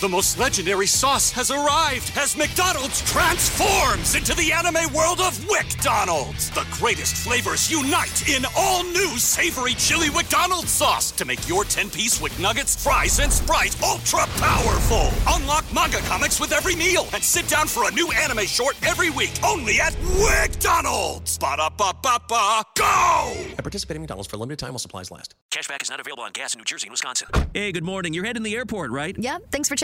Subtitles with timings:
[0.00, 6.50] The most legendary sauce has arrived as McDonald's transforms into the anime world of WickDonald's.
[6.50, 12.20] The greatest flavors unite in all new savory chili McDonald's sauce to make your 10-piece
[12.20, 15.10] Wick Nuggets, fries, and Sprite ultra powerful.
[15.28, 19.10] Unlock manga comics with every meal and sit down for a new anime short every
[19.10, 21.38] week only at WickDonald's.
[21.38, 23.32] Ba-da-ba-ba-ba, go!
[23.56, 25.36] At participating in McDonald's for a limited time while supplies last.
[25.52, 27.28] Cashback is not available on gas in New Jersey and Wisconsin.
[27.54, 28.12] Hey, good morning.
[28.12, 29.16] You're heading the airport, right?
[29.16, 29.83] Yep, thanks for checking.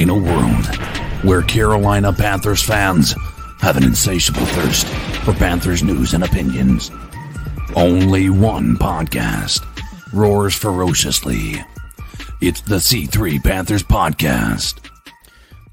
[0.00, 0.66] In a world
[1.22, 3.14] where Carolina Panthers fans
[3.60, 4.86] have an insatiable thirst
[5.26, 6.90] for Panthers news and opinions,
[7.76, 9.62] only one podcast
[10.14, 11.62] roars ferociously.
[12.40, 14.88] It's the C3 Panthers Podcast.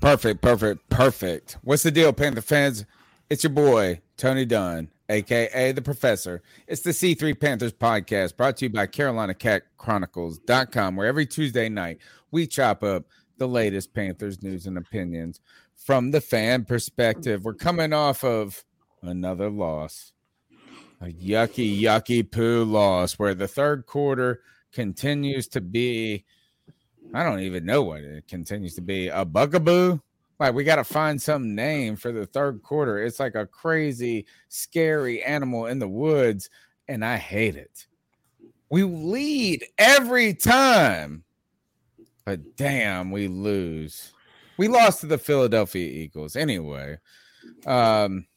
[0.02, 1.58] Perfect, perfect, perfect.
[1.64, 2.84] What's the deal, Panther fans?
[3.30, 6.42] It's your boy, Tony Dunn, aka the Professor.
[6.68, 12.46] It's the C3 Panthers podcast brought to you by CarolinaCatChronicles.com, where every Tuesday night we
[12.46, 13.06] chop up
[13.38, 15.40] the latest Panthers news and opinions
[15.76, 17.44] from the fan perspective.
[17.46, 18.64] We're coming off of
[19.02, 20.14] another loss,
[21.02, 24.42] a yucky, yucky poo loss, where the third quarter
[24.72, 26.26] continues to be.
[27.14, 30.00] I don't even know what it continues to be a bugaboo.
[30.40, 33.04] Like we got to find some name for the third quarter.
[33.04, 36.50] It's like a crazy, scary animal in the woods,
[36.88, 37.88] and I hate it.
[38.70, 41.24] We lead every time,
[42.28, 44.12] but damn, we lose.
[44.58, 46.36] We lost to the Philadelphia Eagles.
[46.36, 46.98] Anyway,
[47.66, 48.28] um,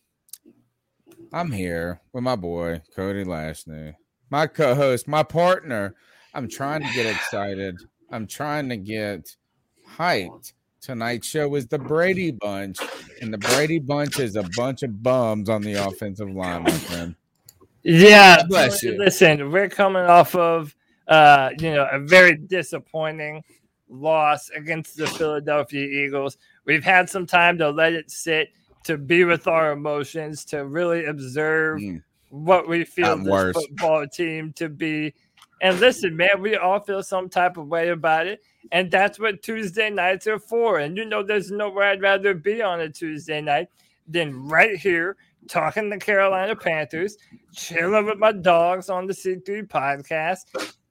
[1.33, 3.95] I'm here with my boy Cody Lashney,
[4.31, 5.97] my co-host, my partner.
[6.35, 7.79] I'm trying to get excited.
[8.13, 9.35] I'm trying to get
[9.97, 10.53] hyped.
[10.81, 12.79] Tonight's show is the Brady Bunch,
[13.21, 17.17] and the Brady Bunch is a bunch of bums on the offensive line, my friend.
[17.83, 18.97] Yeah, Bless you.
[18.97, 20.77] listen, we're coming off of
[21.11, 23.43] uh, you know, a very disappointing
[23.91, 26.37] loss against the Philadelphia Eagles.
[26.65, 28.49] We've had some time to let it sit,
[28.85, 32.03] to be with our emotions, to really observe Mm.
[32.31, 33.55] what we feel this worse.
[33.57, 35.13] football team to be.
[35.63, 38.41] And listen, man, we all feel some type of way about it.
[38.73, 40.79] And that's what Tuesday nights are for.
[40.79, 43.69] And you know, there's nowhere I'd rather be on a Tuesday night
[44.09, 45.17] than right here
[45.49, 47.17] talking to Carolina Panthers,
[47.55, 50.41] chilling with my dogs on the C3 podcast.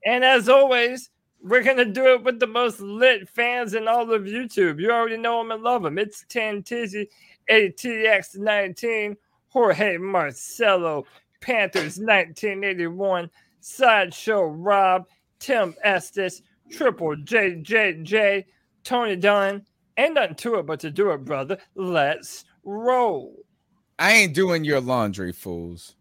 [0.05, 1.09] And as always,
[1.41, 4.79] we're to do it with the most lit fans in all of YouTube.
[4.79, 5.97] You already know them and love them.
[5.97, 7.09] It's 10 Tizzy,
[7.49, 9.15] ATX19,
[9.47, 11.05] Jorge Marcelo,
[11.41, 13.29] Panthers 1981,
[13.61, 15.07] Sideshow Rob,
[15.39, 18.45] Tim Estes, Triple JJJ,
[18.83, 19.65] Tony Dunn.
[19.97, 21.57] Nothing to it but to do it, brother.
[21.75, 23.35] Let's roll.
[23.97, 25.95] I ain't doing your laundry, fools.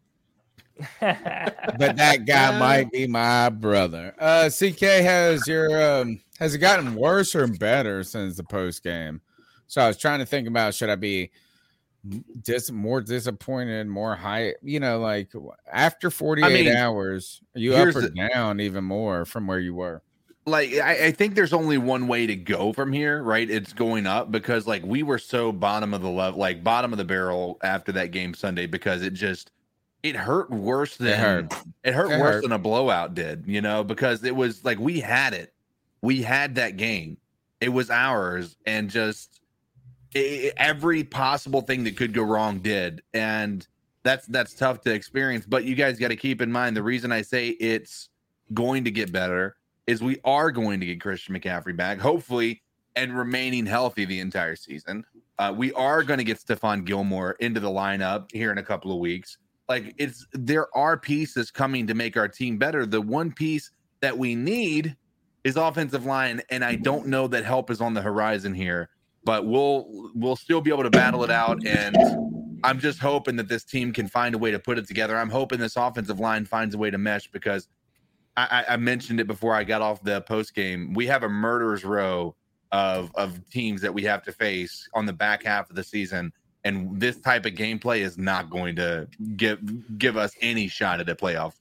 [1.01, 4.15] But that guy might be my brother.
[4.19, 9.21] Uh CK has your um has it gotten worse or better since the post game?
[9.67, 11.31] So I was trying to think about should I be
[12.43, 15.31] dis- more disappointed, more high, you know, like
[15.71, 19.75] after 48 mean, hours, are you up or the- down even more from where you
[19.75, 20.03] were?
[20.49, 23.49] like I, I think there's only one way to go from here, right?
[23.49, 26.99] It's going up because like we were so bottom of the level, like bottom of
[26.99, 29.51] the barrel after that game Sunday because it just
[30.03, 31.55] it hurt worse than It hurt.
[31.85, 32.43] it hurt It worse hurt.
[32.43, 35.53] than a blowout did, you know, because it was like we had it,
[36.03, 37.17] we had that game,
[37.61, 39.41] it was ours, and just
[40.17, 43.67] i every possible thing that could go wrong did, and
[44.05, 45.45] that's that's tough to experience.
[45.47, 48.09] But you guys got to keep in mind the reason I say it's
[48.55, 49.57] going to get better
[49.87, 52.63] is we are going to get Christian McCaffrey back, hopefully,
[52.97, 55.05] and remaining healthy the entire season.
[55.39, 58.93] Uh, we are going to get Stephon Gilmore into the lineup here in a couple
[58.93, 59.39] of weeks.
[59.69, 62.87] Like it's there are pieces coming to make our team better.
[62.87, 63.71] The one piece
[64.01, 64.97] that we need
[65.45, 68.89] is offensive line, and I don't know that help is on the horizon here.
[69.25, 71.97] But we'll we'll still be able to battle it out, and
[72.65, 75.17] I'm just hoping that this team can find a way to put it together.
[75.17, 77.69] I'm hoping this offensive line finds a way to mesh because
[78.37, 80.95] I, I mentioned it before I got off the post game.
[80.95, 82.37] We have a murderer's row
[82.71, 86.33] of of teams that we have to face on the back half of the season,
[86.69, 91.09] and this type of gameplay is not going to give give us any shot at
[91.09, 91.55] a playoff.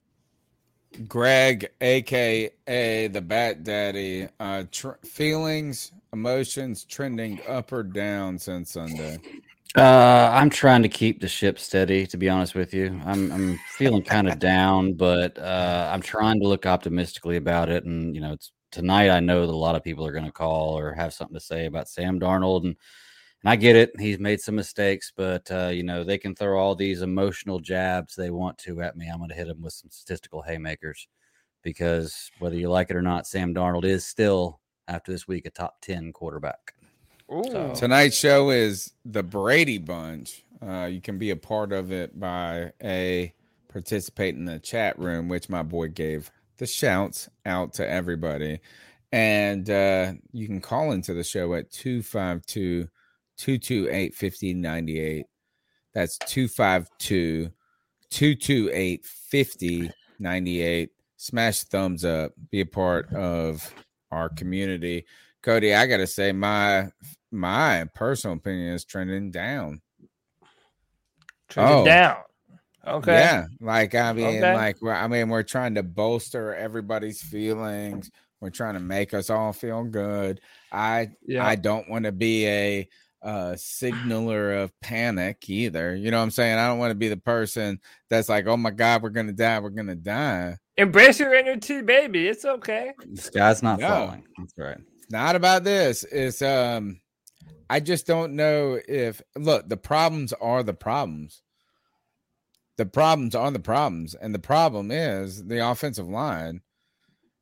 [1.07, 9.17] Greg, aka the Bat Daddy, uh, tr- feelings, emotions trending up or down since Sunday.
[9.75, 12.07] Uh, I'm trying to keep the ship steady.
[12.07, 16.39] To be honest with you, I'm I'm feeling kind of down, but uh, I'm trying
[16.41, 17.85] to look optimistically about it.
[17.85, 19.09] And you know, it's tonight.
[19.09, 21.43] I know that a lot of people are going to call or have something to
[21.43, 22.75] say about Sam Darnold, and
[23.43, 23.91] and I get it.
[23.99, 28.15] He's made some mistakes, but uh, you know, they can throw all these emotional jabs
[28.15, 29.07] they want to at me.
[29.07, 31.07] I'm going to hit them with some statistical haymakers
[31.61, 35.51] because whether you like it or not, Sam Darnold is still after this week a
[35.51, 36.73] top ten quarterback.
[37.29, 37.73] So.
[37.75, 40.45] Tonight's show is the Brady Bunch.
[40.65, 43.33] Uh, you can be a part of it by a
[43.67, 48.59] participate in the chat room, which my boy gave the shouts out to everybody.
[49.11, 52.87] And uh, you can call into the show at 252
[53.37, 55.25] 228 5098.
[55.93, 57.51] That's 252
[58.09, 60.89] 228 5098.
[61.19, 63.73] Smash thumbs up, be a part of
[64.11, 65.05] our community.
[65.41, 66.89] Cody, I got to say, my
[67.31, 69.81] my personal opinion is trending down.
[71.49, 72.17] Trending oh, down.
[72.85, 73.19] Okay.
[73.19, 74.53] Yeah, like I mean, okay.
[74.53, 78.09] like I mean, we're trying to bolster everybody's feelings.
[78.39, 80.41] We're trying to make us all feel good.
[80.71, 81.45] I yeah.
[81.45, 82.87] I don't want to be a
[83.21, 85.95] uh signaler of panic either.
[85.95, 86.57] You know what I'm saying?
[86.57, 87.79] I don't want to be the person
[88.09, 89.59] that's like, "Oh my god, we're going to die.
[89.59, 92.27] We're going to die." Embrace your inner T baby.
[92.27, 92.93] It's okay.
[93.11, 94.23] The sky's not no, falling.
[94.37, 94.77] That's right.
[95.09, 96.03] Not about this.
[96.03, 96.99] It's um
[97.69, 101.41] I just don't know if look, the problems are the problems.
[102.77, 106.61] The problems are the problems, and the problem is the offensive line.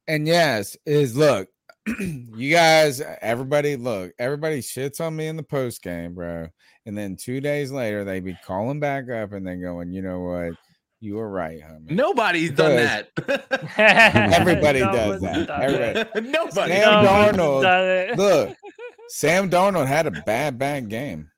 [0.08, 1.50] And yes, is look,
[2.00, 6.48] you guys, everybody, look, everybody shits on me in the post game, bro.
[6.86, 10.22] And then two days later, they be calling back up and then going, you know
[10.22, 10.54] what?
[11.00, 11.92] You were right, homie.
[11.92, 13.10] Nobody's done that.
[13.78, 15.50] everybody does that.
[15.50, 16.28] Everybody.
[16.32, 16.72] Nobody.
[16.74, 18.18] Sam Darnold.
[18.18, 18.58] Look,
[19.10, 21.30] Sam Darnold had a bad, bad game.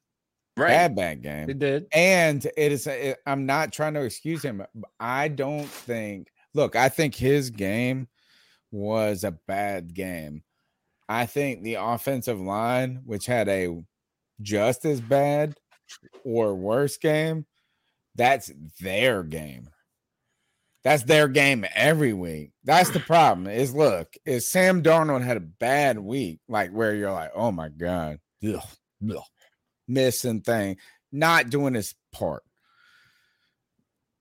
[0.56, 0.70] Right.
[0.70, 1.48] Bad, bad game.
[1.50, 1.88] He did.
[1.92, 4.64] And it is, it, I'm not trying to excuse him.
[5.00, 8.08] I don't think, look, I think his game
[8.72, 10.44] was a bad game.
[11.10, 13.82] I think the offensive line, which had a
[14.42, 15.56] just as bad
[16.24, 17.46] or worse game,
[18.16, 19.70] that's their game.
[20.84, 22.52] That's their game every week.
[22.64, 23.48] That's the problem.
[23.48, 27.70] Is look, is Sam Darnold had a bad week, like where you're like, oh my
[27.70, 28.62] god, ugh,
[29.10, 29.24] ugh,
[29.88, 30.78] missing thing,
[31.12, 32.44] not doing his part.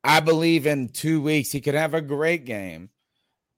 [0.03, 2.91] I believe in two weeks he could have a great game.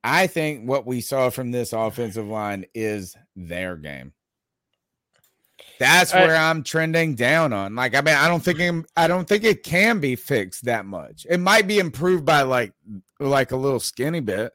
[0.05, 4.13] I think what we saw from this offensive line is their game.
[5.79, 7.75] That's uh, where I, I'm trending down on.
[7.75, 10.87] Like, I mean, I don't think it, I don't think it can be fixed that
[10.87, 11.27] much.
[11.29, 12.73] It might be improved by like
[13.21, 14.53] like a little skinny bit,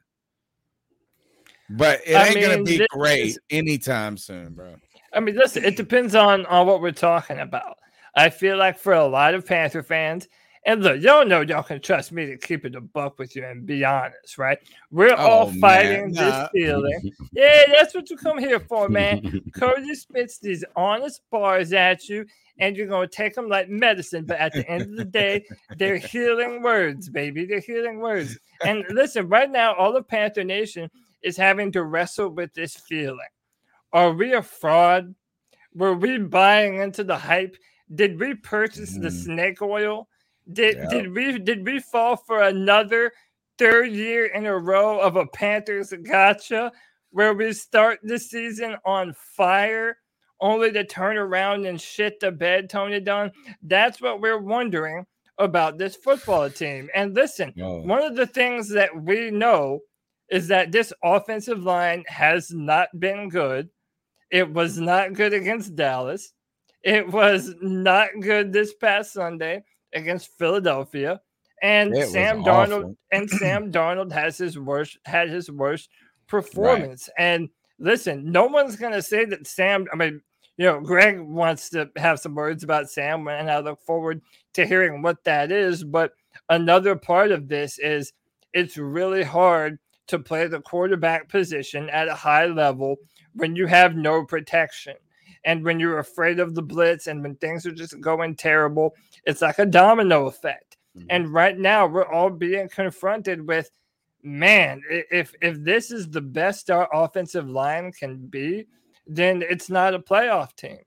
[1.69, 4.75] but it I ain't mean, gonna be great is, anytime soon, bro.
[5.13, 7.77] I mean, listen, it depends on on what we're talking about.
[8.15, 10.27] I feel like for a lot of Panther fans,
[10.65, 13.45] and look, y'all know y'all can trust me to keep it a buck with you
[13.45, 14.57] and be honest, right?
[14.91, 17.11] We're oh, all fighting man, this feeling.
[17.33, 19.41] yeah, that's what you come here for, man.
[19.55, 22.25] Cody spits these honest bars at you,
[22.59, 24.23] and you're gonna take them like medicine.
[24.25, 25.45] But at the end of the day,
[25.77, 27.45] they're healing words, baby.
[27.45, 28.39] They're healing words.
[28.65, 30.89] And listen, right now, all of Panther Nation
[31.23, 33.19] is having to wrestle with this feeling.
[33.91, 35.13] Are we a fraud?
[35.73, 37.57] Were we buying into the hype?
[37.93, 39.01] Did we purchase mm.
[39.01, 40.07] the snake oil?
[40.51, 40.89] Did yeah.
[40.89, 43.11] did we did we fall for another
[43.57, 46.71] third year in a row of a Panthers gotcha
[47.11, 49.97] where we start the season on fire
[50.41, 53.31] only to turn around and shit the bed, Tony Dunn?
[53.61, 55.05] That's what we're wondering
[55.37, 56.89] about this football team.
[56.93, 57.81] And listen, oh.
[57.81, 59.79] one of the things that we know
[60.29, 63.69] is that this offensive line has not been good.
[64.31, 66.33] It was not good against Dallas.
[66.83, 71.21] It was not good this past Sunday against Philadelphia,
[71.61, 75.89] and it Sam Darnold and Sam Darnold has his worst had his worst
[76.27, 77.09] performance.
[77.17, 77.25] Right.
[77.25, 79.87] And listen, no one's gonna say that Sam.
[79.91, 80.21] I mean,
[80.57, 84.21] you know, Greg wants to have some words about Sam, and I look forward
[84.53, 85.83] to hearing what that is.
[85.83, 86.13] But
[86.49, 88.13] another part of this is
[88.53, 92.97] it's really hard to play the quarterback position at a high level
[93.33, 94.95] when you have no protection.
[95.45, 98.95] And when you're afraid of the blitz and when things are just going terrible,
[99.25, 100.77] it's like a domino effect.
[100.97, 101.07] Mm-hmm.
[101.09, 103.69] And right now, we're all being confronted with
[104.23, 108.65] man, if if this is the best our offensive line can be,
[109.05, 110.79] then it's not a playoff team.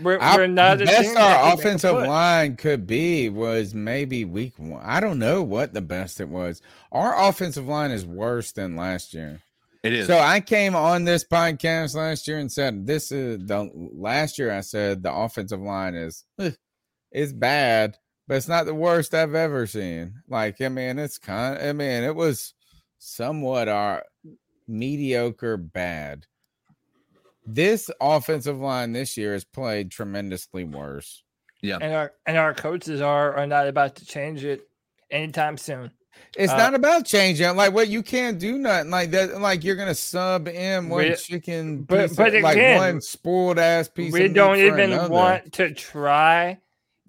[0.00, 4.82] We're, our, we're not the best our offensive line could be was maybe week one.
[4.84, 6.62] I don't know what the best it was.
[6.90, 9.42] Our offensive line is worse than last year.
[9.84, 10.06] It is.
[10.06, 14.50] So I came on this podcast last year and said this is the last year
[14.50, 16.52] I said the offensive line is eh,
[17.12, 20.22] is bad, but it's not the worst I've ever seen.
[20.26, 21.58] Like I mean, it's kind.
[21.58, 22.54] Of, I mean, it was
[22.98, 24.02] somewhat our
[24.66, 26.24] mediocre bad.
[27.44, 31.22] This offensive line this year has played tremendously worse.
[31.60, 31.76] Yeah.
[31.82, 34.66] And our and our coaches are are not about to change it
[35.10, 35.90] anytime soon.
[36.36, 37.54] It's uh, not about changing.
[37.56, 39.40] Like what you can't do nothing like that.
[39.40, 43.88] Like you're gonna sub in one we, chicken, but but again, like one spoiled ass
[43.88, 44.12] piece.
[44.12, 46.58] We don't even want to try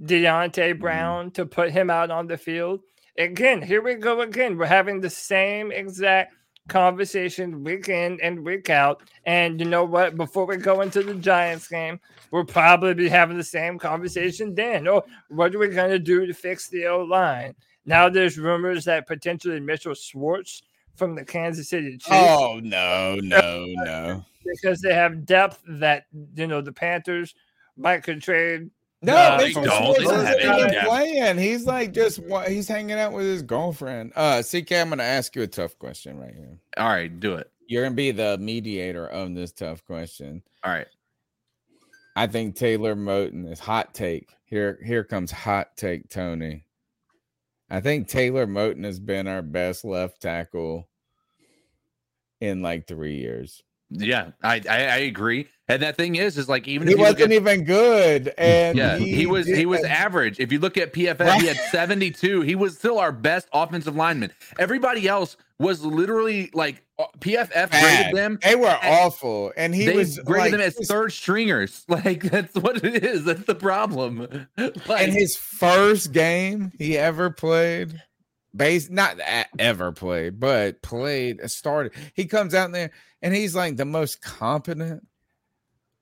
[0.03, 0.79] Deonte mm.
[0.79, 1.33] Brown mm.
[1.35, 2.81] to put him out on the field
[3.17, 4.57] again, here we go again.
[4.57, 6.33] We're having the same exact
[6.67, 9.03] conversation week in and week out.
[9.25, 10.15] And you know what?
[10.15, 11.99] Before we go into the Giants game,
[12.31, 14.87] we'll probably be having the same conversation then.
[14.87, 17.55] Oh, what are we going to do to fix the O line?
[17.85, 20.63] Now there's rumors that potentially Mitchell Schwartz
[20.95, 22.07] from the Kansas City Chiefs.
[22.09, 24.25] Oh no, no, no!
[24.45, 27.35] because they have depth that you know the Panthers
[27.77, 28.69] might could trade
[29.01, 29.97] no, they don't.
[29.97, 31.37] They don't have any playing.
[31.37, 34.13] He's like just he's hanging out with his girlfriend.
[34.15, 36.57] Uh, CK, I'm gonna ask you a tough question right here.
[36.77, 37.51] All right, do it.
[37.67, 40.41] You're gonna be the mediator of this tough question.
[40.63, 40.87] All right.
[42.15, 44.29] I think Taylor Moton is hot take.
[44.45, 46.64] Here, here comes hot take, Tony.
[47.69, 50.87] I think Taylor Moton has been our best left tackle
[52.39, 53.63] in like three years.
[53.89, 55.47] Yeah, I, I, I agree.
[55.67, 59.13] And that thing is, is like even he wasn't at, even good, and yeah, he,
[59.13, 60.39] he was he was average.
[60.39, 62.41] If you look at PFF, he had seventy two.
[62.41, 64.31] He was still our best offensive lineman.
[64.59, 67.71] Everybody else was literally like uh, PFF Bad.
[68.11, 68.39] graded them.
[68.43, 71.85] They were awful, and he was graded like, them as third stringers.
[71.95, 73.23] Like that's what it is.
[73.23, 74.47] That's the problem.
[74.87, 78.01] Like, in his first game he ever played,
[78.55, 79.17] base not
[79.57, 81.93] ever played, but played started.
[82.13, 85.07] He comes out there and he's like the most competent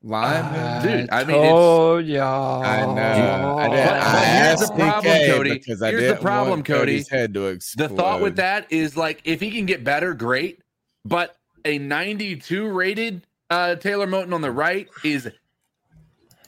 [0.04, 0.84] lineman.
[0.84, 2.64] Dude, I mean, told y'all.
[2.64, 3.58] I know.
[3.58, 5.54] I, did, I here's the problem, Cody.
[5.54, 7.04] Because I here's the problem, Cody.
[7.10, 10.60] Head to the thought with that is like if he can get better, great.
[11.06, 15.30] But a 92 rated uh, Taylor Moton on the right is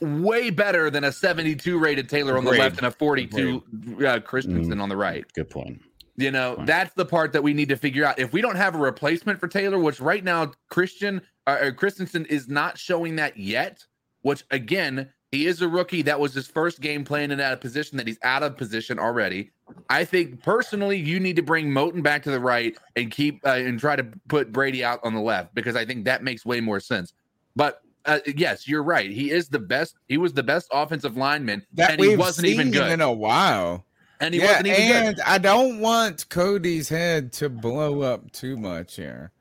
[0.00, 3.62] way better than a 72 rated Taylor on the left and a 42
[4.06, 5.24] uh, Christensen mm, on the right.
[5.34, 5.80] Good point.
[6.16, 8.18] You know, that's the part that we need to figure out.
[8.18, 12.48] If we don't have a replacement for Taylor, which right now Christian uh, Christensen is
[12.48, 13.84] not showing that yet,
[14.22, 16.02] which again, he is a rookie.
[16.02, 19.50] That was his first game playing in that position that he's out of position already.
[19.90, 23.50] I think personally, you need to bring Moton back to the right and keep uh,
[23.50, 26.60] and try to put Brady out on the left because I think that makes way
[26.60, 27.12] more sense.
[27.54, 29.10] But uh, yes, you're right.
[29.10, 29.96] He is the best.
[30.08, 33.85] He was the best offensive lineman, that and he wasn't even good in a while
[34.20, 35.24] and he yeah, wasn't even and good.
[35.24, 39.32] I don't want Cody's head to blow up too much here.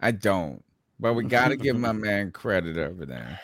[0.00, 0.62] I don't.
[0.98, 3.40] But we got to give my man credit over there.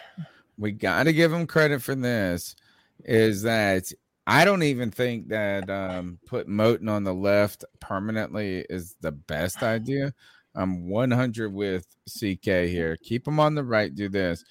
[0.59, 2.57] We got to give him credit for this.
[3.05, 3.93] Is that
[4.27, 9.63] I don't even think that um, put Moton on the left permanently is the best
[9.63, 10.15] idea.
[10.55, 12.97] I'm 100 with CK here.
[13.03, 13.95] Keep him on the right.
[13.95, 14.45] Do this,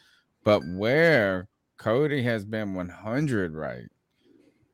[0.43, 1.47] but where
[1.77, 3.87] Cody has been 100 right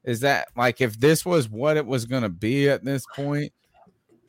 [0.07, 3.51] is that like if this was what it was going to be at this point,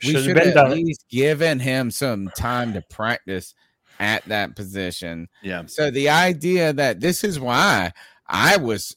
[0.02, 3.54] we should have at least given him some time to practice
[4.00, 5.28] at that position.
[5.40, 5.62] Yeah.
[5.66, 7.92] So the idea that this is why
[8.26, 8.96] I was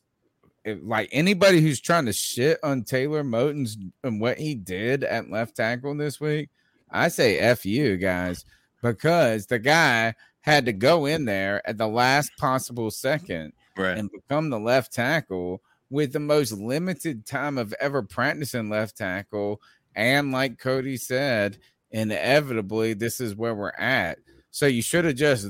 [0.66, 5.30] eh, like anybody who's trying to shit on Taylor Moton's and what he did at
[5.30, 6.50] left tackle this week,
[6.90, 8.44] I say F you guys
[8.82, 14.00] because the guy had to go in there at the last possible second right.
[14.00, 15.62] and become the left tackle
[15.92, 19.62] with the most limited time of ever practicing left tackle.
[19.94, 21.58] And like Cody said,
[21.92, 24.18] inevitably, this is where we're at.
[24.50, 25.50] So you should have just.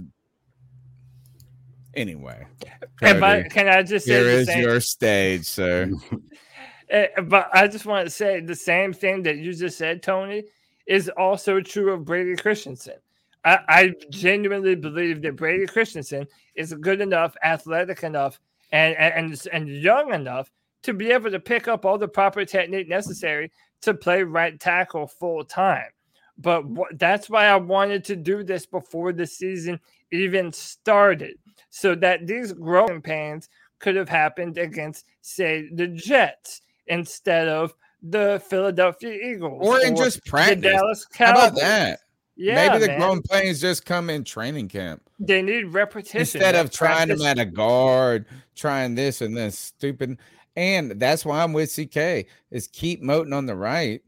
[1.93, 2.47] Anyway,
[2.99, 4.61] Cody, I, can I just say here is same...
[4.61, 5.91] your stage, sir?
[6.89, 10.43] Eh, but I just want to say the same thing that you just said, Tony,
[10.85, 12.95] is also true of Brady Christensen.
[13.45, 19.69] I, I genuinely believe that Brady Christensen is good enough, athletic enough and, and and
[19.69, 20.51] young enough
[20.83, 23.51] to be able to pick up all the proper technique necessary
[23.81, 25.89] to play right tackle full time.
[26.37, 29.79] But wh- that's why I wanted to do this before the season
[30.11, 31.37] even started,
[31.69, 33.49] so that these growing pains
[33.79, 40.23] could have happened against, say, the Jets instead of the Philadelphia Eagles Or in just
[40.23, 40.61] the practice.
[40.61, 41.99] Dallas How about that?
[42.41, 42.99] Yeah, Maybe the man.
[42.99, 47.25] grown pains just come in training camp They need repetition instead of trying them practice-
[47.27, 50.17] at a guard, trying this and this stupid.
[50.55, 54.01] And that's why I'm with CK is keep Moton on the right,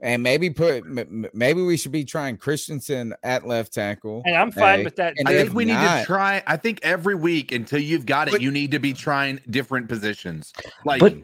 [0.00, 4.22] and maybe put m- m- maybe we should be trying Christensen at left tackle.
[4.24, 5.14] And I'm fine A, with that.
[5.18, 6.42] And I think we need to try.
[6.46, 9.88] I think every week until you've got it, But- you need to be trying different
[9.88, 10.52] positions.
[10.84, 11.16] Like But-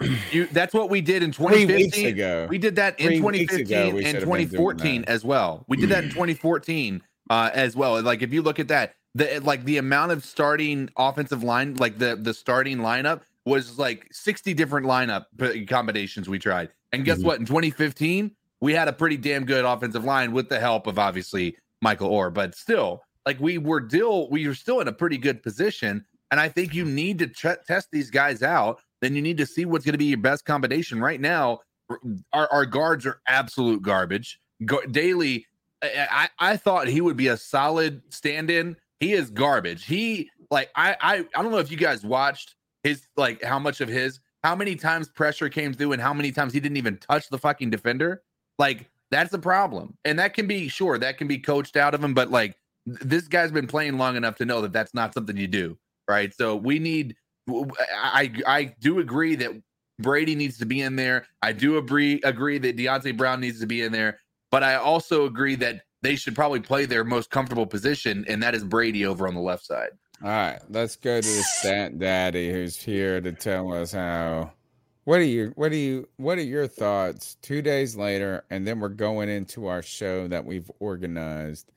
[0.30, 1.76] you, that's what we did in three 2015.
[1.76, 2.46] weeks ago.
[2.48, 5.64] We did that in Three ago, 2015 and should have been doing 2014 as well.
[5.68, 8.00] We did that in 2014 uh, as well.
[8.02, 11.98] Like if you look at that, the like the amount of starting offensive line, like
[11.98, 15.24] the the starting lineup was like 60 different lineup
[15.68, 16.70] combinations we tried.
[16.92, 17.24] And guess Mhm.
[17.24, 17.40] what?
[17.40, 18.30] In 2015,
[18.60, 22.32] we had a pretty damn good offensive line with the help of obviously Michael Oher,
[22.32, 26.04] but still, like we were still we were still in a pretty good position.
[26.30, 28.80] And I think you need to ch- test these guys out.
[29.00, 31.00] Then you need to see what's going to be your best combination.
[31.00, 31.60] Right now,
[32.32, 34.38] our, our guards are absolute garbage.
[34.64, 34.80] Go,
[35.82, 38.76] I, I thought he would be a solid stand-in.
[39.00, 39.86] He is garbage.
[39.86, 43.80] He like I I I don't know if you guys watched his like how much
[43.80, 46.98] of his how many times pressure came through and how many times he didn't even
[46.98, 48.22] touch the fucking defender.
[48.58, 52.04] Like that's the problem, and that can be sure that can be coached out of
[52.04, 52.12] him.
[52.12, 55.36] But like th- this guy's been playing long enough to know that that's not something
[55.36, 55.78] you do,
[56.08, 56.34] right?
[56.34, 57.16] So we need.
[57.92, 59.50] I I do agree that
[59.98, 61.26] Brady needs to be in there.
[61.42, 64.18] I do agree agree that Deonte Brown needs to be in there,
[64.50, 68.54] but I also agree that they should probably play their most comfortable position, and that
[68.54, 69.90] is Brady over on the left side.
[70.22, 74.52] All right, let's go to the stat daddy who's here to tell us how.
[75.04, 75.52] What are you?
[75.56, 76.08] What are you?
[76.16, 77.36] What are your thoughts?
[77.42, 81.72] Two days later, and then we're going into our show that we've organized.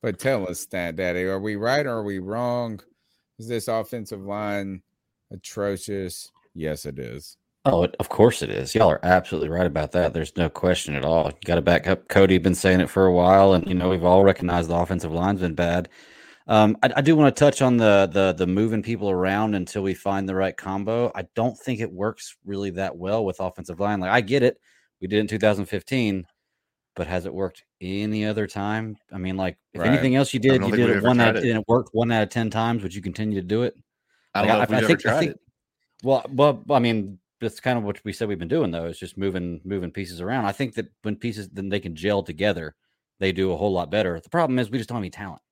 [0.00, 2.80] But tell us, stat daddy, are we right or are we wrong?
[3.38, 4.82] Is this offensive line
[5.32, 6.30] atrocious?
[6.54, 7.36] Yes, it is.
[7.64, 8.74] Oh, of course it is.
[8.74, 10.12] Y'all are absolutely right about that.
[10.12, 11.26] There's no question at all.
[11.26, 12.08] You got to back up.
[12.08, 15.12] Cody been saying it for a while, and you know we've all recognized the offensive
[15.12, 15.88] line's been bad.
[16.48, 19.82] Um, I, I do want to touch on the the the moving people around until
[19.82, 21.12] we find the right combo.
[21.14, 24.00] I don't think it works really that well with offensive line.
[24.00, 24.58] Like I get it,
[25.00, 26.26] we did it in 2015,
[26.96, 28.96] but has it worked any other time?
[29.12, 29.88] I mean, like if Right.
[29.88, 32.28] anything else you did, you did it one out and it worked one out of
[32.30, 32.82] ten times.
[32.82, 33.76] Would you continue to do it?
[34.34, 35.40] I don't Like, know if we've ever think, tried think, it.
[36.02, 38.86] Well, well, I mean, that's kind of what we said we've been doing though.
[38.86, 40.44] Is just moving moving pieces around.
[40.46, 42.74] I think that when pieces then they can gel together,
[43.18, 44.18] they do a whole lot better.
[44.20, 45.42] The problem is we just don't have any talent.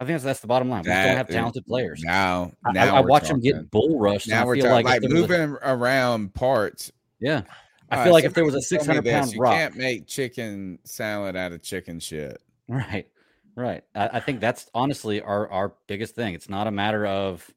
[0.00, 0.80] I think that's, that's the bottom line.
[0.82, 2.00] We just don't have talented players.
[2.02, 4.28] Now, I, now I, I watch them get bull rushed.
[4.28, 6.90] Now I we're feel talking like, like, was a- moving around parts.
[7.20, 7.42] yeah,
[7.90, 9.20] I All feel right, like if there was a somebody six tell me hundred this,
[9.20, 12.40] pound you can't make chicken salad out of chicken shit.
[12.66, 13.08] Right.
[13.56, 13.84] Right.
[13.94, 16.32] I, I think that's honestly our our biggest thing.
[16.34, 17.50] It's not a matter of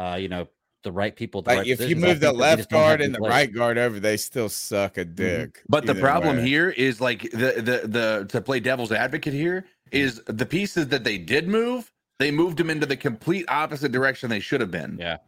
[0.00, 0.48] uh, you know,
[0.82, 1.40] the right people.
[1.40, 2.88] at The Like right if you move the think that we left just don't have
[2.88, 3.30] guard and the players.
[3.32, 5.62] right guard over, they still suck a dick.
[5.68, 6.48] But the problem way.
[6.48, 11.04] here is like the the the to play devil's advocate here is the pieces that
[11.04, 14.96] they did move, they moved them into the complete opposite direction they should have been.
[14.98, 15.18] Yeah.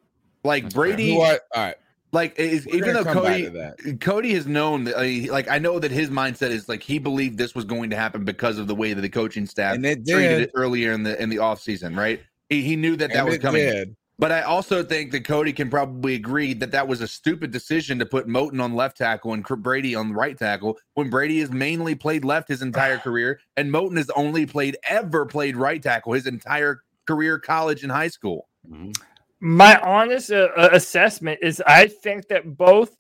[0.44, 0.74] Like That's.
[0.74, 1.40] Brady, You know what?
[1.54, 1.76] All right.
[2.12, 4.00] like is, even though Cody that.
[4.00, 4.96] Cody has known that
[5.30, 8.24] like I know that his mindset is like he believed this was going to happen
[8.24, 11.20] because of the way that the coaching staff And it treated it earlier in the
[11.22, 12.20] in the off season, right?
[12.48, 13.62] He, he knew that that And was it coming.
[13.62, 13.96] did.
[14.22, 17.98] But I also think that Cody can probably agree that that was a stupid decision
[17.98, 21.96] to put Moton on left tackle and Brady on right tackle when Brady has mainly
[21.96, 26.28] played left his entire career and Moton has only played ever played right tackle his
[26.28, 28.46] entire career, college and high school.
[28.70, 28.96] Mhm.
[29.40, 32.96] My honest uh, uh, assessment is I think that both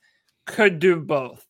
[0.46, 1.46] could do both.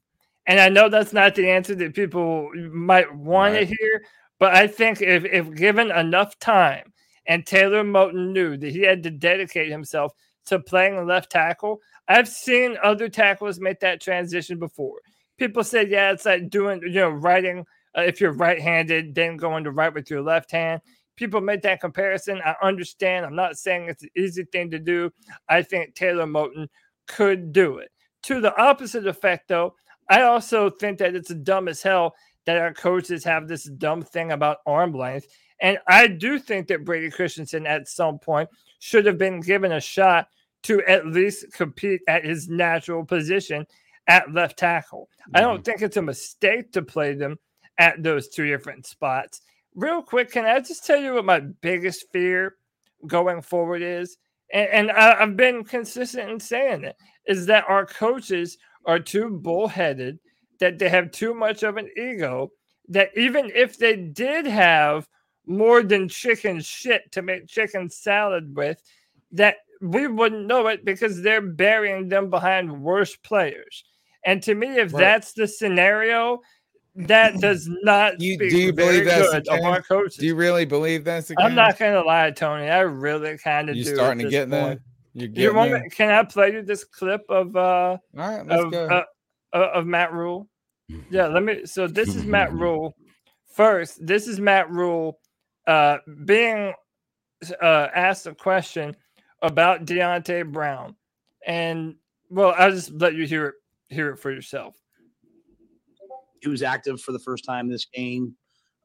[0.47, 3.61] And I know that's not the answer that people might want Right.
[3.61, 4.03] to hear,
[4.39, 6.92] but I think if, if given enough time
[7.27, 10.13] and Taylor Moton knew that he had to dedicate himself
[10.47, 15.01] to playing left tackle, I've seen other tackles make that transition before.
[15.39, 17.65] People say, yeah, it's like doing, you know, writing,
[17.97, 20.81] uh, if you're right handed, then going to right with your left hand
[21.17, 22.41] people make that comparison.
[22.45, 23.25] I understand.
[23.25, 25.11] I'm not saying it's an easy thing to do.
[25.49, 26.69] I think Taylor Moton
[27.07, 27.91] could do it.
[28.25, 29.75] To the opposite effect, though,
[30.09, 32.15] I also think that it's dumb as hell
[32.47, 35.27] that our coaches have this dumb thing about arm length.
[35.63, 39.81] And I do think that Brady Christensen at some point should have been given a
[39.81, 40.29] shot
[40.65, 43.67] to at least compete at his natural position
[44.07, 45.09] at left tackle.
[45.35, 45.63] I don't mm-hmm.
[45.63, 47.39] think it's a mistake to play them
[47.79, 49.41] at those two different spots
[49.75, 52.57] real quick, can I just tell you what my biggest fear
[53.07, 54.17] going forward is?
[54.53, 56.97] And, and I, I've been consistent in saying it
[57.27, 60.19] is that our coaches are too bullheaded,
[60.61, 62.51] that they have too much of an ego,
[62.89, 65.09] that even if they did have
[65.47, 68.81] more than chicken shit to make chicken salad with,
[69.33, 73.85] that we wouldn't know it because they're burying them behind worse players.
[74.25, 75.01] And to me, if Right.
[75.01, 76.41] that's the scenario,
[76.95, 80.17] that does not You, speak do you very believe that's the good of our coaches.
[80.19, 82.69] Do you really believe that's the I'm not gonna lie, Tony.
[82.69, 83.95] I really kind of You do.
[83.97, 84.69] starting to get this there?
[84.69, 84.81] point.
[85.15, 85.83] You You getting want there?
[85.83, 88.89] me, can I play you this clip of uh All right, let's of, go.
[88.89, 89.03] uh,
[89.53, 90.49] uh, of Matt Rhule?
[91.11, 91.67] Yeah, let me.
[91.67, 92.95] So this is Matt Rhule.
[93.55, 95.19] First, this is Matt Rhule
[95.67, 96.73] uh, being
[97.61, 98.97] uh, asked a question
[99.43, 100.97] about Deonte Brown,
[101.47, 101.97] and
[102.31, 103.55] well, I'll just let you hear it
[103.89, 104.75] hear it for yourself.
[106.41, 108.35] he was active for the first time this game.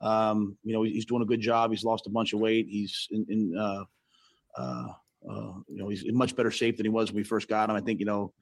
[0.02, 1.72] Um, you know, he's doing a good job.
[1.72, 2.68] He's lost a bunch of weight.
[2.70, 3.84] He's in, in uh,
[4.58, 4.88] uh,
[5.30, 7.70] uh, you know, he's in much better shape than he was when we first got
[7.70, 7.76] him.
[7.76, 8.34] I think, you know,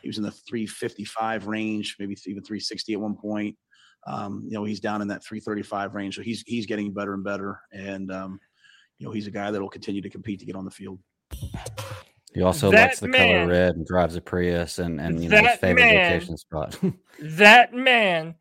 [0.00, 3.56] he was in the 355 range, maybe even 360 at one point.
[4.06, 6.16] Um, you know, he's down in that 335 range.
[6.16, 7.60] So he's he's getting better and better.
[7.72, 8.40] And um,
[8.98, 10.98] you know, he's a guy that will continue to compete to get on the field.
[12.34, 15.28] He also That likes the man- color red and drives a Prius and and you
[15.28, 16.78] know his That favorite man- vacation spot.
[17.20, 18.34] That man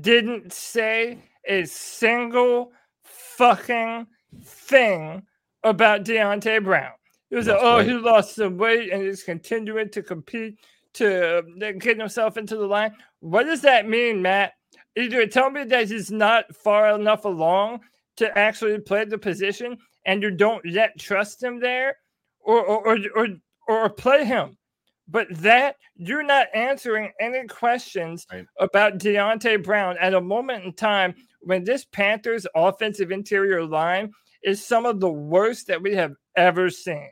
[0.00, 2.72] didn't say a single
[3.02, 4.06] fucking
[4.44, 5.22] thing
[5.64, 6.92] about Deonte Brown.
[7.30, 7.86] He was like, oh, weight.
[7.88, 10.58] he lost some weight and he's continuing to compete
[10.94, 12.94] to uh, get himself into the line.
[13.20, 14.52] What does that mean, Matt?
[14.96, 17.80] Either tell me that he's not far enough along
[18.16, 21.96] to actually play the position and you don't yet trust him there,
[22.40, 23.28] or or or, or,
[23.68, 24.56] or play him.
[25.08, 28.26] But that you're not answering any questions
[28.58, 34.64] about Deonte Brown at a moment in time when this Panthers offensive interior line is
[34.64, 37.08] some of the worst that we have ever seen.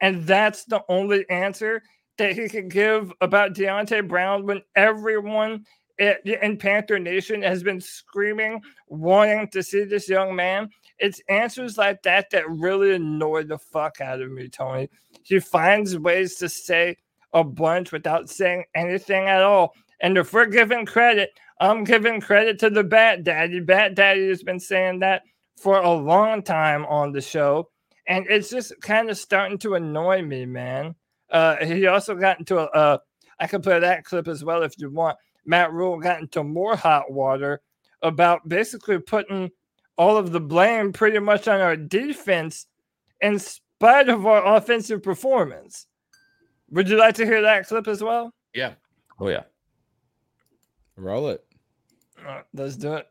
[0.00, 1.82] And that's the only answer
[2.18, 5.64] that he can give about Deonte Brown when everyone
[6.00, 10.70] i- in Panther Nation has been screaming, wanting to see this young man.
[10.98, 14.88] It's answers like that that really annoy the fuck out of me, Tony.
[15.22, 16.96] He finds ways to say
[17.32, 19.74] a bunch without saying anything at all.
[20.00, 23.60] And if we're giving credit, I'm giving credit to the Bat Daddy.
[23.60, 25.22] Bat Daddy has been saying that
[25.58, 27.68] for a long time on the show.
[28.06, 30.94] And it's just kind of starting to annoy me, man.
[31.30, 32.98] Uh, he also got into a, uh,
[33.38, 35.18] I could play that clip as well if you want.
[35.44, 37.60] Matt Rhule got into more hot water
[38.02, 39.50] about basically putting
[39.96, 42.66] all of the blame pretty much on our defense
[43.20, 45.86] in spite of our offensive performance.
[46.70, 48.32] Would you like to hear that clip as well?
[48.54, 48.74] Yeah.
[49.18, 49.42] oh yeah.
[50.96, 51.44] Roll it.
[52.26, 53.06] Uh, let's do it.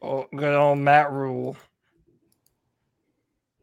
[0.00, 1.56] Oh, good old Matt Rhule.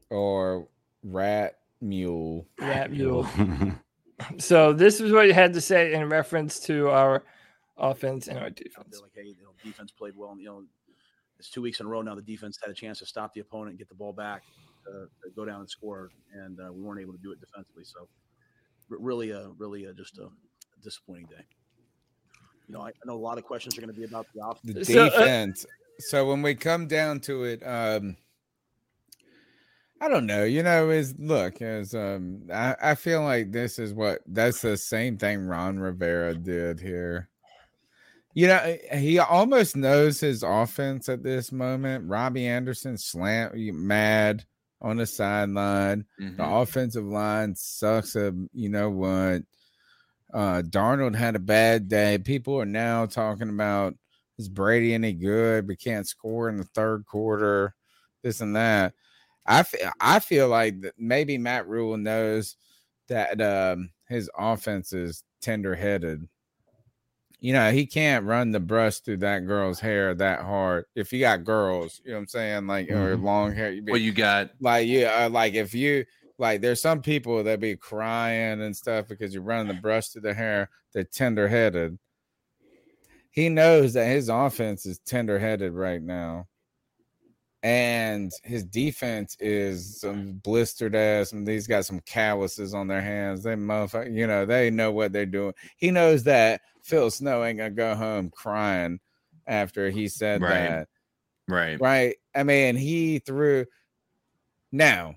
[0.09, 0.67] Or
[1.03, 2.47] rat mule.
[2.59, 3.27] Rat Mule.
[4.38, 7.23] So this is what he had to say in reference to our
[7.77, 8.88] offense and our defense.
[8.91, 10.31] They're like, hey, you know, defense played well.
[10.31, 10.63] And, you know,
[11.39, 12.15] it's two weeks in a row now.
[12.15, 14.43] The defense had a chance to stop the opponent and get the ball back,
[14.88, 15.05] uh,
[15.36, 17.84] go down and score, and uh, we weren't able to do it defensively.
[17.84, 18.07] So,
[18.91, 21.43] r- really, uh, really, uh, just a, a disappointing day.
[22.67, 24.45] You know, I, I know a lot of questions are going to be about the
[24.45, 24.88] offense.
[24.88, 25.65] The defense.
[25.99, 28.17] so when we come down to it, um,
[30.01, 30.43] I don't know.
[30.43, 34.75] You know, is look, as um, I, I feel like this is what that's the
[34.75, 37.29] same thing Ron Rivera did here.
[38.33, 42.09] You know, he almost knows his offense at this moment.
[42.09, 44.43] Robbie Anderson slant mad
[44.81, 46.05] on the sideline.
[46.37, 48.15] The offensive line sucks.
[48.15, 49.43] Of, you know what?
[50.33, 52.17] Uh, Darnold had a bad day.
[52.17, 53.95] People are now talking about
[54.39, 55.67] is Brady any good?
[55.67, 57.75] We can't score in the third quarter.
[58.23, 58.93] This and that.
[59.51, 62.55] I feel I feel like maybe Matt Rhule knows
[63.09, 66.27] that um, his offense is tender headed.
[67.39, 70.85] You know, he can't run the brush through that girl's hair that hard.
[70.95, 73.23] If you got girls, you know what I'm saying, like or Mhm.
[73.23, 73.77] long hair.
[73.87, 76.05] Well, you got like yeah, uh, like if you
[76.37, 80.21] like, there's some people that be crying and stuff because you're running the brush through
[80.21, 80.69] the hair.
[80.93, 81.97] They're tender headed.
[83.31, 86.47] He knows that his offense is tender headed right now,
[87.63, 91.32] and his defense is some blistered ass.
[91.32, 93.43] And these got some calluses on their hands.
[93.43, 95.54] They motherfucker, you know, they know what they're doing.
[95.78, 99.00] He knows that Phil Snow ain't gonna go home crying
[99.45, 100.50] after he said Right.
[100.50, 100.88] that.
[101.47, 101.80] right.
[101.80, 102.15] Right.
[102.36, 103.65] I mean, he threw.
[104.71, 105.15] Now,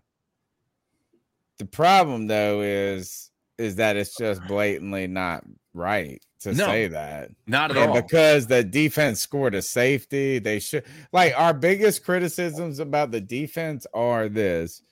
[1.59, 7.31] the problem though is is that it's just blatantly not right to No, say that.
[7.47, 8.01] not at and all.
[8.03, 13.87] Because the defense scored a safety, they should like our biggest criticisms about the defense
[13.95, 14.83] are this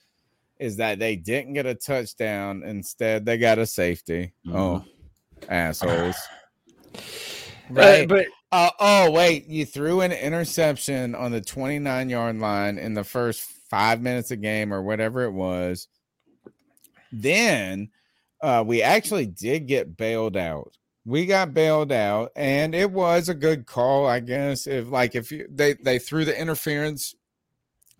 [0.59, 2.63] is that they didn't get a touchdown.
[2.63, 4.33] Instead, they got a safety.
[4.51, 4.83] Oh,
[5.49, 6.15] assholes.
[7.69, 8.07] Right.
[8.07, 9.47] but Uh, oh, wait.
[9.47, 14.41] You threw an interception on the 29 yard line in the first five minutes of
[14.41, 15.87] game or whatever it was.
[17.11, 17.89] Then
[18.43, 20.75] uh, we actually did get bailed out.
[21.05, 24.67] We got bailed out, and it was a good call, I guess.
[24.67, 27.15] If like if you they they threw the interference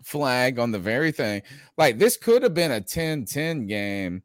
[0.02, 1.42] flag on the very thing,
[1.78, 4.22] like this could have been a 10-10 game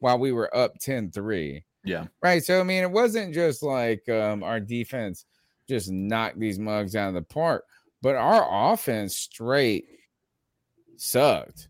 [0.00, 1.62] while we were up 10-3.
[1.84, 2.06] Yeah.
[2.22, 2.44] Right.
[2.44, 5.24] So I mean, it wasn't just like um, our defense
[5.68, 7.64] just knocked these mugs out of the park,
[8.02, 9.86] but our offense straight
[10.96, 11.68] sucked.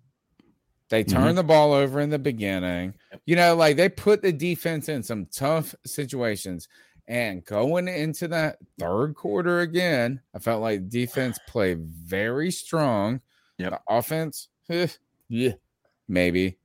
[0.93, 2.93] They turned the ball over in the beginning.
[3.25, 6.69] You know, like they put the defense in some tough situations.
[7.09, 13.23] And going into that third quarter again, I felt like defense played very strong.
[13.57, 13.71] Yep.
[13.71, 14.89] The offense, eh,
[15.31, 15.53] yeah,
[16.09, 16.59] maybe.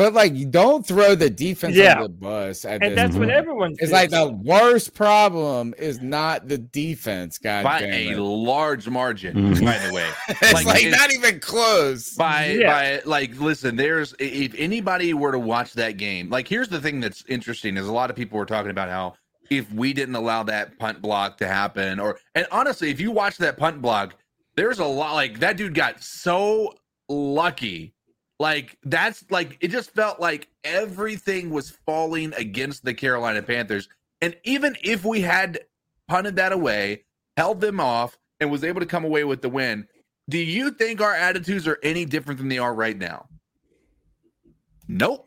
[0.00, 1.96] But like, don't throw the defense Yeah.
[1.96, 2.64] on the bus.
[2.64, 3.30] At and this that's what point.
[3.32, 3.74] everyone.
[3.80, 9.62] It's like the worst problem is not the defense, God by a large margin, Mhm.
[9.62, 10.08] by the way.
[10.40, 12.14] It's like, it's- not even close.
[12.14, 12.66] by Yeah.
[12.72, 17.00] by like listen there's if anybody were to watch that game like here's the thing
[17.00, 19.12] that's interesting is a lot of people were talking about how
[19.50, 23.36] if we didn't allow that punt block to happen or and honestly if you watch
[23.36, 24.14] that punt block
[24.56, 26.72] there's a lot like that dude got so
[27.08, 27.92] lucky
[28.40, 33.88] like that's like it just felt like everything was falling against the Carolina Panthers
[34.20, 35.60] and even if we had
[36.08, 37.04] punted that away
[37.36, 39.86] held them off and was able to come away with the win
[40.28, 43.26] do you think our attitudes are any different than they are right now?
[44.86, 45.26] Nope.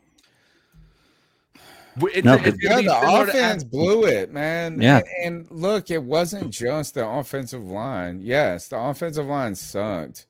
[1.96, 4.80] W- It's, No, it's Yeah, gonna the offense blew it, man.
[4.80, 5.02] Yeah.
[5.22, 8.20] And, and look, it wasn't just the offensive line.
[8.22, 10.26] Yes, the offensive line sucked,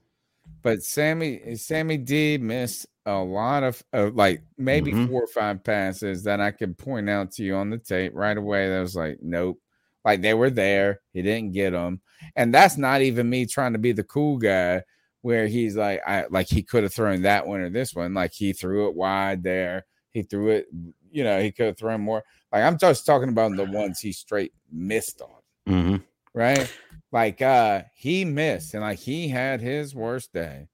[0.65, 5.07] but Sammy Sammy D missed a lot of uh, like maybe Mhm.
[5.07, 8.37] four or five passes that I could point out to you on the tape right
[8.37, 8.69] away.
[8.69, 9.61] That was like, nope.
[10.05, 12.01] Like they were there, he didn't get them,
[12.37, 14.83] and that's not even me trying to be the cool guy.
[15.23, 18.13] Where he's like, I like he could have thrown that one or this one.
[18.13, 19.87] Like he threw it wide there.
[20.13, 20.67] He threw it,
[21.11, 22.23] you know, he could have thrown more.
[22.53, 25.97] Like I'm just talking about the ones he straight missed on, hmm
[26.35, 26.71] right?
[27.15, 30.67] Like uh he missed and like he had his worst day.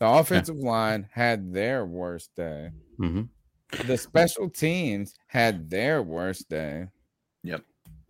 [0.00, 2.70] The offensive line had their worst day.
[2.98, 3.22] hmm
[3.86, 6.88] The special teams had their worst day.
[7.42, 7.62] Yep.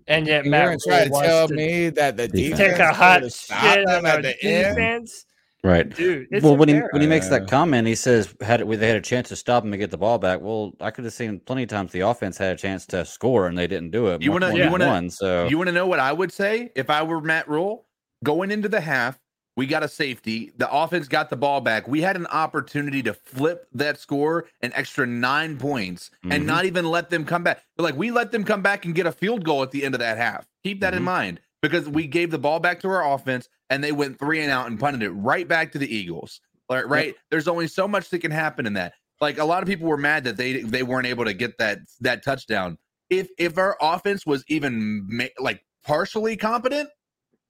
[0.09, 2.59] And yet And you're Matt gonna try to tell to me that the Defense.
[2.59, 4.77] defense take a hot shit on our at the end.
[4.77, 5.25] defense,
[5.65, 5.89] Right.
[5.89, 6.29] dude.
[6.31, 8.97] It's well, when he when he makes that comment, he says had it, they had
[8.97, 10.41] a chance to stop him and get the ball back.
[10.41, 13.49] Well, I could have seen plenty of times the offense had a chance to score
[13.49, 14.23] and they didn't do it.
[14.23, 16.91] You wanna- more you wanna- So You want to know what I would say if
[16.91, 17.87] I were Matt Rhule?
[18.25, 19.19] Going into the half,
[19.57, 20.53] we got a safety.
[20.57, 21.89] The offense got the ball back.
[21.89, 26.47] We had an opportunity to flip that score an extra nine points and Mhm.
[26.47, 27.63] not even let them come back.
[27.77, 29.95] But like we let them come back and get a field goal at the end
[29.97, 30.47] of that half.
[30.63, 31.07] Keep that in Mhm.
[31.07, 34.51] mind because we gave the ball back to our offense and they went three and
[34.51, 36.41] out and punted it right back to the Eagles.
[36.71, 37.15] Right, right.
[37.31, 38.93] There's only so much that can happen in that.
[39.21, 41.81] Like a lot of people were mad that they they weren't able to get that
[42.01, 42.79] that touchdown.
[43.11, 46.91] If if our offense was even ma- like partially competent,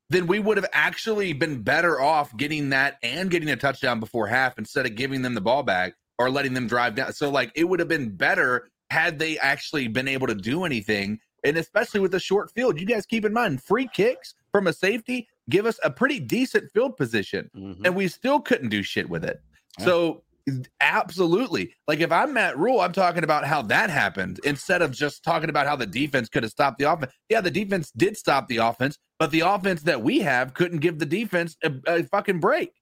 [0.08, 4.26] then we would have actually been better off getting that and getting a touchdown before
[4.26, 7.12] half instead of giving them the ball back or letting them drive down.
[7.12, 11.20] So like it would have been better had they actually been able to do anything.
[11.44, 14.72] And especially with the short field, you guys keep in mind free kicks from a
[14.72, 17.80] safety give us a pretty decent field position, Mhm.
[17.84, 19.40] and we still couldn't do shit with it.
[19.78, 19.84] Yeah.
[19.84, 20.22] So
[20.80, 25.22] absolutely, like if I'm Matt Rhule, I'm talking about how that happened instead of just
[25.22, 27.12] talking about how the defense could have stopped the offense.
[27.28, 30.98] Yeah, the defense did stop the offense, but the offense that we have couldn't give
[30.98, 32.72] the defense a, a fucking break.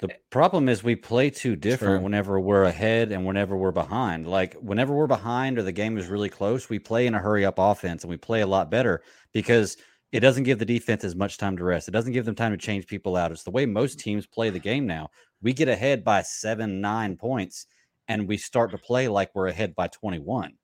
[0.00, 2.04] The problem is we play too different True.
[2.04, 4.28] whenever we're ahead and whenever we're behind.
[4.28, 7.44] Like whenever we're behind or the game is really close, we play in a hurry
[7.44, 9.76] up offense and we play a lot better because
[10.12, 11.88] it doesn't give the defense as much time to rest.
[11.88, 13.30] It doesn't give them time to change people out.
[13.32, 15.10] It's the way most teams play the game now.
[15.42, 17.66] We get ahead by seven, nine points,
[18.08, 20.54] and we start to play like we're ahead by 21.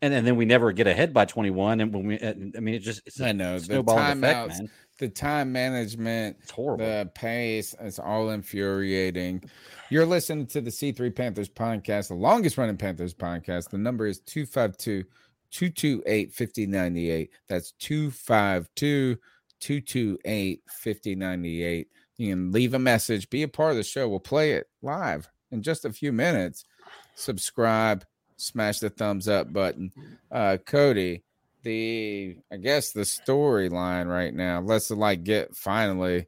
[0.00, 1.80] And, and then we never get ahead by 21.
[1.80, 4.70] And when we, uh, I mean, it just, it's I know the effect, timeouts, man.
[4.98, 6.84] the time management, It's horrible.
[6.86, 9.42] the pace, it's all infuriating.
[9.90, 13.70] You're listening to the C3 Panthers podcast, the longest running Panthers podcast.
[13.70, 15.04] The number is 252
[15.50, 17.30] 228 5098.
[17.48, 19.18] That's 252
[19.60, 21.88] 228 5098.
[22.16, 24.08] You can leave a message, be a part of the show.
[24.08, 26.64] We'll play it live in just a few minutes.
[27.14, 28.04] Subscribe,
[28.36, 29.92] smash the thumbs up button.
[30.30, 31.22] Uh, Cody,
[31.62, 34.60] the I guess the storyline right now.
[34.60, 36.26] Let's like get finally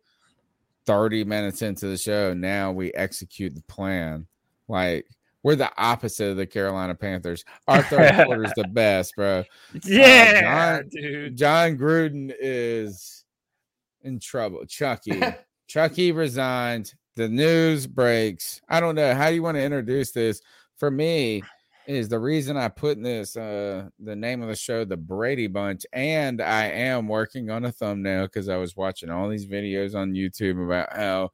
[0.87, 2.35] 30 minutes into the show.
[2.35, 4.27] Now we execute the plan.
[4.69, 5.07] Like
[5.43, 7.45] We're the opposite of the Carolina Panthers.
[7.69, 9.45] Our third quarter is the best, bro.
[9.85, 10.41] Yeah,
[10.81, 11.37] John, dude.
[11.37, 13.25] Jon Gruden is
[14.03, 14.65] in trouble.
[14.67, 15.21] Chucky.
[15.67, 16.95] Chucky resigned.
[17.17, 18.61] The news breaks.
[18.69, 19.15] I don't know.
[19.15, 20.41] How do you want to introduce this?
[20.77, 21.43] For me,
[21.87, 25.49] is the reason I put in this uh the name of the show the Brady
[25.49, 29.97] Bunch, and I am working on a thumbnail because I was watching all these videos
[29.97, 31.31] on YouTube about how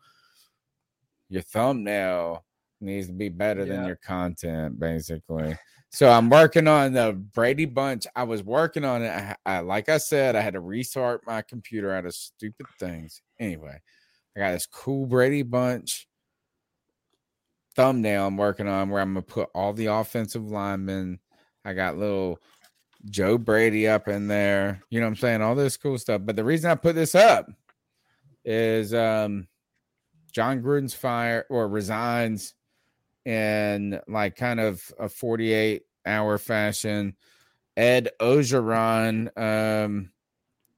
[1.28, 2.45] your thumbnail
[2.86, 5.56] needs to be better than your content, basically.
[5.90, 8.06] So I'm working on the Brady Bunch.
[8.16, 9.08] I was working on it.
[9.08, 13.22] I, I, like I said, I had to restart my computer out of stupid things.
[13.38, 13.80] Anyway,
[14.36, 16.06] I got this cool Brady Bunch
[17.76, 21.20] thumbnail I'm working on where I'm gonna put all the offensive linemen.
[21.64, 22.40] I got little
[23.10, 24.82] Joe Brady up in there.
[24.88, 25.42] You know what I'm saying?
[25.42, 26.22] All this cool stuff.
[26.24, 27.48] But the reason I put this up
[28.44, 29.46] is um
[30.32, 32.54] Jon Gruden's fire or resigns
[33.26, 37.16] in like kind of a 48 hour fashion.
[37.76, 40.12] Ed Orgeron, um,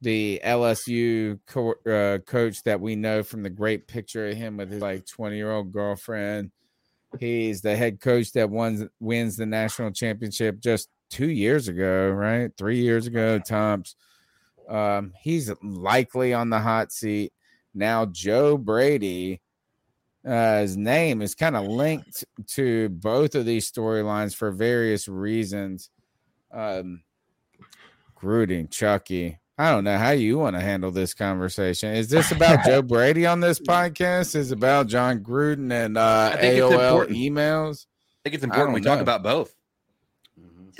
[0.00, 4.70] the LSU co- uh, coach that we know from the great picture of him with
[4.70, 6.50] his like 20 year old girlfriend.
[7.20, 12.50] He's the head coach that won, wins the national championship just two years ago, right?
[12.56, 13.94] Three years ago, Tomps.
[14.68, 17.32] Um, he's likely on the hot seat.
[17.74, 19.40] Now, Joe Brady,
[20.28, 25.90] uh, his name is kind of linked to both of these storylines for various reasons.
[26.52, 27.02] Um,
[28.20, 29.38] Gruden, Chucky.
[29.56, 31.94] I don't know how you want to handle this conversation.
[31.94, 34.36] Is this about Joe Brady on this podcast?
[34.36, 37.16] Is it about Jon Gruden and uh, I think it's AOL important.
[37.16, 37.86] emails?
[37.86, 39.54] I think it's important we don't talk about both.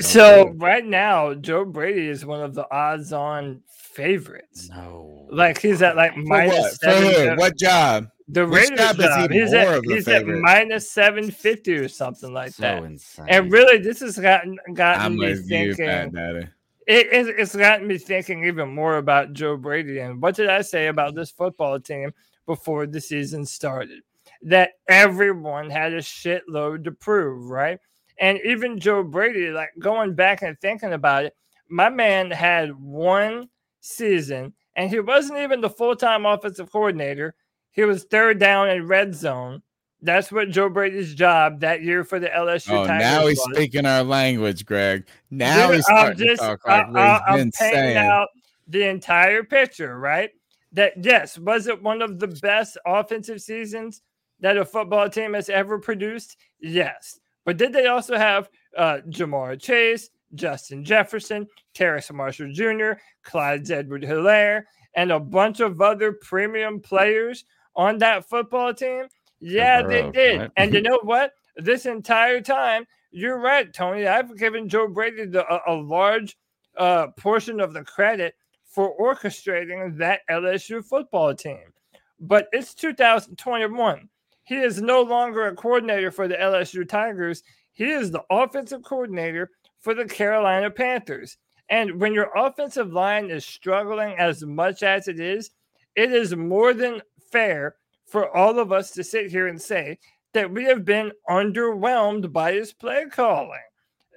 [0.01, 4.69] So right now, Joe Brady is one of the odds-on favorites.
[4.71, 5.27] No.
[5.31, 6.71] Like he's at like For minus what?
[6.71, 7.37] For seven.
[7.39, 8.09] What job?
[8.29, 9.31] The Which Raiders job is job.
[9.31, 12.63] he He's more at of the he's at minus seven fifty or something like So
[12.63, 12.85] that.
[12.85, 13.27] insane.
[13.29, 16.13] And really, this has gotten gotten I'm me with you, thinking.
[16.13, 16.53] Pat
[16.89, 20.63] it, it, it's gotten me thinking even more about Joe Brady and what did I
[20.63, 22.13] say about this football team
[22.47, 24.01] before the season started?
[24.43, 27.79] That everyone had a shitload to prove, right?
[28.21, 31.37] And even Joe Brady, like going back and thinking about it,
[31.69, 33.49] my man had one
[33.81, 37.35] season and he wasn't even the full time offensive coordinator.
[37.79, 39.63] He was third down in red zone.
[40.03, 43.55] That's what Joe Brady's job that year for the LSU Oh, Tigers now he's was.
[43.55, 45.07] speaking our language, Greg.
[45.31, 47.53] Now Dude, he's I'm starting just, to talk like I, what he's I, been am
[47.53, 47.97] painting saying.
[47.99, 48.29] out
[48.67, 50.31] the entire picture, right?
[50.73, 54.03] That yes, was it one of the best offensive seasons
[54.41, 56.37] that a football team has ever produced?
[56.59, 63.71] Yes, but did they also have uh, Ja'Marr Chase, Justin Jefferson, Terrace Marshall Jr., Clyde
[63.71, 64.65] Edward Helaire,
[64.97, 67.45] and a bunch of other premium players
[67.77, 69.07] on that football team?
[69.41, 70.41] Yeah, they did.
[70.41, 70.51] right?
[70.57, 71.33] And you know what?
[71.57, 74.07] This entire time, you're right, Tony.
[74.07, 76.37] I've given Joe Brady the, a, a large
[76.77, 81.73] uh, portion of the credit for orchestrating that LSU football team.
[82.21, 84.09] But it's 2021.
[84.45, 87.43] He is no longer a coordinator for the LSU Tigers.
[87.73, 89.51] He is the offensive coordinator
[89.81, 91.37] for the Carolina Panthers.
[91.71, 95.51] And when your offensive line is struggling as much as it is,
[95.95, 99.99] it is more than fair for all of us to sit here and say
[100.33, 103.59] that we have been underwhelmed by his play calling,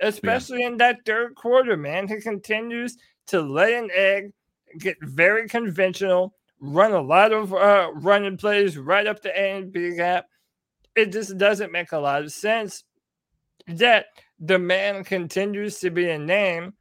[0.02, 2.08] especially in that third quarter, man.
[2.08, 2.98] He continues
[3.28, 4.32] to lay an egg,
[4.78, 9.72] get very conventional, run a lot of uh, running plays right up the A and
[9.72, 10.28] B gap.
[10.96, 12.84] It just doesn't make a lot of sense
[13.68, 14.08] that
[14.40, 16.74] the man continues to be a name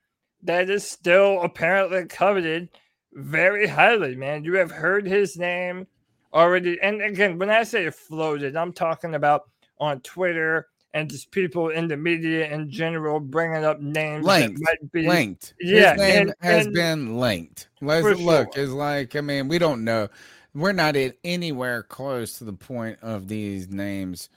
[0.43, 2.69] that is still apparently coveted
[3.13, 4.45] very highly, man.
[4.45, 5.87] You have heard his name
[6.33, 6.81] already.
[6.81, 11.89] And again, when I say floated, I'm talking about on Twitter and just people in
[11.89, 15.55] the media in general bringing up names linked, that might be linked.
[15.61, 17.69] Yeah, His name and- has and- been linked.
[17.81, 18.55] Let's look.
[18.55, 18.65] sure.
[18.65, 20.09] It's like I mean, we don't know.
[20.53, 24.29] We're not in anywhere close to the point of these names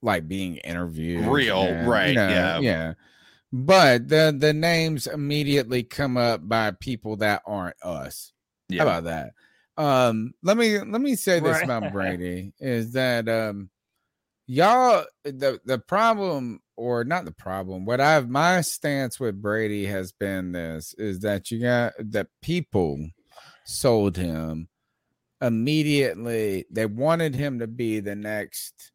[0.00, 1.26] like being interviewed.
[1.26, 2.58] Real, and, right, you know, yeah.
[2.60, 2.94] yeah.
[3.52, 8.32] But the the names immediately come up by people that aren't us.
[8.70, 8.78] Yeah.
[8.84, 9.32] How about that?
[9.76, 11.64] Um, let me let me say this Right.
[11.64, 13.70] about Brady is that um
[14.46, 20.10] y'all the the problem or not the problem what i've my stance with brady has
[20.10, 22.98] been this is that you got that people
[23.64, 24.68] sold him
[25.40, 28.90] immediately they wanted him to be the next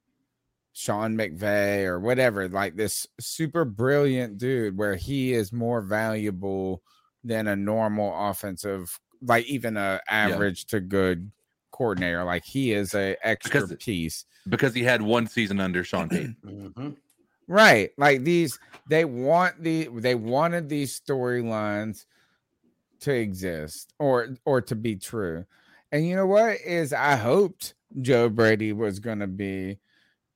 [0.73, 6.81] sean mcvay or whatever like this super brilliant dude where he is more valuable
[7.23, 11.31] than a normal offensive like even a average to good
[11.71, 16.09] coordinator like he is a extra Because- piece because he had one season under Sean
[16.09, 16.35] Payton.
[16.45, 16.95] Mhm.
[17.49, 17.91] Right.
[17.97, 18.59] Like these
[18.89, 22.05] they want the they wanted these storylines
[23.01, 25.45] to exist or or to be true.
[25.91, 29.77] And you know what is I hoped Joe Brady was going to be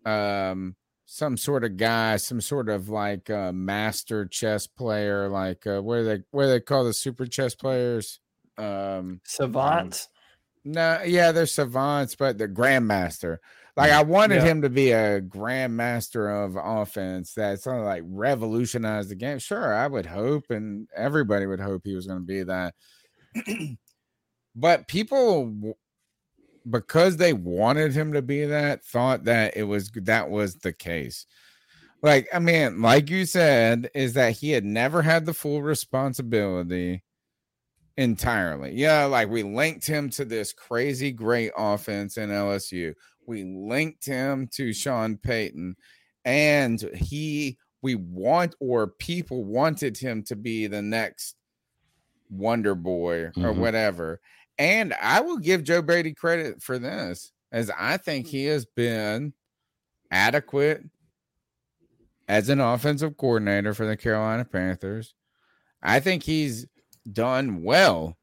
[0.05, 0.75] um
[1.05, 5.97] some sort of guy, some sort of like a master chess player, like uh, what
[5.97, 8.19] are they what do they call the super chess players?
[8.61, 10.07] Um Savants.
[10.63, 13.37] no, yeah, they're savants, but they're grandmaster.
[13.77, 14.49] Like I wanted Yeah.
[14.49, 19.39] him to be a grandmaster of offense that sort of like revolutionized the game.
[19.39, 22.75] Sure, I would hope, and everybody would hope he was going to be that.
[24.55, 25.75] but people,
[26.69, 31.25] because they wanted him to be that, thought that it was that was the case.
[32.03, 37.03] Like I mean, like you said, is that he had never had the full responsibility
[37.97, 38.73] entirely.
[38.73, 42.93] Yeah, like we linked him to this crazy great offense in LSU.
[43.25, 45.75] We linked him to Sean Payton,
[46.25, 51.35] and he we want or people wanted him to be the next
[52.29, 53.57] Wonder Boy or Mhm.
[53.57, 54.21] whatever.
[54.57, 59.33] And I will give Joe Brady credit for this, as I think he has been
[60.11, 60.83] adequate
[62.27, 65.15] as an offensive coordinator for the Carolina Panthers.
[65.81, 66.67] I think he's
[67.11, 68.17] done well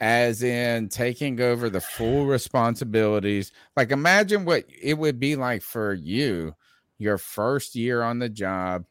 [0.00, 3.52] as in taking over the full responsibilities.
[3.76, 6.54] Like imagine what it would be like for you
[6.98, 8.84] your first year on the job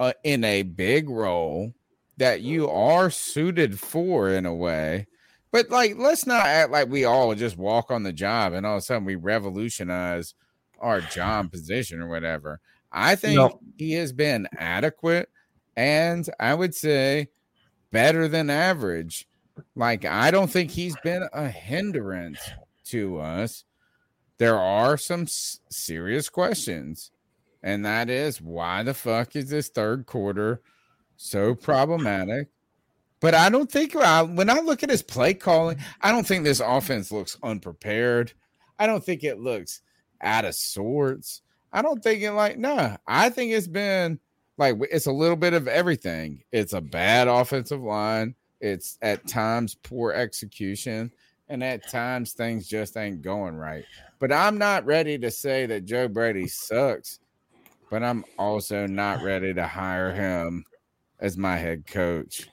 [0.00, 1.72] uh, in a big role
[2.16, 5.06] that you are suited for in a way.
[5.52, 8.76] But like let's not act like we all just walk on the job and all
[8.76, 10.34] of a sudden we revolutionize
[10.80, 12.60] our job position or whatever.
[12.90, 13.60] I think No.
[13.78, 15.28] he has been adequate
[15.76, 17.28] and I would say
[17.92, 19.28] better than average.
[19.76, 22.40] Like, I don't think he's been a hindrance
[22.86, 23.64] to us.
[24.38, 27.12] There are some s- serious questions,
[27.62, 30.62] and that is why the fuck is this third quarter
[31.16, 32.48] so problematic?
[33.20, 36.42] But I don't think I, when I look at his play calling, I don't think
[36.42, 38.32] this offense looks unprepared.
[38.80, 39.80] I don't think it looks
[40.20, 41.42] out of sorts.
[41.72, 42.96] I don't think it like nah.
[43.06, 44.18] I think it's been
[44.58, 46.42] like it's a little bit of everything.
[46.52, 48.34] It's a bad offensive line.
[48.60, 51.10] It's at times poor execution,
[51.48, 53.84] and at times things just ain't going right.
[54.18, 57.18] But I'm not ready to say that Joe Brady sucks.
[57.90, 60.64] But I'm also not ready to hire him
[61.20, 62.48] as my head coach.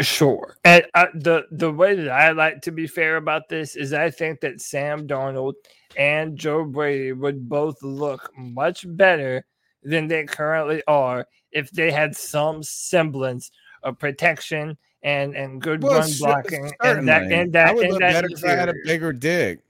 [0.00, 0.56] Sure.
[0.64, 4.08] And uh, the the way that I like to be fair about this is I
[4.10, 5.54] think that Sam Darnold
[5.96, 9.44] and Joe Brady would both look much better
[9.84, 13.50] than they currently are if they had some semblance
[13.82, 17.34] of protection and and good Well, run sure, blocking and that certainly.
[17.34, 19.60] and that I would and look that better if I had a bigger dig.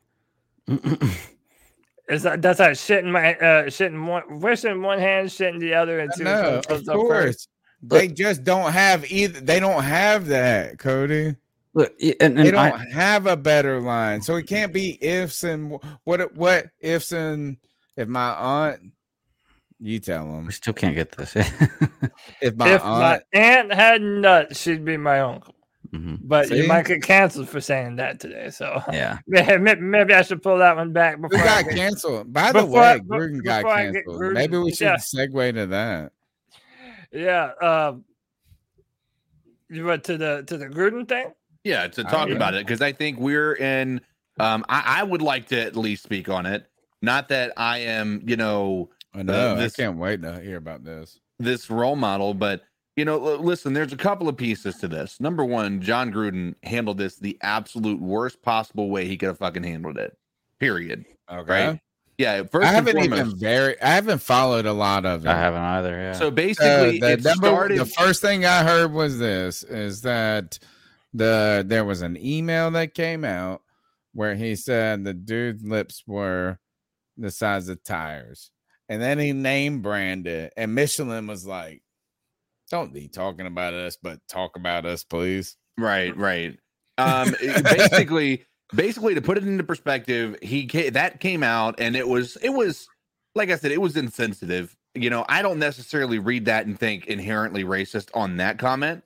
[2.08, 5.32] Is that that's like shit in my uh shit in one wish in one hand,
[5.32, 6.88] shit in the other, and two No, of up first.
[6.94, 7.48] course.
[7.82, 9.40] They just don't have either.
[9.40, 11.36] They don't have that, Cody.
[11.74, 15.44] Look, y- and, They don't I, have a better line, so it can't be ifs
[15.44, 16.34] and wh- what.
[16.34, 17.56] What ifs and
[17.96, 18.92] if my aunt,
[19.80, 21.34] you tell them we still can't get this.
[22.40, 23.22] if my if aunt.
[23.32, 25.54] my aunt had nuts, she'd be my uncle.
[25.92, 26.18] Mhm.
[26.22, 28.50] But you might get canceled for saying that today.
[28.50, 29.18] So Yeah.
[29.26, 32.32] maybe, maybe I should pull that one back Who before I got get- canceled?
[32.32, 34.32] By the before way, Gruden got before I get canceled.
[34.32, 34.96] Maybe we should yeah.
[34.96, 36.12] segue to that.
[37.12, 37.50] Yeah.
[37.62, 38.04] Um,
[39.70, 41.32] you went to the to the Gruden thing.
[41.62, 42.36] Yeah, to talk agree.
[42.36, 44.00] about it because I think we're in.
[44.40, 46.66] Um, I, I would like to at least speak on it.
[47.02, 49.56] Not that I am, you know, I know.
[49.56, 51.20] this- I can't wait to hear about this.
[51.38, 52.62] this role model, but
[52.96, 55.20] you know, listen, there's a couple of pieces to this.
[55.20, 59.64] Number one, Jon Gruden handled this the absolute worst possible way he could have fucking
[59.64, 60.16] handled it.
[60.60, 61.04] Period.
[61.30, 61.66] Okay.
[61.70, 61.80] Right?
[62.18, 62.44] Yeah.
[62.44, 63.20] First I haven't foremost.
[63.20, 63.80] even very.
[63.82, 65.28] I haven't followed a lot of it.
[65.28, 65.90] I haven't either.
[65.90, 66.12] Yeah.
[66.12, 67.78] so Uh, basically, the, it number- started.
[67.80, 70.60] the first thing I heard was this: is that
[71.12, 73.62] the there was an email that came out
[74.12, 76.58] where he said the dude's lips were
[77.16, 78.52] the size of tires,
[78.94, 81.82] and then he name branded, and Michelin was like,
[82.70, 86.58] "Don't be talking about us, but talk about us, please." Right, right.
[86.96, 92.06] Um, basically, basically to put it into perspective, he ca- that came out and it
[92.06, 92.88] was it was
[93.34, 94.76] like I said, it was insensitive.
[94.94, 99.02] You know, I don't necessarily read that and think inherently racist on that comment.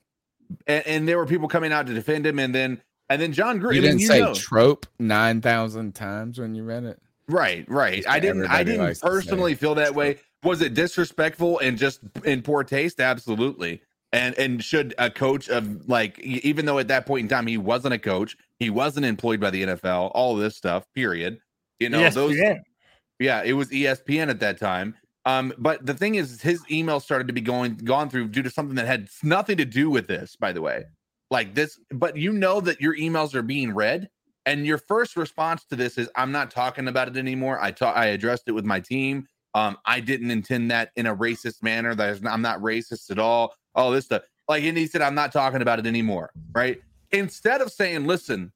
[0.67, 3.59] And, and there were people coming out to defend him, and then and then Jon
[3.59, 3.75] Gruden.
[3.75, 4.33] You didn't you say know.
[4.35, 6.99] trope nine thousand times when you read it.
[7.29, 8.03] Right, right.
[8.07, 8.47] I didn't.
[8.47, 9.09] I didn't likes to say.
[9.09, 10.17] personally feel that way.
[10.43, 12.99] Was it disrespectful and just in poor taste?
[12.99, 13.81] Absolutely.
[14.11, 17.57] And and should a coach of like, even though at that point in time he
[17.57, 20.85] wasn't a coach, he wasn't employed by the NFL, all this stuff.
[20.95, 21.39] Period.
[21.79, 22.35] You know those.
[23.19, 24.95] Yeah, it was ESPN at that time.
[25.25, 28.49] Um, but the thing is, his email started to be going gone through due to
[28.49, 30.85] something that had nothing to do with this, by the way.
[31.29, 34.09] Like this, but you know that your emails are being read,
[34.45, 37.59] and your first response to this is, "I'm not talking about it anymore.
[37.61, 39.27] I talk, I addressed it with my team.
[39.53, 41.95] Um, I didn't intend that in a racist manner.
[41.95, 43.53] That I'm not racist at all.
[43.75, 44.23] All this stuff.
[44.47, 46.31] Like, and he said, I'm not talking about it anymore.
[46.53, 46.81] Right?
[47.11, 48.51] Instead of saying, listen,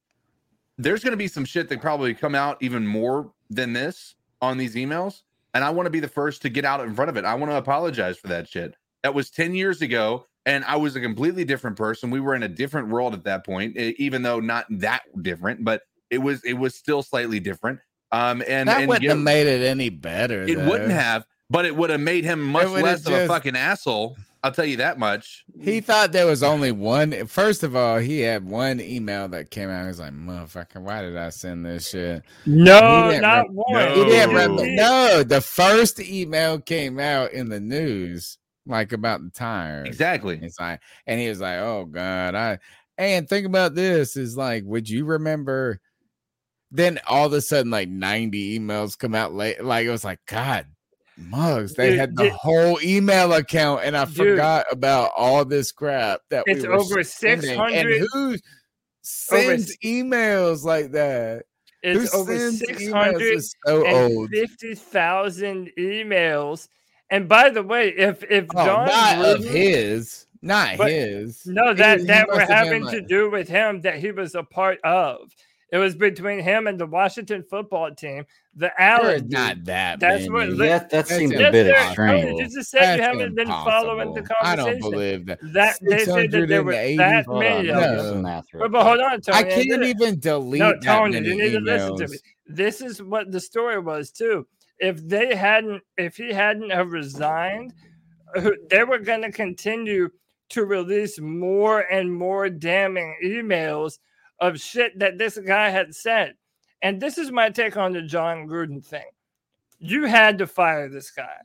[0.77, 4.57] there's going to be some shit that probably come out even more than this on
[4.57, 5.21] these emails.
[5.53, 7.25] And I want to be the first to get out in front of it.
[7.25, 8.75] I want to apologize for that shit.
[9.03, 10.25] That was 10 years ago.
[10.45, 12.09] And I was a completely different person.
[12.09, 15.83] We were in a different world at that point, even though not that different, but
[16.09, 17.79] it was it was still slightly different.
[18.11, 20.43] Um, and that and wouldn't you have made it any better.
[20.43, 23.55] it wouldn't have, but it would have made him much would've less of a fucking
[23.55, 24.15] asshole.
[24.43, 25.45] I'll tell you that much.
[25.61, 27.27] He thought there was only one.
[27.27, 29.83] First of all, he had one email that came out.
[29.83, 33.89] He was like, "Motherfucker, why did I send this shit?" No, didn't not rem- one.
[33.93, 34.35] He didn't Two.
[34.35, 34.65] remember.
[34.67, 39.87] No, the first email came out in the news, like about the tires.
[39.87, 40.39] Exactly.
[40.41, 42.59] It's like, and he was like, "Oh God, I."
[42.97, 45.79] And think about this: is like, would you remember?
[46.71, 49.63] Then all of a sudden, like ninety emails come out late.
[49.63, 50.65] Like it was like, God,
[51.17, 51.73] mugs.
[51.75, 54.15] They Dude, had the did- whole email account, and I Dude.
[54.15, 57.03] forgot about all this crap that It's we over.
[57.03, 58.37] 600 And who
[59.01, 61.43] sends emails like that?
[61.83, 64.29] It's Who over six emails so old.
[64.29, 66.69] fifty thousand emails.
[67.13, 71.45] And by the way, if if Oh, Jon not of Gruden- his, not But- his.
[71.45, 74.41] no, that he that must were having to do with him that he was a
[74.43, 75.31] part of.
[75.71, 78.25] It was between him and the Washington football team.
[78.55, 80.47] The Allen, not that That's what.
[80.47, 80.51] many.
[80.53, 82.21] li- That- that seems a Yes, bit there- extreme.
[82.25, 84.35] Tony, You just said you haven't been following the conversation.
[84.41, 84.81] I conversation.
[84.81, 85.39] don't believe that.
[85.53, 87.67] That they said that there were 680 that many.
[87.71, 88.21] let me of do No.
[88.21, 89.37] math But, but hold on, Tony.
[89.37, 92.17] I can't this- even delete no, that Tony, many you need to listen to me.
[92.47, 94.45] This is what the story was too.
[94.79, 97.73] If they hadn't, if he hadn't have resigned,
[98.69, 100.09] they were going to continue
[100.49, 103.99] to release more and more damning emails
[104.39, 106.35] of shit that this guy had said.
[106.81, 109.05] And this is my take on the Jon Gruden thing.
[109.79, 111.37] You had to fire this guy.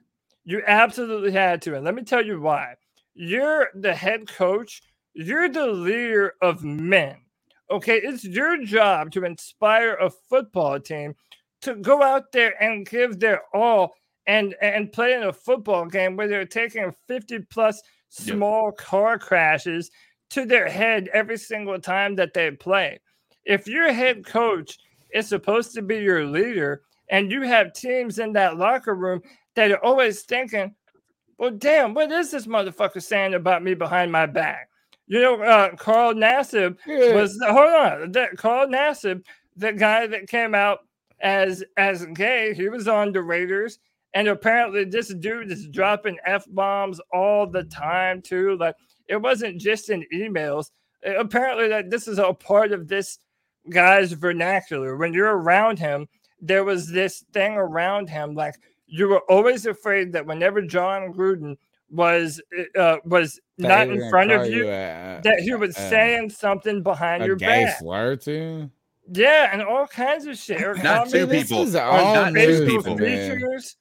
[0.45, 1.77] You absolutely had to.
[1.77, 2.75] And let me tell you why.
[3.15, 7.17] You're the head coach, you're the leader of men.
[7.71, 11.15] Okay, it's your job to inspire a football team
[11.63, 13.95] to go out there and give their all
[14.27, 17.83] and and play in a football game where they're taking 50 plus
[18.23, 18.37] Yep.
[18.37, 19.91] small car crashes
[20.31, 22.99] to their head every single time that they play.
[23.45, 24.79] If your head coach
[25.13, 29.21] is supposed to be your leader and you have teams in that locker room
[29.57, 30.75] that are always thinking,
[31.37, 34.71] well, damn, what is this motherfucker saying about me behind my back?
[35.07, 37.13] You know, uh, Carl Nassib Yeah.
[37.13, 39.23] was hold on, that Carl Nassib,
[39.57, 40.81] the guy that came out
[41.21, 43.79] as as gay, he was on the Raiders,
[44.15, 48.57] and apparently this dude is dropping f bombs all the time too.
[48.57, 48.77] Like
[49.09, 50.71] it wasn't just in emails.
[51.05, 53.19] Apparently, that this is a part of this
[53.71, 54.97] guy's vernacular.
[54.97, 56.09] When you're around him,
[56.41, 58.57] there was this thing around him, like
[58.87, 61.57] you were always afraid that whenever Jon Gruden
[61.91, 62.41] was
[62.77, 66.83] uh, was That not in front of you, a- that he was a- saying something
[66.83, 67.81] behind a your gay back.
[68.21, 68.71] too.
[69.13, 70.61] Yeah, and all kinds of shit.
[70.67, 71.63] Or Not comment- two this people.
[71.63, 72.97] is all not two news, people.
[72.97, 73.35] man.
[73.39, 73.77] features.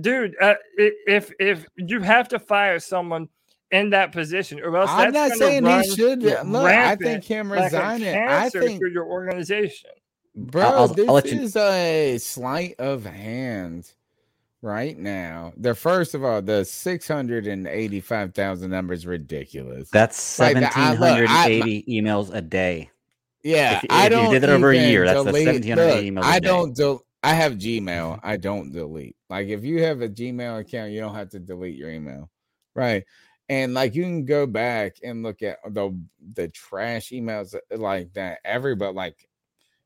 [0.00, 3.28] Dude, uh, if if you have to fire someone
[3.70, 6.22] in that position, or else I'm that's not saying he should.
[6.22, 8.14] Look, I think him like a resigning.
[8.16, 9.90] I think, through your organization.
[10.34, 13.90] bro, I'll- I'll- this I'll let you- is a sleight of hand
[14.60, 15.52] right now.
[15.56, 19.88] The first of all, the six hundred and eighty-five thousand number is ridiculous.
[19.90, 22.90] That's Like, I- look, I- 1780 emails a day.
[23.42, 26.10] Yeah, If- I if you don't You did it over a year, that's- delete- 1780
[26.10, 28.20] look, emails I don't del- I have Gmail.
[28.22, 29.16] I don't delete.
[29.28, 32.30] Like if you have a Gmail account, you don't have to delete your email,
[32.74, 33.04] right?
[33.48, 35.98] And like you can go back and look at the
[36.34, 38.38] the trash emails uh, like that.
[38.44, 39.28] Everybody like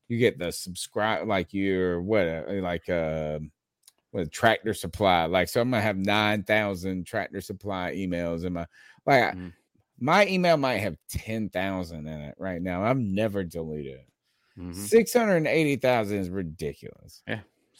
[0.09, 3.39] you get the subscribe like your what uh, like uh
[4.11, 5.25] what tractor supply.
[5.25, 8.67] Like so I'm gonna have nine thousand tractor supply emails in my
[9.05, 9.53] like I- Mhm.
[10.03, 12.83] My email might have ten thousand in it right now.
[12.83, 14.07] I've never deleted it.
[14.59, 14.75] Mhm.
[14.75, 17.23] Six hundred and eighty thousand is ridiculous.
[17.27, 17.39] Yeah.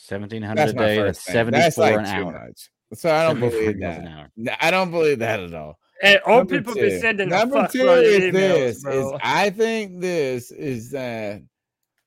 [0.09, 0.95] 1700 That's a day.
[0.97, 2.47] first That's 74 That's like an too hour.
[2.47, 2.69] much.
[2.95, 4.07] So I don't believe emails an that.
[4.51, 4.57] hour.
[4.61, 5.77] I don't believe that at all.
[6.01, 9.11] And all Number people two- be sending a number fuck two is emails, this is.
[9.21, 11.41] I think this is that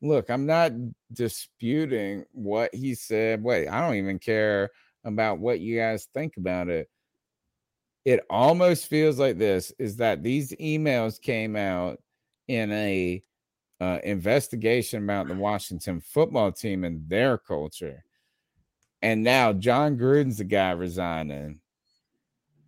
[0.02, 0.72] look, I'm not
[1.12, 3.42] disputing what he said.
[3.42, 4.70] Wait, I don't even care
[5.04, 6.88] about what you guys think about it.
[8.06, 12.00] It almost feels like this is that these emails came out
[12.48, 13.22] in a
[13.80, 18.04] uh, investigation about the Washington football team and their culture.
[19.02, 21.60] and now Jon Gruden's the guy resigning.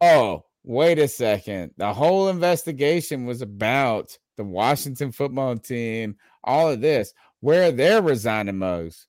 [0.00, 1.72] Oh, wait a second.
[1.76, 7.12] The whole investigation was about the Washington football team, all of this.
[7.40, 9.07] Where they're resigning modes?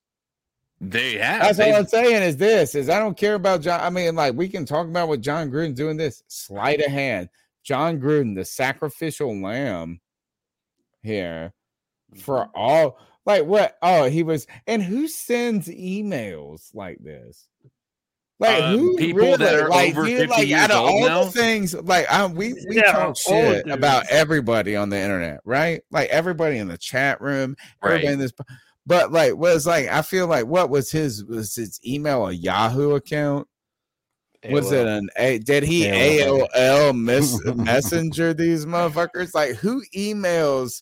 [0.81, 1.41] They have.
[1.41, 3.79] That's They- all I'm saying is this is I don't care about Jon.
[3.81, 6.23] I mean, like we can talk about what Jon Gruden doing this.
[6.27, 7.29] Sleight of hand.
[7.63, 9.99] Jon Gruden, the sacrificial lamb
[11.03, 11.53] here
[12.15, 12.51] for Mm-hmm.
[12.55, 13.77] all like what?
[13.81, 17.47] Oh, he was and who sends emails like this?
[18.39, 20.89] Like Um, who people that are like, over you- 50 like, years out of old
[21.03, 21.23] all now?
[21.25, 25.81] the things like I, we we Yeah, talk shit about everybody on the internet, right?
[25.91, 28.13] Like everybody in the chat room, everybody Right.
[28.13, 28.31] in this
[28.85, 32.95] but like was like I feel like what was his was his email a Yahoo
[32.95, 33.47] account?
[34.49, 36.47] Was it an a did he AOL.
[36.55, 39.33] AOL messenger these motherfuckers?
[39.35, 40.81] Like who emails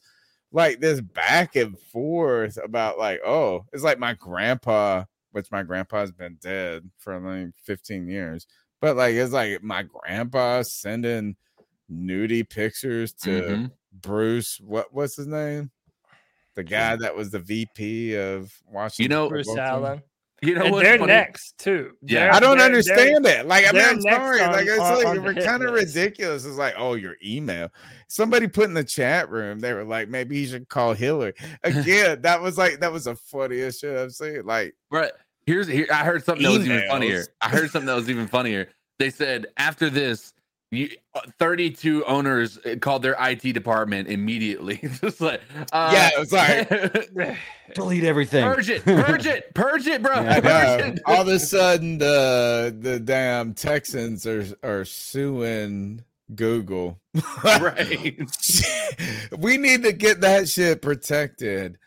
[0.52, 6.12] like this back and forth about like, oh, it's like my grandpa, which my grandpa's
[6.12, 8.48] been dead for like 15 years.
[8.80, 11.36] But like it's like my grandpa sending
[11.91, 13.72] nudie pictures to Mhm.
[13.91, 14.60] Bruce.
[14.62, 15.72] What what's his name?
[16.58, 19.03] The guy that was the VP of Washington.
[19.03, 19.86] You know- Bruce football team.
[19.86, 20.01] Allen.
[20.43, 21.14] You know and they're funny?
[21.14, 21.93] next too.
[22.01, 22.26] Yeah.
[22.26, 23.45] They're- I don't understand it.
[23.47, 24.41] Like, I mean, I'm sorry.
[24.41, 26.45] on- like, it's on- like on we're kind of ridiculous.
[26.45, 27.70] It's like, oh, your email.
[28.08, 31.34] Somebody put in the chat room, they were like, maybe you should call Hillary.
[31.64, 34.45] Again, that was like, that was the funniest shit I've seen.
[34.45, 35.14] Like, But
[35.45, 37.24] here's here I heard something that was even funnier.
[37.41, 38.68] I heard something that was even funnier.
[38.99, 40.34] They said after this,
[40.72, 44.78] you, uh, 32 owners uh, called their IT department immediately.
[45.01, 45.41] Just like,
[45.72, 47.38] uh, Yeah, it was like-
[47.74, 48.43] Delete everything.
[48.43, 50.13] purge it, purge it, purge it, bro.
[50.13, 50.99] I Purge it.
[51.05, 56.03] all of a sudden, the the damn Texans are are suing
[56.34, 56.99] Google.
[57.45, 58.18] right.
[59.38, 61.78] we need to get that shit protected.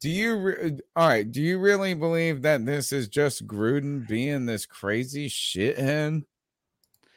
[0.00, 1.30] Do you re- all right?
[1.30, 6.24] Do you really believe that this is just Gruden being this crazy shithead?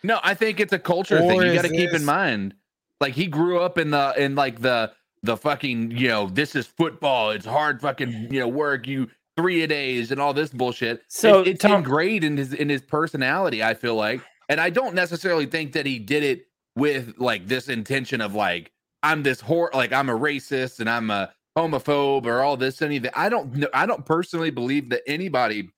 [0.03, 1.41] No, I think it's a culture Or thing.
[1.41, 2.53] You got to keep in mind,
[2.99, 4.91] like he grew up in the in like the
[5.23, 7.31] the fucking you know this is football.
[7.31, 8.87] It's hard fucking you know work.
[8.87, 11.03] You three a days and all this bullshit.
[11.07, 13.63] So, It- it's Tom- ingrained in his in his personality.
[13.63, 17.69] I feel like, and I don't necessarily think that he did it with like this
[17.69, 18.71] intention of like
[19.03, 23.11] I'm this whore, like I'm a racist and I'm a homophobe or all this anything.
[23.15, 23.67] I don't know.
[23.73, 25.69] I don't personally believe that anybody,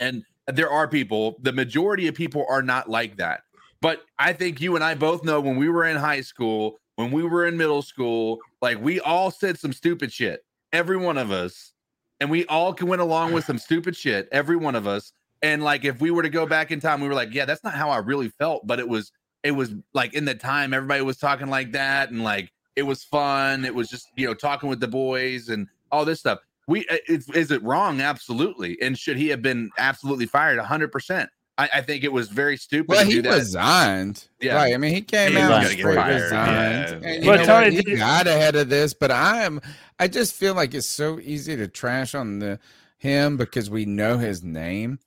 [0.00, 1.36] and there are people.
[1.42, 3.42] The majority of people are not like that.
[3.80, 7.10] But I think you and I both know when we were in high school, when
[7.10, 10.44] we were in middle school, like we all said some stupid shit.
[10.72, 11.72] Every one of us.
[12.20, 15.12] And we all can went along with some stupid shit, every one of us.
[15.42, 17.64] And like if we were to go back in time, we were like, yeah, that's
[17.64, 18.66] not how I really felt.
[18.66, 19.10] But it was,
[19.42, 23.02] it was like in the time everybody was talking like that, and like it was
[23.02, 23.64] fun.
[23.64, 26.40] It was just, you know, talking with the boys and all this stuff.
[26.68, 28.02] We uh, is, it wrong?
[28.02, 28.80] Absolutely.
[28.82, 30.58] And should he have been absolutely fired?
[30.60, 31.30] hundred percent.
[31.60, 32.88] I, I think it was very stupid.
[32.88, 33.34] Well, to he that.
[33.38, 34.26] resigned.
[34.40, 34.54] Yeah.
[34.56, 34.74] Right.
[34.74, 37.02] I mean, he came He out and get straight fired, resigned.
[37.02, 37.08] yeah.
[37.10, 37.86] And you But know Tony, what?
[37.86, 39.60] He got ahead of this, but I am.
[39.98, 42.58] I just feel like it's so easy to trash on the
[42.98, 44.98] him because we know his name.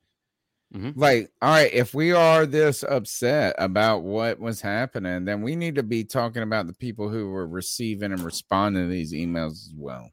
[0.75, 0.93] Mhm.
[0.95, 5.75] Like, all right, if we are this upset about what was happening, then we need
[5.75, 9.73] to be talking about the people who were receiving and responding to these emails as
[9.77, 10.09] well.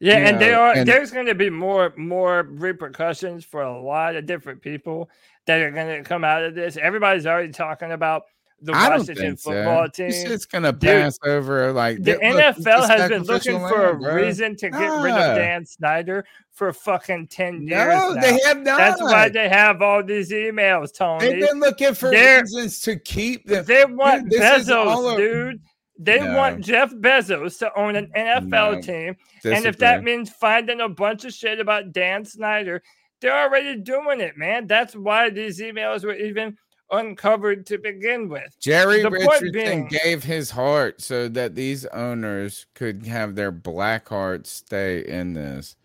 [0.00, 3.80] Yeah, You and there are and- there's going to be more more repercussions for a
[3.82, 5.10] lot of different people
[5.48, 6.76] that are going to come out of this.
[6.76, 8.22] Everybody's already talking about
[8.60, 10.08] the I Washington football so.
[10.08, 10.10] team.
[10.32, 11.72] It's gonna Dude, pass over.
[11.72, 14.14] Like the look, NFL has been looking for a bro.
[14.14, 15.34] reason to get rid of ah.
[15.36, 17.70] Dan Snyder for fucking 10 years.
[17.70, 18.20] No, now.
[18.20, 18.78] they have not.
[18.78, 21.28] That's why they have all these emails, Tony.
[21.28, 23.64] They've been looking for They're- reasons to keep them.
[23.64, 25.60] They want Dude, this is all Bezos, dude.
[26.00, 26.36] They No.
[26.36, 28.80] want Jeff Bezos to own an NFL No.
[28.80, 29.16] team.
[29.44, 32.82] And if that means finding a bunch of shit about Dan Snyder,
[33.20, 34.66] they're already doing it, man.
[34.66, 36.56] That's why these emails were even
[36.90, 38.56] uncovered to begin with.
[38.60, 44.08] Jerry the Richardson being- gave his heart so that these owners could have their black
[44.08, 45.76] hearts stay in this.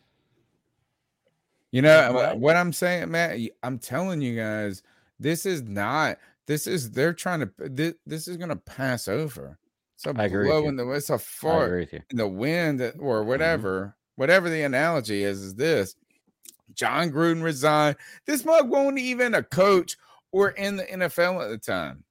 [1.71, 2.37] You know wha- Right.
[2.37, 3.39] what I'm saying, Matt?
[3.63, 4.83] I'm telling you guys,
[5.19, 6.19] this is not.
[6.45, 7.51] This is they're trying to.
[7.57, 9.57] This, this is going to pass over.
[9.95, 10.87] It's a I agree with blow in the.
[10.91, 11.99] It's a I fart agree with you.
[12.11, 13.27] in the wind or Mm-hmm.
[13.27, 13.95] whatever.
[14.15, 15.95] Whatever the analogy is, is this.
[16.75, 17.97] Jon Gruden resigned.
[18.25, 19.97] This mug won't even a coach
[20.31, 22.03] or in the NFL at the time.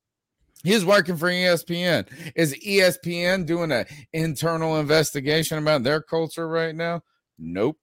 [0.62, 2.06] He was working for ESPN.
[2.36, 7.02] Is ESPN doing an internal investigation about their culture right now?
[7.38, 7.78] Nope.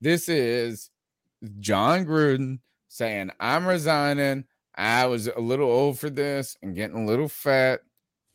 [0.00, 0.90] This is
[1.58, 4.44] Jon Gruden saying, I'm resigning.
[4.76, 7.80] I was a little old for this and getting a little fat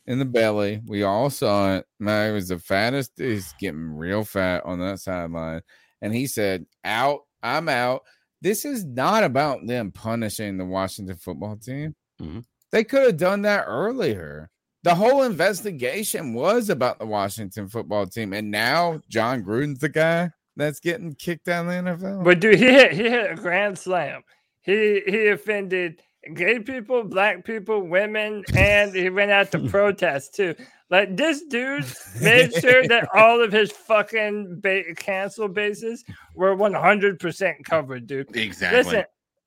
[0.06, 0.82] in the belly.
[0.86, 1.86] We all saw it.
[2.00, 3.14] Man, he was the fattest.
[3.18, 5.62] He's getting real fat on that sideline.
[6.02, 8.04] And he said, Out, I'm out.
[8.42, 11.94] this is not about them punishing the Washington football team.
[12.22, 12.46] Mhm.
[12.72, 14.50] They could have done that earlier.
[14.84, 20.30] The whole investigation was about the Washington football team, and now Jon Gruden's the guy
[20.56, 22.24] that's getting kicked out of the NFL.
[22.24, 24.22] But dude, he hit he hit a grand slam.
[24.62, 26.02] He he offended
[26.34, 30.56] gay people, black people, women, and he went out to protest too.
[30.90, 31.86] Like this dude
[32.22, 36.04] made sure that all of his fucking ba- cancel bases
[36.36, 38.36] were one hundred percent covered, dude.
[38.36, 38.78] Exactly.
[38.78, 39.06] Listen,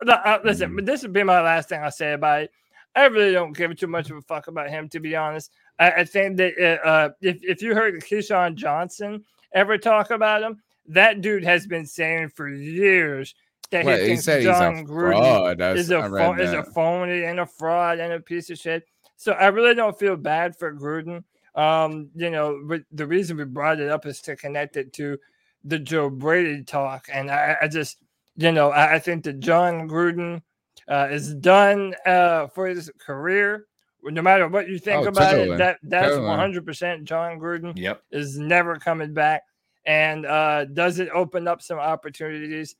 [0.08, 2.50] uh, listen, but this would be my last thing I'll say about it.
[2.94, 5.50] I really don't give too much of a fuck about him, to be honest.
[5.78, 10.42] I, I think that uh, uh, if if you heard Keyshawn Johnson ever talk about
[10.42, 13.34] him, that dude has been saying for years
[13.72, 15.60] that Well, he he thinks said he's a Jon Gruden fraud.
[15.76, 18.58] Is s- a I read is a phony and a fraud and a piece of
[18.58, 18.84] shit.
[19.16, 21.24] So I really don't feel bad for Gruden.
[21.54, 25.18] Um, you know, but the reason we brought it up is to connect it to
[25.64, 27.98] the Joe Brady talk, and I, I just,
[28.36, 30.40] you know, I, I think that Jon Gruden
[30.88, 33.66] uh, is done uh, for his career.
[34.04, 35.50] No matter what you think Oh, about totally.
[35.54, 38.02] it, that that's one hundred percent Jon Gruden Yep.
[38.10, 39.42] is never coming back.
[39.86, 42.74] And uh, does it open up some opportunities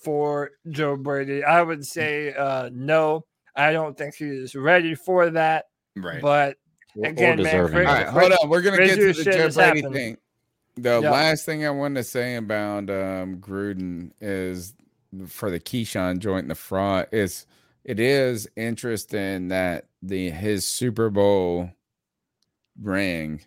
[0.00, 1.44] for Joe Brady?
[1.44, 3.24] I would say uh, no.
[3.56, 5.66] I don't think he is ready for that.
[5.96, 6.22] Right.
[6.22, 6.56] But
[6.96, 7.98] Or- or again, man, deserving cra- of All it.
[7.98, 8.48] right, hold on.
[8.48, 9.94] We're gonna get to the Joe Brady happened.
[9.94, 10.16] thing.
[10.76, 11.10] The Yeah.
[11.10, 14.74] last thing I wanted to say about um, Gruden is
[15.26, 17.44] for the Keyshawn joint and the fraud is
[17.84, 21.70] it is interesting that the his Super Bowl
[22.80, 23.40] ring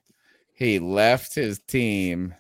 [0.54, 2.36] he left his team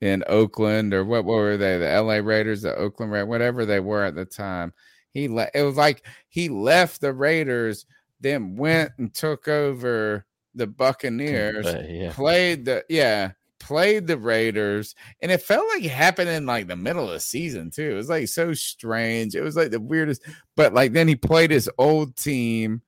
[0.00, 3.80] in Oakland or what, what were they the LA Raiders the Oakland Raiders whatever they
[3.80, 4.72] were at the time.
[5.12, 7.86] He le- it was like he left the Raiders
[8.20, 12.12] then went and took over the Buccaneers yeah.
[12.12, 16.76] played the yeah played the Raiders and it felt like it happened in like the
[16.76, 17.90] middle of the season too.
[17.90, 19.34] It was like so strange.
[19.34, 20.22] It was like the weirdest
[20.56, 22.82] but like then he played his old team.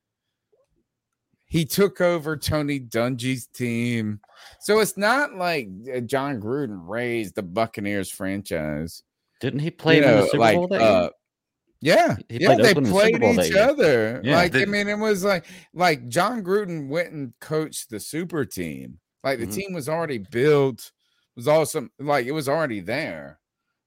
[1.45, 4.19] He took over Tony Dungy's team
[4.59, 9.03] so it's not like uh, Jon Gruden raised the Buccaneers franchise
[9.41, 11.09] Didn't he play You him in the Super like, Bowl that uh,
[11.81, 14.21] yeah, He yeah, played they in the played each other.
[14.23, 14.37] Yeah.
[14.37, 18.99] like I mean, it was like like Jon Gruden went and coached the super team.
[19.21, 19.53] Like the Mhm.
[19.53, 20.91] team was already built,
[21.35, 21.91] was awesome.
[21.99, 23.39] Like it was already there.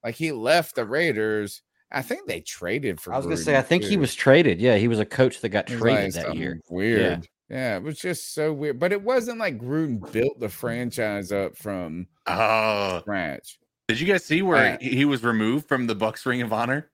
[0.05, 1.63] Like he left the Raiders.
[1.91, 3.15] I think they traded for.
[3.15, 4.61] I was gonna say I think he was traded.
[4.61, 6.61] Yeah, he was a coach that got traded like that year.
[6.69, 7.27] Weird.
[7.49, 7.77] Yeah.
[7.77, 8.79] it was just so weird.
[8.79, 13.59] But it wasn't like Gruden built the franchise up from Oh, scratch.
[13.89, 16.53] did you guys see where Uh, he he was removed from the Bucs Ring of
[16.53, 16.91] Honor?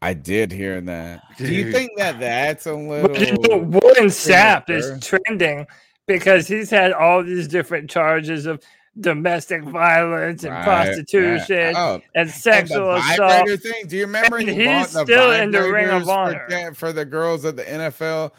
[0.00, 1.22] I did hear that.
[1.38, 3.58] Do you think that that's a But, you know, little?
[3.60, 5.64] Warren Sapp is trending
[6.08, 8.60] because he's had all these different charges of
[8.98, 11.72] domestic violence and Right, prostitution yeah.
[11.76, 13.48] Oh, and And the sexual assault.
[13.60, 13.86] thing.
[13.86, 16.10] Do you remember And he he's the still in the Ring of vibrators for
[16.56, 16.74] Honor.
[16.74, 18.32] for the girls at the NFL?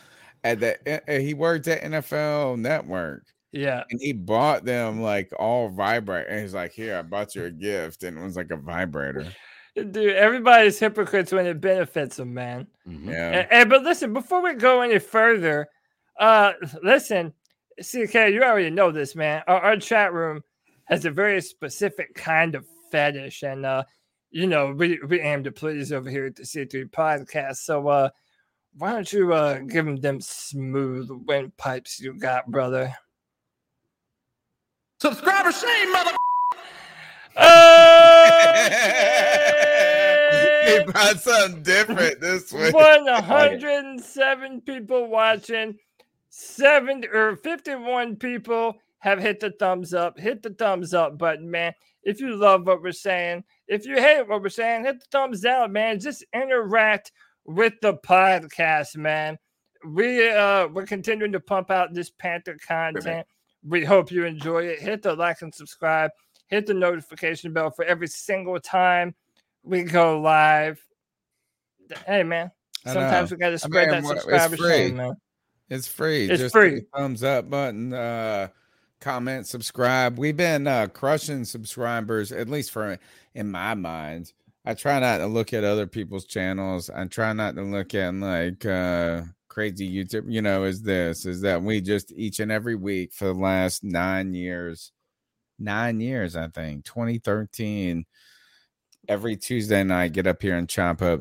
[0.44, 3.84] At the uh, he worked at NFL Network Yeah.
[3.90, 6.28] and he bought them like all vibrate.
[6.30, 9.26] And he's like, "Here, I bought you a gift," and it was like a vibrator.
[9.76, 12.68] Dude, everybody's hypocrites when it benefits them, man.
[12.88, 13.10] Mhm.
[13.10, 15.68] Yeah, And, and- but listen, before we go any further,
[16.20, 17.34] uh, listen,
[17.82, 19.42] CK, you already know this, man.
[19.48, 20.44] Our, our chat room
[20.86, 23.84] has a very specific kind of fetish, and uh,
[24.30, 27.58] you know, we, we aim to please over here at the C3 podcast.
[27.58, 28.10] So uh
[28.78, 32.94] why don't you uh give them them smooth windpipes you got, brother?
[35.00, 36.12] Subscriber shame, mother.
[37.36, 37.40] he
[40.80, 42.74] Oh, brought something different this week.
[42.74, 45.78] 107 people watching,
[46.30, 50.18] seven or 51 people have hit the thumbs up.
[50.18, 51.74] Hit the thumbs up button, man.
[52.04, 55.42] If you love what we're saying, if you hate what we're saying, hit the thumbs
[55.42, 56.00] down, man.
[56.00, 57.12] Just interact
[57.46, 59.38] with the podcast, man.
[59.86, 63.28] We uh we're continuing to pump out this Panther content.
[63.68, 64.80] We hope you enjoy it.
[64.80, 66.12] Hit the like and subscribe.
[66.48, 69.16] Hit the notification bell for every single time
[69.64, 70.82] we go live.
[72.06, 72.52] Hey man,
[72.86, 74.70] sometimes we gotta I spread mean, that subscriber free.
[74.70, 75.16] shame, man.
[75.70, 76.30] It's free.
[76.30, 76.84] It's Just free.
[76.96, 77.94] thumbs up button.
[77.94, 78.50] Uh,
[79.00, 80.18] comment, subscribe.
[80.18, 82.98] We've been uh, crushing subscribers, at least for
[83.34, 84.34] in my mind.
[84.66, 86.90] I try not to look at other people's channels.
[86.90, 90.32] I try not to look at like uh, crazy YouTube.
[90.32, 93.84] You know, is this is that we just each and every week for the last
[93.84, 94.92] nine years,
[95.60, 98.06] nine years, I think, 2013.
[99.10, 101.20] Every Tuesday night, get up here and chop up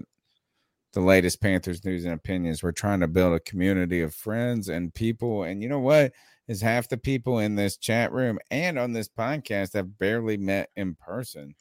[0.92, 2.62] the latest Panthers news and opinions.
[2.62, 5.42] We're trying to build a community of friends and people.
[5.44, 6.12] And you know what?
[6.48, 10.70] Is half the people in this chat room and on this podcast have barely met
[10.76, 11.54] in person.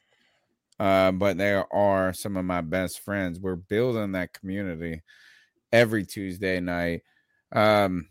[0.81, 3.39] Uh, but they are some of my best friends.
[3.39, 5.03] We're building that community
[5.71, 7.03] every Tuesday night.
[7.51, 8.07] Um,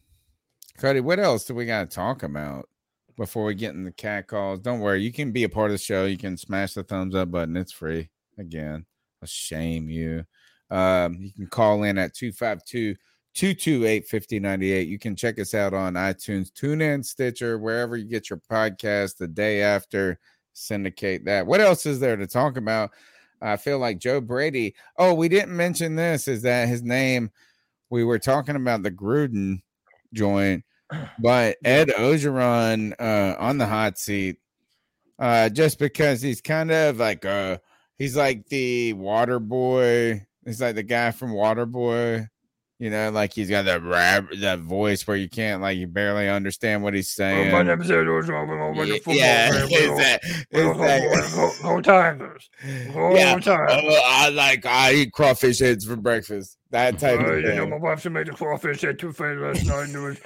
[0.78, 2.68] Cody, what else do we got to talk about
[3.16, 4.60] before we get in the cat calls?
[4.60, 6.04] Don't worry, you can be a part of the show.
[6.04, 7.56] You can smash the thumbs up button.
[7.56, 8.08] It's free.
[8.38, 8.86] Again,
[9.20, 10.22] a shame you.
[10.70, 12.94] Um, you can call in at 252
[13.34, 14.86] 228 5098.
[14.86, 19.26] You can check us out on iTunes, TuneIn, Stitcher, wherever you get your podcast the
[19.26, 20.20] day after.
[20.60, 21.46] Syndicate that.
[21.46, 22.90] What else is there to talk about?
[23.42, 24.74] I feel like Joe Brady.
[24.98, 27.30] Oh, we didn't mention this is that his name,
[27.88, 29.62] we were talking about the Gruden
[30.12, 30.64] joint,
[31.18, 34.36] but Ed Orgeron uh, on the hot seat
[35.20, 37.58] uh, just because he's kind of like uh
[37.98, 40.26] he's like the water boy.
[40.44, 42.28] He's like the guy from Waterboy.
[42.80, 46.30] You know, like he's got that rap, that voice where you can't like you barely
[46.30, 47.52] understand what he's saying.
[47.52, 48.48] my name is Ed Orgeron.
[48.48, 49.64] We're going to win the football yeah, game.
[49.64, 51.80] is We're that- gonna- is we're that- gonna Go go
[52.94, 53.50] Go yeah, Tigers.
[53.74, 56.56] oh, I like I eat crawfish heads for breakfast.
[56.70, 59.66] That type Uh, of you know, my wife made the crawfish head too fat last
[59.66, 59.90] night.
[59.90, 60.16] It was,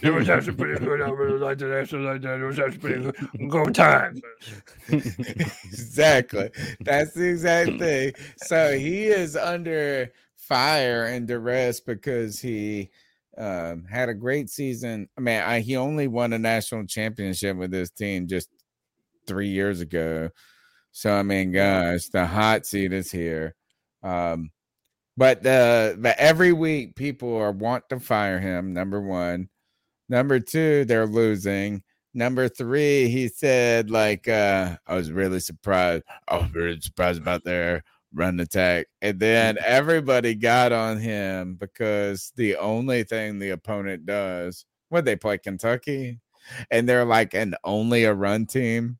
[0.00, 1.02] it was actually pretty good.
[1.02, 1.72] I really liked it.
[1.78, 2.40] Actually, like that.
[2.40, 3.50] It was actually pretty good.
[3.50, 4.18] Go time.
[4.88, 6.50] exactly.
[6.80, 8.12] That's the exact thing.
[8.38, 10.10] So he is under
[10.48, 12.90] fire and duress because he
[13.36, 15.08] um, had a great season.
[15.16, 18.48] I mean, I, he only won a national championship with his team just
[19.26, 20.30] three years ago.
[20.90, 23.54] So I mean, gosh, the hot seat is here.
[24.02, 24.50] Um,
[25.16, 28.72] but the but every week people are want to fire him.
[28.72, 29.48] Number one,
[30.08, 31.82] number two, they're losing.
[32.14, 36.04] Number three, he said, like, uh, I was really surprised.
[36.26, 37.84] I was really surprised about their
[38.14, 38.86] run attack.
[39.02, 45.16] And then everybody got on him because the only thing the opponent does, when they
[45.16, 46.20] play Kentucky,
[46.70, 48.98] and they're like an only a run team.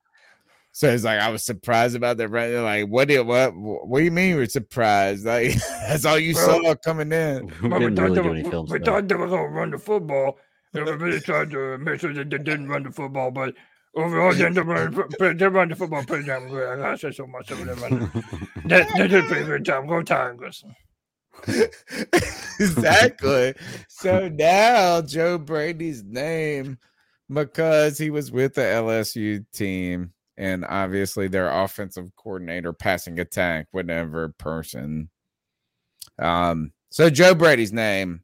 [0.72, 2.50] So it's like I was surprised about their run.
[2.50, 5.24] They're like, what do you what what do you mean you're surprised?
[5.26, 5.54] Like
[5.88, 7.52] that's all you Well, saw coming in.
[7.62, 10.38] But we thought, they were, we thought they were going to run the football.
[10.74, 13.30] And we really tried to make sure that they didn't run the football.
[13.30, 13.54] But
[13.99, 16.80] overall, they, they, run, they run the football pretty damn good.
[16.80, 18.11] I say so much of them.
[18.64, 19.88] They, did a good job.
[19.88, 20.64] Go Tigers.
[22.61, 23.55] exactly.
[23.88, 26.78] So now Joe Brady's name,
[27.32, 34.28] because he was with the LSU team, and obviously their offensive coordinator, passing attack, whatever
[34.38, 35.11] person.
[36.18, 38.22] Um, so Joe Brady's name,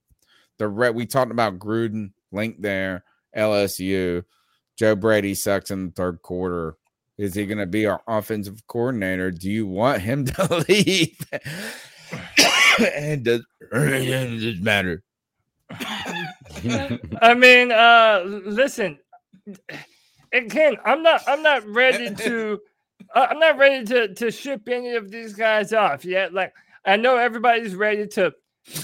[0.58, 3.04] the re- we talked about Gruden, link there,
[3.36, 4.24] LSU.
[4.76, 6.76] Joe Brady sucks in the third quarter.
[7.16, 9.30] Is he going to be our offensive coordinator?
[9.30, 11.16] Do you want him to leave?
[12.96, 15.02] and does it matter?
[15.70, 18.98] I mean, uh, listen.
[20.32, 21.22] Again, I'm not.
[21.26, 22.60] I'm not ready to.
[23.14, 26.34] uh, I'm not ready to to ship any of these guys off yet.
[26.34, 26.52] Like
[26.84, 28.34] I know everybody's ready to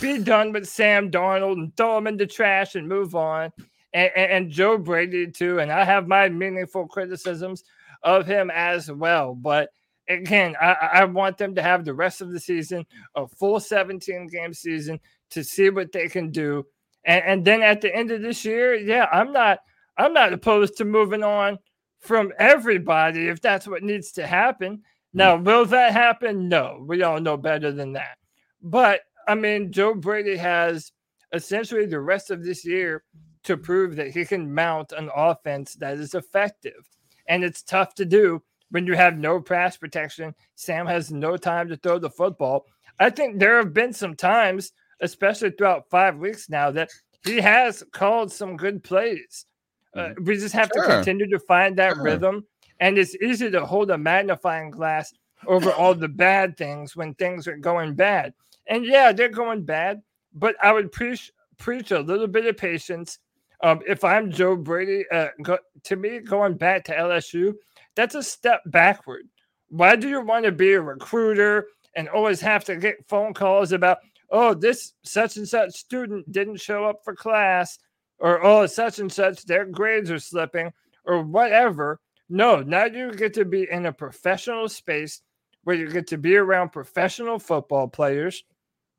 [0.00, 3.52] be done with Sam Darnold and throw him in the trash and move on,
[3.92, 5.58] and, and Joe Brady too.
[5.58, 7.64] And I have my meaningful criticisms
[8.02, 9.34] of him as well.
[9.34, 9.70] But
[10.08, 14.28] again, I, I want them to have the rest of the season, a full 17
[14.28, 16.66] game season, to see what they can do.
[17.04, 19.60] And, and then at the end of this year, yeah, I'm not
[19.96, 21.58] I'm not opposed to moving on
[22.00, 24.78] from everybody if that's what needs to happen.
[24.78, 24.82] Mm.
[25.12, 26.48] Now, will that happen?
[26.48, 28.16] No, we all know better than that.
[28.62, 30.92] But I mean, Joe Brady has
[31.32, 33.04] essentially the rest of this year
[33.44, 36.88] to prove that he can mount an offense that is effective.
[37.28, 40.34] And it's tough to do when you have no pass protection.
[40.56, 42.66] Sam has no time to throw the football.
[42.98, 46.90] I think there have been some times, especially throughout five weeks now, that
[47.24, 49.46] he has called some good plays.
[49.94, 50.84] Uh, we just have Sure.
[50.86, 52.02] to continue to find that Sure.
[52.04, 52.46] rhythm.
[52.78, 55.12] And it's easy to hold a magnifying glass
[55.46, 58.34] over all the bad things when things are going bad.
[58.66, 60.02] And yeah, they're going bad,
[60.34, 63.18] but I would preach preach a little bit of patience.
[63.62, 67.54] Um, if I'm Joe Brady, uh, go, to me, going back to LSU,
[67.94, 69.28] that's a step backward.
[69.68, 73.72] Why do you want to be a recruiter and always have to get phone calls
[73.72, 73.98] about,
[74.30, 77.78] oh, this such and such student didn't show up for class,
[78.18, 80.72] or oh, such and such, their grades are slipping,
[81.04, 82.00] or whatever?
[82.28, 85.20] No, now you get to be in a professional space
[85.64, 88.44] where you get to be around professional football players.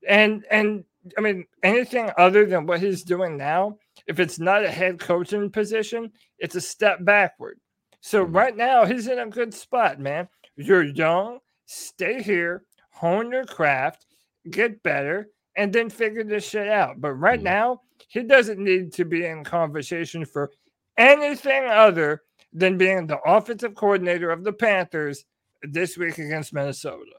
[0.07, 0.83] And and
[1.17, 5.49] I mean anything other than what he's doing now, if it's not a head coaching
[5.49, 7.59] position, it's a step backward.
[8.01, 8.35] So mm-hmm.
[8.35, 10.27] right now he's in a good spot, man.
[10.55, 14.05] You're young, stay here, hone your craft,
[14.49, 16.99] get better, and then figure this shit out.
[16.99, 17.45] But right mm-hmm.
[17.45, 20.51] now, he doesn't need to be in conversation for
[20.97, 22.21] anything other
[22.53, 25.23] than being the offensive coordinator of the Panthers
[25.63, 27.11] this week against Minnesota.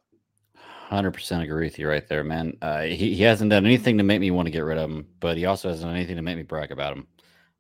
[0.93, 2.53] Hundred percent agree with you right there, man.
[2.61, 5.07] Uh, he he hasn't done anything to make me want to get rid of him,
[5.21, 7.07] but he also hasn't done anything to make me brag about him.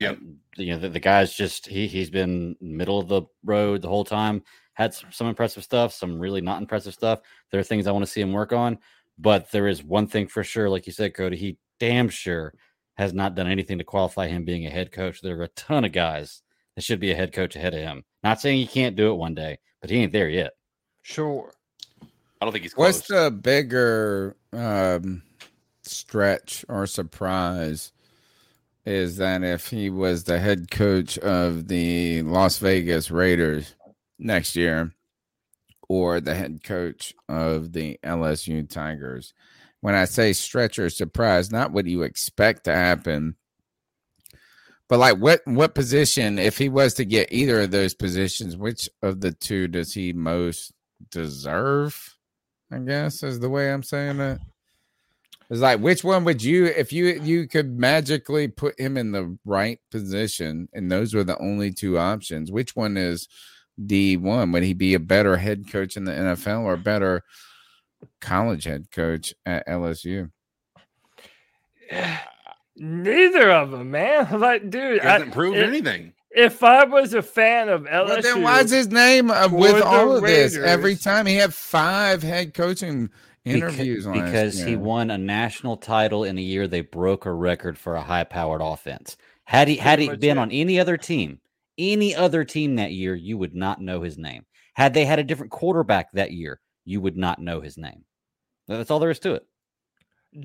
[0.01, 0.18] Yep.
[0.18, 3.89] Uh, you know, the, the guy's just he he's been middle of the road the
[3.89, 4.43] whole time.
[4.74, 7.20] Had some, some impressive stuff, some really not impressive stuff.
[7.51, 8.78] There are things I want to see him work on,
[9.18, 11.39] but there is one thing for sure, like you said, Cody.
[11.39, 12.53] He damn sure
[12.99, 15.22] has not done anything to qualify him being a head coach.
[15.22, 16.43] There are a ton of guys
[16.76, 18.05] that should be a head coach ahead of him.
[18.22, 20.53] Not saying he can't do it one day, but he ain't there yet.
[21.01, 21.51] Sure.
[22.43, 22.97] I don't think he's close.
[22.97, 25.22] What's the bigger um,
[25.84, 27.93] stretch or surprise?
[28.84, 33.76] Is that if he was the head coach of the Las Vegas Raiders
[34.18, 34.93] next year,
[35.88, 39.34] or the head coach of the LSU Tigers?
[39.80, 43.36] When I say stretch or surprise, not what you expect to happen,
[44.88, 46.40] but like what what position?
[46.40, 50.12] If he was to get either of those positions, which of the two does he
[50.12, 50.72] most
[51.09, 52.11] deserve?
[52.72, 54.38] I guess is the way I'm saying it.
[55.50, 59.36] It's like which one would you if you you could magically put him in the
[59.44, 62.50] right position and those were the only two options.
[62.50, 63.28] Which one is
[63.84, 64.52] D one?
[64.52, 67.22] Would he be a better head coach in the NFL or a better
[68.20, 70.30] college head coach at LSU?
[72.76, 74.26] Neither of them, man.
[74.40, 76.14] Like, dude, He hasn't I- proved if- anything.
[76.35, 79.83] If I was a fan of LSU, Well, then why is his name uh, with
[79.83, 81.26] all of this every time?
[81.26, 83.11] He had five head coaching
[83.45, 87.33] interviews Beca- on because he won a national title in a year they broke a
[87.33, 89.16] record for a high-powered offense.
[89.45, 90.41] Had he had he been it.
[90.41, 91.41] on any other team,
[91.76, 94.47] any other team that year, you would not know his name.
[94.74, 98.05] Had they had a different quarterback that year, you would not know his name.
[98.68, 99.47] That's all there is to it.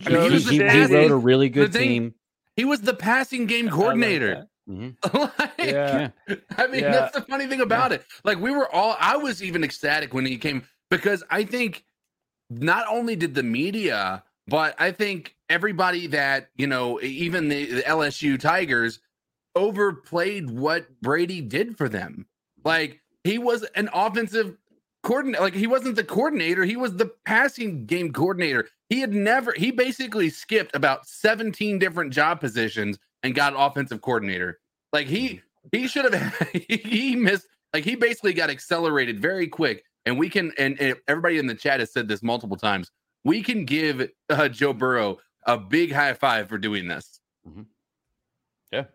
[0.06, 2.14] I mean, he He, he- he wrote a really good thing- team.
[2.58, 4.48] He was the passing game I like coordinator.
[4.68, 4.74] That.
[4.74, 4.96] Mhm.
[5.40, 6.10] Like, Yeah.
[6.58, 6.92] I mean, Yeah.
[6.92, 8.06] that's the funny thing about it.
[8.24, 11.84] Like, we were all, I was even ecstatic when he came because I think
[12.50, 17.82] not only did the media, but I think everybody that, you know, even the, the
[17.82, 19.00] LSU Tigers
[19.56, 22.28] overplayed what Brady did for them.
[22.64, 24.56] Like, he was an offensive
[25.04, 25.44] coordinator.
[25.44, 28.70] Like, he wasn't the coordinator, he was the passing game coordinator.
[28.90, 32.98] He had never, he basically skipped about 17 different job positions
[33.28, 34.60] and got offensive coordinator.
[34.94, 39.84] Like he he should have he missed like he basically got accelerated very quick.
[40.06, 42.90] And we can and, and everybody in the chat has said this multiple times.
[43.26, 47.20] We can give uh, Joe Burrow a big high five for doing this.
[48.72, 48.86] Yeah.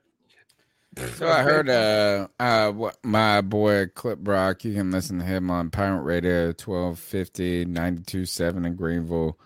[1.16, 5.50] So I heard uh uh what my boy Clip Brock, you can listen to him
[5.50, 9.38] on Pirate Radio 1250 927 in Greenville.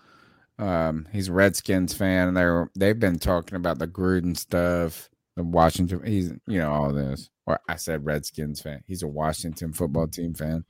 [0.59, 5.43] Um he's a Redskins fan and they're they've been talking about the Gruden stuff, the
[5.43, 7.29] Washington he's you know all this.
[7.45, 8.81] Or I said Redskins fan.
[8.87, 10.65] He's a Washington football team fan.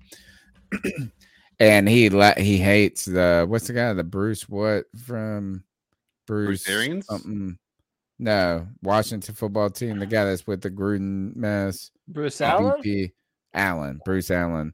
[1.60, 5.64] and he la- he hates the what's the guy the Bruce what from
[6.26, 7.06] Bruce, Bruce Arians?
[7.08, 7.58] something
[8.20, 10.00] no, Washington football team.
[10.00, 11.92] The guy that's with the Gruden mess.
[12.08, 12.82] Bruce Allen.
[12.82, 13.14] VP,
[13.54, 14.74] Allen, Bruce Allen.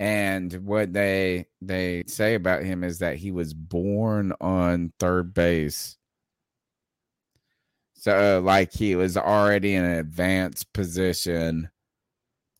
[0.00, 5.96] And what they they say about him is that he was born on third base.
[7.94, 11.68] So like he was already in an advanced position,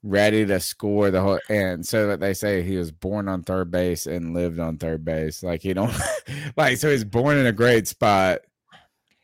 [0.03, 3.71] ready to score the whole and so that they say he was born on third
[3.71, 5.45] base and lived on third base.
[5.45, 5.95] Like he don't
[6.57, 8.41] like so he's born in a great spot,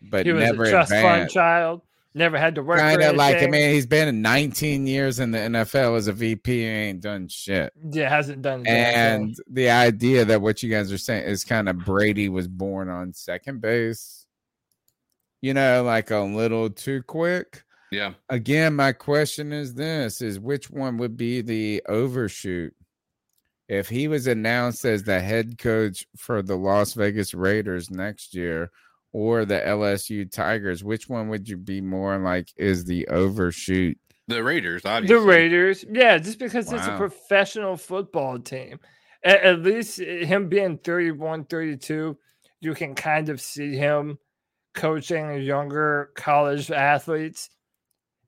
[0.01, 1.81] but He was never a fund advanced child.
[2.17, 2.79] Never had to work.
[2.79, 6.65] kind of like I mean, he's been 19 years in the NFL as a VP,
[6.65, 7.73] and ain't done shit.
[7.91, 8.61] yeah, hasn't done.
[8.61, 9.23] a damn thing.
[9.23, 12.89] And the idea that what you guys are saying is kind of Brady was born
[12.89, 14.27] on second base,
[15.43, 17.65] you know, like a little too quick.
[17.91, 18.12] Yeah.
[18.29, 22.75] Again, my question is this: is which one would be the overshoot?
[23.69, 28.71] If he was announced as the head coach for the Las Vegas Raiders next year,
[29.15, 33.97] or the LSU Tigers, which one would you be more like is the overshoot?
[34.27, 35.17] The Raiders, obviously.
[35.17, 38.81] The Raiders, yeah, just because it's a professional football team.
[39.23, 42.19] At, at least uh, him being 31, 32,
[42.61, 44.19] you can kind of see him
[44.75, 47.51] coaching younger college athletes.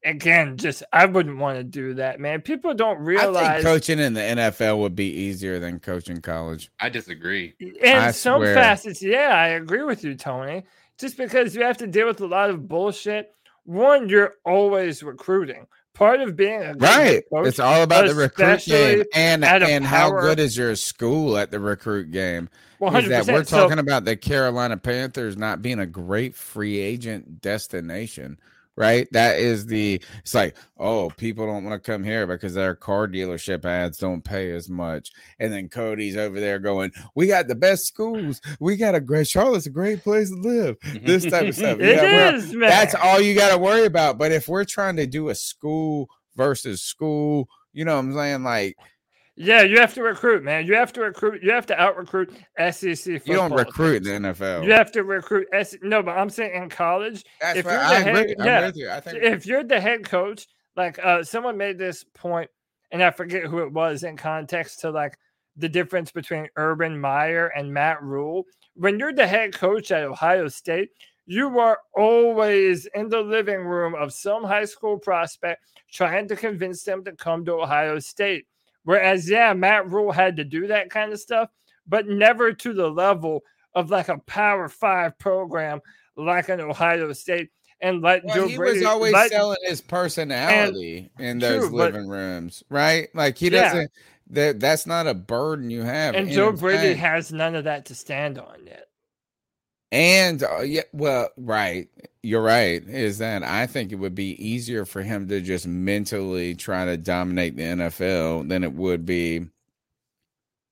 [0.06, 2.40] Again, just I wouldn't want to do that, man.
[2.40, 6.70] People don't I realize think coaching in the NFL would be easier than coaching college.
[6.80, 7.54] I disagree.
[7.58, 8.54] in I some swear.
[8.54, 10.64] facets, yeah, I agree with you, Tony.
[10.98, 13.34] Just because you have to deal with a lot of bullshit.
[13.64, 15.66] One, you're always recruiting.
[15.92, 17.24] Part of being a Right.
[17.34, 20.76] coach, It's all about the recruit game especially and at and how good is your
[20.76, 22.48] school at the recruit game.
[22.78, 23.48] Well, Is that we're 100%.
[23.48, 28.38] So- talking about the Carolina Panthers not being a great free agent destination.
[28.76, 29.08] Right?
[29.12, 33.08] That is the it's like, oh, people don't want to come here because their car
[33.08, 35.10] dealership ads don't pay as much.
[35.38, 38.40] And then Cody's over there going, We got the best schools.
[38.60, 40.76] We got a great Charlotte's a great place to live.
[41.02, 41.80] This type of stuff.
[41.80, 42.68] It well, is, man.
[42.68, 44.18] that's all you got to worry about.
[44.18, 48.42] But if we're trying to do a school versus school, you know what I'm saying?
[48.44, 48.76] Like
[49.38, 50.66] Yeah, you have to recruit, man.
[50.66, 51.42] You have to recruit.
[51.42, 52.30] You have to out recruit
[52.70, 53.20] SEC football.
[53.26, 54.64] you don't recruit in the NFL.
[54.64, 55.46] You have to recruit.
[55.52, 57.72] S- no, but I'm saying in college, That's if right.
[57.72, 58.28] you're I the agree.
[58.28, 58.90] head, I'm yeah, with you.
[58.90, 62.50] I think if you're the head coach, like uh, someone made this point,
[62.92, 65.18] and I forget who it was in context to like
[65.56, 68.44] the difference between Urban Meyer and Matt Rhule.
[68.74, 70.90] When you're the head coach at Ohio State,
[71.26, 75.60] you are always in the living room of some high school prospect
[75.92, 78.46] trying to convince them to come to Ohio State.
[78.86, 81.50] Whereas, yeah, Matt Rhule had to do that kind of stuff,
[81.88, 83.42] but never to the level
[83.74, 85.80] of like a Power Five program
[86.16, 87.50] like an Ohio State.
[87.80, 91.70] And let Well, Joe he Brady was always let- selling his personality in those True,
[91.70, 93.08] but- living rooms, right?
[93.12, 93.90] Like he doesn't.
[94.30, 96.14] That that's not a burden you have.
[96.14, 98.86] and Joe Brady has none of that to stand on yet.
[99.92, 101.88] And uh, yeah, well, right.
[102.26, 102.82] You're right.
[102.88, 106.96] Is that I think it would be easier for him to just mentally try to
[106.96, 109.46] dominate the NFL than it would be.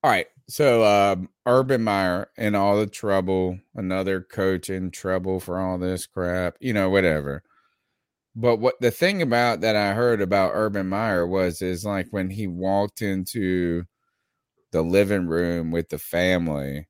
[0.03, 0.27] All right.
[0.47, 6.05] So um Urban Meyer in all the trouble, another coach in trouble for all this
[6.05, 7.43] crap, you know, whatever.
[8.35, 12.29] But what the thing about that I heard about Urban Meyer was is like when
[12.31, 13.85] he walked into
[14.71, 16.87] the living room with the family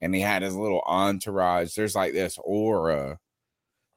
[0.00, 1.74] and he had his little entourage.
[1.74, 3.18] There's like this aura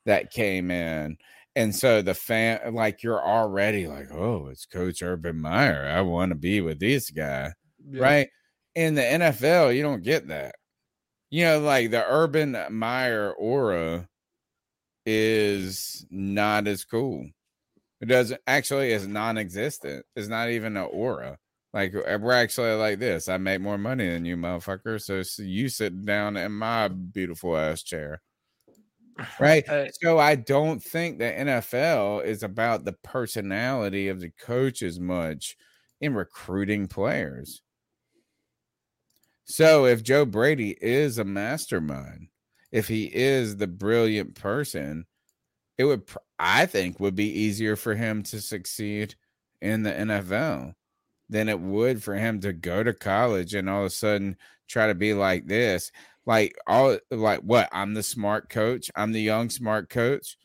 [0.06, 1.18] that came in.
[1.56, 5.86] And so the fan, like you're already like, oh, it's Coach Urban Meyer.
[5.88, 7.54] I want to be with this guy.
[7.90, 8.02] Yeah.
[8.02, 8.30] Right.
[8.76, 10.56] In the NFL, you don't get that.
[11.32, 14.08] You know, like the Urban Meyer aura
[15.06, 17.28] is not as cool.
[18.02, 20.06] It doesn't actually is non-existent.
[20.16, 21.38] It's not even an aura.
[21.74, 23.30] Like uh, we're actually like this.
[23.30, 25.02] I make more money than you, motherfucker.
[25.02, 28.22] So, s- you sit down in my beautiful ass chair.
[29.40, 29.68] Right.
[29.68, 35.00] Uh, so I don't think the NFL is about the personality of the coach as
[35.00, 35.58] much
[36.00, 37.62] in recruiting players.
[39.46, 42.28] So if Joe Brady is a mastermind,
[42.72, 45.06] if he is the brilliant person,
[45.78, 46.04] it would
[46.40, 49.16] I think would be easier for him to succeed
[49.62, 50.76] in the NFL
[51.30, 54.38] than it would for him to go to college and all of a sudden
[54.70, 55.92] try to be like this.
[56.26, 57.70] Like all like what?
[57.72, 58.90] I'm the smart coach.
[58.96, 60.38] I'm the young smart coach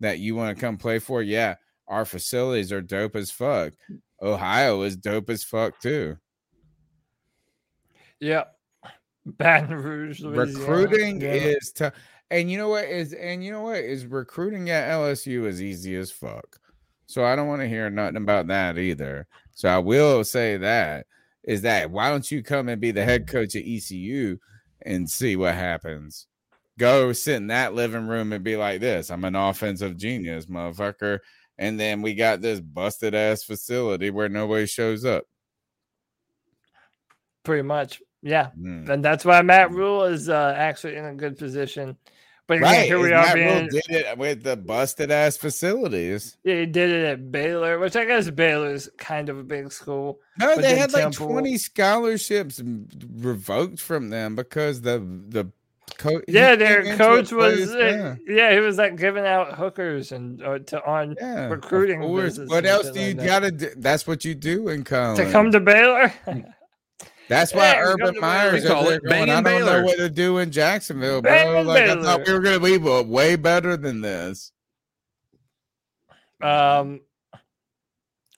[0.00, 1.22] that you want to come play for.
[1.22, 1.56] Yeah,
[1.88, 3.72] our facilities are dope as fuck.
[4.22, 6.16] Ohio is dope as fuck too.
[8.20, 8.44] Yeah.
[9.26, 10.58] Baton Rouge, Louisiana.
[10.60, 11.32] recruiting Yeah.
[11.32, 11.94] is tough
[12.30, 15.94] and you know what is and you know what is recruiting at lsu is easy
[15.96, 16.58] as fuck
[17.06, 21.06] so i don't want to hear nothing about that either so i will say that
[21.44, 24.36] is that why don't you come and be the head coach at ecu
[24.86, 26.26] and see what happens
[26.78, 31.18] go sit in that living room and be like this i'm an offensive genius motherfucker
[31.58, 35.24] and then we got this busted ass facility where nobody shows up
[37.46, 38.02] pretty much.
[38.22, 38.50] Yeah.
[38.58, 38.88] Mm.
[38.90, 41.96] And that's why Matt Rhule is uh, actually in a good position.
[42.46, 46.66] But right here we are being did it with the busted ass facilities yeah, he
[46.66, 50.20] did it at Baylor, which I guess Baylor's kind of a big school.
[50.38, 52.62] No, they had like 20 scholarships
[53.16, 54.98] revoked from them because the
[55.28, 55.50] the
[55.98, 56.24] coach.
[56.28, 58.52] Yeah, their coach was uh, yeah.
[58.52, 62.00] he was like giving out hookers and uh, to on yeah, recruiting.
[62.00, 63.70] What else do you like gotta do?
[63.76, 65.24] That's what you do in college.
[65.24, 66.12] to come to Baylor?
[67.28, 68.76] That's why Yeah, Urban to Myers Baylor.
[68.76, 71.30] over there They call it going, I don't know what to do in Jacksonville, bro.
[71.32, 74.52] Banging Like I thought we were gonna be way better than this.
[76.40, 77.00] Um,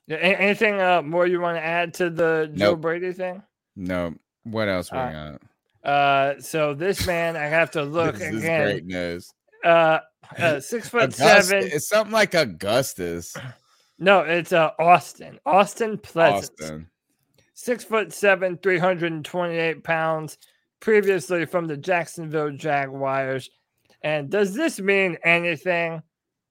[0.09, 2.81] anything uh, more you want to add to the Joe Nope.
[2.81, 3.43] Brady thing?
[3.75, 5.37] No, what else we right.
[5.83, 5.89] got?
[5.89, 8.61] Uh, so this man, I have to look this is again.
[8.63, 9.33] great news.
[9.63, 9.99] Uh,
[10.37, 11.63] uh, six foot seven.
[11.71, 13.35] It's something like Augustus.
[13.99, 15.39] No, it's uh Austin.
[15.45, 16.51] Austin Pleasant.
[16.61, 16.87] Austin.
[17.61, 20.37] Six foot seven, three hundred and twenty-eight pounds.
[20.79, 23.49] Previously from the Jacksonville Jaguars.
[24.01, 26.01] And does this mean anything?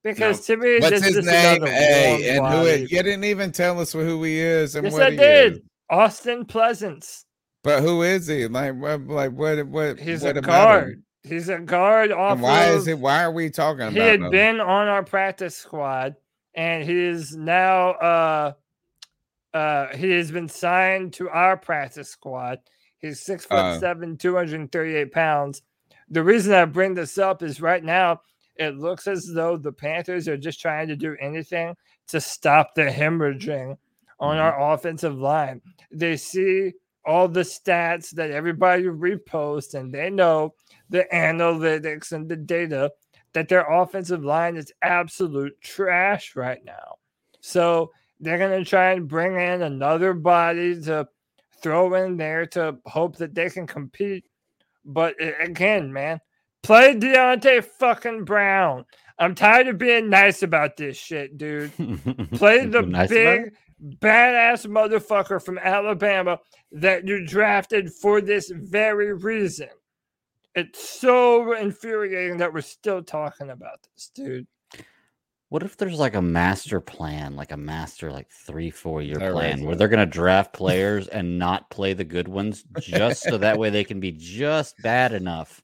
[0.04, 1.64] Because to me, What's this his is name?
[1.64, 5.02] Hey, and who it, you didn't even tell us who he is and Yes, what
[5.02, 5.52] I he did.
[5.54, 5.60] is.
[5.88, 7.24] Austin Pleasants.
[7.64, 8.46] But who is he?
[8.46, 9.66] Like, what, like what?
[9.66, 9.98] What?
[9.98, 11.02] He's what a guard.
[11.22, 12.32] He's a guard off.
[12.32, 12.98] And why is of- it?
[12.98, 14.30] Why are we talking about he had him?
[14.30, 16.16] been on our practice squad
[16.54, 18.52] and he is now uh
[19.58, 22.58] uh he has been signed to our practice squad
[22.98, 23.78] he's six foot Uh.
[23.80, 25.62] seven 238 pounds
[26.10, 28.20] the reason i bring this up is right now
[28.56, 31.76] it looks as though the Panthers are just trying to do anything
[32.08, 33.76] to stop the hemorrhaging
[34.18, 34.40] on Mm-hmm.
[34.40, 35.62] our offensive line.
[35.92, 36.72] They see
[37.04, 40.54] all the stats that everybody reposts, and they know
[40.90, 42.90] the analytics and the data
[43.32, 46.96] that their offensive line is absolute trash right now.
[47.40, 51.08] So they're going to try and bring in another body to
[51.62, 54.24] throw in there to hope that they can compete.
[54.84, 56.20] But again, man,
[56.62, 58.84] play Deonte fucking Brown.
[59.18, 61.72] I'm tired of being nice about this shit, dude.
[62.34, 63.52] Play the Nice big
[63.98, 66.38] badass motherfucker from Alabama
[66.70, 69.68] that you drafted for this very reason.
[70.54, 74.46] It's so infuriating that we're still talking about this, dude.
[75.50, 79.32] What if there's like a master plan, like a master like three, four year There
[79.32, 83.38] plan where a- they're gonna draft players and not play the good ones just so
[83.38, 85.62] that way they can be just bad enough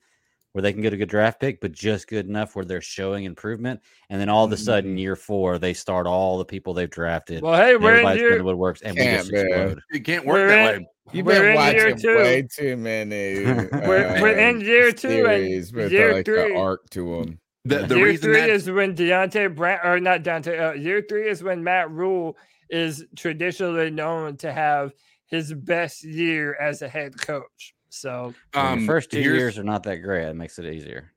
[0.52, 3.24] where they can get a good draft pick, but just good enough where they're showing
[3.24, 3.80] improvement.
[4.08, 4.64] And then all of a Mm-hmm.
[4.64, 7.42] sudden, year four, they start all the people they've drafted.
[7.42, 9.60] Well, hey, and we're in everybody's year- doing the woodworks and we just Can't, man.
[9.60, 9.80] explode.
[9.92, 10.88] It can't work We're that in- way.
[11.12, 12.16] You've We're been in year watching two.
[12.16, 13.44] way too many.
[13.72, 16.52] We're- we're in um, year two and series with year like three.
[16.52, 17.40] the arc to them.
[17.64, 21.02] The, the year reason three that is when Deonte Brown, or not Deonte, uh, year
[21.08, 22.36] three is when Matt Rhule
[22.68, 24.92] is traditionally known to have
[25.26, 27.74] his best year as a head coach.
[27.88, 30.26] So, When your um, first two here's- years are not that great.
[30.26, 31.10] It makes it easier.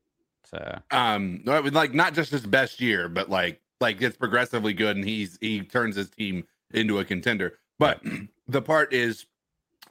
[0.46, 4.96] So um no, like not just his best year but like like it's progressively good
[4.96, 8.02] and he's he turns his team into a contender but
[8.48, 9.26] the part is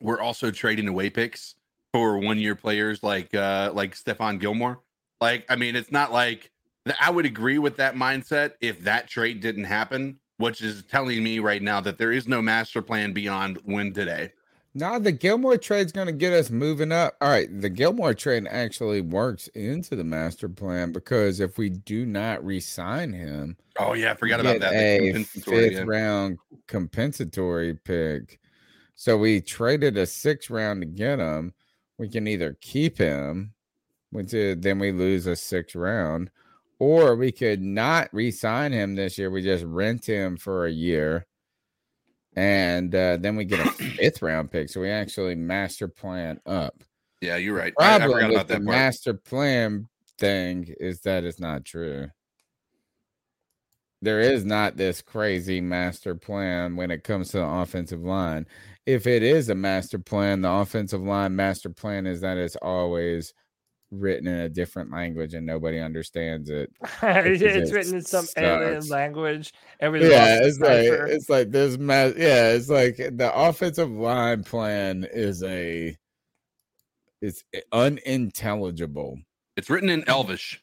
[0.00, 1.56] we're also trading away picks
[1.92, 4.80] for one year players like uh like Stephon Gilmore
[5.20, 6.50] like i mean it's not like
[7.00, 11.38] i would agree with that mindset if that trade didn't happen which is telling me
[11.38, 14.30] right now that there is no master plan beyond win today
[14.74, 17.16] Now the Gilmore trade's going to get us moving up.
[17.22, 22.04] All right, the Gilmore trade actually works into the master plan because if we do
[22.04, 25.82] not re-sign him, oh yeah i forgot about that the A fifth yeah.
[25.86, 26.36] round
[26.66, 28.38] compensatory pick.
[28.94, 31.54] So we traded a six round to get him.
[31.96, 33.54] We can either keep him,
[34.10, 36.30] which is, then we lose a sixth round,
[36.78, 39.30] or we could not re-sign him this year.
[39.30, 41.26] We just rent him for a year,
[42.34, 44.68] and uh, then we get a fifth round pick.
[44.68, 46.82] So we actually master plan up.
[47.20, 49.88] yeah you're right I, I Problem forgot with about the part master plan
[50.18, 52.08] thing is that it's not true.
[54.02, 58.46] There is not this crazy master plan when it comes to the offensive line.
[58.84, 63.32] If it is a master plan, the offensive line master plan is that it's always
[63.90, 66.70] written in a different language and nobody understands it.
[66.82, 69.52] it's Because it written in some alien language.
[69.80, 71.06] And we Yeah, it's like cipher.
[71.06, 75.96] it's like this ma- yeah, it's like the offensive line plan is a
[77.22, 79.18] it's unintelligible.
[79.56, 80.60] it's written in elvish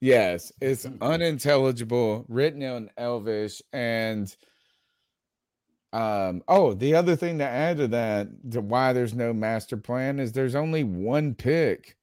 [0.00, 4.34] Yes, it's unintelligible, written in Elvish, and
[5.92, 6.42] um.
[6.46, 10.30] Oh, the other thing to add to that, to why there's no master plan, is
[10.32, 11.96] there's only one pick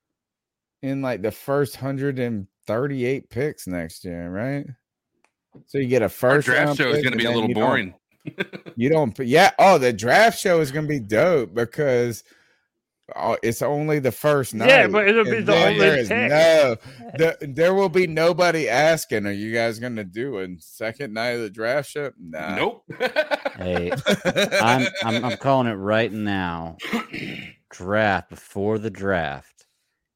[0.85, 4.65] in like the first hundred and thirty-eight picks next year, right?
[5.67, 7.49] So you get a Our first draft round show is going to be a little
[7.49, 7.93] you don't- boring.
[8.75, 9.51] You don't, yeah.
[9.59, 12.23] Oh, the draft show is going to be dope because
[13.15, 14.67] oh, it's only the first night.
[14.67, 16.29] Yeah, but it'll be and the only there is pick.
[16.29, 16.75] No,
[17.17, 19.27] the, there will be nobody asking.
[19.27, 22.11] Are you guys going to do a second night of the draft show?
[22.19, 22.55] Nah.
[22.55, 22.83] Nope.
[23.57, 23.91] hey,
[24.59, 26.77] I'm, I'm I'm calling it right now.
[27.69, 29.54] Draft before the draft,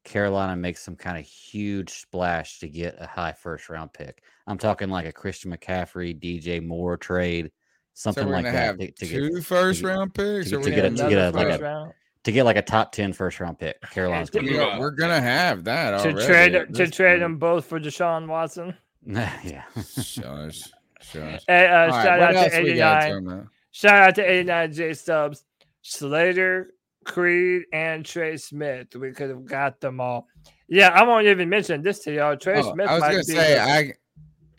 [0.04, 4.22] Carolina makes some kind of huge splash to get a high first round pick.
[4.46, 7.50] I'm talking like a Christian McCaffrey, DJ Moore trade,
[7.94, 8.78] something we're like that.
[8.78, 10.50] to, to two get, first to get- round picks.
[10.50, 11.92] to get- we to get a- to get a- like First a- round.
[12.24, 13.80] to get like a top ten first round pick.
[13.90, 17.20] Carolina's gonna we're, gonna- we're gonna have that to already trade at to trade point.
[17.20, 18.74] them both for Deshaun Watson.
[19.06, 19.64] yeah.
[19.76, 20.62] Shush,
[21.00, 21.42] shush.
[21.46, 23.48] Hey, uh, shout what out else to 89.
[23.72, 25.44] Shout out to 89 J Stubbs,
[25.82, 26.72] Slater,
[27.04, 28.88] Creed, and Trey Smith.
[28.94, 30.26] We could have got them all.
[30.68, 32.36] Yeah, I won't even mention this to y'all.
[32.36, 33.92] Trey Oh, Smith I was might gonna be say the- I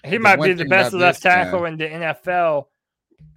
[0.10, 2.66] he might be the best left tackle in the NFL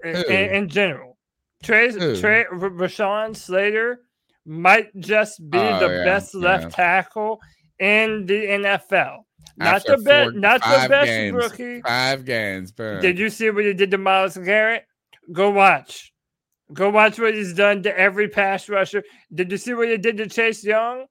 [0.03, 1.19] in, in general.
[1.63, 2.19] Trey, Who?
[2.19, 4.01] Trey Rashawn Slater
[4.47, 6.69] might just be Oh, the yeah, best left yeah.
[6.71, 7.41] tackle
[7.79, 9.27] in the NFL.
[9.59, 11.81] Not After the best, four- not the best games, rookie.
[11.83, 12.73] Five games.
[12.73, 13.01] Boom.
[13.03, 14.85] Did you see what he did to Myles Garrett?
[15.33, 16.13] Go watch.
[16.73, 19.03] Go watch what he's done to every pass rusher.
[19.35, 21.07] Did you see what he did to Chase Young?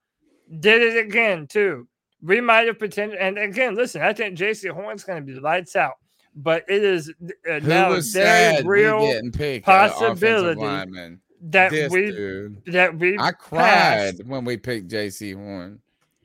[0.59, 1.87] Did it again too.
[2.21, 3.17] We might have potential.
[3.19, 5.93] And again, listen, I think Jaycee Horn's going to be lights out,
[6.35, 7.11] but it is
[7.49, 10.91] uh, now a very real didn't pick an offensive possibility
[11.41, 12.63] that This we dude.
[12.67, 13.39] that we I passed.
[13.39, 15.79] cried when we picked Jaycee Horn.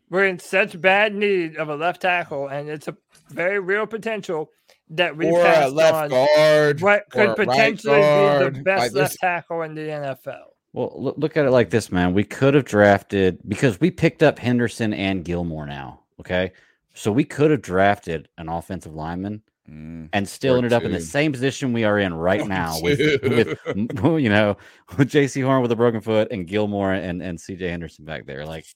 [0.09, 2.97] we're in such bad need of a left tackle, and it's a
[3.31, 4.51] very real potential
[4.91, 8.01] that we've Or a passed left on guard, what or could a right potentially be
[8.03, 8.55] guard.
[8.57, 10.55] the best left this- tackle in the NFL.
[10.75, 12.13] Well, look, look at it like this, man.
[12.13, 16.01] We could have drafted because we picked up Henderson and Gilmore now.
[16.21, 16.53] Okay.
[16.95, 20.93] So we could have drafted an offensive lineman mm, and still or ended up in
[20.93, 24.57] the same position we are in right Or now with, with you know
[24.97, 28.45] with Jaycee Horn with a broken foot and Gilmore and, and CJ Henderson back there.
[28.45, 28.67] Like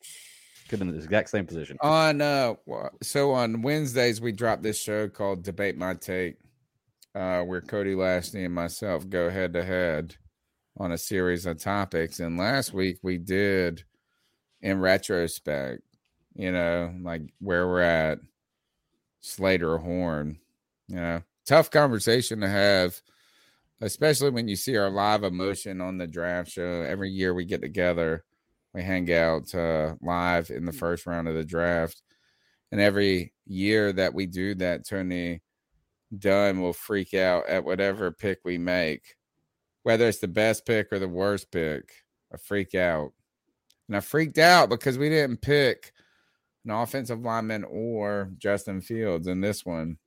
[0.72, 1.76] could have been in the exact same position.
[1.82, 2.54] On uh,
[3.02, 6.36] so on Wednesdays we drop this show called Debate My Take,
[7.14, 10.16] uh, where Cody Lashley and myself go head to head
[10.78, 12.20] on a series of topics.
[12.20, 13.84] And last week we did,
[14.62, 15.82] in retrospect,
[16.34, 18.20] you know, like where we're at,
[19.20, 20.38] Slater Horn.
[20.88, 22.98] You know, tough conversation to have,
[23.82, 26.80] especially when you see our live emotion on the draft show.
[26.80, 28.24] Every year we get together,
[28.74, 32.02] we hang out uh, live in the first round of the draft.
[32.70, 35.42] And every year that we do that, Tony
[36.16, 39.16] Dunn will freak out at whatever pick we make,
[39.82, 41.92] whether it's the best pick or the worst pick.
[42.32, 43.12] I freak out.
[43.88, 45.92] And I freaked out because we didn't pick
[46.64, 49.98] an offensive lineman or Justin Fields in this one.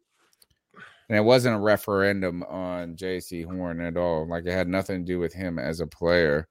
[1.08, 4.28] And it wasn't a referendum on Jaycee Horn at all.
[4.28, 6.48] Like it had nothing to do with him as a player.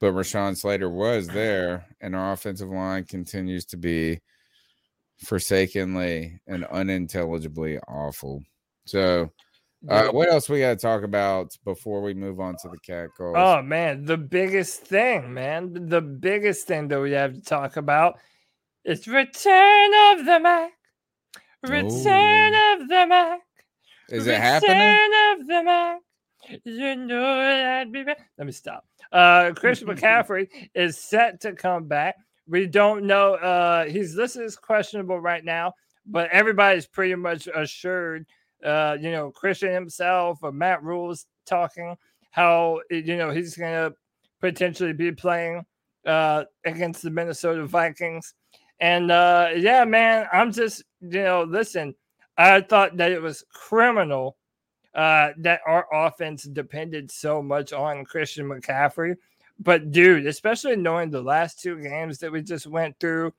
[0.00, 4.20] But Rashawn Slater was there, and our offensive line continues to be
[5.24, 8.42] forsakenly and unintelligibly awful.
[8.86, 9.30] So,
[9.88, 13.08] uh, what else we got to talk about before we move on to the cat
[13.16, 13.36] calls?
[13.36, 18.18] Oh man, the biggest thing, man, the biggest thing that we have to talk about
[18.84, 20.72] is Return of the Mac.
[21.62, 23.40] Return of the Mac.
[24.10, 24.76] Is it Return happening?
[24.78, 26.00] Return of the Mac.
[26.64, 28.18] You know I'd be back.
[28.36, 28.84] Let me stop.
[29.14, 32.16] Uh, Christian McCaffrey is set to come back.
[32.46, 33.34] We don't know.
[33.34, 35.72] Uh, he's listed as questionable right now,
[36.04, 38.26] but everybody's pretty much assured.
[38.62, 41.96] Uh, you know, Christian himself or Matt Rhule's talking
[42.30, 43.94] how you know he's going to
[44.40, 45.64] potentially be playing
[46.06, 48.34] uh, against the Minnesota Vikings.
[48.80, 51.94] And uh, yeah, man, I'm just you know, listen.
[52.36, 54.36] I thought that it was criminal
[54.94, 59.16] uh, that our offense depended so much on Christian McCaffrey.
[59.58, 63.32] But dude, especially knowing the last two games that we just went through,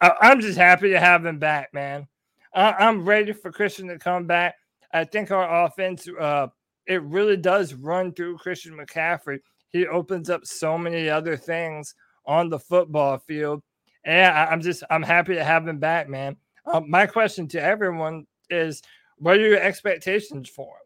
[0.00, 2.08] I- I'm just happy to have him back, man.
[2.54, 4.56] I- I'm ready for Christian to come back.
[4.92, 6.48] I think our offense, uh,
[6.86, 9.40] it really does run through Christian McCaffrey.
[9.70, 11.94] He opens up so many other things
[12.26, 13.62] on the football field.
[14.04, 16.36] And I- I'm just, I'm happy to have him back, man.
[16.66, 18.82] Uh, my question to everyone is,
[19.16, 20.81] what are your expectations for him?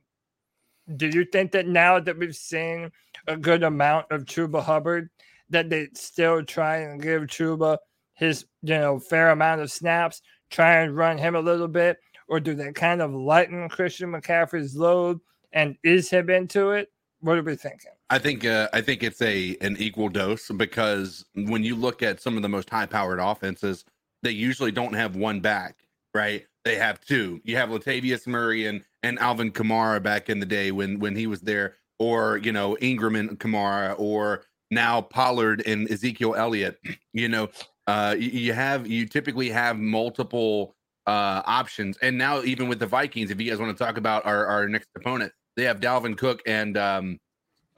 [0.94, 2.92] Do you think that now that we've seen
[3.26, 5.10] a good amount of Chuba Hubbard,
[5.50, 7.78] that they still try and give Chuba
[8.14, 11.98] his, you know, fair amount of snaps, try and run him a little bit,
[12.28, 15.20] or do they kind of lighten Christian McCaffrey's load
[15.52, 16.90] and ease him into it?
[17.20, 17.92] What are we thinking?
[18.10, 22.20] I think uh, I think it's a an equal dose because when you look at
[22.20, 23.84] some of the most high powered offenses,
[24.22, 25.76] they usually don't have one back,
[26.14, 26.46] right?
[26.64, 27.40] They have two.
[27.44, 31.26] You have Latavius Murray and and Alvin Kamara back in the day when when he
[31.26, 36.78] was there, or you know Ingram and Kamara, or now Pollard and Ezekiel Elliott.
[37.12, 37.48] You know,
[37.86, 40.76] uh, you, have you typically have multiple
[41.06, 44.26] uh options, and now even with the Vikings, if you guys want to talk about
[44.26, 47.18] our our next opponent, they have Dalvin Cook and um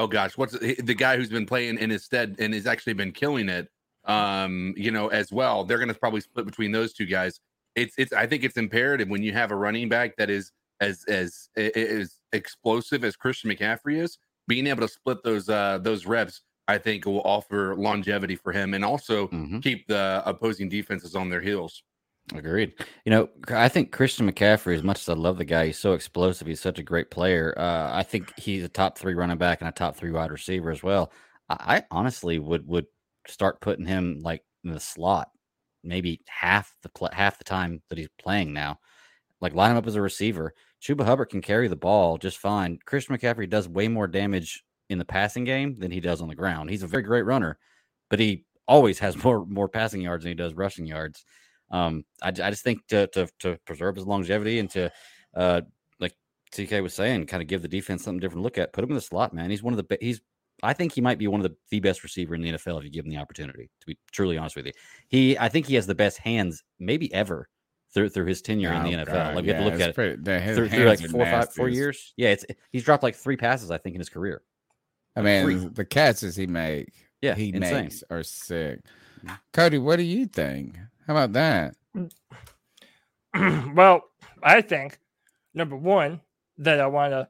[0.00, 2.94] oh gosh, what's the the guy who's been playing in his stead and has actually
[2.94, 3.68] been killing it,
[4.06, 5.62] um, you know, as well.
[5.64, 7.38] They're going to probably split between those two guys.
[7.76, 10.50] It's it's I think it's imperative when you have a running back that is
[10.80, 16.06] as as as explosive as Christian McCaffrey is, being able to split those uh those
[16.06, 16.42] reps.
[16.70, 19.28] I think will offer longevity for him and also
[19.62, 21.82] keep the opposing defenses on their heels.
[22.34, 22.74] Agreed.
[23.06, 25.94] You know, I think Christian McCaffrey, as much as I love the guy, he's so
[25.94, 26.46] explosive.
[26.46, 27.54] He's such a great player.
[27.56, 30.70] Uh, I think he's a top three running back and a top three wide receiver
[30.70, 31.10] as well.
[31.48, 32.86] I, I honestly would would
[33.26, 35.30] start putting him like in the slot,
[35.82, 38.78] maybe half the pl- half the time that he's playing now.
[39.40, 40.52] Like line him up as a receiver.
[40.82, 42.78] Chuba Hubbard can carry the ball just fine.
[42.84, 46.34] Christian McCaffrey does way more damage in the passing game than he does on the
[46.34, 46.70] ground.
[46.70, 47.58] He's a very great runner,
[48.10, 51.24] but he always has more more passing yards than he does rushing yards.
[51.70, 54.90] Um, I, I just think to, to to preserve his longevity and to
[55.34, 55.62] uh
[56.00, 56.14] like
[56.52, 58.72] TK was saying, kind of give the defense something different to look at.
[58.72, 59.50] Put him in the slot, man.
[59.50, 60.20] He's one of the he's
[60.62, 62.84] I think he might be one of the, the best receiver in the NFL if
[62.84, 63.70] you give him the opportunity.
[63.80, 64.72] To be truly honest with you,
[65.08, 67.48] he I think he has the best hands maybe ever
[67.94, 69.12] through through his tenure in the Oh, NFL.
[69.12, 71.00] God, like you have to look it's at it pretty- the- his through, through like
[71.00, 72.12] hands four five four years.
[72.16, 74.42] Yeah, it's he's dropped like three passes I think in his career.
[75.16, 75.54] I mean, three.
[75.54, 76.92] the catches he make,
[77.22, 77.84] Yeah, he insane.
[77.84, 78.80] makes are sick.
[79.24, 79.34] Mm-hmm.
[79.52, 80.76] Cody, what do you think?
[81.06, 81.74] How about that?
[83.74, 84.02] well,
[84.42, 84.98] I think
[85.54, 86.20] number one
[86.58, 87.28] that I want to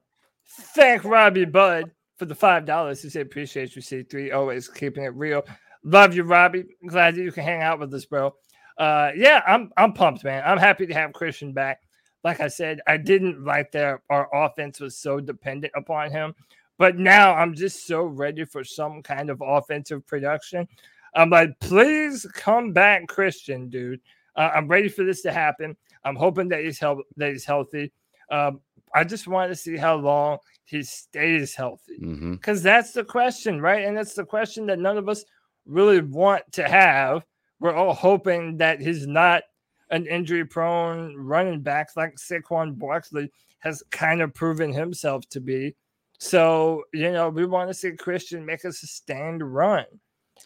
[0.74, 3.02] thank Robbie Bud for the five dollars.
[3.02, 5.44] He said appreciate you, C3, always keeping it real.
[5.84, 6.64] Love you, Robbie.
[6.86, 8.34] Glad that you can hang out with us, bro.
[8.78, 10.42] Uh, yeah, I'm I'm pumped, man.
[10.46, 11.82] I'm happy to have Christian back.
[12.24, 16.34] Like I said, I didn't like that our offense was so dependent upon him,
[16.78, 20.66] but now I'm just so ready for some kind of offensive production.
[21.14, 24.00] I'm like, please come back, Christian, dude.
[24.36, 25.76] Uh, I'm ready for this to happen.
[26.04, 27.92] I'm hoping that he's help that he's healthy.
[28.30, 28.60] Um,
[28.94, 32.32] I just want to see how long he stays healthy Mm-hmm.
[32.34, 33.84] because that's the question, right?
[33.84, 35.24] And that's the question that none of us
[35.66, 37.24] really want to have.
[37.60, 39.42] We're all hoping that he's not
[39.90, 43.30] an injury prone running back like Saquon Barkley
[43.60, 45.74] has kind of proven himself to be.
[46.18, 49.84] So, you know, we want to see Christian make a sustained run.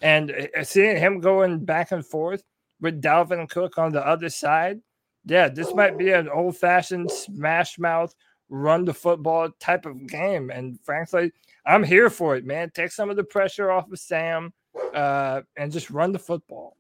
[0.01, 2.43] And uh, seeing him going back and forth
[2.81, 4.81] with Dalvin Cook on the other side,
[5.25, 8.15] yeah, this might be an old fashioned smash mouth
[8.49, 10.51] run the football type of game.
[10.51, 11.33] And frankly,
[11.65, 12.71] I'm here for it, man.
[12.75, 14.53] Take some of the pressure off of Sam
[14.95, 16.77] uh, and just run the football.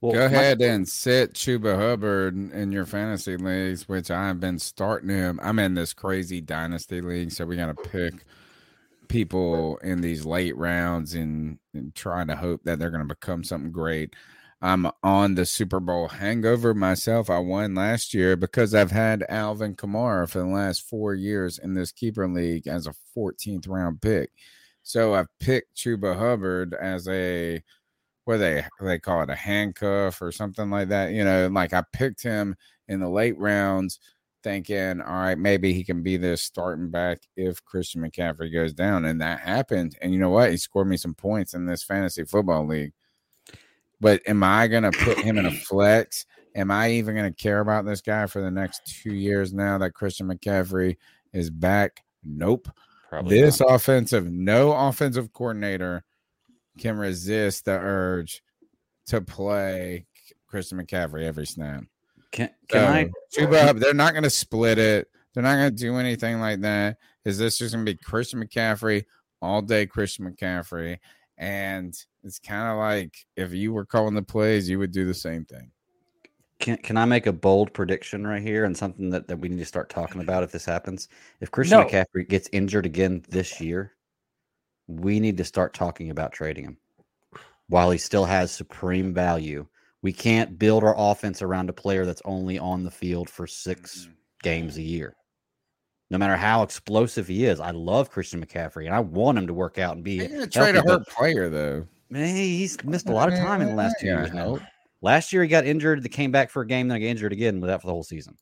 [0.00, 4.58] Well, Go my- ahead and sit Chuba Hubbard in your fantasy leagues, which I've been
[4.58, 5.38] starting him.
[5.42, 8.24] I'm in this crazy dynasty league, so we got to pick
[9.08, 13.44] people in these late rounds and, and trying to hope that they're going to become
[13.44, 14.14] something great.
[14.62, 17.28] I'm on the Super Bowl hangover myself.
[17.30, 21.74] I won last year because I've had Alvin Kamara for the last four years in
[21.74, 24.30] this keeper league as a 14th round pick.
[24.82, 27.62] So I've picked Chuba Hubbard as a
[28.24, 31.12] what they they call it a handcuff or something like that.
[31.12, 32.56] You know, like I picked him
[32.88, 34.00] in the late rounds,
[34.42, 39.04] thinking, all right, maybe he can be this starting back if Christian McCaffrey goes down,
[39.04, 39.96] and that happened.
[40.00, 40.50] And you know what?
[40.50, 42.92] He scored me some points in this fantasy football league.
[44.00, 46.26] But am I gonna put him in a flex?
[46.54, 49.94] Am I even gonna care about this guy for the next two years now that
[49.94, 50.96] Christian McCaffrey
[51.32, 52.02] is back?
[52.24, 52.68] Nope.
[53.08, 56.04] Probably this offensive, no offensive coordinator
[56.80, 58.42] can resist the urge
[59.06, 60.06] to play
[60.46, 61.84] Christian McCaffrey every snap.
[62.32, 63.10] Can, can I?
[63.36, 65.08] Chuba Hubbard, they're not going to split it.
[65.32, 66.98] They're not going to do anything like that.
[67.24, 69.04] Is this just going to be Christian McCaffrey
[69.40, 69.86] all day?
[69.86, 70.98] Christian McCaffrey,
[71.38, 71.94] and
[72.24, 75.44] it's kind of like if you were calling the plays, you would do the same
[75.44, 75.70] thing.
[76.58, 79.58] Can, can I make a bold prediction right here and something that, that we need
[79.58, 81.08] to start talking about if this happens?
[81.40, 81.86] If Christian No.
[81.86, 83.92] McCaffrey gets injured again this year,
[84.90, 86.76] we need to start talking about trading him
[87.68, 89.66] while he still has supreme value.
[90.02, 93.98] We can't build our offense around a player that's only on the field for 6
[94.00, 94.12] mm-hmm.
[94.42, 95.14] games a year.
[96.10, 99.54] No matter how explosive he is, I love Christian McCaffrey and I want him to
[99.54, 101.86] work out and be to trade a hurt player though.
[102.08, 104.60] Man, he's missed a lot of time in the last two Yeah, years help.
[105.02, 107.32] Last year he got injured, that came back for a game, then he got injured
[107.32, 108.36] again, without for the whole season.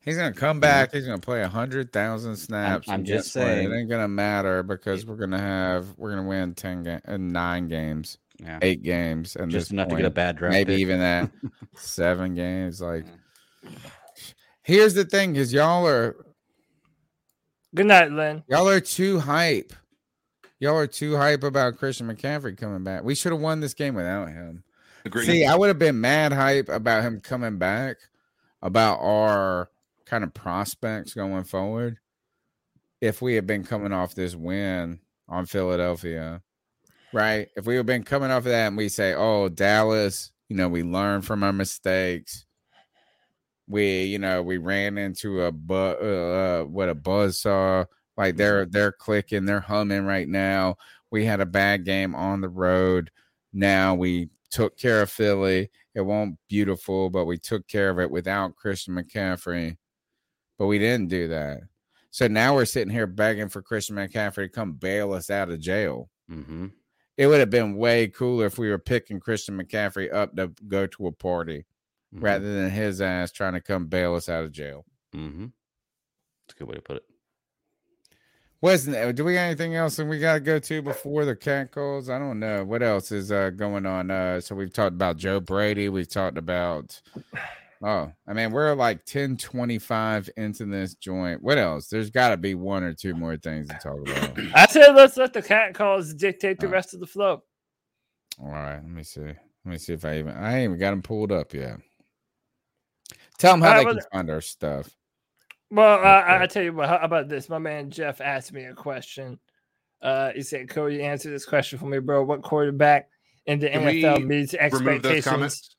[0.00, 0.92] He's gonna come back.
[0.92, 2.88] He's gonna play a hundred thousand snaps.
[2.88, 3.46] I'm and just guess what?
[3.48, 3.70] saying.
[3.72, 7.68] it ain't gonna matter because we're gonna have we're gonna win ten ga- uh, nine
[7.68, 8.58] games, Yeah.
[8.62, 10.80] eight games, and Just enough to get a bad draft Maybe pick.
[10.80, 11.30] even that
[11.76, 12.80] seven games.
[12.80, 13.04] Like,
[14.62, 16.16] here's the thing: is y'all are
[17.74, 18.42] Good night, Lynn.
[18.48, 19.72] y'all are too hype.
[20.60, 23.04] Y'all are too hype about Christian McCaffrey coming back.
[23.04, 24.64] We should have won this game without him.
[25.04, 25.26] Agreed.
[25.26, 27.98] See, I would have been mad hype about him coming back,
[28.62, 29.68] about our
[30.08, 31.98] kind of prospects going forward,
[33.00, 36.42] if we had been coming off this win on Philadelphia,
[37.12, 37.48] right?
[37.56, 40.68] If we had been coming off of that and we say, oh, Dallas, you know,
[40.68, 42.46] we learned from our mistakes.
[43.68, 47.84] We, you know, we ran into a bu- uh, what a buzz saw.
[48.16, 50.76] Like they're they're clicking, they're humming right now.
[51.10, 53.10] We had a bad game on the road.
[53.52, 55.70] Now we took care of Philly.
[55.94, 59.76] It won't beautiful, but we took care of it without Christian McCaffrey.
[60.58, 61.60] But we didn't do that.
[62.10, 65.60] So now we're sitting here begging for Christian McCaffrey to come bail us out of
[65.60, 66.10] jail.
[66.30, 66.66] Mm-hmm.
[67.16, 70.86] It would have been way cooler if we were picking Christian McCaffrey up to go
[70.86, 71.64] to a party
[72.14, 72.24] Mm-hmm.
[72.24, 74.86] rather than his ass trying to come bail us out of jail.
[75.14, 75.42] Mm-hmm.
[76.46, 77.04] That's a good way to put it.
[78.62, 79.14] Wasn't?
[79.14, 82.08] Do we got anything else that we got to go to before the cat calls?
[82.08, 82.64] I don't know.
[82.64, 84.10] What else is uh, going on?
[84.10, 85.90] Uh, so we've talked about Joe Brady.
[85.90, 86.98] We've talked about.
[87.82, 91.42] Oh, I mean, we're like 10 25 into this joint.
[91.42, 91.88] What else?
[91.88, 94.38] There's got to be one or two more things to talk about.
[94.54, 97.42] I said let's let the cat calls dictate the Uh, rest of the flow.
[98.40, 98.74] All right.
[98.76, 99.20] Let me see.
[99.22, 100.32] Let me see if I even.
[100.36, 101.78] I ain't even got them pulled up yet.
[103.38, 104.90] Tell them how All they right, can well- find our stuff.
[105.70, 106.88] Well, uh, I, I tell you what.
[106.88, 107.48] How about this?
[107.50, 109.38] My man Jeff asked me a question.
[110.00, 112.24] Uh, he said, "Cody, answer this question for me, bro.
[112.24, 113.08] What quarterback
[113.46, 115.76] in the Can NFL meets remove those expectations?"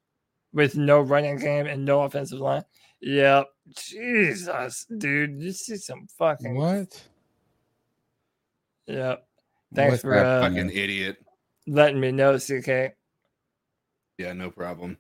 [0.53, 0.75] Comments?
[0.75, 2.63] with no running game and no offensive line.
[3.01, 3.45] Yep.
[3.75, 5.41] Jesus, dude.
[5.41, 7.01] You see some fucking What?
[8.87, 9.25] Yep.
[9.75, 11.17] Thanks What's for that uh, Fucking idiot.
[11.67, 12.95] letting me know, CK.
[14.17, 14.97] Yeah, no problem.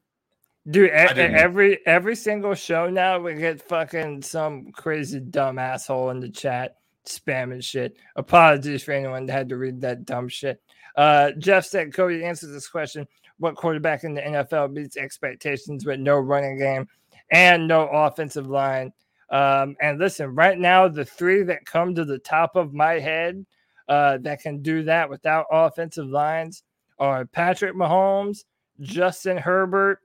[0.69, 5.57] Dude, e- I didn't- every every single show now we get fucking some crazy dumb
[5.57, 7.97] asshole in the chat spamming shit.
[8.15, 10.61] Apologies for anyone that had to read that dumb shit.
[10.95, 13.07] Uh, Jeff said, Cody answers this question:
[13.39, 16.87] What quarterback in the NFL beats expectations with no running game
[17.31, 18.93] and no offensive line?
[19.29, 23.45] Um, and listen, right now the three that come to the top of my head
[23.87, 26.63] uh, that can do that without offensive lines
[26.99, 28.43] are Patrick Mahomes,
[28.81, 29.99] Justin Herbert,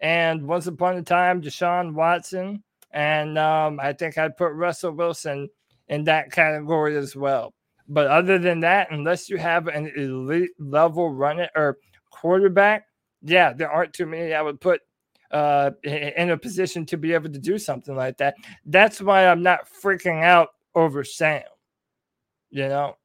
[0.00, 2.62] and once upon a time, Deshaun Watson.
[2.90, 5.48] And um, I think I'd put Russell Wilson
[5.88, 7.52] in that category as well.
[7.88, 11.78] But other than that, unless you have an elite level runner or
[12.20, 12.86] quarterback,
[13.22, 14.80] yeah, there aren't too many I would put
[15.30, 18.36] uh, in a position to be able to do something like that.
[18.64, 21.42] That's why I'm not freaking out over Sam.
[22.50, 22.96] You know,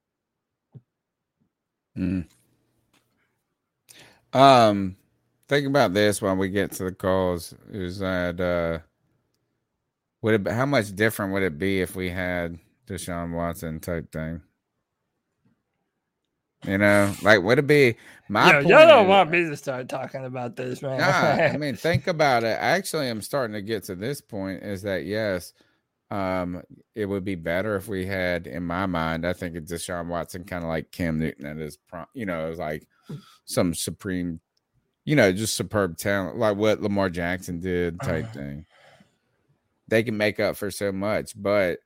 [1.98, 2.26] Mm.
[4.34, 4.96] Um,
[5.48, 7.54] think about this while we get to the calls.
[7.70, 8.80] Is that uh,
[10.22, 10.52] would it?
[10.52, 12.58] How much different would it be if we had
[12.88, 14.42] Deshaun Watson type thing?
[16.66, 17.96] You know, like would it be?
[18.30, 20.98] My Yo, y'all don't is- want me to start talking about this, man.
[21.00, 22.58] Nah, I mean, think about it.
[22.60, 24.64] Actually, I'm starting to get to this point.
[24.64, 25.54] Is that yes?
[26.10, 26.62] Um,
[26.96, 30.44] it would be better if we had, in my mind, I think it's Deshaun Watson,
[30.46, 32.06] kind of like Cam Newton at his prom.
[32.14, 32.88] You know, it was like
[33.46, 34.40] some supreme,
[35.06, 38.66] you know, just superb talent, like what Lamar Jackson did, type thing.
[39.90, 41.80] They can make up for so much, but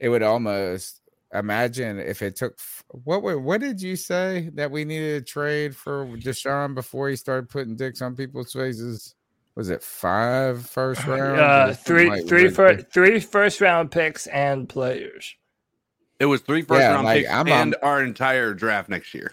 [0.00, 1.00] it would almost
[1.34, 2.56] imagine if it took
[2.90, 7.16] what were, what did you say that we needed to trade for Deshaun before he
[7.16, 9.14] started putting dicks on people's faces?
[9.54, 11.40] Was it five first round?
[11.40, 15.34] uh, three, three, fir- three first round picks and players.
[16.20, 19.32] It was three first Yeah, round like, picks I'm- and our entire draft next year.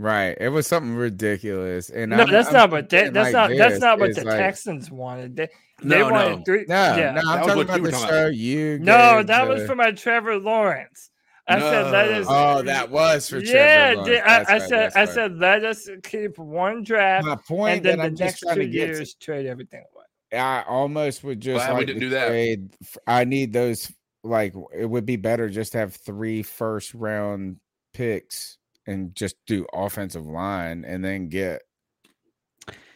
[0.00, 0.36] Right.
[0.40, 1.90] It was something ridiculous.
[1.90, 4.14] And No, I'm- that's I'm not what they, that's like not that's this, not what
[4.14, 5.34] the like- Texans wanted.
[5.36, 5.48] They,
[5.82, 6.44] they No, wanted no.
[6.44, 6.64] three.
[6.68, 7.10] No, yeah.
[7.12, 8.34] no, I'm That was talking about you the show about.
[8.36, 8.78] you.
[8.78, 11.10] No, gave that was for my Trevor Lawrence.
[11.48, 12.26] I said let us.
[12.28, 15.08] Oh, that was for Trevor yeah, did- I, I right, said I right.
[15.08, 18.54] said let us keep one draft, My point and then that the I'm next trying
[18.56, 20.04] two to get to- years trade everything away.
[20.42, 22.28] I almost would just Glad we like didn't to do that.
[22.28, 22.76] trade.
[22.82, 23.90] f- I need those.
[24.24, 27.56] Like it would be better just to have three first round
[27.94, 31.62] picks and just do offensive line, and then get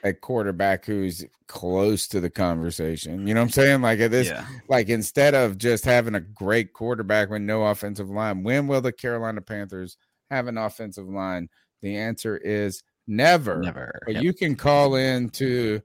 [0.05, 3.27] a quarterback who's close to the conversation.
[3.27, 3.83] You know what I'm saying?
[3.83, 4.47] Like at this, Yeah.
[4.69, 8.93] like instead of just having a great quarterback with no offensive line, when will the
[8.93, 9.97] Carolina Panthers
[10.31, 11.49] have an offensive line?
[11.83, 13.61] The answer is never.
[13.61, 14.01] Never.
[14.07, 14.25] But Yep.
[14.25, 15.81] you can call in to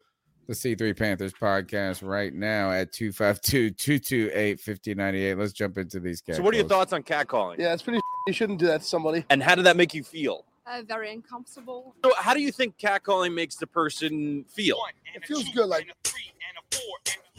[0.48, 5.38] the C3 Panthers podcast right now at 252 228 5098.
[5.38, 6.38] Let's jump into these guys.
[6.38, 7.57] So, what are your thoughts on catcalling?
[7.60, 7.99] Yeah, it's pretty.
[8.27, 9.26] You shouldn't do that to somebody.
[9.30, 10.45] And how did that make you feel?
[10.69, 11.95] Uh, very uncomfortable.
[12.03, 14.77] So, how do you think catcalling makes the person feel?
[15.15, 15.68] It feels good.
[15.68, 15.88] Like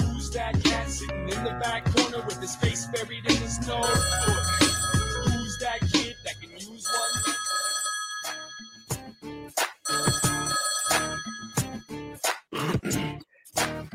[0.00, 3.82] Who's that cat sitting in the back corner with his face buried in the snow?
[3.82, 7.34] Who's that kid that can use one?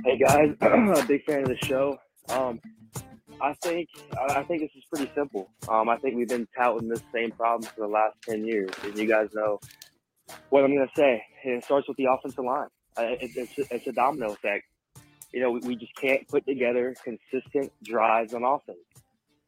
[0.05, 0.55] Hey guys,
[1.07, 1.97] big fan of the show.
[2.29, 2.59] Um,
[3.43, 3.89] I think
[4.29, 5.49] I think this is pretty simple.
[5.67, 8.97] Um, I think we've been touting this same problem for the last ten years, and
[8.97, 9.59] you guys know
[10.49, 11.21] what I'm going to say.
[11.43, 12.69] It starts with the offensive line.
[12.95, 14.63] Uh, it's it's a domino effect.
[15.33, 18.77] You know, we, we just can't put together consistent drives on offense.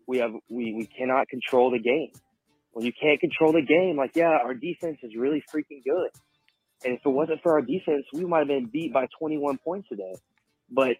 [0.07, 2.11] We have we we cannot control the game.
[2.73, 6.09] When you can't control the game, like yeah, our defense is really freaking good.
[6.83, 9.87] And if it wasn't for our defense, we might have been beat by 21 points
[9.87, 10.15] today.
[10.69, 10.97] But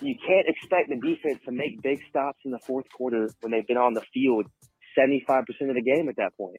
[0.00, 3.66] you can't expect the defense to make big stops in the fourth quarter when they've
[3.66, 4.46] been on the field
[4.98, 6.58] 75% of the game at that point.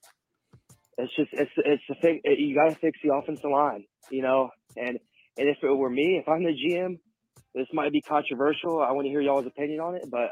[0.98, 2.22] It's just it's it's a thing.
[2.24, 4.50] You got to fix the offensive line, you know.
[4.76, 4.98] And
[5.38, 6.98] and if it were me, if I'm the GM,
[7.54, 8.82] this might be controversial.
[8.82, 10.32] I want to hear y'all's opinion on it, but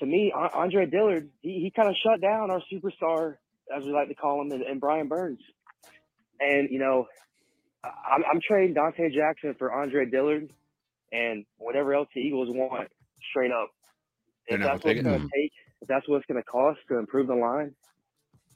[0.00, 3.36] to me, Andre Dillard, he, he kind of shut down our superstar,
[3.74, 5.40] as we like to call him, and, and Brian Burns.
[6.40, 7.06] And you know,
[7.84, 10.50] I'm, I'm trading Donte Jackson for Andre Dillard
[11.14, 12.88] and whatever else the Eagles want,
[13.30, 13.70] straight up.
[14.46, 16.98] If that's gonna what's going to take, if that's what it's going to cost to
[16.98, 17.74] improve the line,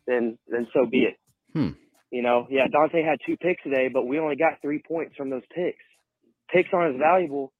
[0.06, 1.16] then then so be it.
[1.54, 1.70] Hmm.
[2.10, 5.30] You know, yeah, Donte had two picks today, but we only got three points from
[5.30, 5.84] those picks.
[6.52, 7.52] Picks aren't as valuable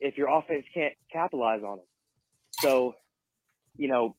[0.00, 1.86] if your offense can't capitalize on them.
[2.60, 2.94] So,
[3.76, 4.16] you know,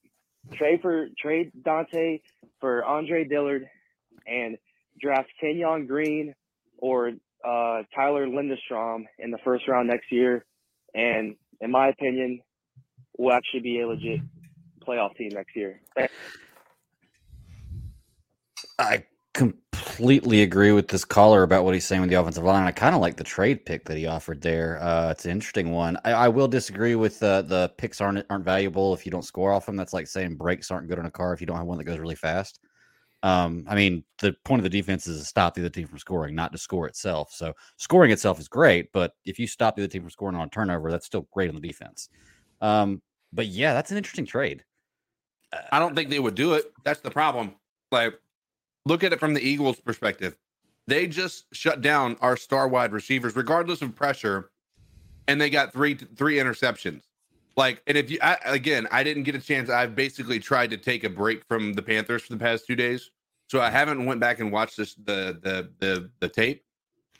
[0.54, 2.22] trade for trade Donte
[2.60, 3.68] for Andre Dillard
[4.26, 4.58] and
[5.00, 6.34] draft Kenyon Green
[6.78, 7.12] or
[7.46, 10.46] uh, Tyler Lindstrom in the first round next year,
[10.94, 12.42] and in my opinion,
[13.18, 14.22] we'll actually be a legit
[14.86, 15.80] playoff team next year.
[18.80, 19.04] I
[19.34, 22.64] completely agree with this caller about what he's saying with the offensive line.
[22.64, 24.82] I kind of like the trade pick that he offered there.
[24.82, 25.98] Uh, it's an interesting one.
[26.04, 29.52] I, I will disagree with uh, the picks aren't aren't valuable if you don't score
[29.52, 29.76] off them.
[29.76, 31.86] That's like saying brakes aren't good on a car if you don't have one that
[31.86, 32.60] goes really fast.
[33.24, 36.00] Um, I mean, the point of the defense is to stop the other team from
[36.00, 37.32] scoring, not to score itself.
[37.32, 40.48] So scoring itself is great, but if you stop the other team from scoring on
[40.48, 42.10] a turnover, that's still great on the defense.
[42.62, 44.64] Um, but yeah, that's an interesting trade.
[45.72, 46.72] I don't think they would do it.
[46.84, 47.56] That's the problem.
[47.92, 48.14] Like,
[48.86, 50.36] look at it from the Eagles' perspective.
[50.88, 54.50] They just shut down our star wide receivers, regardless of pressure,
[55.28, 57.02] and they got three three interceptions.
[57.58, 59.70] Like, and if you I, again, I didn't get a chance.
[59.70, 63.12] I've basically tried to take a break from the Panthers for the past two days,
[63.50, 63.76] so I mm-hmm.
[63.76, 66.64] haven't went back and watched this the the the the tape.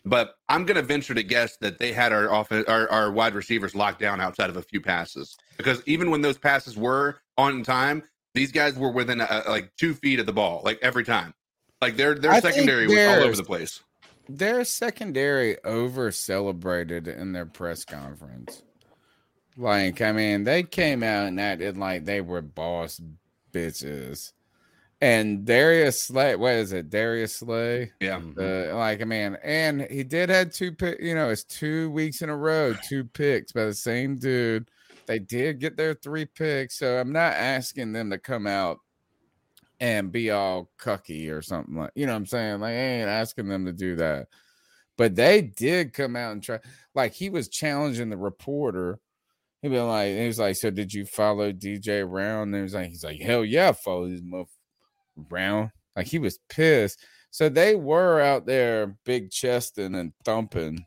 [0.04, 3.36] But I'm going to venture to guess that they had our offense, our, our wide
[3.36, 7.62] receivers locked down outside of a few passes because even when those passes were on
[7.62, 8.02] time,
[8.34, 11.34] these guys were within a, like two feet of the ball, like every time.
[11.82, 13.82] Like their their I secondary was all over the place.
[14.30, 18.64] Their secondary over celebrated in their press conference.
[19.58, 23.02] Like, I mean, they came out and acted like they were boss
[23.52, 24.32] bitches.
[25.02, 26.90] And Darius Slay, what is it?
[26.90, 27.92] Darius Slay?
[28.00, 28.22] Yeah.
[28.38, 32.22] Uh, like, I mean, and he did have two pick, you know, it's two weeks
[32.22, 34.70] in a row, two picks by the same dude.
[35.08, 36.78] They did get their three picks.
[36.78, 38.78] So I'm not asking them to come out
[39.82, 42.60] and be all cucky or something like you know what I'm saying?
[42.60, 44.28] Like I ain't asking them to do that.
[44.96, 46.60] But they did come out and try
[46.94, 49.00] like he was challenging the reporter.
[49.62, 52.54] He'd be like, he was like, So did you follow DJ Round?
[52.54, 54.48] And he was like, he's like, Hell yeah, I follow this motherfucker
[55.30, 55.72] Round.
[55.96, 57.04] Like he was pissed.
[57.32, 60.86] So they were out there big chesting and thumping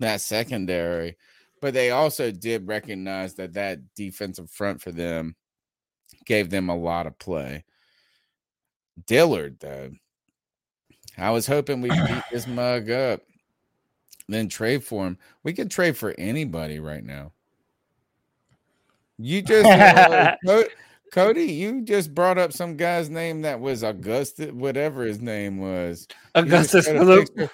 [0.00, 1.16] that secondary,
[1.60, 5.36] but they also did recognize that that defensive front for them
[6.24, 7.64] gave them a lot of play.
[9.06, 9.90] Dillard, though,
[11.16, 13.22] I was hoping we beat this mug up,
[14.28, 15.18] then trade for him.
[15.44, 17.32] We could trade for anybody right now.
[19.18, 20.64] You just, uh, Co-
[21.12, 26.06] Cody, you just brought up some guy's name that was Augustus, whatever his name was.
[26.34, 27.26] Augustus showed a Phillip.
[27.36, 27.50] picture.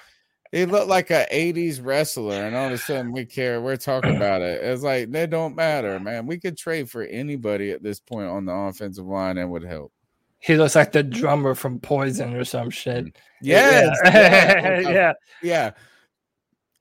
[0.50, 3.62] He looked like a 80s wrestler, and all of a sudden we care.
[3.62, 4.62] We're talking about it.
[4.62, 6.26] It's like they don't matter, man.
[6.26, 9.92] We could trade for anybody at this point on the offensive line and would help.
[10.40, 13.16] He looks like the drummer from Poison or some shit.
[13.40, 14.10] Yes, Yeah.
[14.12, 15.12] yeah, yeah.
[15.42, 15.70] yeah.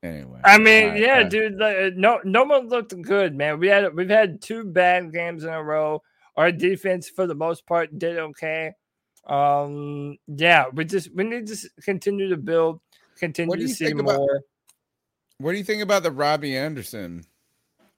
[0.02, 1.58] Anyway, I mean, alright, yeah, uh, dude.
[1.58, 3.60] Like, no, no one looked good, man.
[3.60, 6.02] We had we've had two bad games in a row.
[6.36, 8.72] Our defense, for the most part, did okay.
[9.26, 12.80] Um, yeah, we just we need to continue to build,
[13.16, 14.14] continue to see more.
[14.16, 14.28] about-
[15.38, 17.22] What do you think about the Robbie Anderson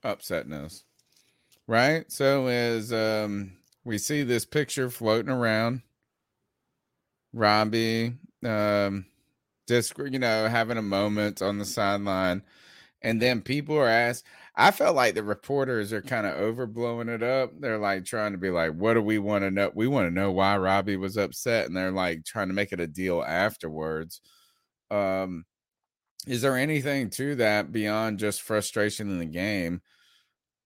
[0.03, 0.83] upsetting us?
[1.65, 2.11] Right.
[2.11, 3.53] So as um
[3.83, 5.81] we see this picture floating around,
[7.33, 8.13] Robbie
[8.43, 9.05] um
[9.67, 12.43] just you know having a moment on the sideline,
[13.01, 14.25] and then people are asked.
[14.55, 17.51] I felt like the reporters are kind of overblowing it up.
[17.59, 19.71] They're like trying to be like, "What do we want to know?
[19.75, 22.79] We want to know why Robbie was upset," and they're like trying to make it
[22.81, 24.21] a deal afterwards.
[24.91, 25.45] Um,
[26.27, 29.81] is there anything to that beyond just frustration in the game?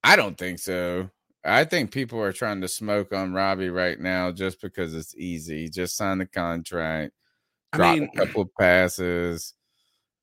[0.03, 1.09] I don't think so.
[1.43, 5.69] I think people are trying to smoke on Robbie right now just because it's easy.
[5.69, 7.13] Just sign the contract,
[7.73, 9.53] I drop mean- a couple of passes,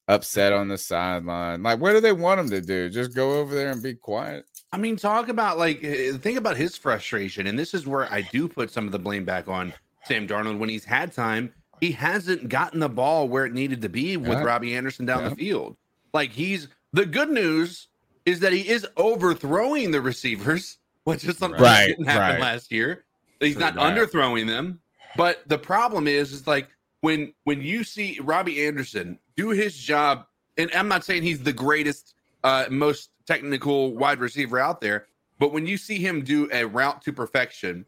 [0.08, 1.62] upset on the sideline.
[1.62, 2.88] Like, what do they want him to do?
[2.88, 4.44] Just go over there and be quiet?
[4.72, 8.22] I mean, talk about like eh, think about his frustration, and this is where I
[8.22, 9.72] do put some of the blame back on
[10.04, 11.52] Sam Darnold when he's had time.
[11.80, 14.42] He hasn't gotten the ball where it needed to be with Yeah.
[14.44, 15.28] Robbie Anderson down Yeah.
[15.30, 15.76] the field.
[16.14, 17.88] Like he's the good news
[18.24, 22.40] is that he is overthrowing the receivers, which is something Right, that didn't happen right.
[22.40, 23.04] last year.
[23.40, 23.94] He's not Right.
[23.96, 24.80] underthrowing them,
[25.16, 26.68] but the problem is, is like
[27.06, 30.26] when when you see Robbie Anderson do his job,
[30.58, 35.06] and I'm not saying he's the greatest, uh, most technical wide receiver out there,
[35.38, 37.86] but when you see him do a route to perfection,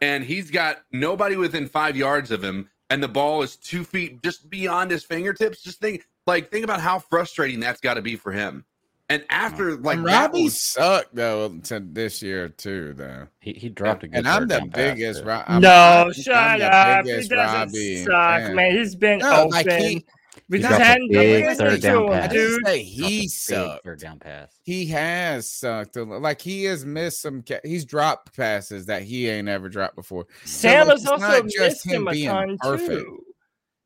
[0.00, 4.22] and he's got nobody within five yards of him, and the ball is two feet
[4.22, 8.14] just beyond his fingertips, just think like think about how frustrating that's got to be
[8.14, 8.64] for him.
[9.12, 13.28] And after like And Robbie was- sucked though to this year too, though.
[13.40, 15.20] He he dropped a good and I'm the biggest.
[15.20, 15.26] too.
[15.26, 17.04] Ro- I'm, no, I'm- I'm shut the up.
[17.04, 18.54] He biggest doesn't Robbie suck, fan.
[18.54, 18.70] man.
[18.72, 19.80] He's been No, like, open.
[19.80, 20.06] he-
[20.48, 22.24] we He just dropped a hadn't big third down pass.
[22.24, 22.66] I didn't dude.
[22.66, 23.84] say he sucked.
[23.84, 24.48] third down pass.
[24.62, 25.96] He has sucked.
[25.96, 27.42] a Like he has missed some.
[27.46, 30.26] Ca- he's dropped passes that he ain't ever dropped before.
[30.44, 32.88] So, Sam like, has also not just missed him him a being ton perfect.
[32.90, 33.18] too.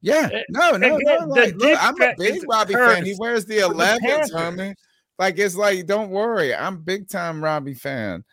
[0.03, 1.27] Yeah, Eh, no, no, again, no.
[1.27, 3.05] Like, look, I'm a big is Robbie fan.
[3.05, 4.75] He wears the for 11s, homie.
[5.19, 6.55] Like it's like, don't worry.
[6.55, 8.25] I'm big time Robbie fan.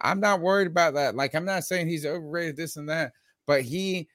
[0.00, 1.14] I'm not worried about that.
[1.14, 3.12] Like, I'm not saying he's overrated, this and that,
[3.46, 4.08] but he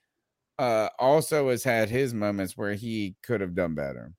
[0.59, 4.11] uh also has had his moments where he could have done better.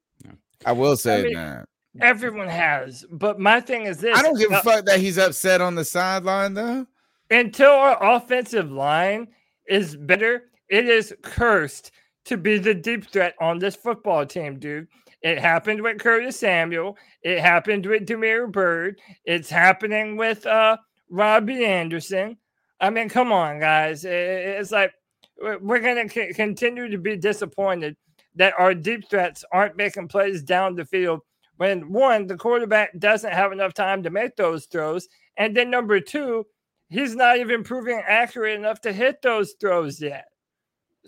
[0.64, 1.66] I will say mean, that.
[2.00, 5.18] Everyone has, but my thing is this: I don't give a uh, fuck that he's
[5.18, 6.86] upset on the sideline though.
[7.30, 9.28] until our offensive line
[9.68, 11.90] is better, it is cursed
[12.26, 14.86] to be the deep threat on this football team, dude.
[15.22, 16.96] It happened with Curtis Samuel.
[17.22, 19.00] It happened with Damiere Byrd.
[19.24, 20.76] It's happening with uh
[21.10, 22.36] Robbie Anderson.
[22.80, 24.04] I mean, come on, guys.
[24.04, 24.92] It's like
[25.40, 27.96] we're- we're going to continue to be disappointed
[28.36, 31.20] that our deep threats aren't making plays down the field
[31.56, 35.08] when one, the quarterback doesn't have enough time to make those throws.
[35.36, 36.46] And then number two,
[36.88, 40.27] he's not even proving accurate enough to hit those throws yet.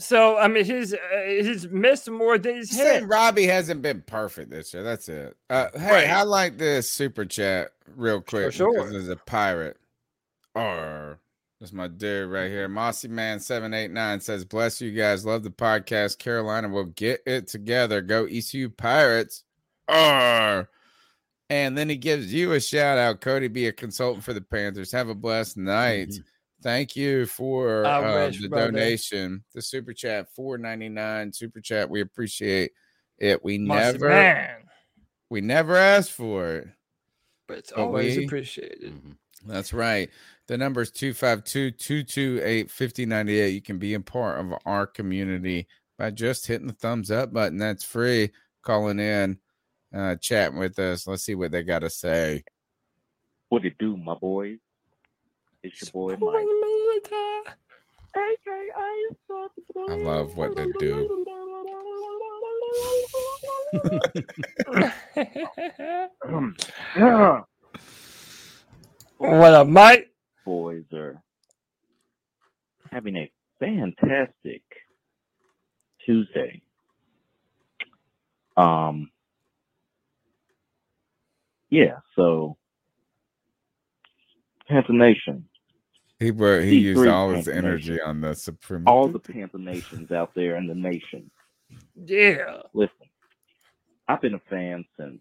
[0.00, 2.86] So I mean, he's uh, he's missed more than he's hit.
[2.86, 4.82] Saying Robbie hasn't been perfect this year.
[4.82, 5.36] That's it.
[5.50, 6.08] Uh, hey, Right.
[6.10, 8.72] I like this super chat real quick sure.
[8.72, 9.76] because there's a pirate.
[10.54, 11.20] Or
[11.60, 12.66] that's my dude right here.
[12.66, 15.26] Mossy Man seven eight nine says, "Bless you guys.
[15.26, 16.18] Love the podcast.
[16.18, 18.00] Carolina will get it together.
[18.00, 19.44] Go ECU Pirates."
[19.86, 20.68] Or
[21.50, 23.48] and then he gives you a shout out, Cody.
[23.48, 24.92] Be a consultant for the Panthers.
[24.92, 26.14] Have a blessed night.
[26.62, 28.72] Thank you for uh, wish, the brother.
[28.72, 31.88] donation, the super chat, four ninety nine super chat.
[31.88, 32.72] We appreciate
[33.18, 33.42] it.
[33.44, 34.56] We Mossy never, man.
[35.30, 36.68] we never asked for it,
[37.48, 38.94] But it's but always we- appreciated.
[39.46, 40.10] That's right.
[40.48, 43.48] The number is 252 228 5098.
[43.54, 45.66] You can be a part of our community
[45.96, 47.56] by just hitting the thumbs up button.
[47.56, 48.32] That's free.
[48.62, 49.38] Calling in,
[49.94, 51.06] uh, chatting with us.
[51.06, 52.44] Let's see what they got to say.
[53.48, 54.58] What it do, my boys?
[55.62, 56.46] It's your boy Mike.
[59.88, 61.24] I love what they do.
[69.18, 70.10] what up, Mike?
[70.46, 71.22] Boys are
[72.90, 74.62] having a fantastic
[76.04, 76.62] Tuesday.
[78.56, 79.10] Um,
[81.68, 81.98] yeah.
[82.16, 82.56] So,
[84.68, 85.49] Panther Nation,
[86.20, 88.06] He were, he C3 used all his energy Nation.
[88.06, 88.84] on the Supreme.
[88.86, 91.30] all the Panther Nations out there in the nation.
[91.96, 92.60] Yeah.
[92.74, 93.08] Listen,
[94.06, 95.18] I've been a fan since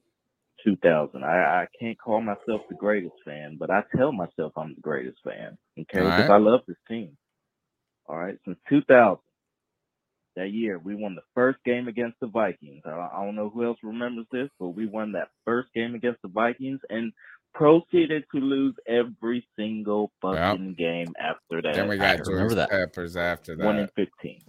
[0.65, 1.23] 2000.
[1.23, 5.19] I, I can't call myself the greatest fan, but I tell myself I'm the greatest
[5.23, 5.57] fan.
[5.79, 6.29] Okay, because right.
[6.29, 7.17] I love this team.
[8.07, 9.19] All right, since 2000,
[10.35, 12.81] that year we won the first game against the Vikings.
[12.85, 16.21] I, I don't know who else remembers this, but we won that first game against
[16.23, 17.13] the Vikings and
[17.53, 21.75] proceeded to lose every single fucking game after that.
[21.75, 23.65] Then we got I George Peppers after that.
[23.65, 24.41] one in fifteen.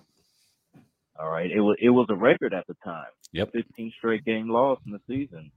[1.18, 3.10] All right, it was it was a record at the time.
[3.32, 5.50] Yep, fifteen straight game loss in the season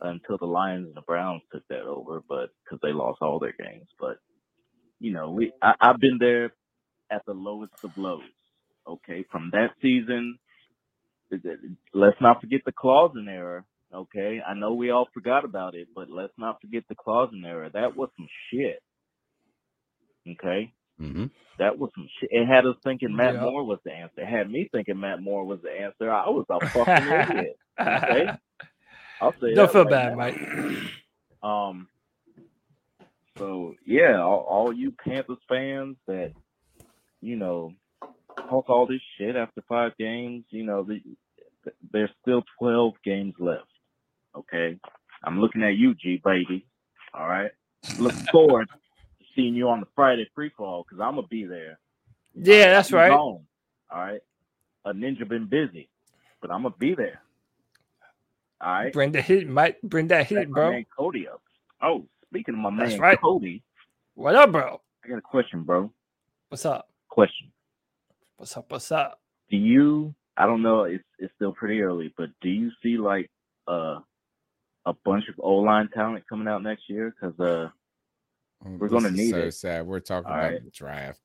[0.00, 3.54] until the Lions and the Browns took that over, but because they lost all their
[3.58, 3.88] games.
[3.98, 4.18] But
[5.00, 6.52] you know, we I, I've been there
[7.10, 8.22] at the lowest of lows.
[8.86, 10.38] Okay, from that season,
[11.92, 13.64] let's not forget the Clausen era.
[13.94, 17.70] Okay, I know we all forgot about it, but let's not forget the Clausen era.
[17.72, 18.80] That was some shit.
[20.28, 21.26] Okay, Mm-hmm.
[21.58, 22.28] that was some shit.
[22.32, 23.42] It had us thinking Matt Yeah.
[23.42, 24.20] Moore was the answer.
[24.20, 26.10] It had me thinking Matt Moore was the answer.
[26.12, 27.58] I was a fucking idiot.
[27.80, 28.30] Okay,
[29.20, 30.16] I'll say Don't that feel right bad, now.
[30.16, 30.38] Mike.
[31.42, 31.88] Um.
[33.38, 36.32] So yeah, all, all you Panthers fans that
[37.20, 37.72] you know
[38.50, 41.00] talk all this shit after five games, you know, the,
[41.92, 43.64] there's still twelve games left.
[44.38, 44.78] Okay,
[45.24, 46.66] I'm looking at you, G baby.
[47.14, 47.50] All right,
[47.98, 51.78] looking forward to seeing you on the Friday free fall because I'm gonna be there.
[52.34, 53.10] Yeah, that's right.
[53.10, 53.44] gone,
[53.90, 54.20] all right,
[54.84, 55.88] a ninja been busy,
[56.40, 57.20] but I'm gonna be there.
[58.60, 58.92] All right.
[58.92, 59.80] Bring the heat, Mike.
[59.82, 60.70] Bring that Back my bro.
[60.72, 61.40] man Cody up.
[61.80, 63.20] Oh, speaking of my That's man right.
[63.20, 63.62] Cody,
[64.14, 64.80] What up, bro?
[65.04, 65.92] I got a question, bro.
[66.48, 66.88] What's up?
[67.08, 67.52] Question.
[68.36, 68.70] What's up?
[68.70, 69.20] What's up?
[69.50, 70.14] Do you?
[70.36, 70.84] I don't know.
[70.84, 73.30] It's it's still pretty early, but do you see like
[73.68, 74.00] uh
[74.88, 77.14] a bunch of O line talent coming out next year?
[77.20, 77.68] Because uh
[78.64, 79.52] we're gonna need so it.
[79.52, 79.86] sad.
[79.86, 80.64] We're talking All about right.
[80.64, 81.20] the draft.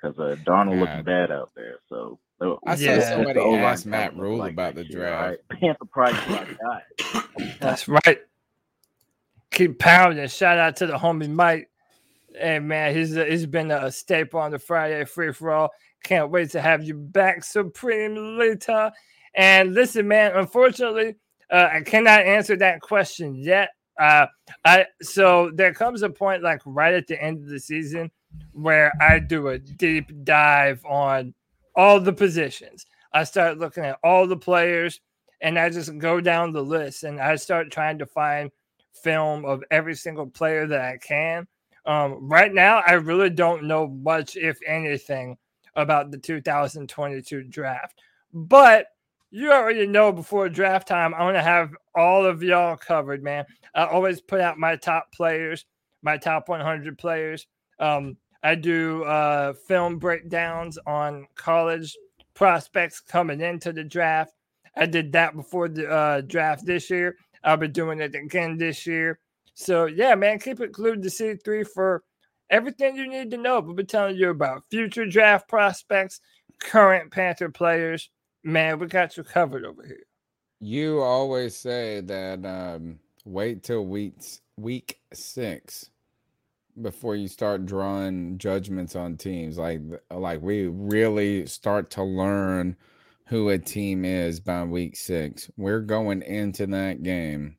[0.00, 1.76] Because uh Darnold looking bad out there.
[1.88, 4.84] So uh, I saw what's the somebody O-line ask Matt talent Rhule like about the
[4.86, 5.38] year, draft.
[5.50, 5.60] right?
[5.60, 7.54] Panther Price is my guy.
[7.60, 8.18] That's right.
[9.50, 10.26] Keep pounding.
[10.28, 11.68] Shout out to the homie Mike.
[12.34, 15.70] Hey man, he's he's been a staple on the Friday free for all.
[16.02, 18.92] Can't wait to have you back, Supreme Lita.
[19.34, 21.16] And listen, man, unfortunately,
[21.52, 23.70] uh, I cannot answer that question yet.
[24.00, 24.26] Uh,
[24.64, 28.10] I so there comes a point like right at the end of the season
[28.52, 31.34] where I do a deep dive on
[31.76, 32.86] all the positions.
[33.12, 35.00] I start looking at all the players
[35.42, 38.50] and I just go down the list and I start trying to find
[39.02, 41.46] film of every single player that I can.
[41.84, 45.36] Um, right now, I really don't know much, if anything,
[45.74, 48.00] about the 2022 draft.
[48.32, 48.86] But
[49.32, 53.46] you already know before draft time, I'm going to have all of y'all covered, man.
[53.74, 55.64] I always put out my top players,
[56.02, 57.46] my top 100 players.
[57.80, 61.96] Um, I do uh, film breakdowns on college
[62.34, 64.34] prospects coming into the draft.
[64.76, 67.16] I did that before the uh, draft this year.
[67.42, 69.18] I'll be doing it again this year.
[69.54, 72.02] So yeah, man, keep it glued to C3 for
[72.50, 73.60] everything you need to know.
[73.60, 76.20] We'll be telling you about future draft prospects,
[76.60, 78.10] current Panther players.
[78.44, 80.04] Man, we got you covered over here.
[80.60, 85.90] You always say that um, wait till weeks week six
[86.80, 89.58] before you start drawing judgments on teams.
[89.58, 92.76] Like like we really start to learn
[93.26, 95.50] who a team is by week six.
[95.56, 97.58] We're going into that game,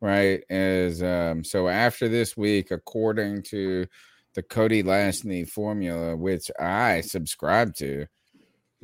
[0.00, 0.42] right?
[0.50, 3.86] As um, so after this week, according to
[4.34, 8.06] the Cody Lastney formula, which I subscribe to,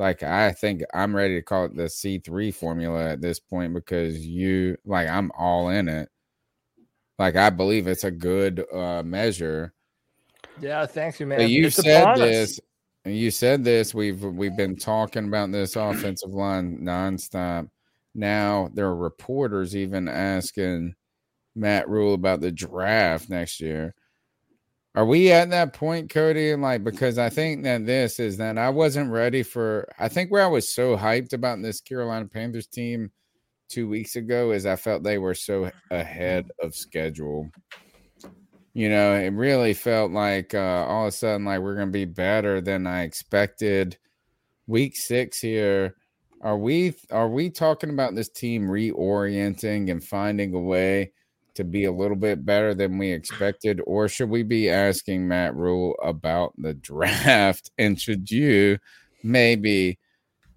[0.00, 4.26] like I think I'm ready to call it the C3 formula at this point because
[4.26, 6.08] you like I'm all in it.
[7.18, 9.74] Like I believe it's a good uh measure.
[10.58, 11.38] Yeah, thanks you, man.
[11.38, 12.58] But you It's said this.
[13.04, 13.94] You said this.
[13.94, 17.68] We've we've been talking about this offensive line nonstop.
[18.14, 20.94] Now there are reporters even asking
[21.54, 23.94] Matt Rhule about the draft next year.
[24.96, 26.54] Are we at that point, Cody?
[26.56, 29.88] Like, because I think that this is that I wasn't ready for.
[29.98, 33.12] I think where I was so hyped about this Carolina Panthers team
[33.68, 37.48] two weeks ago is I felt they were so ahead of schedule.
[38.74, 41.92] You know, it really felt like uh, all of a sudden, like we're going to
[41.92, 43.96] be better than I expected.
[44.66, 45.96] Week six here,
[46.40, 51.12] are we are we talking about this team reorienting and finding a way
[51.54, 55.54] to be a little bit better than we expected, or should we be asking Matt
[55.54, 57.70] Rhule about the draft?
[57.78, 58.78] And should you
[59.22, 59.98] maybe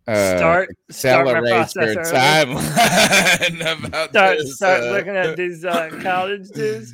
[0.07, 5.89] uh, Start- start my your timeline about Start, this, start uh, looking at these uh,
[6.01, 6.93] college dudes.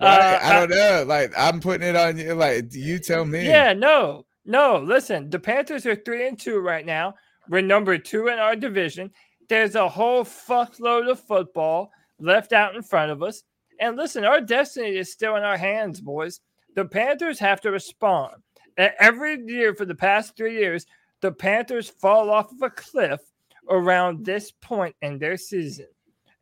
[0.00, 0.08] Right?
[0.08, 1.04] Uh, I don't know.
[1.06, 2.34] Like I'm putting it on you.
[2.34, 3.44] Like you tell me.
[3.44, 4.78] Yeah, no, no.
[4.78, 7.14] Listen, the Panthers are three and two right now.
[7.48, 9.10] We're number two in our division.
[9.48, 13.42] There's a whole fuckload of football left out in front of us.
[13.80, 16.40] And listen, our destiny is still in our hands, boys.
[16.74, 18.34] The Panthers have to respond.
[18.76, 20.86] Every year for the past three years,
[21.20, 23.20] the Panthers fall off of a cliff
[23.68, 25.86] around this point in their season.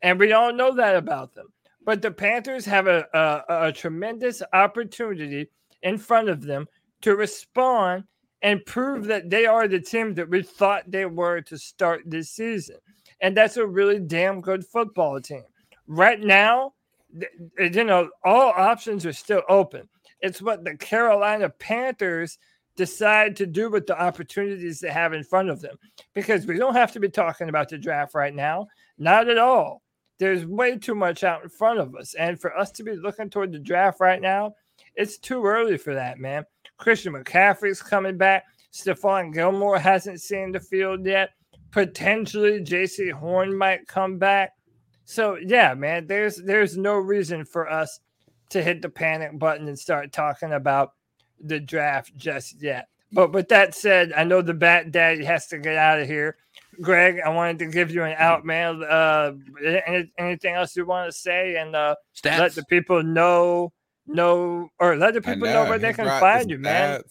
[0.01, 1.47] And we don't know that about them.
[1.85, 5.49] But the Panthers have a, a, a tremendous opportunity
[5.83, 6.67] in front of them
[7.01, 8.03] to respond
[8.41, 12.31] and prove that they are the team that we thought they were to start this
[12.31, 12.77] season.
[13.21, 15.43] And that's a really damn good football team.
[15.87, 16.73] Right now,
[17.57, 19.87] you know, all options are still open.
[20.21, 22.37] It's what the Carolina Panthers
[22.75, 25.77] decide to do with the opportunities they have in front of them.
[26.13, 28.67] Because we don't have to be talking about the draft right now.
[28.97, 29.81] Not at all.
[30.17, 32.13] There's way too much out in front of us.
[32.15, 34.55] And for us to be looking toward the draft right now,
[34.95, 36.45] it's too early for that, man.
[36.77, 38.43] Christian McCaffrey's coming back.
[38.73, 41.31] Stephon Gilmore hasn't seen the field yet.
[41.71, 44.51] Potentially Jaycee Horn might come back.
[45.05, 47.99] So yeah, man, there's there's no reason for us
[48.49, 50.93] to hit the panic button and start talking about
[51.39, 52.87] the draft just yet.
[53.11, 56.37] But with that said, I know the Bat Daddy has to get out of here.
[56.81, 58.83] Greg, I wanted to give you an out, man.
[58.83, 59.33] Uh,
[59.63, 61.95] any, anything else you want to say and uh,
[62.25, 63.71] let the people know
[64.07, 67.01] know or let the people know, know, where they can find the you, man.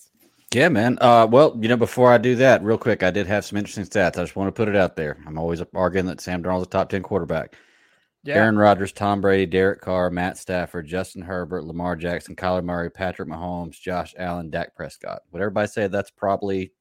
[0.52, 0.98] Yeah, man.
[1.00, 3.84] Uh, well, you know, before I do that, real quick, I did have some interesting
[3.84, 4.18] stats.
[4.18, 5.16] I just want to put it out there.
[5.26, 7.54] I'm always arguing that Sam Darnold's a top ten quarterback.
[8.24, 8.36] Yeah.
[8.36, 13.28] Aaron Rodgers, Tom Brady, Derek Carr, Matt Stafford, Justin Herbert, Lamar Jackson, Kyler Murray, Patrick
[13.28, 15.20] Mahomes, Josh Allen, Dak Prescott.
[15.30, 16.72] Would everybody say that's probably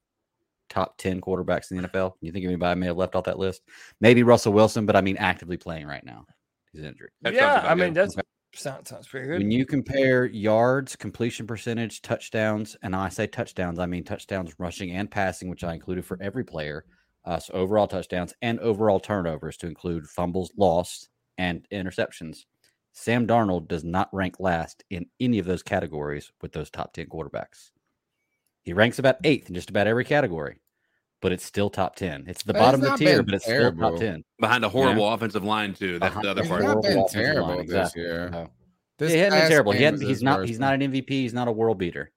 [0.70, 2.14] top 10 quarterbacks in the NFL?
[2.22, 3.62] You think anybody may have left off that list?
[4.00, 6.26] Maybe Russell Wilson, but I mean actively playing right now.
[6.72, 7.12] He's injured.
[7.22, 8.16] yeah, I mean that's
[8.56, 9.40] sounds sounds pretty good.
[9.40, 14.92] When you compare yards, completion percentage, touchdowns, and I say touchdowns, I mean touchdowns rushing
[14.92, 16.86] and passing, which I included for every player.
[17.26, 22.46] Uh, so overall touchdowns and overall turnovers to include fumbles lost and interceptions.
[22.92, 27.08] Sam Darnold does not rank last in any of those categories with those top 10
[27.08, 27.72] quarterbacks.
[28.62, 30.60] He ranks about eighth in just about every category,
[31.22, 32.26] but it's still top 10.
[32.28, 34.24] It's the But he's bottom of the tier, but it's still top 10.
[34.40, 35.14] Behind a horrible Yeah.
[35.16, 36.00] offensive line too.
[36.00, 36.62] That's Behind the other part.
[36.62, 38.02] horrible been offensive line, terrible this exactly.
[38.04, 38.30] year.
[38.30, 38.50] No.
[39.00, 39.72] This he hasn't been terrible.
[39.72, 42.12] He game hadn't, he's not he's not an MVP, he's not a world beater.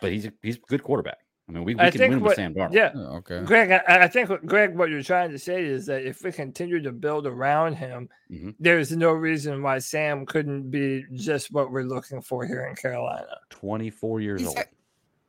[0.00, 1.18] But he's a, he's a good quarterback.
[1.52, 2.72] I mean, we, we I can think win what, with Sam Darnold.
[2.72, 2.92] Yeah.
[2.94, 3.42] Oh, okay.
[3.44, 6.80] Greg, I, I think Greg, what you're trying to say is that if we continue
[6.82, 8.50] to build around him, Mm-hmm.
[8.58, 13.26] there's no reason why Sam couldn't be just what we're looking for here in Carolina.
[13.50, 14.56] 24 years He's old.
[14.56, 14.68] had-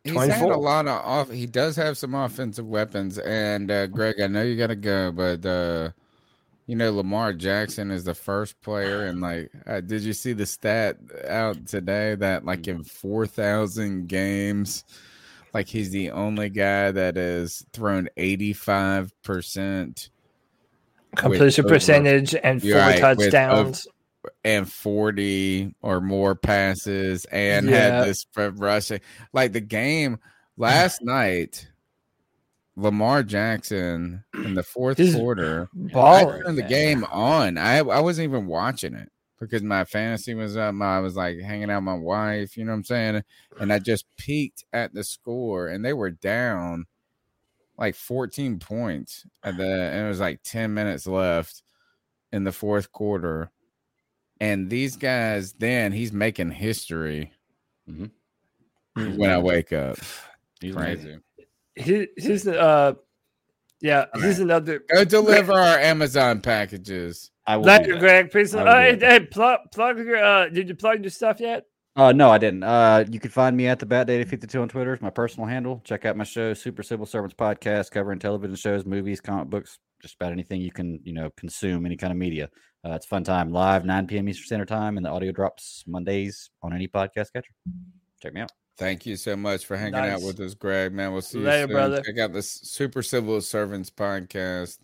[0.05, 1.29] He's had a lot of off.
[1.31, 3.17] He does have some offensive weapons.
[3.19, 5.91] And uh, Greg, I know you got to go, but uh,
[6.67, 9.05] you know Lamar Jackson is the first player.
[9.05, 10.97] And like, uh, did you see the stat
[11.27, 14.83] out today that like in four thousand games,
[15.53, 20.09] like he's the only guy that has thrown eighty five percent
[21.15, 23.87] Completion percentage and four touchdowns.
[24.43, 27.99] and 40 or more passes and Yeah.
[27.99, 28.99] had this rushing
[29.31, 30.17] like the game
[30.57, 31.67] last night
[32.75, 36.69] Lamar Jackson in the fourth He's quarter I balling, turned the man.
[36.69, 39.11] game on I I wasn't even watching it
[39.43, 42.71] because my fantasy was up I was like hanging out with my wife you know
[42.71, 43.23] what I'm saying?
[43.59, 46.85] And I just peeked at the score and they were down
[47.77, 51.63] like 14 points at the and it was like 10 minutes left
[52.31, 53.51] in the fourth quarter.
[54.39, 57.31] And these guys then he's making history
[58.95, 59.97] when I wake up.
[60.59, 61.17] He's Crazy.
[61.75, 62.93] He, he's uh,
[63.83, 64.81] yeah, he's another.
[64.89, 67.31] Go deliver our Amazon packages.
[67.45, 67.99] I will Later, do that.
[67.99, 68.31] Greg.
[68.31, 70.23] Please, I uh, hey, hey, plug, plug your.
[70.23, 71.65] Uh, did you plug your stuff yet?
[71.97, 72.63] Uh, no, I didn't.
[72.63, 74.93] Uh, you can find me at the Bat Data 52 on Twitter.
[74.93, 75.81] It's my personal handle.
[75.83, 80.15] Check out my show, Super Civil Servants Podcast, covering television shows, movies, comic books, just
[80.15, 82.49] about anything you can, you know, consume, any kind of media.
[82.85, 83.51] Uh, it's a fun time.
[83.51, 84.29] Live 9 p.m.
[84.29, 87.53] Eastern Standard Time, and the audio drops Mondays on any podcast catcher.
[88.21, 88.51] Check me out.
[88.77, 90.93] Thank you so much for hanging out with us, Greg.
[90.93, 91.75] Man, we'll see you Later, soon.
[91.75, 92.01] brother.
[92.01, 94.79] Check out this Super Civil Servants podcast.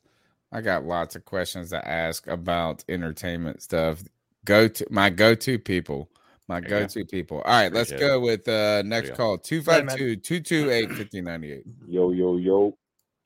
[0.51, 4.03] I got lots of questions to ask about entertainment stuff.
[4.45, 6.09] Go to my go-to people.
[6.47, 6.81] My go.
[6.81, 7.41] go-to people.
[7.41, 9.39] All right, let's Appreciate go with uh next call.
[9.39, 11.63] 252-228-5098.
[11.87, 12.77] Yo, yo, yo.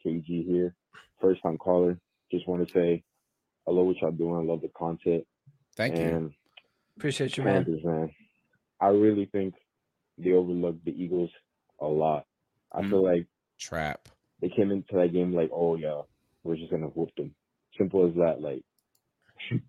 [0.05, 0.75] KG here.
[1.21, 1.97] First time caller.
[2.31, 3.03] Just want to say
[3.67, 4.35] I love what y'all doing.
[4.35, 5.25] I love the content.
[5.75, 6.31] Thank you.
[6.97, 7.65] Appreciate you, man.
[7.83, 8.09] Man.
[8.81, 9.53] I really think
[10.17, 11.31] they overlooked the Eagles
[11.79, 12.25] a lot.
[12.71, 12.89] I Mm.
[12.89, 13.27] feel like
[13.59, 14.09] Trap.
[14.41, 16.01] they came into that game like, oh yeah,
[16.43, 17.33] we're just gonna whoop them.
[17.77, 18.41] Simple as that.
[18.41, 18.63] Like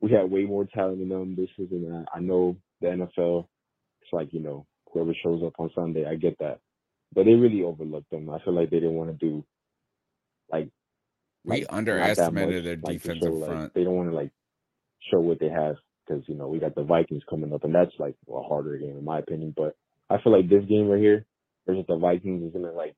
[0.00, 1.36] we had way more talent than them.
[1.36, 2.06] This is and that.
[2.14, 3.48] I know the NFL.
[4.02, 6.06] It's like you know whoever shows up on Sunday.
[6.06, 6.60] I get that,
[7.14, 8.28] but they really overlooked them.
[8.30, 9.44] I feel like they didn't want to do
[10.50, 10.68] like
[11.44, 13.74] We like, underestimated their like, defensive show, like, front.
[13.74, 14.30] they don't want to like
[15.10, 17.92] show what they have because you know we got the Vikings coming up, and that's
[17.98, 19.54] like a harder game in my opinion.
[19.56, 19.76] But
[20.12, 21.24] I feel like this game right here
[21.66, 22.94] versus the Vikings is gonna like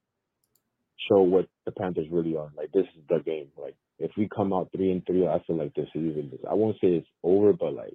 [1.09, 2.51] show what the Panthers really are.
[2.57, 3.49] Like this is the game.
[3.57, 6.32] Like if we come out three and three, I feel like this is even.
[6.51, 7.95] I won't say it's over, but like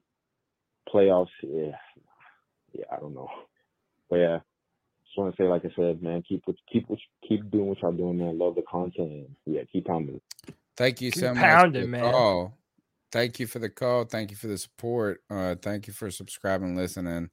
[0.93, 1.75] playoffs, yeah,
[2.73, 3.29] yeah, I don't know.
[4.09, 4.39] But yeah,
[5.05, 7.81] just want to say, like I said, man, keep what keep what keep doing what
[7.81, 8.37] y'all doing, man.
[8.37, 10.21] Love the content, and yeah, keep pounding.
[10.77, 12.03] Thank you Keep so much pounding, man.
[12.03, 12.57] call.
[13.11, 14.05] Thank you for the call.
[14.05, 15.21] Thank you for the support.
[15.29, 17.29] Uh, thank you for subscribing, listening.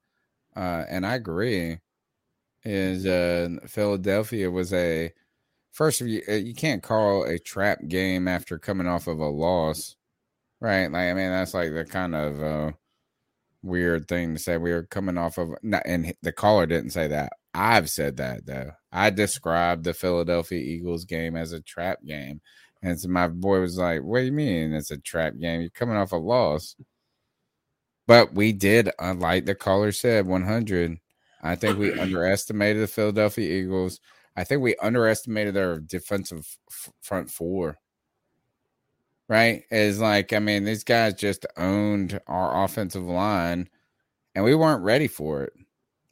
[0.56, 1.78] Uh, and I agree.
[2.64, 5.12] Is uh, Philadelphia was a
[5.72, 6.22] first of you.
[6.28, 9.96] uh, You can't call a trap game after coming off of a loss,
[10.60, 10.86] right?
[10.92, 12.72] Like I mean, that's like the kind of uh,
[13.62, 14.56] weird thing to say.
[14.58, 17.32] We were coming off of, not, and the caller didn't say that.
[17.54, 18.72] I've said that though.
[18.92, 22.40] I described the Philadelphia Eagles game as a trap game.
[22.82, 25.60] And so my boy was like, What do you mean it's a trap game?
[25.62, 26.76] You're coming off a loss.
[28.06, 30.98] But we did, like the caller said, 100.
[31.42, 34.00] I think we underestimated the Philadelphia Eagles.
[34.36, 37.78] I think we underestimated their defensive f- front four.
[39.28, 39.64] Right?
[39.70, 43.68] Is like, I mean, these guys just owned our offensive line
[44.36, 45.52] and we weren't ready for it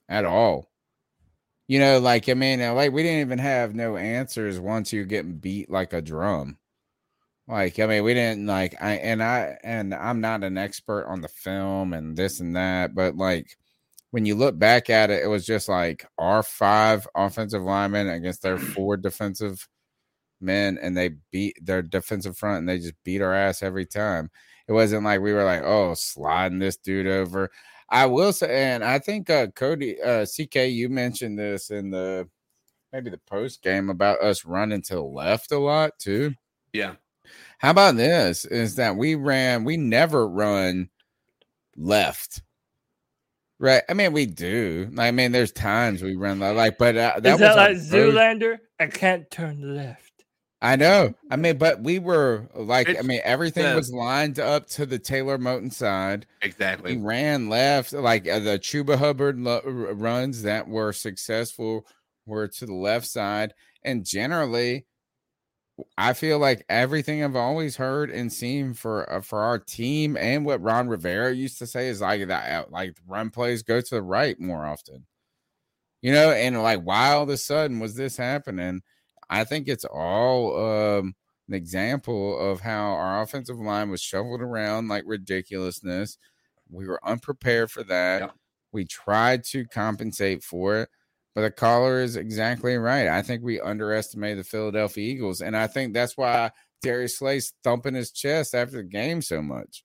[0.09, 0.71] at all.
[1.69, 5.39] You know, like I mean, like we didn't even have no answers once you're getting
[5.39, 6.59] beat like a drum.
[7.47, 11.21] Like I mean, we didn't like I and I and I'm not an expert on
[11.21, 13.57] the film and this and that, but like
[14.11, 18.43] when you look back at it, it was just like our five offensive linemen against
[18.43, 19.69] their four defensive
[20.41, 24.31] men, and they beat their defensive front and they just beat our ass every time.
[24.69, 27.51] It wasn't like we were like, oh, sliding this dude over.
[27.91, 32.29] I will say, and I think uh Cody uh CK, you mentioned this in the
[32.93, 36.35] maybe the post game about us running to the left a lot too.
[36.73, 36.95] Yeah.
[37.59, 38.45] How about this?
[38.45, 40.91] Is that we ran, we never run
[41.77, 42.43] left.
[43.59, 43.83] Right.
[43.89, 44.91] I mean, we do.
[44.99, 47.77] I mean, there's times we run le- like, but uh, that Is that was like
[47.77, 48.59] first- Zoolander?
[48.81, 50.11] I can't turn left.
[50.61, 51.15] I know.
[51.31, 54.99] I mean, but we were like, I mean, everything the- was lined up to the
[54.99, 56.27] Taylor Moton side.
[56.43, 56.97] Exactly.
[56.97, 61.87] We ran left, like uh, the Chuba Hubbard lo- runs that were successful
[62.27, 63.55] were to the left side.
[63.85, 64.87] And generally,
[65.99, 70.45] I feel like everything I've always heard and seen for uh, for our team and
[70.45, 73.95] what Ron Rivera used to say is like that uh, like run plays go to
[73.95, 75.07] the right more often.
[76.03, 78.83] You know, and like why all of a sudden was this happening?
[79.31, 80.57] I think it's all
[80.99, 81.15] um
[81.49, 86.19] an example of how our offensive line was shoveled around like ridiculousness.
[86.71, 88.33] We were unprepared for that.
[88.73, 90.89] We tried to compensate for it,
[91.35, 93.09] but the caller is exactly right.
[93.09, 96.53] I think we underestimated the Philadelphia Eagles, and I think that's why
[96.83, 99.85] Darius Slay's thumping his chest after the game so much.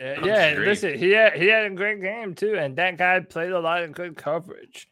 [0.00, 0.68] Uh, yeah, straight.
[0.68, 3.82] listen, he had he had a great game too, and that guy played a lot
[3.82, 4.88] of good coverage.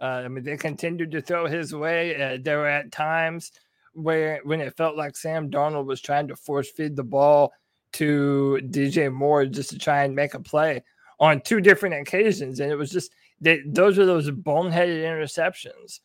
[0.00, 2.20] Uh, I mean, they continued to throw his way.
[2.20, 3.52] Uh, there were at times
[3.94, 7.52] where when it felt like Sam Darnold was trying to force feed the ball
[7.92, 10.82] to DJ Moore just to try and make a play
[11.18, 16.00] on two different occasions, and it was just they, those are those boneheaded interceptions.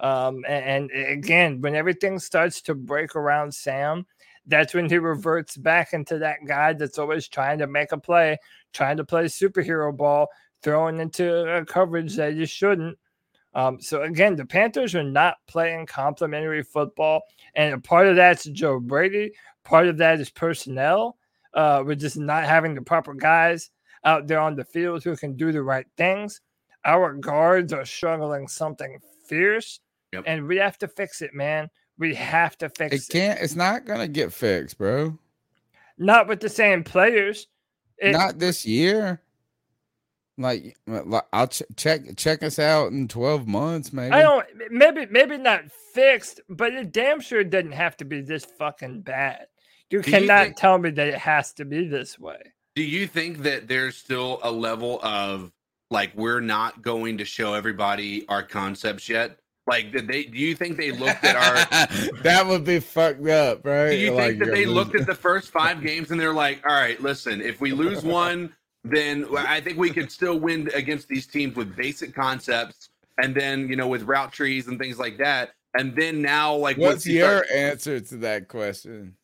[0.00, 4.06] Um, and, and again, when everything starts to break around Sam,
[4.46, 8.38] that's when he reverts back into that guy that's always trying to make a play,
[8.72, 10.28] trying to play superhero ball,
[10.62, 12.98] throwing into a coverage that you shouldn't.
[13.54, 17.22] Um, so again, the Panthers are not playing complementary football,
[17.54, 19.32] and part of that's Joe Brady.
[19.64, 21.18] Part of that is personnel.
[21.54, 23.70] Uh, we're just not having the proper guys
[24.04, 26.40] out there on the field who can do the right things.
[26.88, 29.80] Our guards are struggling something fierce,
[30.24, 31.68] and we have to fix it, man.
[31.98, 33.38] We have to fix It can't.
[33.40, 35.18] It's not gonna get fixed, bro.
[35.98, 37.46] Not with the same players.
[37.98, 39.20] It- not this year.
[40.38, 44.12] Like, like, I'll ch- check check us out in twelve months, maybe.
[44.14, 48.44] I don't maybe maybe not fixed, but it damn sure doesn't have to be this
[48.44, 49.48] fucking bad.
[49.90, 52.40] You Do you cannot think- tell me that it has to be this way.
[52.76, 55.50] Do you think that there's still a level of
[55.90, 59.38] like we're not going to show everybody our concepts yet?
[59.66, 60.24] Like, did they?
[60.24, 62.12] Do you think they looked at our?
[62.22, 63.90] that would be fucked up, right?
[63.90, 66.32] Do you Like, think that they losing- looked at the first five games and they're
[66.32, 68.54] like, all right, listen, if we lose one,
[68.84, 72.88] then I think we could still win against these teams with basic concepts
[73.22, 75.50] and then, you know, with route trees and things like that.
[75.78, 79.16] And then now, like, What's you your start- answer to that question?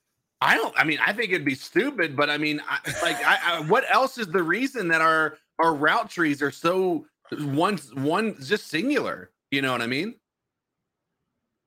[0.42, 3.38] I don't, I mean, I think it'd be stupid, but I mean, I, like, I,
[3.44, 7.06] I, what else is the reason that our, our route trees are so
[7.38, 9.30] one, one just singular?
[9.50, 10.14] You know what I mean?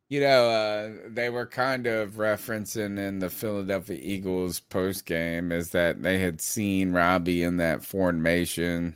[0.10, 5.72] You know, uh, they were kind of referencing in the Philadelphia Eagles post game is
[5.72, 8.96] that they had seen Robbie in that formation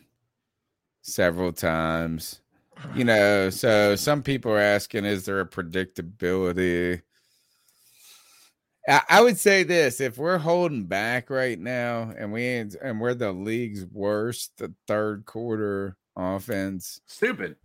[1.01, 2.39] several times.
[2.95, 7.01] You know, so some people are asking, is there a predictability?
[9.07, 13.13] I, would say this: if we're holding back right now, and we ain't, and we're
[13.13, 17.55] the league's worst, the third quarter offense, stupid.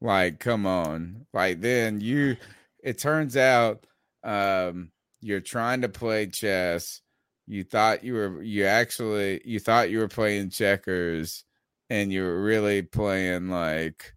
[0.00, 1.26] Like, come on.
[1.32, 2.36] Like then you
[2.82, 3.86] it turns out
[4.24, 4.90] um
[5.20, 7.02] you're trying to play chess.
[7.46, 11.44] You thought you were you actually you thought you were playing checkers
[11.90, 14.14] and you were really playing like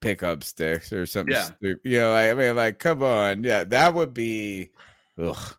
[0.00, 1.44] pickup sticks or something Yeah.
[1.44, 1.78] stupid.
[1.84, 3.42] You know, like, I mean like come on.
[3.44, 4.70] Yeah, that would be
[5.18, 5.56] ugh.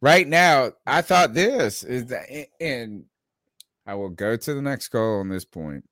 [0.00, 2.26] Right now, I thought this is that
[2.60, 3.04] and
[3.86, 5.84] I will go to the next goal on this point.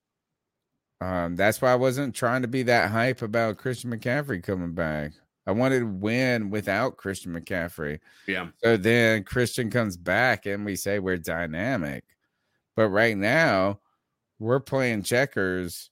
[1.01, 5.13] Um, that's why I wasn't trying to be that hype about Christian McCaffrey coming back.
[5.47, 8.01] I wanted to win without Christian McCaffrey.
[8.29, 8.49] Yeah.
[8.63, 12.05] So then Christian comes back and we say we're dynamic.
[12.77, 13.81] But right now,
[14.39, 15.91] we're playing checkers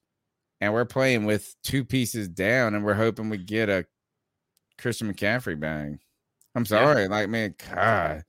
[0.61, 3.87] and we're playing with two pieces down and we're hoping we get a
[4.79, 5.99] Christian McCaffrey bang.
[6.55, 7.09] I'm sorry.
[7.09, 8.25] Like, man, God.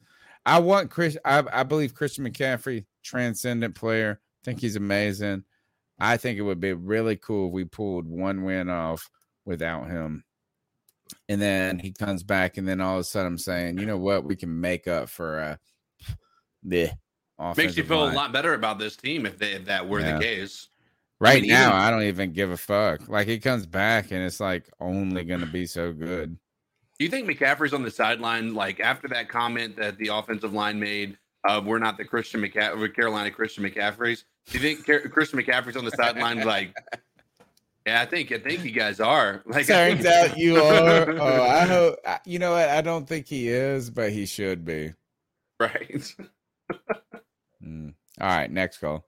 [0.46, 1.18] I want Chris.
[1.26, 4.20] I, I believe Christian McCaffrey, transcendent player.
[4.44, 5.44] think he's amazing.
[6.00, 9.10] I think it would be really cool if we pulled one win off
[9.46, 10.24] without him.
[11.28, 13.98] And then he comes back, and then all of a sudden I'm saying, you know
[13.98, 14.24] what?
[14.24, 15.56] We can make up for uh
[16.64, 16.92] the
[17.58, 18.14] Makes you feel line.
[18.14, 20.18] a lot better about this team if, they, if that were Yeah.
[20.18, 20.68] the case.
[21.22, 23.08] Right now, even- I don't even give a fuck.
[23.10, 26.38] Like he comes back, and it's like only gonna be so good.
[26.98, 30.80] Do you think McCaffrey's on the sideline, like after that comment that the offensive line
[30.80, 31.18] made?
[31.48, 34.24] Uh, we're not the Christian McCaffrey, Carolina Christian McCaffreys.
[34.48, 36.74] Do you think Car- Christian McCaffrey's on the sideline, like?
[37.88, 39.41] Yeah, I think I think you guys are.
[39.48, 41.10] Like, Turns out you are.
[41.12, 41.96] Oh, I hope.
[42.26, 42.68] You know what?
[42.70, 44.94] I don't think he is, but he should be.
[45.60, 46.14] right.
[47.66, 47.94] Mm.
[48.22, 49.06] All right, next call.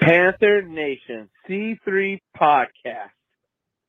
[0.00, 3.10] Panther Nation C3 podcast.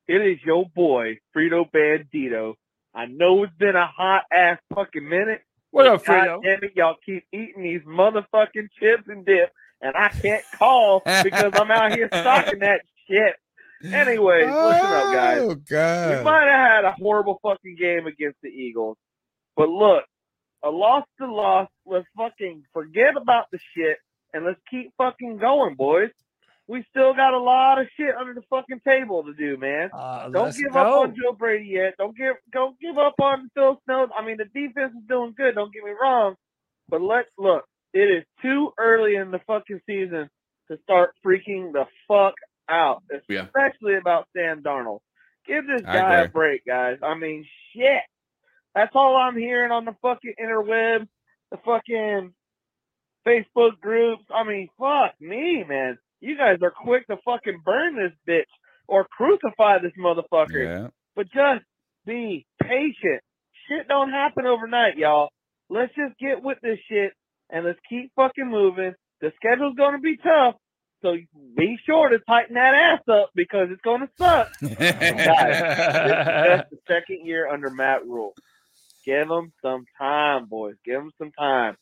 [0.07, 2.55] It is your boy Frito Bandito.
[2.95, 5.41] I know it's been a hot ass fucking minute.
[5.69, 6.41] What up, Frito?
[6.41, 11.03] God damn it, y'all keep eating these motherfucking chips and dip, and I can't call
[11.23, 13.35] because I'm out here stocking that shit.
[13.83, 15.39] Anyways, listen up, guys.
[15.41, 16.17] Oh god.
[16.17, 18.97] We might have had a horrible fucking game against the Eagles,
[19.55, 20.03] but look,
[20.63, 21.69] a loss to loss.
[21.85, 23.97] Let's fucking forget about the shit
[24.33, 26.09] and let's keep fucking going, boys.
[26.67, 29.89] We still got a lot of shit under the fucking table to do, man.
[29.91, 30.79] Uh, don't give go.
[30.79, 31.95] up on Joe Brady yet.
[31.97, 34.07] Don't give don't give up on Phil Snow.
[34.15, 35.55] I mean, the defense is doing good.
[35.55, 36.35] Don't get me wrong,
[36.87, 37.65] but let's look.
[37.91, 40.29] It is too early in the fucking season
[40.69, 42.35] to start freaking the fuck
[42.69, 43.45] out, Yeah.
[43.45, 44.99] especially about Sam Darnold.
[45.47, 46.99] Give this guy a break, guys.
[47.01, 48.03] I mean, shit.
[48.75, 51.07] That's all I'm hearing on the fucking interweb,
[51.49, 52.33] the fucking
[53.27, 54.23] Facebook groups.
[54.33, 55.97] I mean, fuck me, man.
[56.21, 58.49] You guys are quick to fucking burn this bitch
[58.87, 60.63] or crucify this motherfucker.
[60.63, 60.87] Yeah.
[61.15, 61.65] But just
[62.05, 63.21] be patient.
[63.67, 65.29] Shit don't happen overnight, y'all.
[65.69, 67.13] Let's just get with this shit
[67.49, 68.93] and let's keep fucking moving.
[69.21, 70.55] The schedule's gonna be tough,
[71.01, 71.15] so
[71.55, 74.49] be sure to tighten that ass up because it's gonna suck.
[74.61, 78.33] Guys, this is the second year under Matt Rhule.
[79.05, 80.75] Give them some time, boys.
[80.85, 81.75] Give them some time.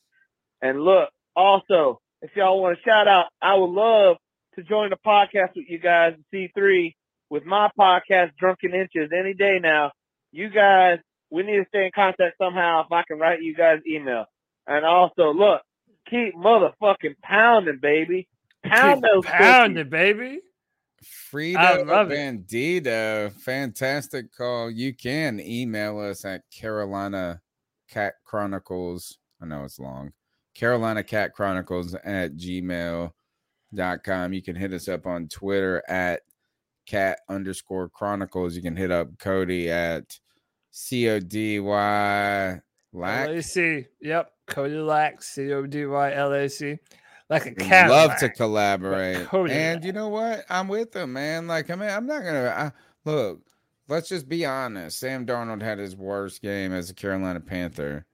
[0.61, 4.18] And look, also, if y'all want to shout out, I would love
[4.55, 6.93] to join the podcast with you guys at C3
[7.30, 9.91] with my podcast, Drunken Inches, any day now.
[10.31, 10.97] You guys,
[11.30, 14.26] we need to stay in contact somehow if I can write you guys email.
[14.65, 15.61] And also, look,
[16.09, 18.27] keep motherfucking pounding, baby.
[18.64, 20.39] Pound Keep those pounding, baby.
[20.99, 22.18] I Frito love it.
[22.18, 24.72] Bandito, fantastic call.
[24.72, 27.41] You can email us at Carolina
[27.89, 29.19] Cat Chronicles.
[29.39, 30.14] I know it's long.
[30.57, 33.13] Carolina Cat Chronicles at gmail.com.
[34.34, 36.21] You can hit us up on Twitter at
[36.88, 38.55] cat underscore chronicles.
[38.55, 40.17] You can hit up Cody at
[40.71, 42.59] C O D Y
[42.91, 43.29] Lack.
[43.29, 43.85] LAC.
[44.01, 44.31] Yep.
[44.47, 45.21] Cody Lack.
[45.21, 46.79] C O D Y L A C.
[47.29, 47.91] Like a cat.
[47.91, 49.31] love to collaborate.
[49.31, 50.43] And you know what?
[50.49, 51.45] I'm with them, man.
[51.45, 52.71] Like, I mean, I'm not gonna I,
[53.07, 53.41] look.
[53.89, 54.99] Let's just be honest.
[54.99, 58.05] Sam Darnold had his worst game as a Carolina Panther.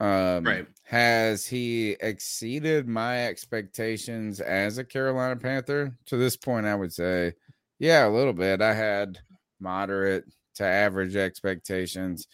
[0.00, 0.66] Um, Right.
[0.84, 5.96] Has he exceeded my expectations as a Carolina Panther?
[6.06, 7.32] To this point, I would say,
[7.78, 8.60] yeah, a little bit.
[8.60, 9.18] I had
[9.60, 10.24] moderate
[10.56, 12.28] to average expectations.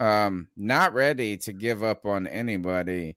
[0.00, 3.16] Um, not ready to give up on anybody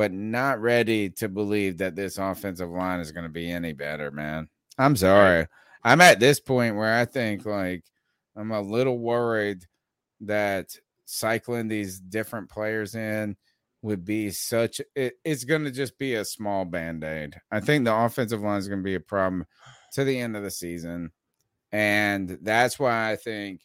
[0.00, 4.10] but not ready to believe that this offensive line is going to be any better,
[4.10, 4.48] man.
[4.78, 5.46] I'm sorry.
[5.84, 7.84] I'm at this point where I think like
[8.34, 9.66] I'm a little worried
[10.22, 10.70] that
[11.10, 13.36] cycling these different players in
[13.82, 17.34] would be such it, it's going to just be a small band-aid.
[17.50, 19.46] I think the offensive line is going to be a problem
[19.94, 21.10] to the end of the season.
[21.72, 23.62] And that's why I think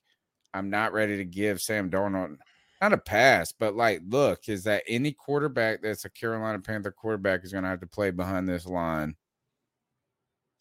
[0.53, 2.37] I'm not ready to give Sam Darnold
[2.81, 7.43] not a pass, but like, look, is that any quarterback that's a Carolina Panther quarterback
[7.43, 9.15] is going to have to play behind this line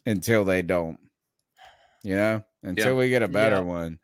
[0.04, 0.98] until they don't,
[2.02, 2.98] you know, until Yeah.
[2.98, 3.62] we get a better Yeah.
[3.62, 3.98] one.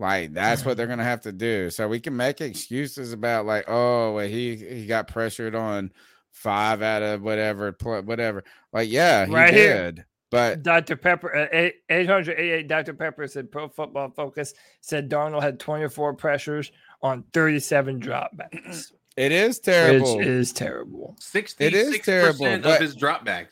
[0.00, 1.68] Like that's what they're gonna have to do.
[1.68, 5.92] So we can make excuses about like, oh, well, he he got pressured on
[6.32, 8.42] five out of whatever, whatever.
[8.72, 9.94] Like, yeah, he Right here.
[10.30, 10.96] But Dr.
[10.96, 12.94] Pepper, uh, eight- 888 Dr.
[12.94, 16.70] Pepper said Pro Football Focus said Darnold had 24 pressures
[17.02, 18.92] on 37 dropbacks.
[19.16, 20.16] it is terrible.
[20.18, 21.16] Which is terrible.
[21.58, 23.48] It is terrible, of but- his dropbacks.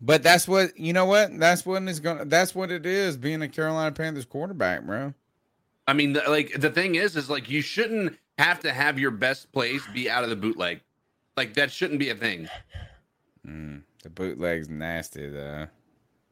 [0.00, 1.06] But that's what you know.
[1.06, 2.24] What that's what is gonna.
[2.24, 3.16] That's what it is.
[3.16, 5.12] Being a Carolina Panthers quarterback, bro.
[5.86, 9.10] I mean, the, like the thing is, is like you shouldn't have to have your
[9.10, 10.80] best plays be out of the bootleg.
[11.36, 12.48] Like that shouldn't be a thing.
[13.46, 15.66] Mm, the bootleg's nasty though.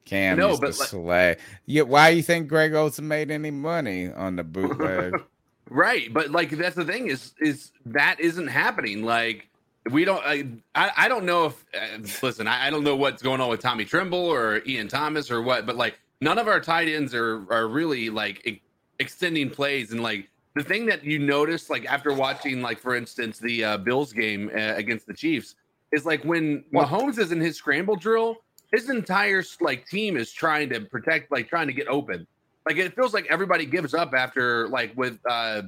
[0.05, 1.37] Cam No, used but to like- slay.
[1.65, 5.13] Yeah, why you think Greg Olsen made any money on the bootleg?
[5.69, 9.03] Right, but like that's the thing is is that isn't happening.
[9.03, 9.49] Like
[9.91, 10.23] we don't.
[10.25, 10.45] I
[10.75, 12.47] I, don't know if uh, listen.
[12.47, 15.65] I, I don't know what's going on with Tommy Tremble or Ian Thomas or what,
[15.65, 18.61] but like none of our tight ends are are really like e-
[18.99, 23.39] extending plays and like the thing that you notice like after watching like for instance
[23.39, 25.55] the uh, Bills game uh, against the Chiefs
[25.91, 28.37] is like when Mahomes is in his scramble drill,
[28.71, 32.27] his entire like team is trying to protect, like trying to get open.
[32.67, 35.61] Like it feels like everybody gives up after like with uh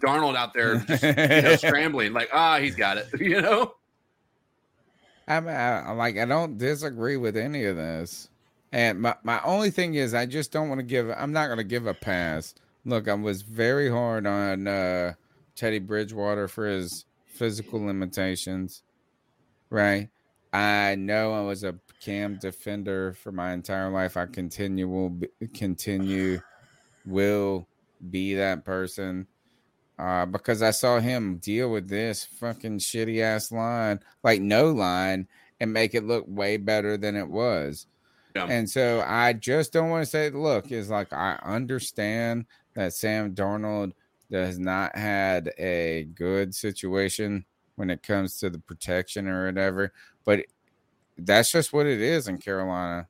[0.00, 2.12] Darnold out there just you know, scrambling.
[2.12, 3.08] Like ah, he's got it.
[3.20, 3.74] You know.
[5.26, 8.28] I'm I, like I don't disagree with any of this,
[8.70, 11.10] and my my only thing is I just don't want to give.
[11.10, 12.54] I'm not going to give a pass.
[12.84, 15.14] Look, I was very hard on uh
[15.56, 18.84] Teddy Bridgewater for his physical limitations,
[19.68, 20.10] right?
[20.52, 21.74] I know I was a
[22.06, 24.16] cam defender for my entire life.
[24.16, 26.40] I continue will be, continue
[27.04, 27.66] will
[28.10, 29.26] be that person
[29.98, 35.26] uh, because I saw him deal with this fucking shitty ass line, like no line,
[35.58, 37.86] and make it look way better than it was.
[38.48, 43.34] And so I just don't want to say, look, is like I understand that Sam
[43.34, 43.92] Darnold
[44.30, 49.92] has not had a good situation when it comes to the protection or whatever,
[50.24, 50.44] but
[51.18, 53.08] that's just what it is in Carolina.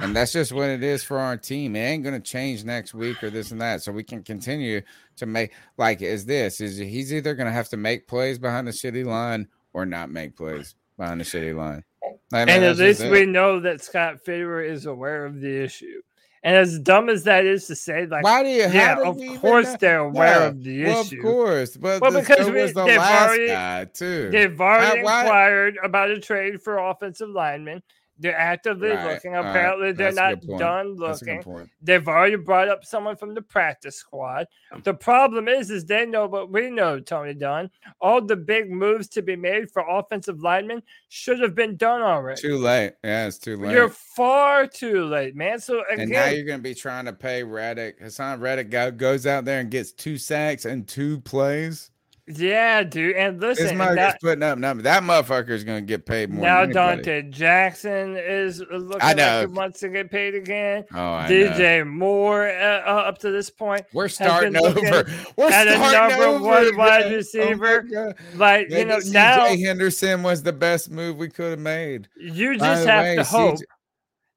[0.00, 1.76] And that's just what it is for our team.
[1.76, 3.82] It ain't going to change next week or this and that.
[3.82, 4.82] So we can continue
[5.16, 8.66] to make like is this is he's either going to have to make plays behind
[8.66, 11.84] the shitty line or not make plays behind the shitty line.
[12.32, 16.02] Like, and at least we know that Scott Fitterer is aware of the issue.
[16.44, 18.68] And as dumb as that is to say, like, Why do you?
[18.70, 19.76] yeah, of course know?
[19.80, 21.16] they're aware Yeah, of the well, issue.
[21.16, 24.28] Of course, but Well, because we- was the last already- guy too.
[24.30, 27.82] They've already why- inquired about a trade for offensive linemen.
[28.18, 29.34] They're actively Right, looking.
[29.34, 31.70] all right, Apparently, they're not done That's a good looking.
[31.82, 34.46] They've already brought up someone from the practice squad.
[34.84, 37.70] The problem is, is they know what we know, Tony Dunn.
[38.00, 42.40] All the big moves to be made for offensive linemen should have been done already.
[42.40, 42.94] Too late.
[43.02, 43.72] Yeah, it's too late.
[43.72, 45.58] You're far too late, man.
[45.58, 48.00] So and now you're going to be trying to pay Reddick.
[48.00, 51.90] Haason Reddick go, goes out there and gets two sacks and two plays.
[52.26, 53.16] Yeah, dude.
[53.16, 54.84] And listen, This motherfucker's that- putting up numbers.
[54.84, 56.42] That motherfucker is going to get paid more.
[56.42, 56.64] now.
[56.64, 60.84] Donte Jackson is looking I like he wants to get paid again.
[60.94, 64.80] Oh, I DJ Moore, uh, uh, up to this point, We're starting over.
[65.36, 67.82] We're at a starting number over one wide Oh receiver.
[67.82, 68.14] God.
[68.36, 72.08] like you know, CJ now Henderson was the best move we could have made.
[72.16, 73.58] you just have way, to CJ hope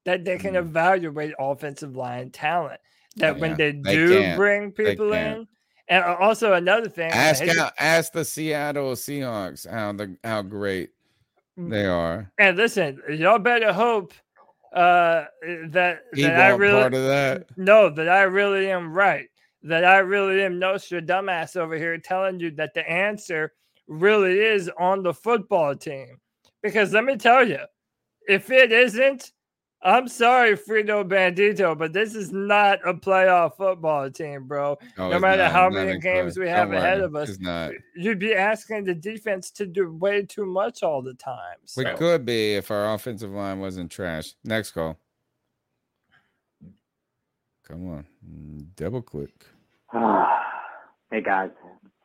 [0.04, 2.82] that they can evaluate offensive line talent.
[3.16, 3.56] That Oh, when yeah.
[3.56, 5.48] they They do bring people in,
[5.90, 10.42] and uh, also another thing, Ask hate to- ask the Seattle Seahawks how the how
[10.42, 10.92] great
[11.58, 12.32] they are.
[12.38, 14.14] And listen, y'all better hope
[14.74, 15.26] uh
[15.70, 17.48] that He that I really part of that.
[17.56, 19.28] no that I really am right.
[19.64, 23.54] That I really am Nostradamus over here telling you that the answer
[23.88, 26.20] really is on the football team.
[26.62, 27.60] Because let me tell you,
[28.28, 29.32] if it isn't,
[29.84, 34.78] I'm sorry, Frito Bandito, but this is not a playoff football team, bro.
[34.98, 35.52] Oh, no matter not.
[35.52, 36.44] how many games club.
[36.44, 37.06] we have Don't ahead worry.
[37.06, 37.72] of us, It's not.
[37.96, 41.58] you'd be asking the defense to do way too much all the time.
[41.78, 44.34] We could be if our offensive line wasn't trash.
[44.44, 44.98] Next call.
[47.68, 49.46] Come on, Mm, double click.
[49.94, 51.52] hey guys,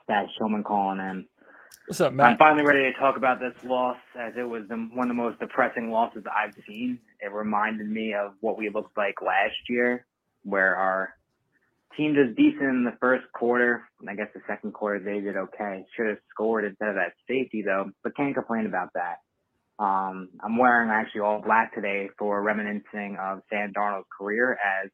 [0.08, 1.26] that Showman calling in.
[1.86, 5.10] What's up, I'm finally ready to talk about this loss as it was the, one
[5.10, 7.00] of the most depressing losses I've seen.
[7.20, 10.06] It reminded me of what we looked like last year,
[10.44, 11.14] where our
[11.96, 13.82] team did decent in the first quarter.
[14.00, 15.84] And I guess the second quarter they did okay.
[15.96, 19.16] Should have scored instead of that safety though, but can't complain about that.
[19.82, 24.90] Um, I'm wearing actually all black today for reminiscing of Sam Darnold's career as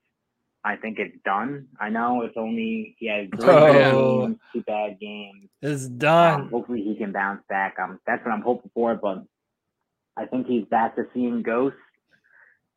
[0.68, 1.68] I think it's done.
[1.80, 4.20] I know it's only he has three Oh.
[4.26, 5.48] games, two bad games.
[5.62, 6.48] It's Um, done.
[6.50, 7.76] hopefully he can bounce back.
[7.82, 8.94] Um, that's what I'm hoping for.
[8.94, 9.24] But
[10.16, 11.78] I think he's back to seeing ghosts,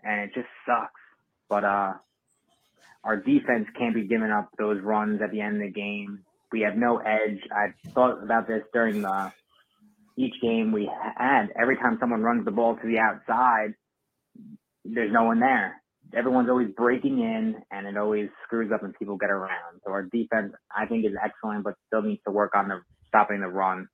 [0.04, 1.02] and it just sucks.
[1.50, 1.94] But uh,
[3.04, 6.24] our defense can't be giving up those runs at the end of the game.
[6.52, 7.40] We have no edge.
[7.52, 9.32] I thought about this during the
[10.18, 11.48] each game we had.
[11.60, 13.74] Every time someone runs the ball to the outside,
[14.86, 15.81] there's no one there.
[16.16, 19.82] Everyone's always breaking in, and it always screws up and people get around.
[19.86, 23.42] So our defense, I think, is excellent, but still needs to work on the stopping
[23.42, 23.88] the run.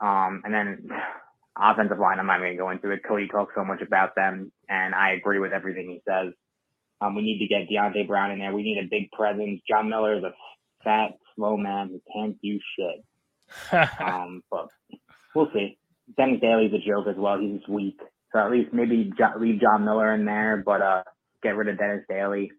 [0.00, 0.88] Um, and then
[1.58, 3.00] offensive line, I'm not going to go into it.
[3.06, 6.32] Cody talks so much about them, and I agree with everything he says.
[7.00, 8.54] Um, we need to get Deonte Brown in there.
[8.54, 9.60] We need a big presence.
[9.68, 10.32] John Miller is a
[10.82, 13.90] fat, slow man who can't do shit.
[14.00, 14.68] um, but
[15.34, 15.78] we'll see.
[16.16, 17.38] Dennis Daly's a joke as well.
[17.38, 17.98] He's weak.
[18.32, 21.02] So at least maybe leave John Miller in there, but uh,
[21.46, 22.52] get rid of Dennis Daly.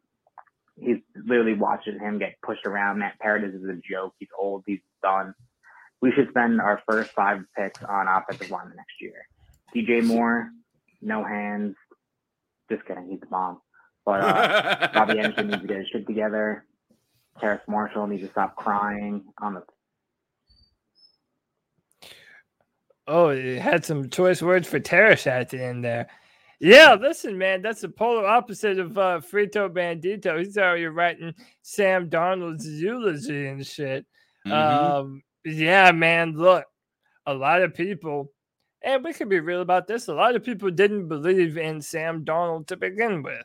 [0.79, 2.99] He's literally watching him get pushed around.
[2.99, 4.13] Matt Paradis is a joke.
[4.19, 4.63] He's old.
[4.65, 5.33] He's done.
[6.01, 9.27] We should spend our first five picks on offensive line the next year.
[9.75, 10.49] DJ Moore,
[11.01, 11.75] no hands.
[12.69, 13.09] Just kidding.
[13.09, 13.59] He's the bomb.
[14.05, 16.65] But uh, Robby Anderson needs to get his shit together.
[17.39, 19.63] Terrace Marshall needs to stop crying on the
[23.09, 26.07] Oh, it had some choice words for Terrace at the end there.
[26.59, 30.39] Yeah, listen, man, that's the polar opposite of uh, Frito Bandito.
[30.39, 34.05] He's already writing Sam Darnold's eulogy and shit.
[34.45, 34.51] Mm-hmm.
[34.51, 36.65] Um, yeah, man, look,
[37.27, 38.31] a lot of people,
[38.81, 42.25] and we could be real about this, a lot of people didn't believe in Sam
[42.25, 43.43] Darnold to begin with.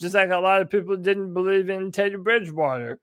[0.00, 3.00] Just like a lot of people didn't believe in Teddy Bridgewater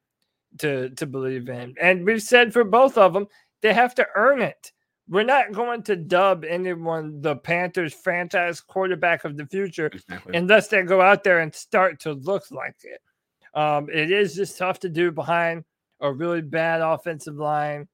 [0.60, 1.76] to, to believe in.
[1.82, 3.28] And we've said for both of them,
[3.62, 4.72] they have to earn it.
[5.10, 9.92] We're not going to dub anyone the Panthers franchise quarterback of the future
[10.34, 13.02] unless they go out there and start to look like it.
[13.56, 15.66] Um, it is just tough to do behind
[16.00, 17.88] a really bad offensive line.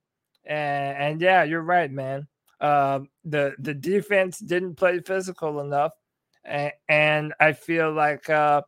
[0.44, 2.28] And, and yeah, you're right, man.
[2.60, 5.94] Um, the the defense didn't play physical enough.
[6.46, 8.62] and, and I feel like uh,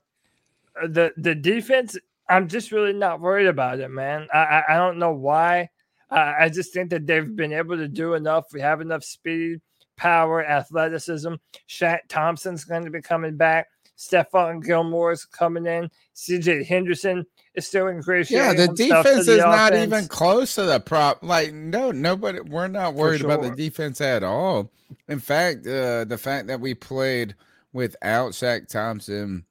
[0.88, 1.98] the the defense.
[2.30, 4.28] I'm just really not worried about it, man.
[4.34, 5.70] I I, I don't know why.
[6.10, 8.46] Uh, I just think that they've been able to do enough.
[8.54, 9.60] We have enough speed,
[9.98, 11.34] power, athleticism.
[11.68, 13.68] Shaq Thompson's going to be coming back.
[13.98, 15.90] Stephon Gilmore is coming in.
[16.16, 17.26] CJ Henderson
[17.56, 18.60] is still ingratiating.
[18.60, 21.24] Yeah, the defense the is not even close to the prop.
[21.24, 22.40] Like, no, nobody.
[22.40, 24.72] We're not worried about the defense at all.
[25.08, 27.36] In fact, uh, the fact that we played
[27.74, 29.46] without Shaq Thompson,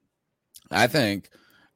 [0.71, 1.29] I think,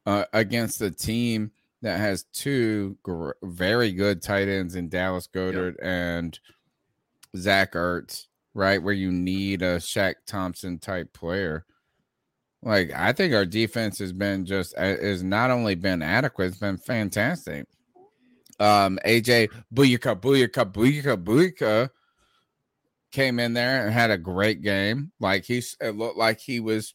[0.06, 1.50] uh, against the team
[1.82, 6.38] that has two gr- very good tight ends in Dallas Goedert and
[7.36, 11.64] Zach Ertz, right, where you need a Shaq Thompson type player.
[12.62, 16.58] Like I think our defense has been just uh, has not only been adequate, it's
[16.58, 17.66] been fantastic.
[18.58, 21.88] Um, AJ Booyaka Booyaka Booyaka Booyaka
[23.10, 25.12] came in there and had a great game.
[25.18, 26.94] Like he's it looked like he was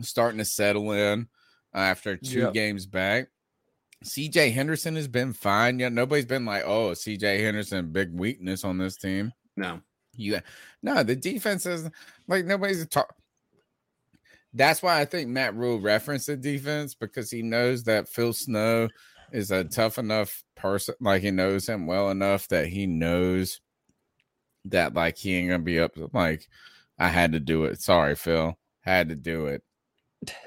[0.00, 1.28] starting to settle in
[1.74, 2.54] after two Yep.
[2.54, 3.28] games back.
[4.04, 5.78] CJ Henderson has been fine.
[5.78, 9.32] Yeah, nobody's been like, oh, CJ Henderson, big weakness on this team.
[9.56, 9.80] No.
[10.16, 10.40] You
[10.82, 11.88] no, the defense is
[12.26, 13.14] like nobody's talk.
[14.52, 18.88] That's why I think Matt Rhule referenced the defense because he knows that Phil Snow
[19.32, 23.60] is a tough enough person, like he knows him well enough that he knows
[24.64, 25.92] that like he ain't gonna be up.
[26.12, 26.48] Like
[26.98, 27.80] I had to do it.
[27.80, 29.62] Sorry, Phil, had to do it.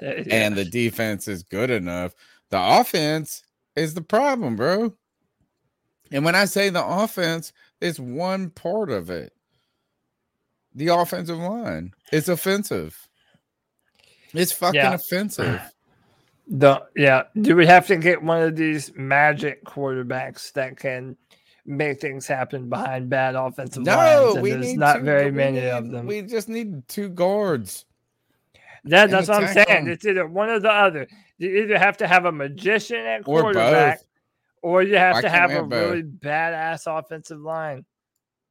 [0.00, 2.14] And the defense is good enough.
[2.50, 3.42] The offense
[3.76, 4.94] is the problem, bro.
[6.12, 9.32] And when I say the offense, it's one part of it.
[10.74, 11.92] The offensive line.
[12.12, 13.08] It's offensive.
[14.32, 14.94] It's fucking Yeah.
[14.94, 15.60] offensive.
[16.46, 21.16] The yeah, do we have to get one of these magic quarterbacks that can
[21.64, 24.34] make things happen behind bad offensive No, lines?
[24.34, 26.04] And we there's need not two- very many need- of them.
[26.04, 27.86] We just need two guards.
[28.84, 29.86] That, that's what I'm saying.
[29.88, 31.08] It's either one or the other.
[31.38, 34.06] You either have to have a magician at Or quarterback, both.
[34.62, 35.90] or you have Why to have a have both?
[35.90, 37.84] really badass offensive line.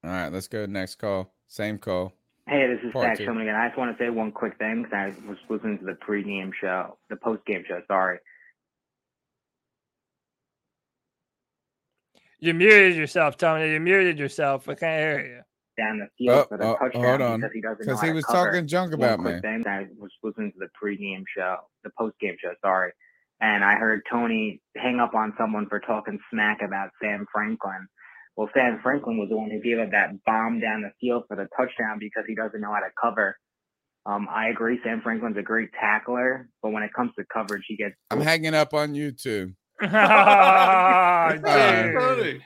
[0.03, 1.34] All right, let's go to the next call.
[1.47, 2.14] Same call.
[2.45, 3.26] Hey, this is Part Zach two.
[3.26, 3.55] coming again.
[3.55, 6.51] I just want to say one quick thing because I was listening to the pregame
[6.60, 7.81] show, the postgame show.
[7.88, 8.19] Sorry.
[12.39, 13.72] You muted yourself, Tony.
[13.72, 14.68] You muted yourself.
[14.68, 15.41] I can't hear you.
[15.78, 18.12] Down the field Oh, for the oh, touchdown hold on, because he doesn't because he
[18.12, 18.50] was cover.
[18.54, 19.41] talking junk about quick me.
[19.41, 22.54] Thing, I was listening to the pregame show, the postgame show.
[22.64, 22.91] Sorry,
[23.41, 27.88] and I heard Tony hang up on someone for talking smack about Sam Franklin.
[28.38, 31.38] Well, Sam Franklin was the one who gave up that bomb down the field for
[31.38, 33.38] the touchdown because he doesn't know how to cover.
[34.06, 34.80] Um, I agree.
[34.84, 38.56] Sam Franklin's a great tackler, but when it comes to coverage, he gets I'm hanging
[38.56, 39.54] up on you too.
[41.24, 42.44] Oh, Uh, dude.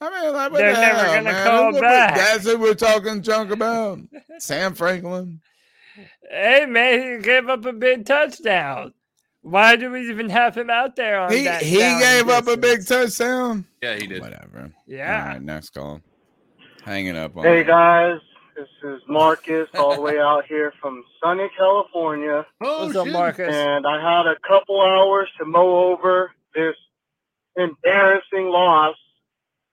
[0.00, 1.46] I mean, like, They're the never gonna man?
[1.46, 2.14] call Look what- back.
[2.16, 3.98] That's what we're talking junk about.
[4.38, 5.40] Sam Franklin.
[6.30, 8.94] Hey man, he gave up a big touchdown.
[9.42, 11.62] Why do we even have him out there on He that?
[11.62, 13.64] he down gave up a big touchdown.
[13.82, 14.20] Yeah, he did.
[14.20, 14.70] Whatever.
[14.86, 15.22] Yeah.
[15.22, 16.00] All right, next call.
[16.84, 17.44] Hanging up on.
[17.44, 17.64] Hey me.
[17.64, 18.20] guys,
[18.56, 22.46] this is Marcus, all the way out here from sunny California.
[22.60, 23.52] Oh, What's up, Marcus?
[23.52, 26.76] And I had a couple hours to mow over this
[27.56, 28.96] embarrassing loss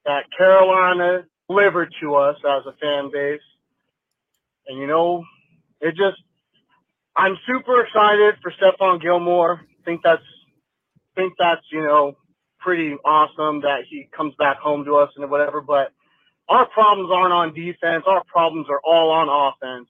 [0.05, 3.41] that Carolina delivered to us as a fan base.
[4.67, 5.23] And you know,
[5.81, 6.17] it just
[7.15, 9.61] I'm super excited for Stephon Gilmore.
[9.85, 10.23] Think that's
[11.15, 12.17] think that's, you know,
[12.59, 15.91] pretty awesome that he comes back home to us and whatever, but
[16.49, 18.03] our problems aren't on defense.
[18.07, 19.87] Our problems are all on offense.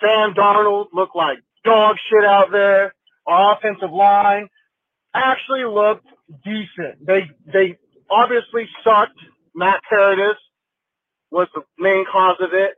[0.00, 2.94] Sam Darnold looked like dog shit out there.
[3.26, 4.48] Our offensive line
[5.14, 6.06] actually looked
[6.44, 7.04] decent.
[7.04, 7.78] They they
[8.10, 9.18] obviously sucked.
[9.54, 10.36] Matt Paradis
[11.30, 12.74] was the main cause of it,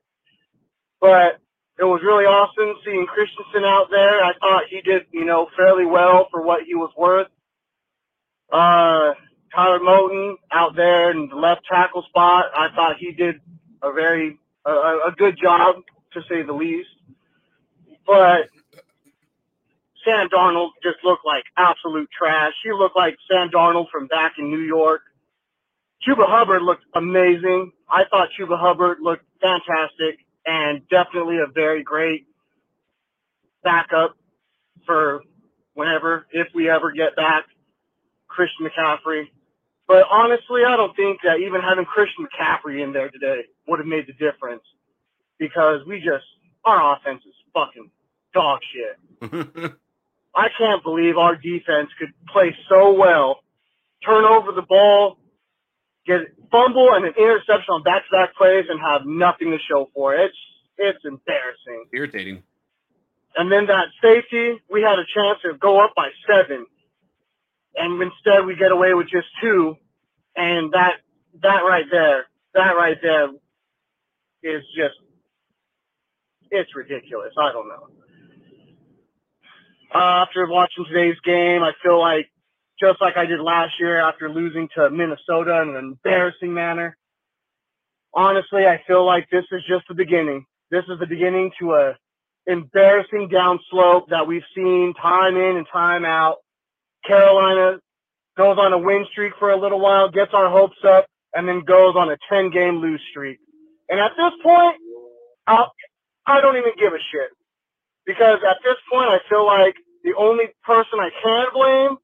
[1.01, 1.41] but
[1.79, 4.23] it was really awesome seeing Christensen out there.
[4.23, 7.29] I thought he did, you know, fairly well for what he was worth.
[8.53, 9.15] Uh,
[9.55, 12.47] Taylor Moton out there in the left tackle spot.
[12.55, 13.37] I thought he did
[13.83, 15.77] a very a, a good job
[16.13, 16.89] to say the least.
[18.07, 18.49] But
[20.05, 22.53] Sam Darnold just looked like absolute trash.
[22.65, 25.03] He looked like Sam Darnold from back in New York.
[26.07, 27.73] Chuba Hubbard looked amazing.
[27.89, 32.27] I thought Chuba Hubbard looked fantastic and definitely a very great
[33.63, 34.17] backup
[34.85, 35.23] for
[35.75, 37.45] whenever, if we ever get back
[38.27, 39.25] Christian McCaffrey.
[39.87, 43.87] But honestly, I don't think that even having Christian McCaffrey in there today would have
[43.87, 44.63] made the difference
[45.39, 46.25] because we just,
[46.65, 47.91] our offense is fucking
[48.35, 49.23] dog shit.
[50.35, 53.41] I can't believe our defense could play so well,
[54.05, 55.19] turn over the ball,
[56.07, 56.21] get
[56.51, 60.27] fumble and an interception on back-to-back plays, and have nothing to show for it.
[60.27, 60.37] It's
[60.79, 61.87] it's embarrassing.
[61.93, 62.43] Irritating.
[63.37, 66.67] And then that safety, we had a chance to go up by seven.
[67.77, 69.77] And instead we get away with just two.
[70.37, 70.97] And that
[71.43, 73.29] that right there, that right there
[74.43, 74.97] is just
[76.51, 77.33] it's ridiculous.
[77.39, 77.89] I don't know.
[79.95, 82.31] Uh, after watching today's game, I feel like
[82.83, 86.97] just like I did last year after losing to Minnesota in an embarrassing manner.
[88.13, 90.45] Honestly, I feel like this is just the beginning.
[90.71, 91.97] This is the beginning to a
[92.47, 96.39] embarrassing downslope that we've seen time in and time out.
[97.07, 97.79] Carolina
[98.37, 101.61] goes on a win streak for a little while, gets our hopes up, and then
[101.61, 103.39] goes on a 10 game lose streak.
[103.89, 104.77] And at this point,
[105.47, 105.73] I'll,
[106.27, 107.31] I don't even give a shit.
[108.05, 111.99] Because at this point, I feel like the only person I can blame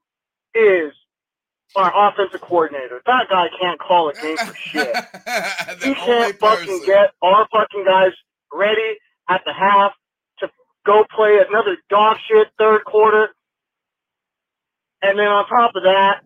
[0.59, 0.93] is
[1.77, 3.01] our offensive coordinator.
[3.07, 4.97] That guy can't call a game for shit.
[5.83, 8.13] he can't fucking get our fucking guys
[8.53, 8.97] ready
[9.29, 9.93] at the half
[10.41, 10.49] to
[10.87, 13.29] go play another dog shit third quarter.
[15.03, 16.23] And then on top of that,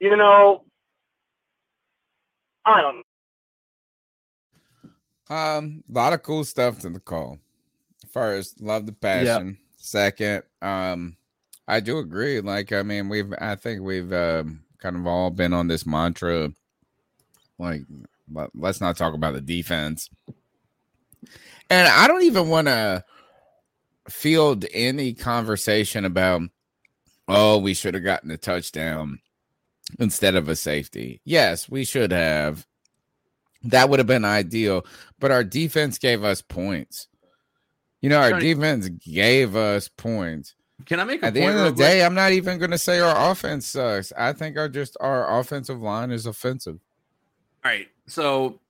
[0.00, 0.64] you know,
[2.64, 3.02] I don't know.
[5.28, 7.38] Um, a lot of cool stuff to the call.
[8.12, 9.58] First, love the passion.
[9.76, 11.16] Second, um,
[11.68, 12.40] I do agree.
[12.40, 16.50] Like, I mean, we've, I think we've um, kind of all been on this mantra.
[17.58, 17.82] Like,
[18.32, 20.08] let- let's not talk about the defense.
[21.68, 23.04] And I don't even want to
[24.08, 26.42] field any conversation about,
[27.26, 29.18] oh, we should have gotten a touchdown
[29.98, 31.20] instead of a safety.
[31.24, 32.66] Yes, we should have.
[33.64, 34.86] That would have been ideal.
[35.18, 37.08] But our defense gave us points.
[38.00, 40.54] You know, our defense gave us points.
[40.84, 42.06] Can I make a At the point end of the day, quick?
[42.06, 44.12] I'm not even going to say our offense sucks.
[44.16, 46.78] I think our just our offensive line is offensive.
[47.64, 47.88] All right.
[48.06, 48.60] So,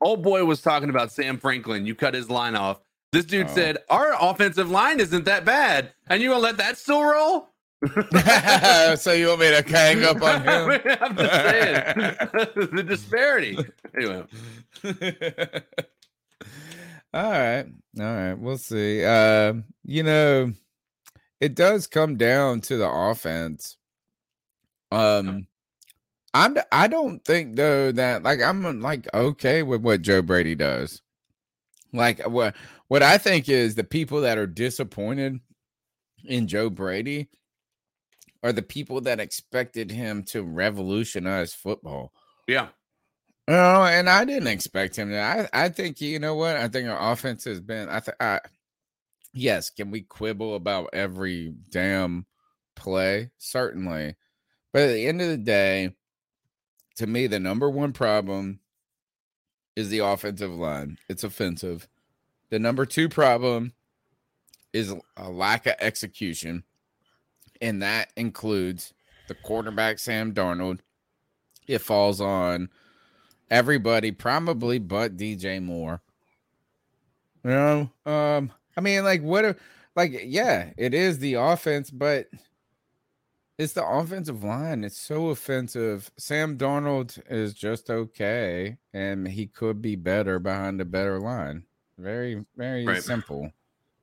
[0.00, 1.84] old boy was talking about Sam Franklin.
[1.84, 2.78] You cut his line off.
[3.12, 3.54] This dude Oh.
[3.54, 5.92] said, Our offensive line isn't that bad.
[6.08, 7.48] And you gonna let that still roll?
[8.96, 10.80] so you want me to hang up on him?
[11.00, 11.84] I'm just saying
[12.76, 13.58] the disparity.
[13.94, 14.24] Anyway,
[17.14, 17.66] All right.
[17.98, 18.34] All right.
[18.34, 19.04] We'll see.
[19.04, 20.52] Um, you know,
[21.40, 23.76] it does come down to the offense.
[24.90, 25.46] Um
[26.34, 31.02] I'm I don't think though that like I'm like okay with what Joe Brady does.
[31.92, 32.54] Like what
[32.88, 35.40] what I think is the people that are disappointed
[36.24, 37.28] in Joe Brady
[38.42, 42.12] are the people that expected him to revolutionize football.
[42.46, 42.68] yeah.
[43.48, 45.20] No, and I didn't expect him to.
[45.20, 46.56] I, I think you know what?
[46.56, 47.88] I think our offense has been.
[47.88, 48.16] I think.
[48.18, 48.40] I,
[49.36, 52.26] yes, can we quibble about every damn
[52.74, 53.30] play?
[53.38, 54.16] Certainly,
[54.72, 55.94] but at the end of the day,
[56.96, 58.60] to me, the number one problem
[59.74, 60.98] is the offensive line.
[61.08, 61.88] It's offensive.
[62.50, 63.74] The number two problem
[64.72, 66.64] is a lack of execution,
[67.60, 68.94] and that includes
[69.28, 70.80] the quarterback Sam Darnold.
[71.66, 72.70] It falls on
[73.50, 76.00] everybody, probably but DJ Moore.
[77.44, 79.44] You know, um, I mean, like, what?
[79.44, 79.56] A,
[79.94, 82.28] like, yeah, it is the offense, but
[83.58, 84.84] it's the offensive line.
[84.84, 86.10] It's so offensive.
[86.18, 91.64] Sam Darnold is just okay, and he could be better behind a better line.
[91.98, 93.02] Very, very Right.
[93.02, 93.50] simple.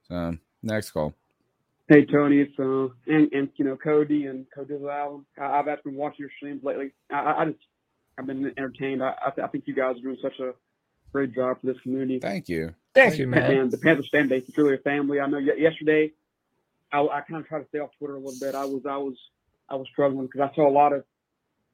[0.08, 1.14] So, next call.
[1.90, 5.26] Hey Tony, it's uh and and you know Cody and Cody Allen.
[5.40, 6.92] I, I've actually been watching your streams lately.
[7.12, 7.60] I, I I just
[8.18, 9.04] I've been entertained.
[9.04, 10.54] I I, th- I think you guys are doing such a
[11.12, 12.20] great job for this community.
[12.20, 12.74] Thank you.
[12.94, 13.52] Thank you, man.
[13.52, 15.20] And the Panthers fan base is really a family.
[15.20, 16.12] I know yesterday,
[16.92, 18.56] I, I kind of tried to stay off Twitter a little bit.
[18.56, 19.16] I was I was
[19.70, 21.04] I was struggling because I saw a lot of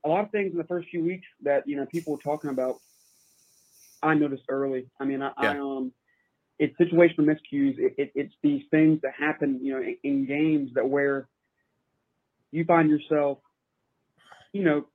[0.05, 2.49] a lot of things in the first few weeks that you know people were talking
[2.49, 2.75] about.
[4.01, 4.87] I noticed early.
[4.97, 5.91] I mean, I, I um,
[6.57, 7.77] it's situational miscues.
[7.77, 11.27] It, it, it's these things that happen, you know, in, in games that where
[12.51, 13.39] you find yourself,
[14.53, 14.85] you know,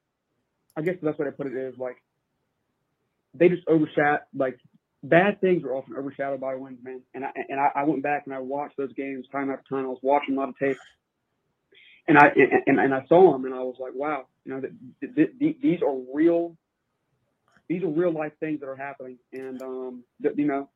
[0.75, 1.97] I guess the best way to put it is like
[3.35, 4.59] they just overshot like
[5.05, 7.03] bad things are often overshadowed by wins, man.
[7.15, 9.85] And I and I, I went back and I watched those games time after time.
[9.85, 10.79] I was watching a lot of tape,
[12.09, 12.29] and I
[12.67, 15.57] and, and, I saw them, and I was like, wow, you know, th- th- th-
[15.63, 16.57] these are real.
[17.69, 20.69] These are real life things that are happening, and um, you know,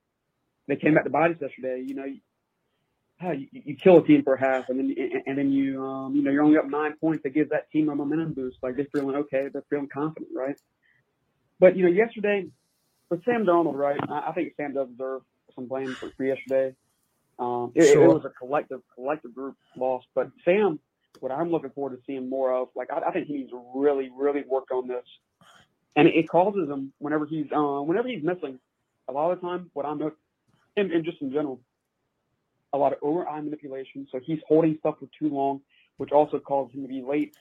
[0.69, 1.85] they came back to bodies yesterday.
[1.87, 2.05] You know,
[3.33, 6.23] you, you, kill a team for half, and then and, and then you um, you
[6.23, 7.25] know you're only up nine points.
[7.25, 8.59] That gives that team a momentum boost.
[8.63, 10.57] Like they're feeling okay, they're feeling confident, right?
[11.61, 12.47] But you know, yesterday
[13.11, 13.99] with Sam Darnold, right?
[14.09, 15.23] I, I think Sam does deserve
[15.55, 16.75] some blame for, for yesterday.
[17.39, 20.81] Um, it, it was a collective collective group loss, but Sam,
[21.21, 23.63] what I'm looking forward to seeing more of, like I, I think he needs to
[23.75, 25.05] really, really work on this,
[25.95, 28.59] and it, it causes him whenever he's uh, whenever he's missing.
[29.09, 30.03] A lot of the time, what I'm
[30.77, 31.61] and, and just in general,
[32.73, 34.07] a lot of over eye manipulation.
[34.11, 35.61] So he's holding stuff for too long,
[35.97, 37.37] which also causes him to be late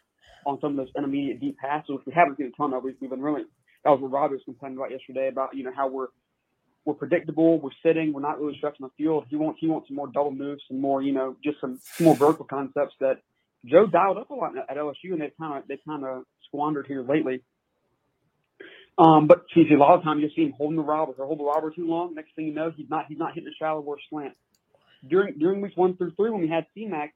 [0.45, 2.84] on some of those intermediate deep passes, which we haven't seen a ton of.
[2.84, 3.45] We've been really
[3.83, 6.07] that was what Rob was complaining about yesterday about you know how we're
[6.85, 9.25] we're predictable, we're sitting, we're not really stretching the field.
[9.29, 12.05] He wants he wants some more double moves, some more you know just some, some
[12.05, 13.21] more vertical concepts that
[13.65, 16.87] Joe dialed up a lot at LSU, and they kind of they kind of squandered
[16.87, 17.41] here lately.
[18.97, 21.39] Um, but see, a lot of times you'll see him holding the robber or hold
[21.39, 22.15] the robber too long.
[22.15, 24.33] Next thing you know, he's not he's not hitting a shallow or slant.
[25.07, 27.13] During during weeks one through three, when we had C-Mac,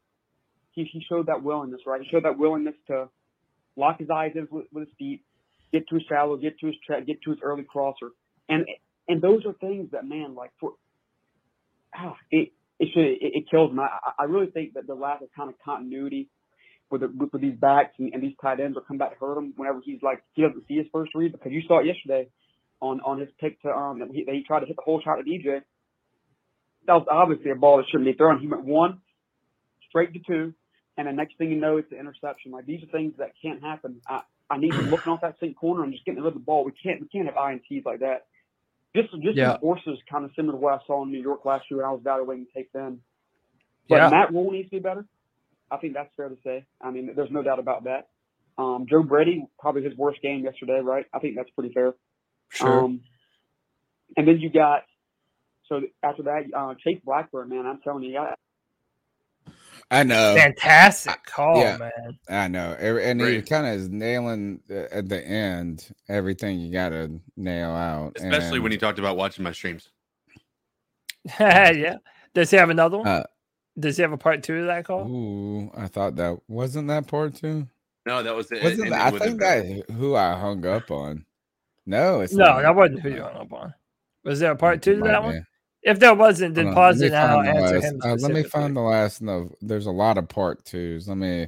[0.73, 2.01] he, he showed that willingness, right?
[2.01, 3.09] He showed that willingness to
[3.75, 5.23] lock his eyes in with, with his feet,
[5.71, 6.75] get to his shallow, get to his
[7.05, 8.09] get to his early crosser,
[8.49, 8.65] and
[9.07, 10.73] and those are things that man, like for
[11.95, 13.83] ah, it it should it, it kills me.
[13.83, 16.29] I, I really think that the lack of kind of continuity
[16.89, 19.25] with, the, with, with these backs and, and these tight ends will come back to
[19.25, 21.85] hurt him whenever he's like he doesn't see his first read because you saw it
[21.85, 22.27] yesterday
[22.81, 25.01] on on his pick to um that he, that he tried to hit the whole
[25.01, 25.61] shot at DJ.
[26.87, 28.39] That was obviously a ball that shouldn't be thrown.
[28.39, 29.01] He went one
[29.87, 30.53] straight to two,
[30.97, 32.51] and the next thing you know, it's an interception.
[32.51, 34.01] Like these are things that can't happen.
[34.07, 34.21] I
[34.51, 36.65] I need him looking off that same corner and just getting rid of the ball.
[36.65, 38.25] We can't we can't have ints like that.
[38.95, 39.51] Just just Yeah.
[39.53, 39.57] yeah.
[39.59, 41.91] forces kind of similar to what I saw in New York last year when I
[41.91, 42.99] was evaluating tape then.
[43.89, 44.09] But Yeah.
[44.09, 45.05] Matt Rhule needs to be better.
[45.71, 46.65] I think that's fair to say.
[46.81, 48.09] I mean, there's no doubt about that.
[48.57, 51.05] Um, Joe Brady probably his worst game yesterday, right?
[51.13, 51.93] I think that's pretty fair.
[52.49, 52.83] Sure.
[52.83, 53.01] Um,
[54.17, 54.83] and then you got
[55.69, 58.35] so after that, uh, Chase Blackburn, man, I'm telling you, I,
[59.91, 60.33] I know.
[60.37, 62.17] Fantastic call, yeah, man.
[62.29, 62.75] I know.
[62.79, 67.71] Every- And he kind of is nailing at the end everything you got to nail
[67.71, 68.13] out.
[68.15, 69.89] Especially and, when he talked about watching my streams.
[71.39, 71.97] yeah.
[72.33, 73.07] Does he have another one?
[73.07, 73.23] Uh,
[73.77, 75.07] Does he have a part two of that call?
[75.07, 77.67] Ooh, I thought that wasn't that part two.
[78.05, 78.63] No, that was it.
[78.63, 79.83] Wasn't ended that, I think bang.
[79.87, 81.25] that who I hung up on.
[81.85, 82.61] No, it's No, not.
[82.61, 83.73] that wasn't who you hung up on.
[84.23, 85.25] Was there a part two to might that be.
[85.27, 85.47] one?
[85.83, 87.85] If there wasn't, then Hold on, let pause it and I'll find the answer last-
[87.93, 88.01] him.
[88.03, 89.21] uh, let me find the last.
[89.21, 91.07] No, there's a lot of part twos.
[91.07, 91.47] Let me.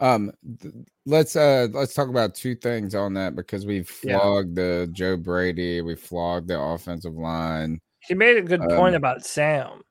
[0.00, 0.74] Um, th-
[1.06, 4.18] let's uh let's talk about two things on that because we Yeah.
[4.20, 7.80] flogged the Joe Brady, we flogged the offensive line.
[8.00, 9.82] He made a good point Um, about Sam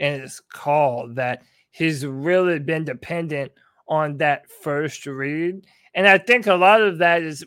[0.00, 3.52] and his call that he's really been dependent
[3.88, 5.64] on that first read.
[5.94, 7.44] And I think a lot of that is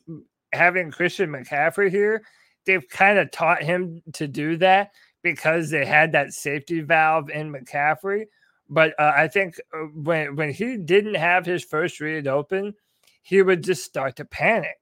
[0.54, 2.24] having Christian McCaffrey here.
[2.66, 4.92] They've kind of taught him to do that
[5.32, 8.26] because they had that safety valve in McCaffrey.
[8.70, 12.74] But uh, I think uh, when when he didn't have his first read open,
[13.22, 14.78] he would just start to panic.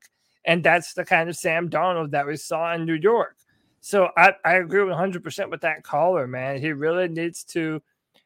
[0.45, 3.35] And that's the kind of Sam Darnold that we saw in New York.
[3.81, 6.59] So I, I agree 100% with that caller, man.
[6.59, 7.81] He really needs to.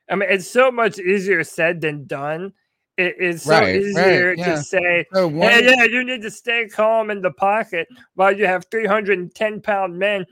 [0.09, 2.53] I mean, it's so much easier said than done.
[2.99, 4.55] It is so Right, right, easier yeah.
[4.55, 8.45] to say, So "Hey, yeah, you need to stay calm in the pocket while you
[8.45, 10.25] have 310 pound men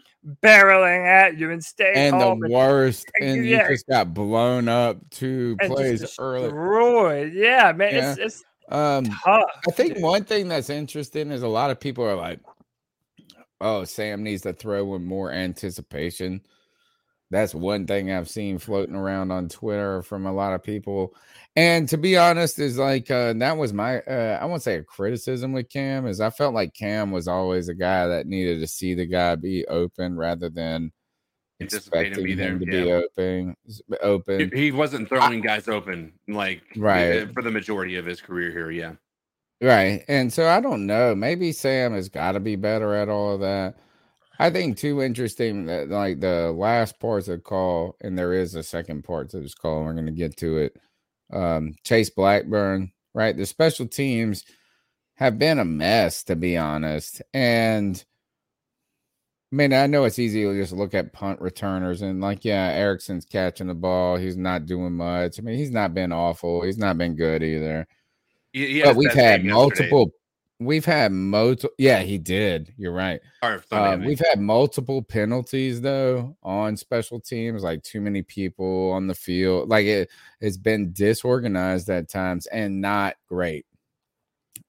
[0.44, 2.42] barreling at you and stay and calm.
[2.42, 3.70] the worst, and you yeah.
[3.70, 6.50] just got blown up two plays early.
[6.50, 7.32] destroyed.
[7.34, 7.96] Yeah, man.
[7.96, 8.26] It's, Yeah.
[8.26, 9.46] it's Um, tough.
[9.66, 12.42] I think one thing that's interesting is a lot of people are like,
[13.62, 16.42] "Oh, Sam needs to throw with more anticipation."
[17.30, 21.14] That's one thing I've seen floating around on Twitter from a lot of people.
[21.56, 24.84] And to be honest, is like uh, that was my uh, I won't say a
[24.84, 28.68] criticism with Cam is I felt like Cam was always a guy that needed to
[28.68, 30.92] see the guy be open rather than
[31.60, 33.56] Anticipate him expecting be there, him to be open.
[34.02, 34.52] Open.
[34.54, 37.24] He, he wasn't throwing guys open like Right.
[37.24, 38.70] uh, for the majority of his career here.
[38.70, 38.94] Yeah.
[39.60, 40.06] Right.
[40.08, 41.16] And so I don't know.
[41.16, 43.76] Maybe Sam has got to be better at all of that.
[44.40, 48.56] I think too interesting that like the last parts of the call, and there is
[48.56, 49.84] a second part to this call.
[49.84, 50.78] We're gonna get to it.
[51.34, 53.36] Um, Chase Blackburn, right?
[53.36, 54.46] The special teams
[55.16, 57.22] have been a mess, to be honest.
[57.34, 58.04] And
[59.52, 62.70] I mean, I know it's easy to just look at punt returners and like, yeah,
[62.72, 64.18] Erickson's catching the ball.
[64.18, 65.40] He's not doing much.
[65.40, 66.62] I mean, he's not been awful.
[66.64, 67.88] He's not been good either
[68.54, 70.02] He, he but we've had yesterday.
[70.60, 73.22] We've had multiple yeah he did you're right.
[73.44, 78.24] Or Sunday, I uh, we've had multiple penalties though on special teams like too many
[78.24, 80.10] people on the field like it
[80.42, 83.66] it's been disorganized at times and not great.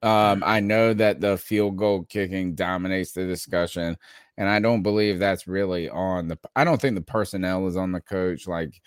[0.03, 3.97] Um i know that the field goal kicking dominates the discussion
[4.37, 7.93] and i don't believe that's really on the i don't think the personnel is on
[7.93, 8.81] the coach like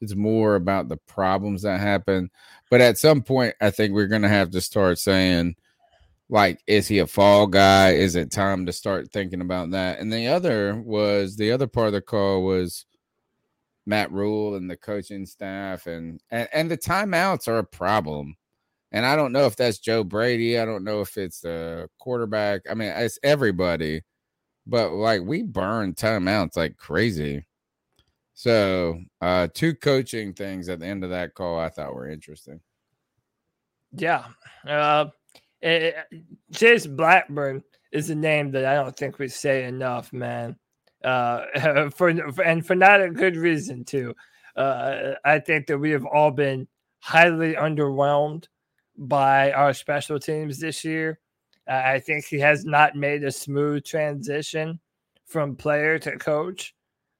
[0.00, 2.30] it's more about the problems that happen
[2.70, 5.54] but at some point i think we're gonna have to start saying
[6.28, 7.92] like is he a fall guy?
[7.92, 10.00] Is it time to start thinking about that?
[10.00, 12.86] And the other was the other part of the call was
[13.86, 18.36] matt Rhule and the coaching staff and and, and the timeouts are a problem.
[18.92, 20.58] And i don't know if that's joe brady.
[20.58, 22.62] I don't know if it's the quarterback.
[22.70, 24.02] I mean it's everybody.
[24.66, 27.44] But like we burn timeouts like crazy.
[28.36, 32.60] So, uh, two coaching things at the end of that call I thought were interesting.
[33.92, 34.24] Yeah.
[34.66, 35.06] Uh,
[35.64, 36.18] eh, eh,
[36.52, 37.62] Chase Blackburn
[37.92, 40.56] is a name that I don't think we say enough, man.
[41.02, 44.14] Uh, for and for not a good reason too.
[44.56, 46.68] Uh, I think that we have all been
[47.00, 48.46] highly underwhelmed
[48.96, 51.18] by our special teams this year.
[51.68, 54.78] Uh, I think he has not made a smooth transition
[55.26, 56.74] from player to coach.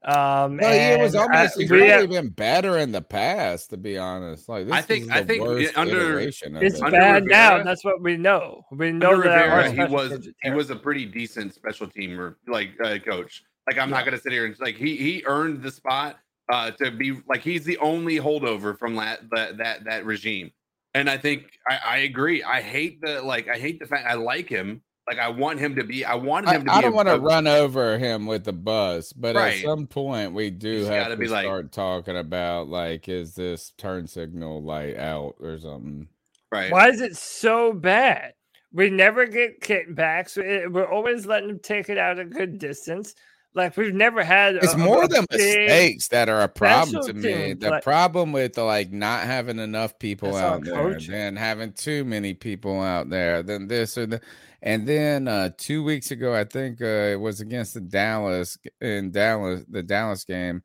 [0.07, 3.70] Um, Well, it was and I- almost he's really have- been better in the past,
[3.70, 4.49] to be honest.
[4.49, 6.81] Like this I think- is I think worst under- it's it.
[6.91, 7.62] bad now.
[7.62, 8.65] That's what we know.
[8.70, 12.70] We know Under that Rivera, he was he was a pretty decent special teamer like
[12.84, 13.42] uh, coach.
[13.66, 16.18] Like I'm not gonna sit here and like he he earned the spot
[16.52, 20.50] uh to be like he's the only holdover from that that that that regime.
[20.92, 22.42] And I think I, I agree.
[22.42, 24.83] I hate the like I hate the fact I like him.
[25.07, 27.08] Like I want him to be I want I, him to I be don't want
[27.08, 29.57] to run over him with the bus, but Right.
[29.58, 33.08] at some point we do He's have gotta to be like- start talking about like,
[33.08, 36.08] is this turn signal light out or something?
[36.50, 36.73] Right.
[36.73, 38.33] Why is it so bad?
[38.73, 40.36] We never get kickbacks.
[40.36, 43.15] We- We're always letting them take it out a good distance.
[43.55, 44.57] Like we've never had.
[44.57, 47.52] It's a- more a big mistakes that are a problem to me.
[47.52, 52.05] The like- problem with the, like not having enough people out there, and having too
[52.05, 54.20] many people out there, then this or the,
[54.60, 59.12] and then uh two weeks ago, I think uh, it was against the Dallas in
[59.12, 60.62] Dallas, the Dallas game,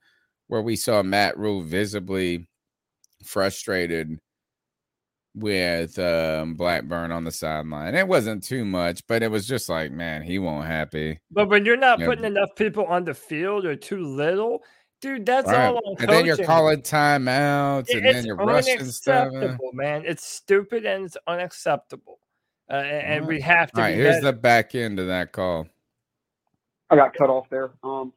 [0.48, 2.48] where we saw Matt Rhule visibly
[3.24, 4.18] frustrated
[5.36, 7.96] with um Blackburn on the sideline.
[7.96, 11.20] It wasn't too much, but it was just like, man, he won't happy.
[11.32, 12.08] But when you're not Yeah.
[12.08, 14.64] putting enough people on the field or too little,
[15.02, 15.68] dude, that's Right.
[15.68, 19.28] all on And then you're calling timeouts, It- and then you're rushing stuff.
[19.30, 20.04] unacceptable, man.
[20.06, 22.20] It's stupid and it's unacceptable.
[22.70, 23.78] Uh, and, and we have to.
[23.78, 24.26] All right, be here's better.
[24.28, 25.68] the back end of that call.
[26.90, 27.72] I got cut off there.
[27.84, 28.14] Um,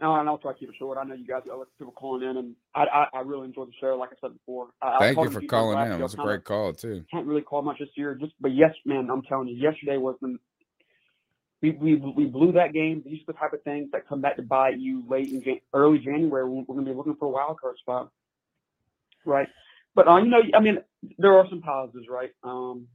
[0.00, 0.98] no, and I'll try to keep it short.
[0.98, 3.68] I know you guys got other people calling in, and I, I, I really enjoyed
[3.68, 3.96] the show.
[3.96, 5.92] Like I said before, I, I Thank you for calling in.
[6.00, 7.04] It was a great call too.
[7.12, 10.16] Can't really call much this year, just but yes, man, I'm telling you, yesterday was
[10.22, 10.38] the
[11.62, 13.02] we we we blew that game.
[13.04, 15.60] These are the type of things that come back to bite you late in Jan-
[15.74, 16.44] early January.
[16.48, 18.10] We're, we're going to be looking for a wild card spot,
[19.26, 19.48] right?
[19.94, 20.78] But uh, you know, I mean,
[21.18, 22.30] there are some positives, right?
[22.44, 22.88] Um,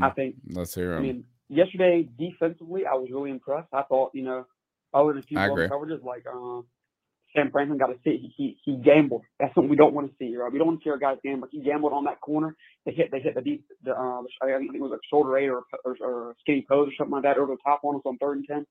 [0.00, 0.98] I Mm, think Let's hear Them.
[0.98, 3.68] I mean, yesterday defensively, I was really impressed.
[3.72, 4.46] I thought, you know,
[4.94, 5.68] other than a few I agree.
[5.68, 6.62] coverages, like uh,
[7.34, 9.22] Sam Franklin got to see he, he he gambled.
[9.40, 10.52] That's something we don't want to see, right?
[10.52, 11.48] We don't want to see our guys gamble.
[11.50, 12.56] He gambled on that corner.
[12.86, 15.48] They hit they hit the deep the uh, I think it was a shoulder eight
[15.48, 18.18] or or, or skinny pose or something like that over the top on us on
[18.18, 18.66] third and ten.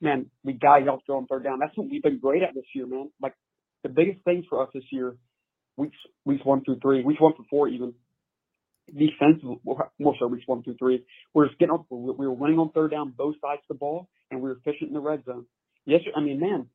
[0.00, 1.58] Man, we got y'all throw on third down.
[1.60, 3.10] That's what we've been great at this year, man.
[3.22, 3.34] Like
[3.82, 5.16] the biggest thing for us this year,
[5.76, 7.94] weeks weeks one through three, weeks one through four even
[8.88, 9.58] defensive,
[9.98, 11.86] more so weeks one through three, we're just getting up.
[11.90, 14.56] We we were winning on third down, both sides of the ball, and we were
[14.56, 15.46] efficient in the red zone.
[15.86, 16.66] Yes, I mean, man,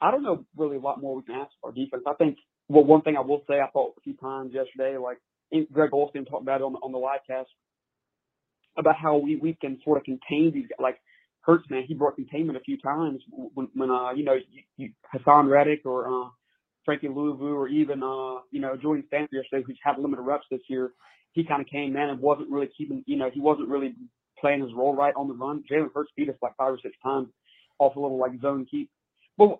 [0.00, 2.02] I don't know really a lot more we can ask for our defense.
[2.06, 5.18] I think, well, one thing I will say, I thought a few times yesterday, like
[5.72, 7.48] Greg Olsen talked about it on the, on the live cast
[8.76, 10.98] about how we, we can sort of contain these, like
[11.40, 14.90] Hurts, man, he brought containment a few times when, when uh, you know, you, you,
[15.14, 16.28] Haason Reddick or uh,
[16.84, 20.60] Frankie Luvu or even, uh, you know, Jordan Stanford yesterday, who's had limited reps this
[20.68, 20.92] year,
[21.32, 23.94] he kind of came in and wasn't really keeping, you know, he wasn't really
[24.40, 25.64] playing his role right on the run.
[25.70, 27.28] Jalen Hurts beat us like five or six times
[27.78, 28.90] off a little like zone keep.
[29.36, 29.58] But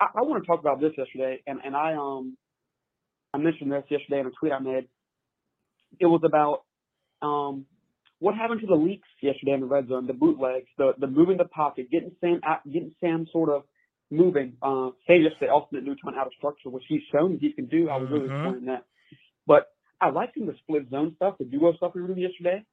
[0.00, 2.36] I, I want to talk about this yesterday, and, and I um
[3.34, 4.88] I mentioned this yesterday in a tweet I made.
[6.00, 6.64] It was about
[7.22, 7.66] um
[8.18, 11.36] what happened to the leaks yesterday in the red zone, the bootlegs, the the moving
[11.36, 13.62] the pocket, getting Sam out, getting Sam sort of
[14.10, 14.54] moving.
[14.62, 17.88] Uh, say just the ultimate neutron out of structure, which he's shown he can do.
[17.88, 18.32] I was really Mhm.
[18.32, 18.84] disappointed in that.
[19.46, 19.68] But
[20.00, 22.64] I liked him the split zone stuff, the duo stuff we were doing yesterday.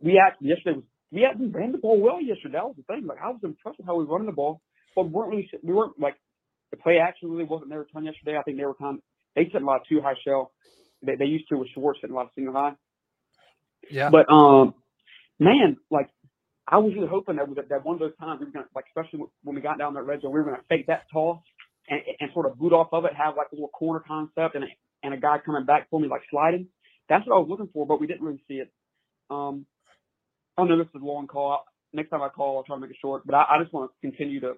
[0.00, 2.54] We actually yesterday was we actually ran the ball well yesterday.
[2.54, 3.06] That was the thing.
[3.06, 4.60] Like I was impressed with how we were running the ball,
[4.94, 6.14] but we weren't really we weren't like
[6.70, 8.38] the play action really wasn't there a ton yesterday.
[8.38, 9.02] I think they were kind of
[9.34, 10.52] they sent a lot of two high shell.
[11.02, 12.74] They, they used to with Schwartz sitting a lot of single high.
[13.90, 14.10] Yeah.
[14.10, 14.74] But um,
[15.38, 16.08] man, like
[16.68, 18.84] I was really hoping that that, that one of those times we were gonna like,
[18.94, 21.40] especially when we got down that red zone, we were gonna fake that toss
[21.88, 24.64] and, and sort of boot off of it, have like a little corner concept and
[24.64, 24.68] a,
[25.02, 26.68] and a guy coming back for me like sliding.
[27.08, 28.70] That's what I was looking for, but we didn't really see it.
[29.30, 29.66] Um,
[30.62, 31.64] I know this is a long call.
[31.92, 33.26] Next time I call, I'll try to make it short.
[33.26, 34.54] But I, I just want to continue to,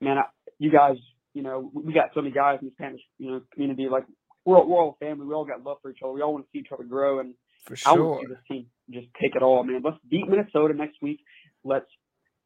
[0.00, 0.18] man.
[0.18, 0.24] I,
[0.58, 0.96] you guys,
[1.34, 3.88] you know, we got so many guys in the Spanish, you know, community.
[3.90, 4.04] Like
[4.44, 5.26] we're all, we're all a family.
[5.26, 6.12] We all got love for each other.
[6.12, 7.34] We all want to see each other grow, and
[7.64, 9.82] For I want to see this team just take it all, man.
[9.84, 11.20] Let's beat Minnesota next week.
[11.64, 11.86] Let's,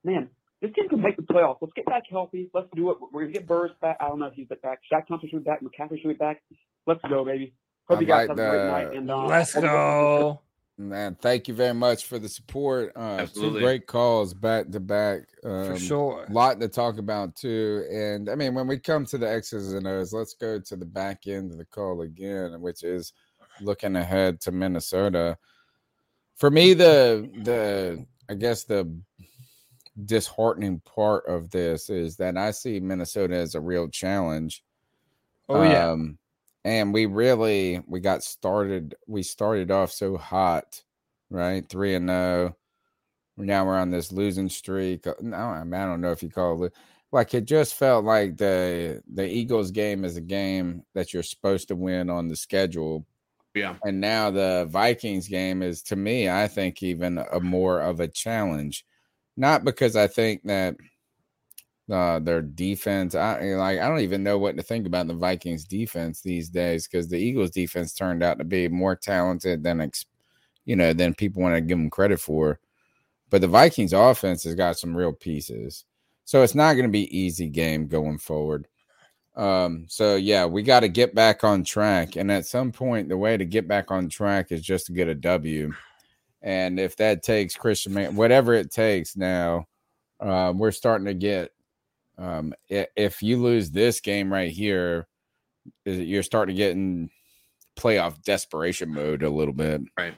[0.05, 0.29] man,
[0.61, 1.59] this team can make the playoffs.
[1.61, 2.51] Let's get back healthy.
[2.55, 2.99] Let's do it.
[3.13, 3.99] We're gonna get Burris back.
[4.01, 4.81] I don't know if he's back.
[4.93, 5.61] Shaq Thompson should be back.
[5.63, 6.43] McCaffrey should be back.
[6.87, 7.55] Let's go, baby.
[7.89, 8.97] Hope I you guys like have a great night.
[8.97, 10.41] And uh, Let's all go.
[10.77, 12.93] Man, thank you very much for the support.
[12.97, 13.61] Uh, Absolutely.
[13.61, 15.21] Two great calls back to back.
[15.45, 16.27] Um, sure.
[16.31, 17.85] lot to talk about too.
[17.93, 20.85] And I mean, when we come to the X's and O's, let's go to the
[20.85, 23.13] back end of the call again, which is
[23.61, 25.39] looking ahead to Minnesota.
[26.35, 28.93] For me, the the I guess the
[30.05, 34.65] disheartening part of this is that I see Minnesota as a real challenge.
[35.49, 35.91] Oh, yeah.
[35.91, 36.19] Um,
[36.65, 38.95] and we really we got started.
[39.07, 40.83] We started off so hot,
[41.31, 41.69] right?
[41.69, 42.57] Three and zero.
[43.37, 45.07] Now we're on this losing streak.
[45.07, 46.73] Uh, No, I, I don't know if you call it
[47.13, 47.45] like it.
[47.45, 52.11] Just felt like the the Eagles game is a game that you're supposed to win
[52.11, 53.07] on the schedule.
[53.55, 53.77] Yeah.
[53.85, 58.09] And now the Vikings game is to me, I think, even a more of a
[58.09, 58.85] challenge.
[59.37, 60.77] Not because I think that
[61.91, 65.65] uh, their defense, I like, I don't even know what to think about the Vikings
[65.65, 70.07] defense these days because the Eagles defense turned out to be more talented than, ex-
[70.65, 72.59] you know, than people want to give them credit for.
[73.29, 75.85] But the Vikings offense has got some real pieces,
[76.25, 78.67] so it's not going to be easy game going forward.
[79.37, 82.17] Um, so yeah, we got to get back on track.
[82.17, 85.09] And at some point, the way to get back on track is just to get
[85.09, 85.73] a W.
[86.41, 89.67] And if that takes Christian, whatever it takes now,
[90.21, 91.51] uh, we're starting to get.
[92.19, 95.07] Um, if you lose this game right here,
[95.85, 97.11] is it- you're starting to get in
[97.77, 99.83] playoff desperation mode a little bit.
[99.99, 100.15] Right.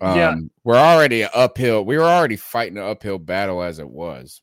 [0.00, 0.34] Um, Yeah.
[0.62, 1.84] we're already uphill.
[1.84, 4.42] We were already fighting an uphill battle as it was,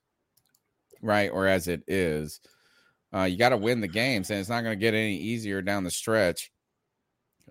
[1.01, 1.29] right?
[1.31, 2.41] Or as it is.
[3.13, 5.61] Uh, you got to win the games, and it's not going to get any easier
[5.61, 6.51] down the stretch.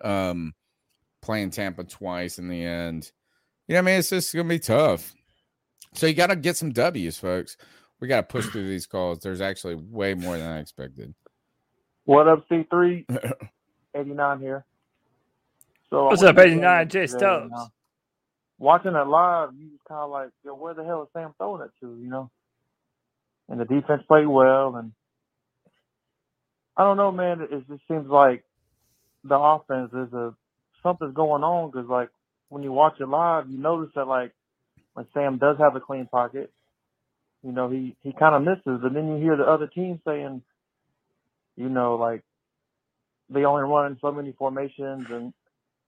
[0.03, 0.53] Um,
[1.21, 3.11] playing Tampa twice in the end,
[3.67, 5.13] you know, what I mean, it's just going to be tough.
[5.93, 7.57] So you got to get some W's, folks.
[8.01, 9.19] We got to push through these calls.
[9.19, 11.13] There's actually way more than I expected.
[12.05, 13.05] What up, C3?
[13.95, 14.65] 89 here.
[15.89, 17.69] So What's up, 89 game J yesterday, Stubbs?
[18.57, 21.61] Watching it live, you just kind of like, yo, where the hell is Sam throwing
[21.61, 22.31] it to, you know?
[23.49, 24.93] And the defense played well, and
[26.77, 27.41] I don't know, man.
[27.41, 28.43] It just seems like
[29.23, 30.33] the offense is a
[30.81, 32.09] something's going on because, like,
[32.49, 34.31] when you watch it live, you notice that like
[34.93, 36.51] when Sam does have a clean pocket,
[37.43, 40.41] you know, he he kind of misses, and then you hear the other team saying,
[41.57, 42.23] you know, like
[43.29, 45.33] they only run in so many formations, and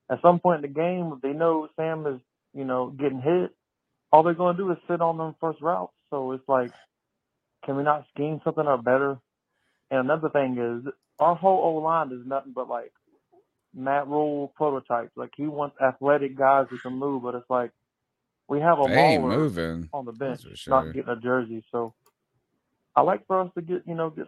[0.09, 2.19] at some point in the game, they know Sam is,
[2.53, 3.51] you know, getting hit,
[4.11, 5.93] all they're going to do is sit on them first routes.
[6.09, 6.71] So it's like,
[7.65, 9.17] can we not scheme something up better?
[9.91, 12.91] And another thing is, our whole O line is nothing but like
[13.75, 15.11] Matt Rhule prototypes.
[15.15, 17.71] Like he wants athletic guys who can move, but it's like
[18.47, 20.93] we have a They moving, on the bench, for not sure.
[20.93, 21.63] getting a jersey.
[21.71, 21.93] So
[22.95, 24.27] I like for us to get, you know, get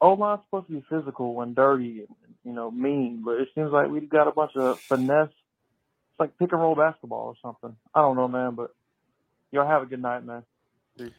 [0.00, 2.08] O line's supposed to be physical and dirty and
[2.44, 5.28] you know mean, but it seems like we've got a bunch of finesse.
[5.28, 7.76] It's like pick and roll basketball or something.
[7.94, 8.74] I don't know, man, but
[9.52, 10.42] y'all have a good night, man.
[10.98, 11.10] Peace.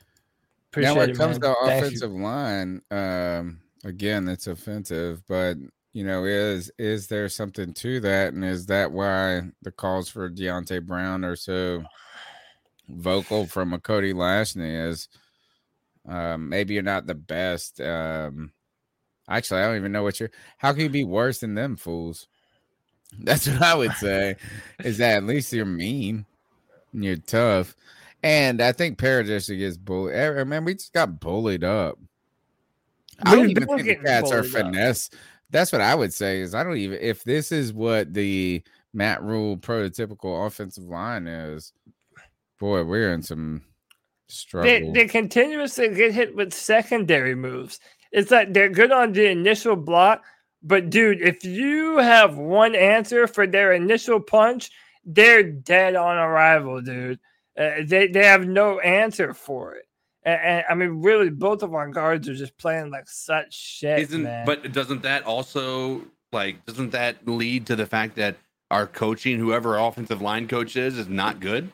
[0.78, 1.42] now, when it it, comes man.
[1.42, 2.02] to Thank you.
[2.02, 5.58] offensive line, um, again, it's offensive, but
[5.94, 10.30] you know, is is there something to that, and is that why the calls for
[10.30, 11.84] Deonte Brown are so
[12.88, 14.90] vocal from a Cody Lashney?
[14.90, 15.10] Is
[16.08, 17.82] um, maybe you're not the best.
[17.82, 18.52] Um,
[19.28, 20.32] actually, I don't even know what you're.
[20.58, 22.28] How can you be worse than them fools?
[23.20, 24.38] That's what I would say.
[24.86, 26.26] is that at least you're mean,
[26.94, 27.76] and you're tough,
[28.24, 30.16] and I think Paradis gets bullied.
[30.16, 32.00] eh, Man, we just got bullied up.
[33.24, 34.72] I don't even think the cats are bullied up.
[35.52, 36.42] That's what I would say.
[36.42, 38.64] Is I don't even if this is what the
[38.94, 41.74] Matt Rhule prototypical offensive line is.
[42.60, 43.64] Boy, we're in some
[44.28, 44.70] struggle.
[44.70, 47.80] They, they continuously get hit with secondary moves.
[48.12, 50.24] It's like they're good on the initial block,
[50.62, 54.70] but dude, if you have one answer for their initial punch,
[55.06, 57.20] they're dead on arrival, dude.
[57.58, 59.86] Uh, they they have no answer for it.
[60.24, 64.00] And, and, I mean, really, both of our guards are just playing like such shit,
[64.00, 64.46] Isn't man.
[64.46, 68.38] but doesn't that also like doesn't that lead to the fact that
[68.70, 71.72] our coaching, whoever our offensive line coach is, is not good?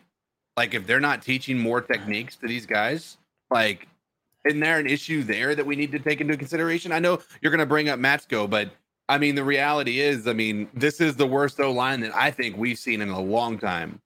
[0.55, 3.17] Like if they're not teaching more techniques to these guys,
[3.51, 3.87] like
[4.47, 6.91] isn't there an issue there that we need to take into consideration?
[6.91, 8.71] I know you're gonna bring up Matsko, but
[9.09, 12.31] I mean the reality is, I mean, this is the worst O line that I
[12.31, 13.99] think we've seen in a long time.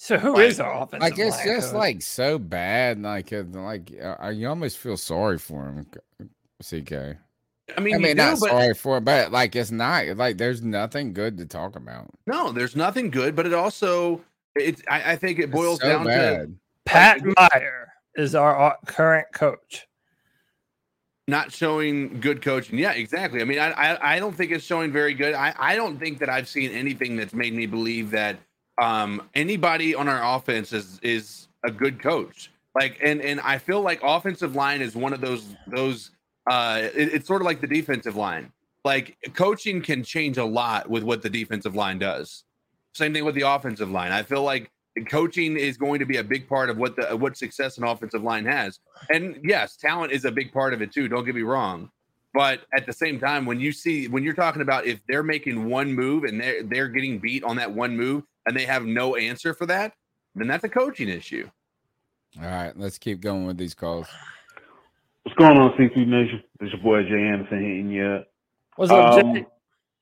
[0.00, 1.76] So who Like- is our offensive like it's just coach?
[1.76, 3.02] like so bad.
[3.02, 5.86] Like uh, like uh, you almost feel sorry for him,
[6.62, 6.92] CK.
[7.76, 10.06] I mean, I you mean, do, not but- sorry for, it, but like it's not
[10.16, 12.08] like there's nothing good to talk about.
[12.28, 14.20] No, there's nothing good, but it also
[14.54, 16.56] it's I, I think it boils so down to bad.
[16.84, 19.86] Pat Meyer is our uh, current coach.
[21.26, 22.78] not showing good coaching.
[22.78, 23.40] Yeah, exactly.
[23.40, 25.34] I mean, I I, I don't think it's showing very good.
[25.34, 28.38] I, I don't think that I've seen anything that's made me believe that
[28.80, 32.50] um, anybody on our offense is is a good coach.
[32.74, 36.10] Like, and and I feel like offensive line is one of those those.
[36.48, 38.50] Uh, it- it's sort of like the defensive line.
[38.84, 42.44] Like coaching can change a lot with what the defensive line does.
[42.94, 44.12] Same thing with the offensive line.
[44.12, 44.70] I feel like
[45.10, 48.22] coaching is going to be a big part of what the what success an offensive
[48.22, 48.78] line has.
[49.10, 51.08] And yes, talent is a big part of it too.
[51.08, 51.90] Don't get me wrong.
[52.34, 55.68] But at the same time, when you see when you're talking about if they're making
[55.68, 59.14] one move and they're they're getting beat on that one move and they have no
[59.14, 59.92] answer for that,
[60.34, 61.48] then that's a coaching issue.
[62.40, 64.06] All right, let's keep going with these calls.
[65.22, 66.42] What's going on, CC Nation?
[66.60, 68.28] It's your boy Jay Anderson hitting you up.
[68.76, 69.46] What's up, Um, Jay?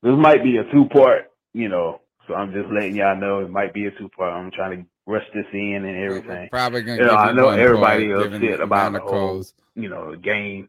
[0.02, 3.50] This might be a two part, you know, so I'm just letting y'all know it
[3.50, 4.32] might be a two part.
[4.32, 6.48] I'm trying to rush this in and everything.
[6.50, 9.44] Probably gonna You know, I know everybody part, given upset about the whole,
[9.74, 10.68] you know, the game,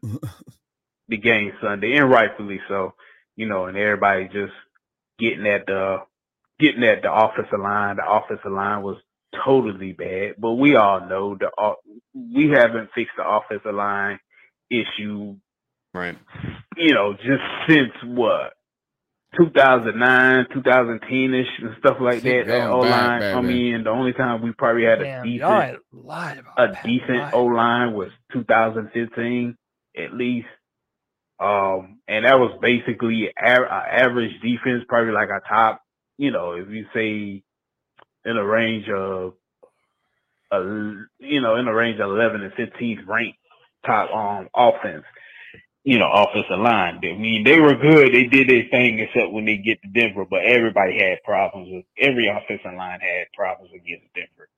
[1.08, 2.94] the game Sunday, and rightfully so.
[3.36, 4.52] You know, and everybody just
[5.20, 5.98] getting at the
[6.58, 7.96] getting at the offensive line.
[7.96, 8.96] The offensive line was
[9.44, 11.50] totally bad, but we all know the
[12.14, 14.18] we haven't fixed the offensive line
[14.70, 15.36] issue
[15.94, 16.16] Right.
[16.76, 18.52] you know, just since what
[19.36, 22.46] 2009, 2010 ish and stuff like Keep that.
[22.46, 23.72] going O line back, come baby.
[23.72, 23.84] in.
[23.84, 27.44] The only time we probably had a Damn, y'all decent, lied about a decent O
[27.44, 29.56] line was 2015
[29.96, 30.48] at least.
[31.40, 35.82] Um, and that was basically a- a average defense, probably like a top,
[36.18, 37.44] you know, if you say
[38.24, 39.34] in a range of,
[40.52, 40.60] uh,
[41.18, 43.38] you know, in a range of 11 and 15th ranked
[43.86, 45.04] top um offense
[45.84, 47.00] you know, offensive line.
[47.02, 48.12] I mean, they were good.
[48.12, 51.84] They did their thing except when they get to Denver, but everybody had problems with
[51.98, 54.48] every offensive line had problems against Denver.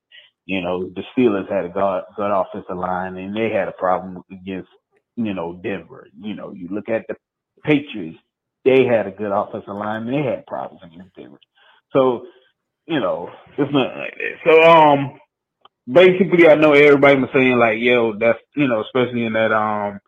[0.47, 4.22] You know, the Steelers had a good, good offensive line and they had a problem
[4.32, 4.70] against,
[5.16, 6.08] you know, Denver.
[6.18, 7.16] You know, you look at the
[7.64, 8.18] Patriots,
[8.64, 11.39] they had a good offensive line and they had problems against Denver.
[11.93, 12.27] So,
[12.86, 14.35] you know, it's not like that.
[14.47, 15.20] So, um,
[15.93, 20.01] basically, I know everybody was saying like, yo, that's, you know, especially in that, um,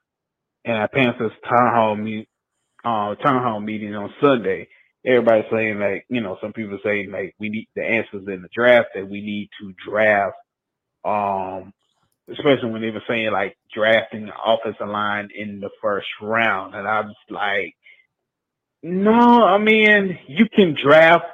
[0.64, 2.28] in our Panthers town hall meet,
[2.84, 4.68] uh, town hall meeting on Sunday,
[5.04, 8.48] everybody's saying like, you know, some people saying like we need the answers in the
[8.54, 10.36] draft that we need to draft,
[11.04, 11.72] um,
[12.30, 16.86] especially when they were saying like drafting the offensive line in the first round, and
[16.88, 17.74] I was like,
[18.82, 21.26] no, I mean you can draft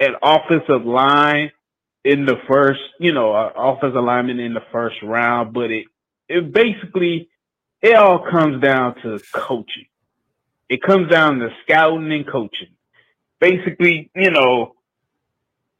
[0.00, 1.52] an offensive line
[2.04, 5.86] in the first, you know, an offensive lineman in the first round, but it
[6.28, 7.28] it basically
[7.82, 9.86] it all comes down to coaching.
[10.68, 12.68] It comes down to scouting and coaching.
[13.40, 14.74] Basically, you know,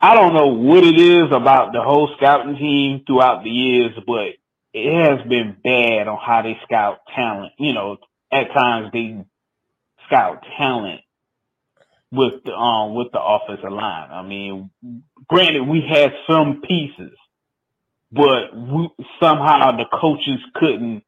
[0.00, 4.34] I don't know what it is about the whole scouting team throughout the years, but
[4.72, 7.52] it has been bad on how they scout talent.
[7.58, 7.98] You know,
[8.30, 9.24] at times they
[10.06, 11.00] scout talent
[12.12, 14.10] with the um with the offensive line.
[14.10, 14.70] I mean,
[15.28, 17.12] granted we had some pieces,
[18.12, 18.88] but we,
[19.20, 21.02] somehow the coaches couldn't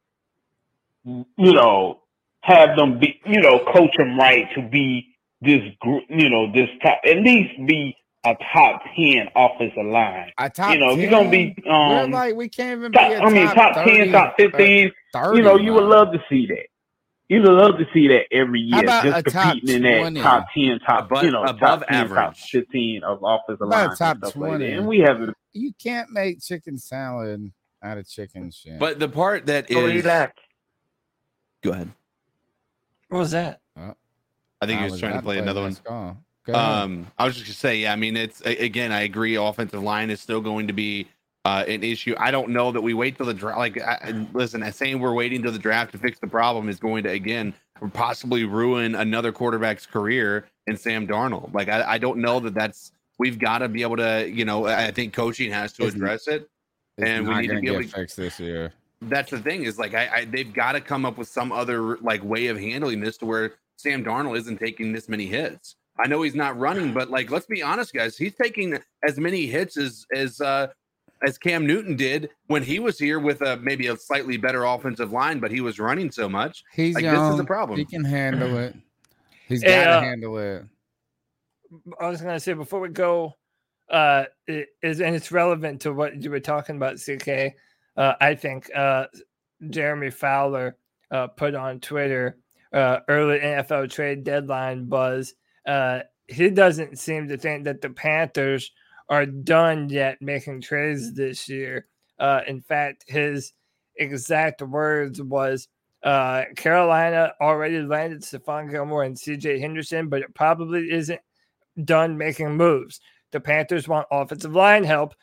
[1.04, 2.00] you know,
[2.40, 6.68] have them be, you know, coach them right to be this group, you know, this
[6.82, 10.30] top, at least be a top 10 offensive line.
[10.38, 11.72] A top you know, if you're going to be, 10?
[11.72, 13.14] um, We're like we can't even top, be.
[13.14, 16.18] a I mean, top, 10, top 15, uh, you know, 30 you would love to
[16.28, 16.66] see that.
[17.28, 20.14] You would love to see that every How year, about just a top competing in
[20.14, 22.40] that top 10, top, Above- you know, above top 10, top average.
[22.50, 24.64] 15 of offensive About line and top stuff 20.
[24.64, 24.72] that.
[24.78, 25.36] And we haven't.
[25.52, 28.78] You can't make chicken salad out of chicken shit.
[28.78, 30.02] But the part that Oh, is.
[31.62, 31.90] Go ahead.
[33.08, 33.60] What was that?
[33.76, 35.70] I think I he was, was trying to about to play play another one.
[35.70, 36.16] next call.
[36.46, 36.64] Go ahead.
[36.82, 39.36] Um, I was just gonna say, yeah, I mean, it's again, I agree.
[39.36, 41.08] Offensive line is still going to be
[41.44, 42.14] uh, an issue.
[42.18, 43.58] I don't know that we wait till the draft.
[43.58, 46.78] Like, I, listen, I saying we're waiting till the draft to fix the problem is
[46.78, 47.54] going to again
[47.92, 51.54] possibly ruin another quarterback's career in Sam Darnold.
[51.54, 52.92] Like, I, I don't know that that's.
[53.18, 56.28] We've got to be able to, you know, I I think coaching has to address
[56.28, 56.48] it,
[56.98, 58.72] It's and we need to be able to fix this year.
[59.02, 61.96] that's the thing is like I, I they've got to come up with some other
[61.98, 65.76] like way of handling this to where Sam Darnold isn't taking this many hits.
[66.00, 69.46] I know he's not running, but like let's be honest, guys, he's taking as many
[69.46, 70.68] hits as as uh
[71.26, 75.12] as Cam Newton did when he was here with a maybe a slightly better offensive
[75.12, 76.64] line, but he was running so much.
[76.72, 77.28] He's like young.
[77.28, 77.78] this is a problem.
[77.78, 78.76] He can handle it.
[79.46, 80.64] He's Hey, got to uh, handle it.
[82.00, 83.34] I was gonna say before we go,
[83.90, 87.54] uh, it is and it's relevant to what you were talking about, CK.
[87.96, 89.06] Uh, I think uh,
[89.70, 90.76] Jeremy Fowler
[91.10, 92.38] uh, put on Twitter
[92.72, 95.34] uh, early NFL trade deadline buzz.
[95.66, 98.70] Uh, he doesn't seem to think that the Panthers
[99.08, 101.86] are done yet making trades this year.
[102.18, 103.52] Uh, in fact, his
[103.96, 105.68] exact words was
[106.02, 111.20] uh, Carolina already landed Stephon Gilmore and CJ Henderson, but it probably isn't
[111.84, 113.00] done making moves.
[113.30, 115.14] the Panthers want offensive line help,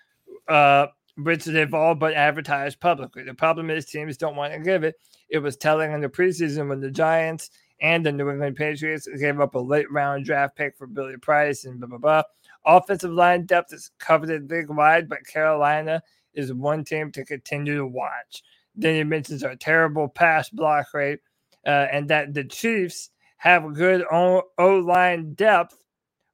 [0.48, 3.24] uh, which they've all but advertised publicly.
[3.24, 4.96] The problem is teams don't want to give it.
[5.30, 7.50] It was telling in the preseason when the Giants
[7.82, 11.66] and the New England Patriots gave up a late round draft pick for Billy Price
[11.66, 12.24] and blah blah blah.
[12.66, 16.02] Offensive line depth is coveted league wide, but Carolina
[16.34, 18.44] is one team to continue to watch.
[18.76, 21.20] Then he mentions our terrible pass block rate
[21.66, 25.78] uh, and that the Chiefs have good O line depth,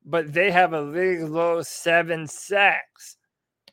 [0.06, 3.18] but they have a league low seven sacks.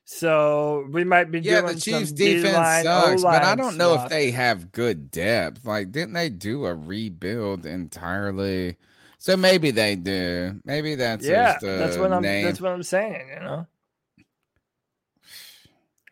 [0.05, 3.95] So we might be Yeah, doing the Chiefs some defense sucks, but I don't know
[3.95, 5.65] if they have good depth.
[5.67, 8.77] Like, didn't they do a rebuild entirely?
[9.19, 10.61] So maybe they do.
[10.65, 12.23] Maybe that's yeah, that's what I'm.
[12.23, 12.45] name.
[12.45, 13.29] That's what I'm saying.
[13.35, 13.67] You know,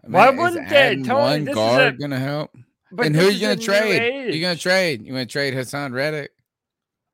[0.05, 1.09] I mean, Why wouldn't they, Tony?
[1.09, 2.51] One guard a- gonna help.
[2.91, 4.35] but and who are you gonna trade?
[4.35, 5.07] You gonna trade?
[5.07, 6.33] You gonna trade Haason Reddick?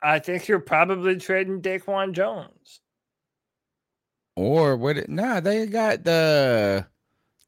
[0.02, 2.80] I think you're probably trading Daquan Jones.
[4.34, 4.96] Or what?
[4.96, 6.86] it- Nah, they got the.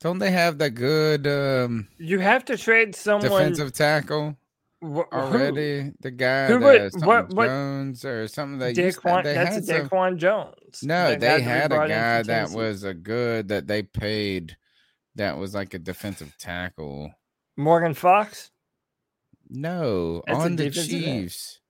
[0.00, 4.36] Don't they have the good um You have to trade someone defensive tackle
[4.85, 5.93] Wh- already?
[6.01, 8.59] The guy Who that would- what- what- Jones or something.
[8.59, 10.83] They used to, they That's had a some- Daquan Jones.
[10.83, 14.57] No, they that we had a guy that was a good that they paid
[15.15, 17.13] that was like a defensive tackle.
[17.57, 18.51] Morgan Fox.
[19.49, 20.71] No, That's on the.
[20.71, 21.61] Chiefs.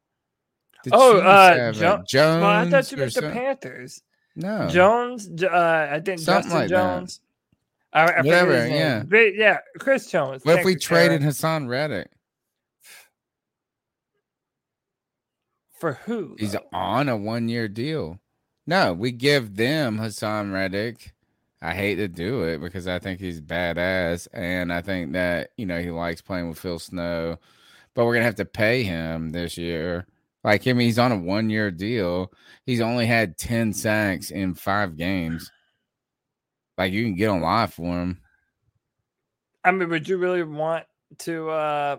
[0.84, 2.40] The oh, Chiefs uh, jo- Jones.
[2.42, 4.02] Well, I thought you meant the Panthers.
[4.36, 4.68] No.
[4.68, 5.28] Jones.
[5.42, 6.98] Uh, I think Something Justin like that.
[6.98, 7.20] Jones.
[7.92, 9.02] I, I Whatever, yeah.
[9.06, 10.44] But yeah, Chris Jones.
[10.44, 11.22] What if we traded.
[11.22, 12.08] Haason Reddick?
[15.84, 16.34] For who?
[16.38, 18.18] He's on a one year deal.
[18.66, 21.12] No, we give them Haason Reddick.
[21.60, 24.26] I hate to do it because I think he's badass.
[24.32, 27.36] And I think that, you know, he likes playing with Phil Snow.
[27.92, 30.06] But we're going to have to pay him this year.
[30.42, 32.32] Like him, he's on a one year deal.
[32.64, 35.52] He's only had 10 sacks in five games.
[36.78, 38.22] Like you can get on live for him.
[39.62, 40.86] I mean, would you really want
[41.18, 41.50] to?
[41.50, 41.96] uh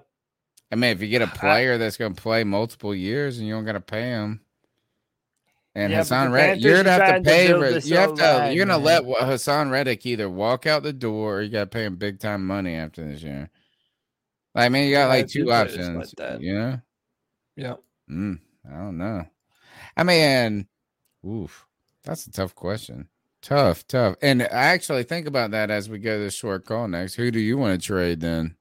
[0.72, 3.53] I mean, if you get a player that's going to play multiple years and you
[3.53, 4.42] don't got to pay him,
[5.76, 7.48] and Yeah, Haason Reddick, you're gonna have to to pay.
[7.50, 8.32] for- you have to.
[8.35, 8.85] O-line, You're gonna man.
[8.85, 12.19] let Haason Reddick either walk out the door or you got to pay him big
[12.19, 13.50] time money after this year.
[14.56, 16.14] I mean, you got Yeah, like two options.
[16.18, 16.40] like.
[16.40, 16.82] You know.
[17.58, 17.74] Yeah.
[18.10, 18.40] Mm,
[18.72, 19.26] I don't know.
[19.98, 20.68] I mean,
[21.27, 21.66] oof,
[22.03, 23.10] that's a tough question.
[23.42, 24.16] Tough, tough.
[24.22, 27.16] And I actually think about that as we go to the short call next.
[27.16, 28.56] Who do you want to trade then?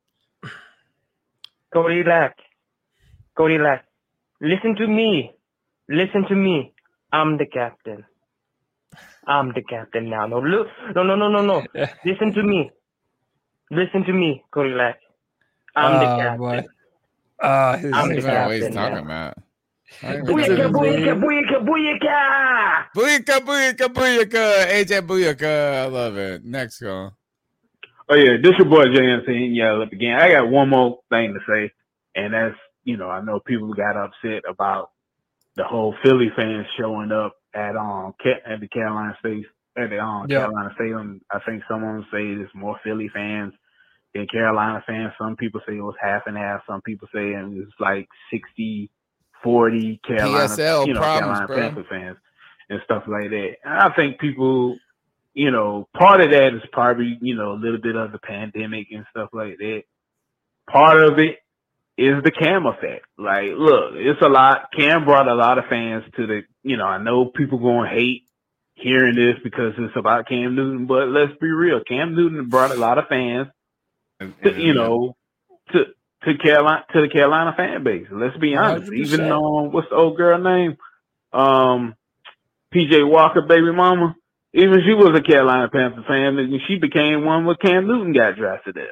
[1.75, 2.37] Cody Lack.
[3.37, 3.85] Cody Lack.
[4.41, 5.33] Listen to me.
[5.89, 6.73] Listen to me.
[7.13, 8.05] I'm the captain.
[9.27, 10.27] I'm the captain now.
[10.27, 10.69] No, look.
[10.95, 11.65] No, no, no, no, no.
[12.05, 12.71] Listen to me.
[13.71, 15.01] Listen to me, Cody Lack.
[15.77, 16.39] I'm the Oh, captain.
[16.39, 16.67] boy.
[17.41, 19.03] Uh, his I'm the That's what he's captain talking now.
[19.05, 19.35] about.
[20.03, 22.85] Booyaka, booyaka, booyaka, booyaka!
[22.97, 24.67] Booyaka, booyaka, booyaka.
[24.71, 25.75] AJ Booyaka.
[25.83, 26.45] I love it.
[26.45, 27.17] Next call.
[28.09, 30.21] Oh yeah, this your boy JMC and Yell up again.
[30.21, 31.73] I got one more thing to say,
[32.15, 34.91] and that's you know I know people got upset about
[35.57, 39.47] the whole Philly fans showing up at um at the Carolina State
[39.79, 40.41] at the um Yeah.
[40.41, 41.21] Carolina Stadium.
[41.33, 43.55] I think someone say there's more Philly fans
[44.15, 45.13] than Carolina fans.
[45.19, 46.63] Some people say it was half and half.
[46.67, 48.91] Some people say it was like 60,
[49.43, 51.75] 40 Carolina, PSL you know, problems, Carolina.
[51.75, 52.17] Panther fans
[52.71, 53.55] and stuff like that.
[53.65, 54.77] And I think people
[55.35, 58.89] you know, part of that is probably, you know, a little bit of the pandemic
[58.93, 59.83] and stuff like that.
[60.71, 61.39] Part of it
[61.99, 63.07] is the Cam effect.
[63.19, 64.69] Like, look, it's a lot.
[64.77, 67.95] Cam brought a lot of fans to the, you know, I know people going to
[67.95, 68.23] hate
[68.75, 71.81] hearing this because it's about Cam Newton, but let's be real.
[71.87, 73.49] Cam Newton brought a lot of fans,
[74.21, 75.17] to, you know,
[75.73, 75.85] to
[76.25, 78.07] to Carolina to the Carolina fan base.
[78.11, 78.93] Let's be honest.
[78.93, 79.31] Even 100%.
[79.31, 80.77] um, what's the old girl name?
[81.33, 81.95] Um,
[82.75, 84.17] PJ Walker, baby mama.
[84.57, 88.37] Even she was a Carolina Panther fan, and she became one when Cam Newton got
[88.37, 88.87] drafted there.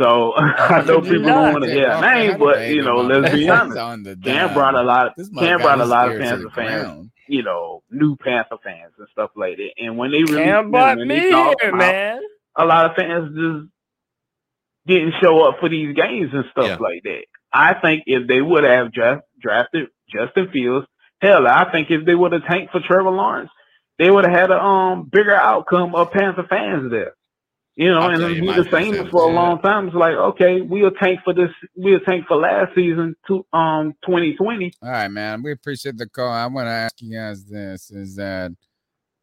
[0.00, 3.32] So I know people don't want to hear her Walker name, but you know, let's
[3.34, 4.22] be honest.
[4.24, 5.12] Cam brought a lot.
[5.16, 9.30] This Cam brought a lot of Panther fans, you know, new Panther fans and stuff
[9.36, 9.70] like that.
[9.78, 12.20] And when they really, Cam brought me here, man.
[12.56, 13.68] a lot of fans just
[14.86, 16.76] didn't show up for these games and stuff Yeah.
[16.80, 17.24] like that.
[17.52, 20.86] I think if they would have draft, drafted Justin Fields,
[21.20, 23.50] hell, I think if they would have tanked for Trevor Lawrence,
[24.00, 27.12] they would have had a um bigger outcome of Panther fans there.
[27.76, 29.40] You know, I'll and tell you we my the same percentage, for a yeah.
[29.40, 29.88] long time.
[29.88, 34.34] It's like, okay, we'll tank for this, we'll tank for last season, to um twenty
[34.34, 34.72] twenty.
[34.82, 35.42] All right, man.
[35.42, 36.32] We appreciate the call.
[36.32, 38.52] I want to ask you guys this: Is that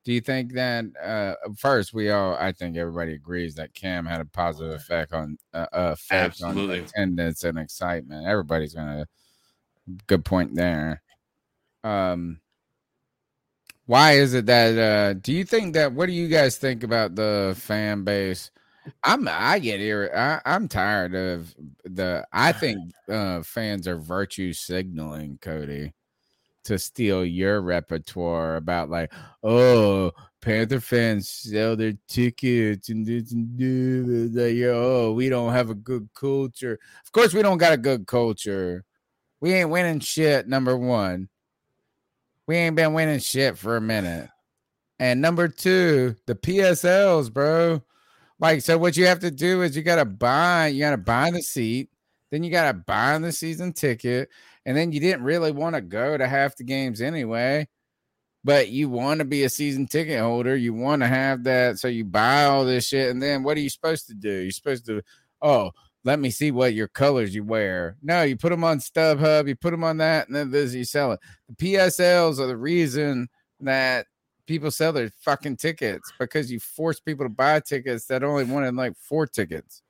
[0.06, 4.22] do you think that uh first we all I think everybody agrees that Cam had
[4.22, 6.80] a positive effect on uh, uh, effect Absolutely.
[6.80, 8.28] on attendance and excitement.
[8.28, 9.08] Everybody's gonna
[10.06, 11.02] good point there.
[11.84, 12.42] Um,
[13.88, 14.78] Why is it that?
[14.78, 15.94] uh Do you think that?
[15.94, 18.52] What do you guys think about the fan base?
[19.04, 22.26] I'm I get ir- I, I'm tired of the.
[22.32, 25.94] I think uh fans are virtue signaling, Cody,
[26.66, 33.58] to steal your repertoire about like, oh, Panther fans sell their tickets and this and
[33.58, 34.42] that.
[34.42, 36.78] Like, oh, we don't have a good culture.
[37.06, 38.84] Of course, we don't got a good culture.
[39.40, 40.48] We ain't winning shit.
[40.48, 41.30] Number one,
[42.48, 44.30] we ain't been winning shit for a minute.
[45.00, 47.84] And number two, the PSLs, bro.
[48.40, 51.42] Like, so what you have to do is you gotta buy, you gotta buy the
[51.42, 51.90] seat,
[52.32, 54.30] then you gotta buy the season ticket,
[54.66, 57.68] and then you didn't really want to go to half the games anyway.
[58.44, 61.88] But you want to be a season ticket holder, you want to have that, so
[61.88, 64.32] you buy all this shit, and then what are you supposed to do?
[64.32, 65.02] You're supposed to,
[65.42, 65.72] oh,
[66.08, 67.98] let me see what your colors you wear.
[68.02, 70.86] No, you put them on StubHub, you put them on that, and then this you
[70.86, 71.20] sell it.
[71.50, 73.28] The PSLs are the reason
[73.60, 74.08] that
[74.46, 78.74] people sell their fucking tickets because you force people to buy tickets that only wanted
[78.76, 79.84] like four tickets.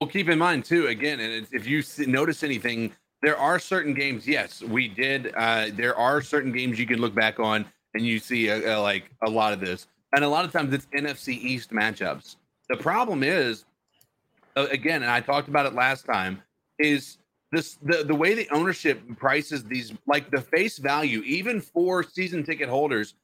[0.00, 0.88] Well, keep in mind too.
[0.88, 2.92] Again, and if you notice anything,
[3.22, 4.26] there are certain games.
[4.26, 5.32] Yes, we did.
[5.36, 8.82] Uh, there are certain games you can look back on and you see uh, uh,
[8.82, 12.34] like a lot of this, and a lot of times it's NFC East matchups.
[12.68, 13.66] The problem is,
[14.56, 16.42] again, and I talked about it last time,
[16.78, 17.18] is
[17.52, 22.44] this the the way the ownership prices these like the face value even for season
[22.44, 23.14] ticket holders.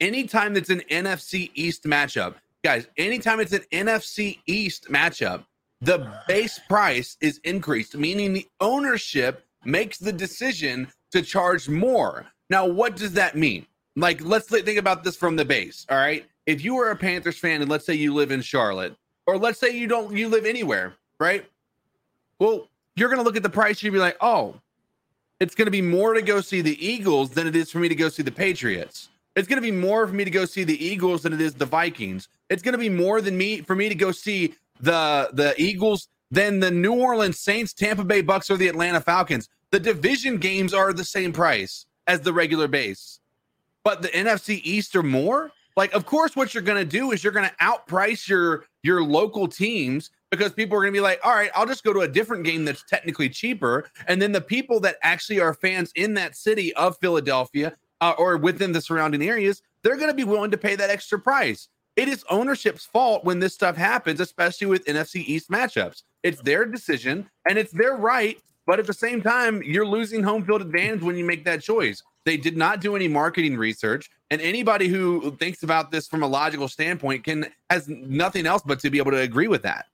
[0.00, 2.34] Anytime that's an NFC East matchup,
[2.64, 5.44] guys, anytime it's an NFC East matchup,
[5.80, 12.26] the base price is increased, meaning the ownership makes the decision to charge more.
[12.50, 13.66] Now, what does that mean?
[13.96, 15.84] Like, let's think about this from the base.
[15.90, 16.24] All right.
[16.46, 18.96] If you are a Panthers fan and let's say you live in Charlotte,
[19.28, 21.44] or let's say you don't, you live anywhere, right?
[22.38, 22.66] Well,
[22.96, 24.54] you're to look at the price, you'd be like, oh,
[25.38, 27.94] it's to be more to go see the Eagles than it is for me to
[27.94, 29.10] go see the Patriots.
[29.36, 31.66] It's to be more for me to go see the Eagles than it is the
[31.66, 32.28] Vikings.
[32.48, 36.58] It's to be more than me for me to go see the the Eagles than
[36.58, 39.50] the New Orleans Saints, Tampa Bay Bucs, or the Atlanta Falcons.
[39.70, 43.20] The division games are the same price as the regular base,
[43.84, 45.52] but the NFC East are more.
[45.78, 49.00] Like, of course, what you're going to do is you're going to outprice your your
[49.00, 52.00] local teams because people are going to be like, all right, I'll just go to
[52.00, 53.88] a different game that's technically cheaper.
[54.08, 58.36] And then the people that actually are fans in that city of Philadelphia uh, or
[58.38, 61.68] within the surrounding areas, they're going to be willing to pay that extra price.
[61.94, 66.02] It is ownership's fault when this stuff happens, especially with NFC East matchups.
[66.24, 68.36] It's their decision and it's their right.
[68.66, 72.02] But at the same time, you're losing home field advantage when you make that choice.
[72.26, 76.26] They did not do any marketing research, and anybody who thinks about this from a
[76.26, 79.86] logical standpoint can has nothing else but to be able to agree with that.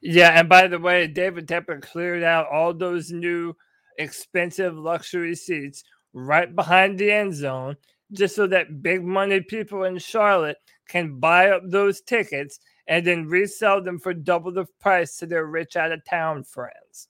[0.00, 3.54] Yeah, and by the way, David Tepper cleared out all those new
[3.98, 5.84] expensive luxury seats
[6.14, 7.76] right behind the end zone,
[8.12, 10.56] just so that big money people in Charlotte
[10.88, 12.58] can buy up those tickets
[12.90, 17.06] and then resell them for double the price to their rich out of town friends.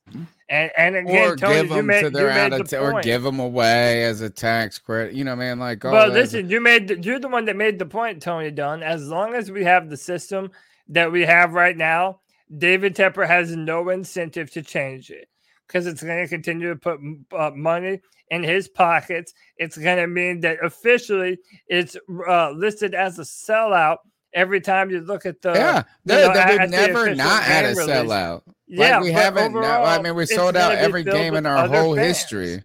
[0.50, 2.76] And and again, or Tony, give you them made, to their out the of t-
[2.76, 5.14] or give them away as a tax credit.
[5.14, 7.78] You know, man, like oh, Well, listen, you made the, you're the one that made
[7.78, 8.82] the point, Tony Dunn.
[8.82, 10.50] As long as we have the system
[10.90, 12.20] that we have right now,
[12.58, 15.28] David Tepper has no incentive to change it
[15.66, 17.00] because it's going to continue to put
[17.34, 19.32] uh, money in his pockets.
[19.56, 21.96] It's going to mean that officially it's
[22.28, 23.98] uh, listed as a sellout
[24.32, 27.64] every time you look at the yeah, you they, know, they the never not had
[27.64, 27.94] a game release.
[27.96, 28.42] sellout.
[28.66, 29.52] Yeah, like we haven't.
[29.52, 32.06] no, I mean, we sold out every game in our whole fans.
[32.06, 32.64] history.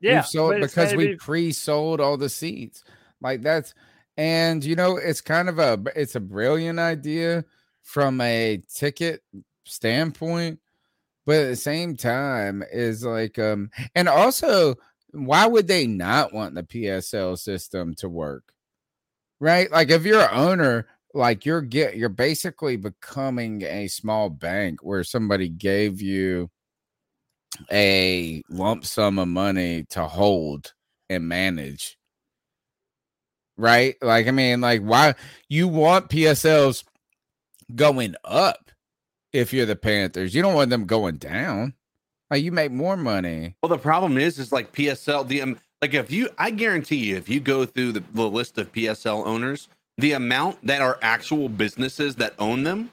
[0.00, 2.84] Yeah, We've sold because gonna we pre-sold all the seats.
[3.20, 3.74] Like that's
[4.16, 7.44] and you know it's kind of a it's a brilliant idea
[7.82, 9.22] from a ticket
[9.64, 10.60] standpoint,
[11.26, 14.74] but at the same time is like um and also
[15.12, 18.52] why would they not want the PSL system to work?
[19.40, 19.70] Right?
[19.70, 25.04] Like if you're an owner, like you're get you're basically becoming a small bank where
[25.04, 26.50] somebody gave you
[27.70, 30.74] a lump sum of money to hold
[31.08, 31.96] and manage.
[33.56, 33.94] Right?
[34.02, 35.14] Like, I mean, like, why
[35.48, 36.84] you want PSLs
[37.74, 38.70] going up
[39.32, 40.34] if you're the Panthers?
[40.34, 41.74] You don't want them going down.
[42.30, 43.54] Like, you make more money.
[43.62, 45.28] Well, the problem is, is like PSL.
[45.28, 48.58] The um, like if you, I guarantee you, if you go through the, the list
[48.58, 52.90] of PSL owners, the amount that are actual businesses that own them.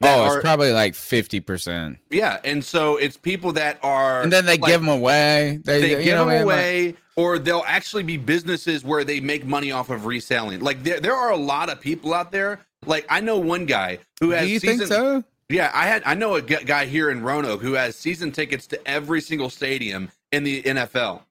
[0.00, 1.98] that Oh, it's are- probably like 50%.
[2.10, 5.60] yeah, and so it's people that are, And then they like, give them away.
[5.64, 9.04] They, they you give know, them man, like- away, or they'll actually be businesses where
[9.04, 10.60] they make money off of reselling.
[10.60, 12.60] Like there, there are a lot of people out there.
[12.86, 14.46] Like I know one guy who has.
[14.46, 15.24] Do you think season- so?
[15.48, 16.02] Yeah, I had.
[16.06, 20.10] I know a guy here in Roanoke who has season tickets to every single stadium
[20.32, 21.22] in the NFL.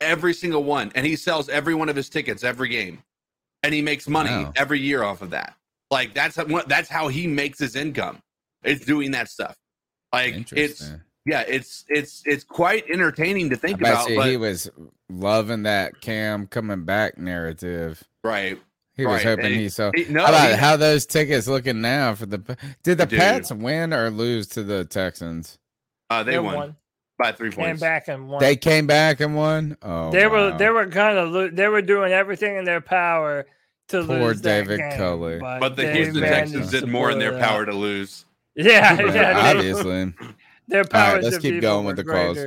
[0.00, 3.02] every single one, and he sells every one of his tickets every game,
[3.62, 4.52] and he makes money Wow.
[4.56, 5.54] every year off of that.
[5.90, 8.20] Like that's how, that's how he makes his income.
[8.62, 9.56] It's doing that stuff.
[10.12, 10.90] Like it's
[11.26, 14.08] yeah, it's it's it's quite entertaining to think bet about.
[14.16, 14.70] But, he was
[15.10, 18.02] loving that Cam coming back narrative.
[18.24, 18.60] right.
[18.94, 19.92] He was hoping And he saw.
[19.94, 22.38] he- no, how, about, he- how those tickets looking now for the?
[22.82, 23.16] Did the Dude.
[23.20, 25.56] Pats win or lose to the Texans?
[26.10, 26.76] Uh, they They won, won.
[27.18, 27.80] By three Came points.
[27.80, 28.40] back and won.
[28.40, 29.76] They came back and won.
[29.82, 33.46] Oh, they were they were kind of lo- they were doing everything in their power
[33.88, 35.38] to Poor lose that David game, Culley.
[35.40, 38.24] But the Houston Texans did more in their it power to lose.
[38.54, 39.12] Yeah, Yeah, yeah,
[39.52, 40.14] they- obviously.
[40.68, 42.38] Their All right, powers let's keep going were with the calls.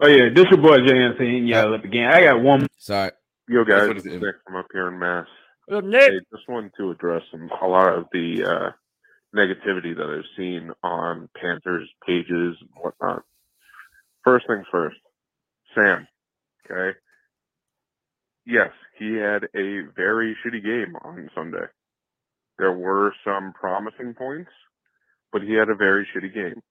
[0.00, 2.10] Oh yeah, this your boy JNC and Yell up again.
[2.10, 2.66] I got one.
[2.78, 3.10] Sorry.
[3.48, 4.22] Yo, guys, what it's it is.
[4.22, 5.26] Nick from up here in Mass.
[5.66, 6.10] What up, Nick?
[6.10, 8.70] Hey, just wanted to address some a lot of the uh,
[9.34, 13.22] negativity that I've seen on Panthers pages and whatnot.
[14.24, 14.96] First things first,
[15.74, 16.06] Sam.
[16.70, 16.96] Okay.
[18.46, 21.66] Yes, he had a very shitty game on Sunday.
[22.58, 24.50] There were some promising points,
[25.32, 26.62] but he had a very shitty game.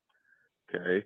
[0.73, 1.06] Okay.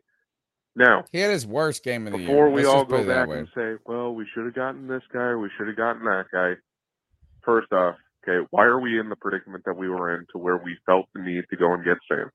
[0.75, 2.27] Now, He had his worst game of the year.
[2.27, 5.49] before we all go back and say, well, we should have gotten this guy, we
[5.57, 6.53] should have gotten that guy.
[7.43, 7.95] First off,
[8.27, 11.05] okay, why are we in the predicament that we were in to where we felt
[11.13, 12.29] the need to go and get Sam?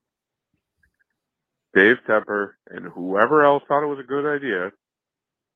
[1.74, 4.72] Dave Tepper and whoever else thought it was a good idea,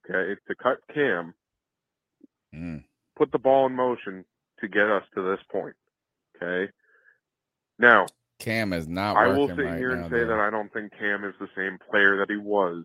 [0.08, 1.34] okay, to cut Cam,
[2.54, 2.84] Mm.
[3.16, 4.24] put the ball in motion
[4.60, 5.74] to get us to this point.
[6.36, 6.70] Okay.
[7.78, 8.06] Now,
[8.38, 9.16] Cam is not.
[9.16, 10.26] I will sit right here and say though.
[10.28, 12.84] that I don't think Cam is the same player that he was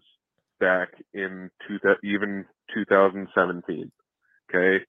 [0.60, 3.92] back in two, even 2017.
[4.50, 4.84] Okay.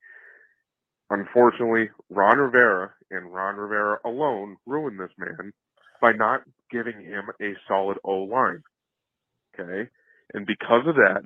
[1.11, 5.53] Unfortunately, Ron Rivera and Ron Rivera alone ruined this man
[6.01, 8.63] by not giving him a solid O line.
[9.59, 9.91] Okay.
[10.33, 11.23] And because of that,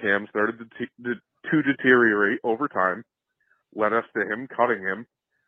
[0.00, 1.14] Cam started to, t- to,
[1.50, 3.04] to deteriorate over time,
[3.74, 5.06] led us to him cutting him,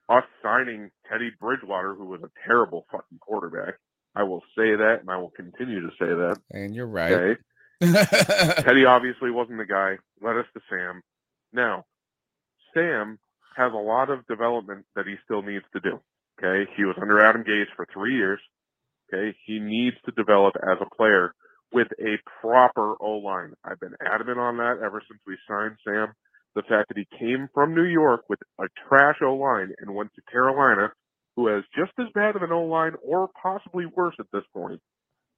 [0.09, 3.75] us signing Teddy Bridgewater, who was a terrible fucking quarterback.
[4.15, 6.37] I will say that, and I will continue to say that.
[6.53, 7.13] And you're right.
[7.13, 7.41] Okay.
[8.63, 9.97] Teddy obviously wasn't the guy.
[10.23, 11.03] Led us to Sam.
[11.53, 11.85] Now,
[12.73, 13.19] Sam
[13.57, 16.01] has a lot of development that he still needs to do.
[16.39, 16.71] Okay.
[16.77, 18.41] He was under Adam Gase for three years.
[19.13, 19.37] Okay.
[19.47, 21.35] He needs to develop as a player
[21.73, 23.55] with a proper O line.
[23.65, 26.13] I've been adamant on that ever since we signed Sam.
[26.55, 30.11] The fact that he came from New York with a trash O line and went
[30.15, 30.93] to Carolina,
[31.37, 34.81] who has just as bad of an O line or possibly worse at this point.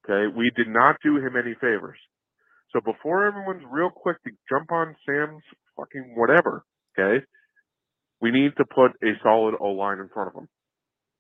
[0.05, 0.33] Okay.
[0.35, 1.99] We did not do him any favors.
[2.73, 5.43] So before everyone's real quick to jump on Sam's
[5.77, 6.65] fucking whatever,
[6.99, 7.25] okay,
[8.21, 10.49] we need to put a solid O line in front of him.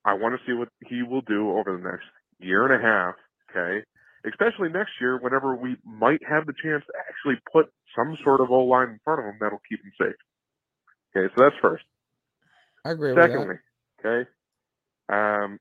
[0.04, 2.06] I want to see what he will do over the next
[2.38, 3.14] year and a half,
[3.50, 3.84] okay,
[4.26, 7.66] especially next year whenever we might have the chance to actually put
[7.96, 10.16] some sort of O line in front of him that'll keep him safe.
[11.14, 11.84] Okay, so that's first.
[12.84, 13.14] I agree.
[13.14, 13.56] Secondly,
[14.00, 14.28] okay,
[15.08, 15.58] um,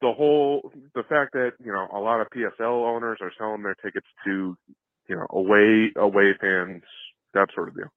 [0.00, 3.76] the whole the fact that you know a lot of PSL owners are selling their
[3.76, 4.56] tickets to
[5.08, 6.82] you know away away fans,
[7.32, 7.92] that sort of deal.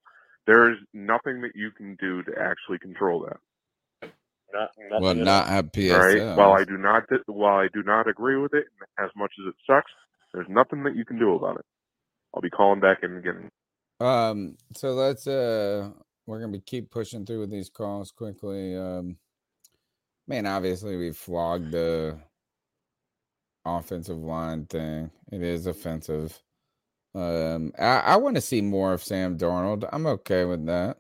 [0.47, 4.11] There is nothing that you can do to actually control that.
[4.53, 5.49] Not, Well, not all.
[5.51, 6.17] have All right?
[6.17, 6.37] PSL.
[6.37, 8.65] While I do not while I do not agree with it
[8.97, 9.91] as much as it sucks,
[10.33, 11.65] there's nothing that you can do about it.
[12.33, 13.51] I'll be calling back in again.
[13.99, 15.89] Um, so let's uh
[16.25, 18.75] we're gonna be keep pushing through with these calls quickly.
[18.75, 19.17] Um
[20.27, 22.17] man, obviously we flogged the
[23.65, 25.11] offensive line thing.
[25.31, 26.41] It is offensive.
[27.15, 29.87] Um I, I want to see more of Sam Darnold.
[29.91, 30.97] I'm okay with that.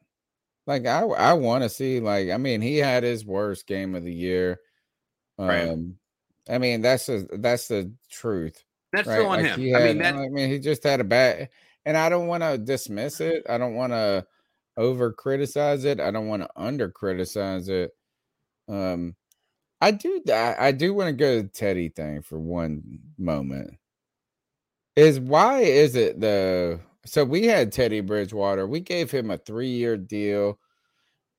[0.65, 4.03] Like I I want to see like I mean he had his worst game of
[4.03, 4.59] the year.
[5.37, 5.77] Um Right.
[6.49, 8.63] I mean that's a, that's the truth.
[8.93, 9.59] That's still on him.
[9.59, 11.49] he I mean, that- I mean, he just had a bad,
[11.85, 13.43] and I don't want to dismiss it.
[13.49, 14.25] I don't want to
[14.77, 15.99] over criticize it.
[15.99, 17.91] I don't want to under criticize it.
[18.69, 19.15] Um,
[19.81, 20.21] I do.
[20.29, 23.77] I, I do want to go to the Teddy thing for one moment.
[24.97, 26.79] Is why is it though?
[27.05, 28.67] so we had Teddy Bridgewater.
[28.67, 30.59] We gave him a three year deal.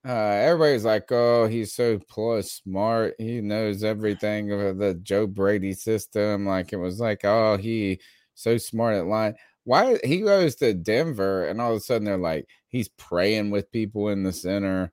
[0.06, 3.14] Uh, everybody's like, "Oh, he's so plus smart.
[3.18, 8.00] He knows everything of the Joe Brady system." Like it was like, "Oh, he
[8.34, 12.18] so smart at line." Why he goes to Denver and all of a sudden they're
[12.18, 14.92] like, he's praying with people in the center.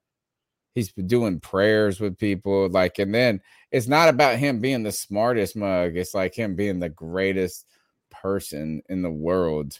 [0.75, 5.55] He's doing prayers with people, like, and then it's not about him being the smartest
[5.55, 5.95] mug.
[5.97, 7.65] It's like him being the greatest
[8.09, 9.79] person in the world.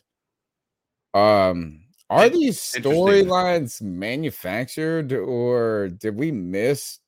[1.13, 6.99] Um, are these storylines manufactured or did we miss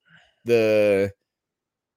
[0.46, 1.12] the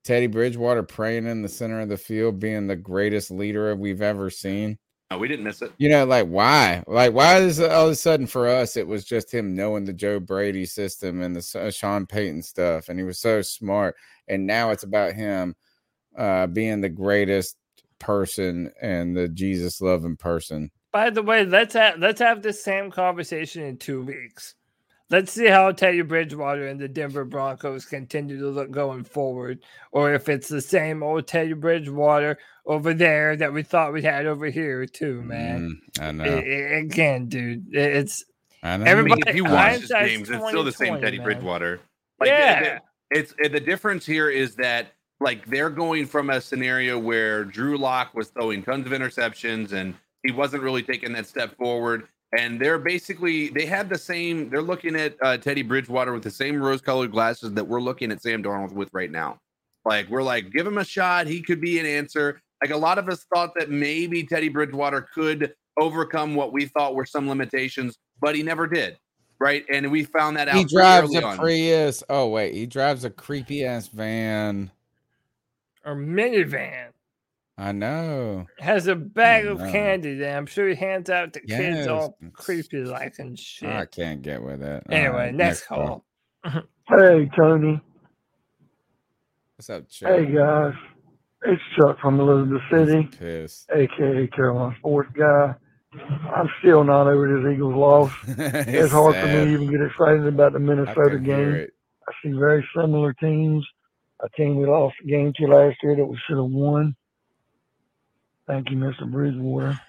[0.04, 4.28] Teddy Bridgewater praying in the center of the field being the greatest leader we've ever
[4.28, 4.78] seen?
[5.10, 5.72] No, we didn't miss it.
[5.78, 6.84] You know, like why?
[6.86, 9.84] Like why is it all of a sudden for us it was just him knowing
[9.84, 13.96] the Joe Brady system and the S- Sean Payton stuff, and he was so smart,
[14.28, 15.54] and now it's about him
[16.18, 17.56] uh being the greatest
[18.00, 20.70] person and the Jesus loving person.
[20.92, 24.56] By the way, let's have let's have the same conversation in two weeks.
[25.08, 29.58] Let's see how Teddy Bridgewater and the Denver Broncos continue to look going forward,
[29.90, 34.26] or if it's the same old Teddy Bridgewater over there that we thought we had
[34.26, 35.78] over here too, man.
[35.98, 36.24] Mm, I know.
[36.24, 36.28] A-
[36.76, 38.24] a- again, dude, it- it's
[38.62, 38.72] I know.
[38.72, 39.22] I mean, everybody.
[39.26, 41.24] if you watch his games, it's still the same Teddy man.
[41.24, 41.80] Bridgewater.
[42.20, 42.60] Like, Yeah.
[42.60, 47.44] it- it's it- the difference here is that like they're going from a scenario where
[47.44, 52.08] Drew Lock was throwing tons of interceptions and he wasn't really taking that step forward.
[52.36, 54.48] And they're basically they had the same.
[54.50, 58.22] They're looking at uh, Teddy Bridgewater with the same rose-colored glasses that we're looking at
[58.22, 59.38] Sam Darnold with right now.
[59.84, 61.26] Like we're like, give him a shot.
[61.26, 62.40] He could be an answer.
[62.62, 66.94] Like a lot of us thought that maybe Teddy Bridgewater could overcome what we thought
[66.94, 68.96] were some limitations, but he never did.
[69.40, 70.56] Right, and we found that out.
[70.56, 71.38] He drives early a on.
[71.38, 72.04] Prius.
[72.10, 74.70] Oh wait, he drives a creepy ass van.
[75.84, 76.88] Or minivan
[77.58, 78.46] I know.
[78.58, 81.88] has a bag of candy that I'm sure he hands out to kids Yes.
[81.88, 83.68] all creepy like and shit.
[83.68, 84.82] I can't get with it.
[84.88, 86.04] All Anyway, right, next call.
[86.44, 86.62] call.
[86.88, 87.80] Hey, Tony.
[89.56, 90.10] What's up, Chuck?
[90.10, 90.74] Hey, guys.
[91.42, 93.70] It's Chuck from Elizabeth City, Pissed.
[93.70, 95.54] aka Carolina Sports Guy.
[96.34, 98.10] I'm still not over this Eagles loss.
[98.26, 101.66] it's hard for me to even get excited about the Minnesota can game.
[102.08, 103.64] I see very similar teams.
[104.22, 106.94] A team we lost a game to last year that we should have won.
[108.46, 109.10] Thank you, Mr.
[109.10, 109.80] Bridgewater.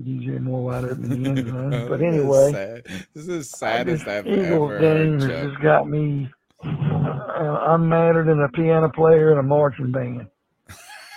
[0.00, 1.70] DJ Moore wide open in the end zone.
[1.88, 2.86] But This is anyway, sad.
[3.14, 6.30] This is saddest I've Eagles ever game heard, has just got me.
[6.64, 10.28] Uh, I'm madder than a piano player in a marching band.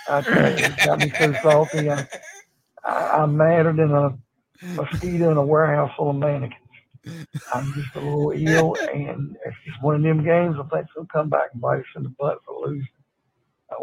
[0.08, 0.24] I you,
[0.64, 1.90] it's got me so salty.
[1.90, 2.08] I,
[2.84, 4.18] I, I'm madder than a
[4.74, 6.61] mosquito in a warehouse full of mannequins.
[7.54, 10.56] I'm just a little ill, and it's one of them games.
[10.58, 12.88] I think will come back and bite us in the butt for losing.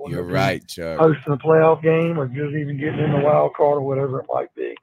[0.07, 0.99] You're right, Chuck.
[0.99, 4.27] Hosting a playoff game or just even getting in the wild card or whatever it
[4.31, 4.75] might be.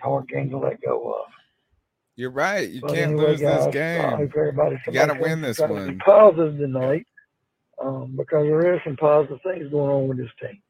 [0.00, 1.26] Hard game to let go of.
[2.16, 2.68] You're right.
[2.68, 4.02] You But can't anyway, lose guys, this I game.
[4.18, 5.98] hope everybody You got to win this to try to be one.
[5.98, 7.06] positive tonight,
[7.82, 10.60] um, because there is some positive things going on with this team.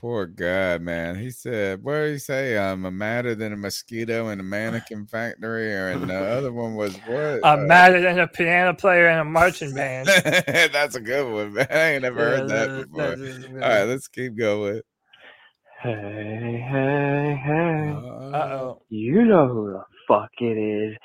[0.00, 1.16] Poor guy, man.
[1.16, 2.56] He said, "What did he say?
[2.56, 6.76] I'm a madder than a mosquito in a mannequin factory." Or and the other one
[6.76, 7.44] was what?
[7.44, 10.06] I'm Uh, madder than a piano player in a marching band.
[10.72, 11.66] That's a good one, man.
[11.70, 13.02] I ain't never Yeah, heard that that- before.
[13.08, 14.80] that is a good All right, let's keep going.
[15.82, 17.92] Hey, hey, hey.
[17.96, 18.82] Uh oh.
[18.90, 20.96] You know who the fuck it is.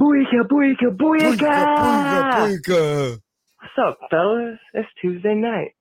[0.00, 3.18] Booyaka, booyaka, booyaka!
[3.60, 4.58] What's up, fellas?
[4.74, 5.72] It's Tuesday night.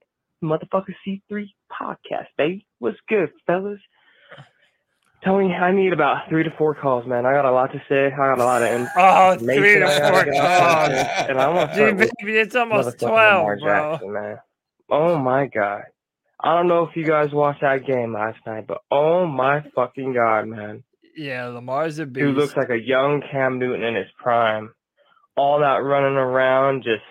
[0.44, 2.66] Motherfucker C3 podcast, baby.
[2.80, 3.80] What's good, fellas?
[5.24, 7.26] Tony, I need about three to four calls, man.
[7.26, 8.06] I got a lot to say.
[8.08, 11.28] I got a lot of Oh, information three to four calls.
[11.30, 13.92] And I want to Gee, baby, it's almost 12, Lamar bro.
[13.92, 14.38] Jackson, man.
[14.90, 15.84] Oh my god.
[16.42, 20.14] I don't know if you guys watched that game last night, but oh my fucking
[20.14, 20.84] god, man.
[21.18, 22.24] Yeah, Lamar's a beast.
[22.26, 24.74] Dude looks like a young Cam Newton in his prime.
[25.36, 27.04] All that running around, just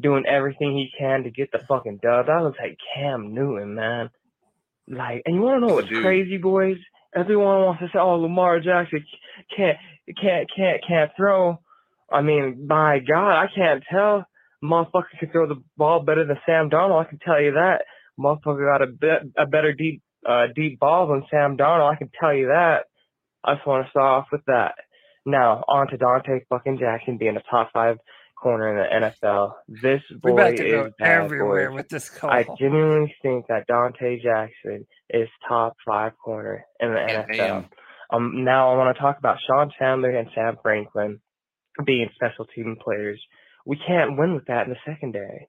[0.00, 2.26] doing everything he can to get the fucking dub.
[2.26, 4.10] That was like Cam Newton, man.
[4.88, 6.02] Like, and you want to know what's Dude.
[6.02, 6.76] crazy, boys?
[7.14, 9.04] Everyone wants to say, "Oh, Lamar Jackson
[9.56, 9.78] can't,
[10.20, 11.60] can't, can't, can't throw."
[12.10, 14.26] I mean, by God, I can't tell.
[14.62, 17.06] Motherfucker can throw the ball better than Sam Darnold.
[17.06, 17.84] I can tell you that.
[18.18, 21.92] Motherfucker got a bit a better deep uh, deep ball than Sam Darnold.
[21.92, 22.84] I can tell you that.
[23.44, 24.74] I just want to start off with that.
[25.26, 27.98] Now, on to Donte fucking Jackson being a top five
[28.44, 29.54] corner in the NFL.
[29.68, 31.76] This boy about to go is everywhere boys.
[31.76, 32.30] with this call.
[32.30, 37.68] I genuinely think that Donte Jackson is top five corner in the NFL.
[38.10, 41.20] Um, now I want to talk about Sean Chandler and Sam Franklin
[41.86, 43.20] being special team players.
[43.64, 45.48] We can't win with that in the secondary.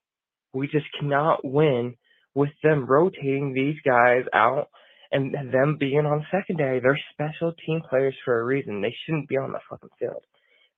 [0.53, 1.95] We just cannot win
[2.33, 4.69] with them rotating these guys out
[5.11, 6.79] and them being on secondary.
[6.79, 8.81] They're special team players for a reason.
[8.81, 10.23] They shouldn't be on the fucking field.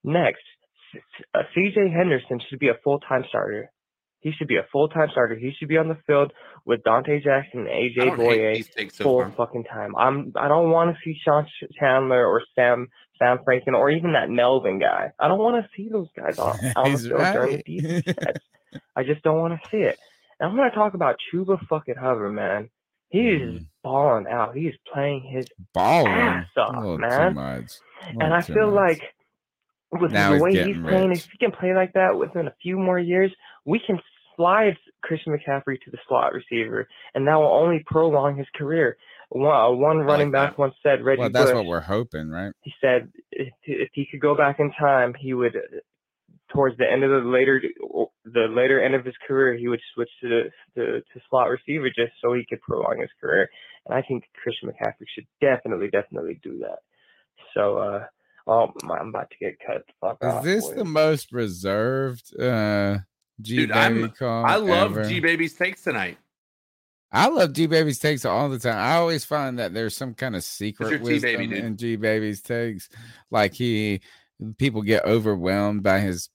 [0.04, 0.42] Next,
[1.34, 3.72] uh, CJ Henderson should be a full time starter.
[4.22, 5.36] He should be a full time starter.
[5.36, 6.34] He should be on the field
[6.66, 9.34] with Donte Jackson and AJ don't Bouye these so full far.
[9.38, 9.96] fucking time.
[9.96, 11.46] I'm I don't want to see Sean
[11.80, 12.88] Chandler or Sam
[13.20, 15.12] Sam Franklin or even that Melvin guy.
[15.20, 18.08] I don't want to see those guys on, on the He's field during the defense
[18.16, 18.40] sets.
[18.96, 19.98] I just don't want to see it.
[20.40, 22.70] And I'm gonna talk about Chuba fucking Hubbard, man.
[23.10, 23.66] He is Mm.
[23.84, 24.56] balling out.
[24.56, 26.12] He is playing his Balling.
[26.12, 27.34] ass off, little too man.
[27.36, 27.72] much.
[28.20, 28.76] And I feel much.
[29.00, 29.02] like
[29.92, 32.54] with Now the way he's getting playing, if he can play like that within a
[32.62, 33.32] few more years,
[33.66, 34.00] we can
[34.36, 38.98] slide Christian McCaffrey to the slot receiver, and that will only prolong his career.
[39.30, 42.54] one, uh, one running back once said, Reggie Well, that's Bush, what we're hoping, right?
[42.62, 45.80] he said if, if he could go back in time, he would, uh,
[46.54, 47.62] towards the end of the later,
[48.26, 50.42] the later end of his career, he would switch to the
[50.76, 53.50] to, to slot receiver just so he could prolong his career.
[53.86, 56.80] And I think Christian McCaffrey should definitely, definitely do that.
[57.54, 58.06] So, uh,
[58.48, 60.44] oh, I'm about to get cut the fuck Is off.
[60.44, 60.76] this boys.
[60.76, 63.00] the most reserved uh
[63.42, 64.46] G Dude, baby I'm, call?
[64.46, 65.08] I love ever?
[65.08, 66.18] G Baby's takes tonight.
[67.12, 68.78] I love G Baby's takes all the time.
[68.78, 72.42] I always find that there's some kind of secret your G-Baby, wisdom in G Baby's
[72.42, 72.90] takes.
[73.32, 74.02] Like he,
[74.58, 76.30] people get overwhelmed by his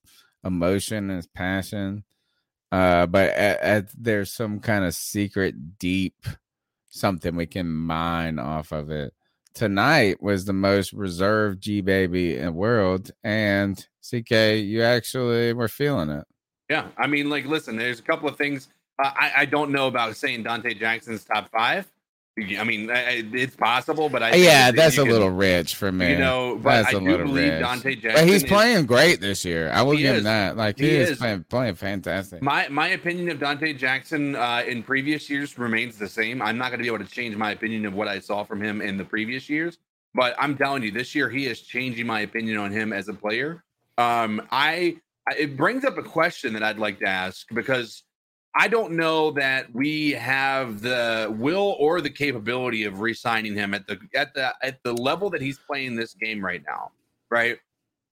[0.44, 2.04] emotion and his passion,
[2.70, 6.14] uh, but at, at, there's some kind of secret, deep
[6.88, 9.12] something we can mine off of it.
[9.54, 15.68] Tonight was the most reserved G Baby in the world, and CK, you actually were
[15.68, 16.24] feeling it.
[16.70, 18.68] Yeah, I mean, like, listen, there's a couple of things.
[19.02, 21.90] Uh, I I don't know about saying Donte Jackson's top five.
[22.38, 26.12] I mean, it's possible, but I yeah, that's a can- little rich for me.
[26.12, 27.62] You know, but that's I do believe rich.
[27.62, 29.70] Donte But he's is- playing great this year.
[29.70, 30.18] I will give is.
[30.20, 30.56] him that.
[30.56, 31.18] Like he, He is, is.
[31.18, 32.40] playing playing fantastic.
[32.40, 36.40] My my opinion of Donte Jackson uh, in previous years remains the same.
[36.40, 38.62] I'm not going to be able to change my opinion of what I saw from
[38.62, 39.76] him in the previous years,
[40.14, 43.14] but I'm telling you, this year he is changing my opinion on him as a
[43.14, 43.62] player.
[43.98, 44.96] Um, I
[45.28, 48.04] I- it brings up a question that I'd like to ask because
[48.54, 53.86] I don't know that we have the will or the capability of re-signing him at
[53.86, 56.90] the at the at the level that he's playing this game right now,
[57.30, 57.58] right?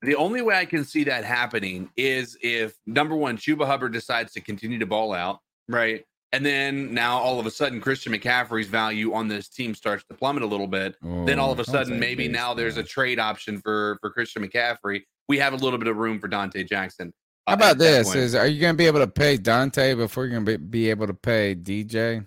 [0.02, 4.32] The only way I can see that happening is if number one, Chuba Hubbard decides
[4.32, 6.04] to continue to ball out, right?
[6.32, 10.14] And then now all of a sudden Christian McCaffrey's value on this team starts to
[10.14, 10.94] plummet a little bit.
[11.04, 14.10] Oh, then all of a Oh, sudden, maybe now there's a trade option for for
[14.10, 15.02] Christian McCaffrey.
[15.28, 17.12] We have a little bit of room for Donte Jackson.
[17.50, 18.14] How about this?
[18.14, 20.64] Is are you going to be able to pay Donte before you're going to be,
[20.84, 22.24] be able to pay DJ?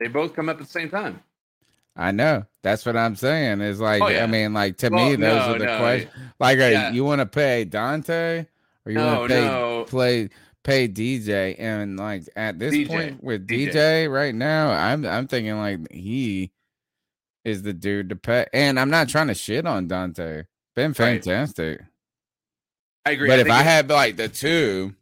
[0.00, 1.22] They both come up at the same time.
[1.96, 2.46] I know.
[2.62, 3.60] That's what I'm saying.
[3.60, 4.22] Is like, Oh, yeah.
[4.22, 6.12] I mean, like to Well, me, those no, are the no, questions.
[6.38, 6.90] Like, are yeah.
[6.92, 8.46] you want to pay Donte
[8.86, 9.84] or you No, want to pay no.
[9.88, 10.28] play
[10.62, 11.56] pay DJ?
[11.58, 13.72] And like at this DJ, point with DJ.
[13.72, 14.12] DJ.
[14.12, 16.52] right now, I'm I'm thinking like he
[17.44, 18.46] is the dude to pay.
[18.52, 20.46] And I'm not trying to shit on Donte.
[20.76, 21.22] Been Right.
[23.08, 23.28] I agree.
[23.28, 24.94] But if I had like the two,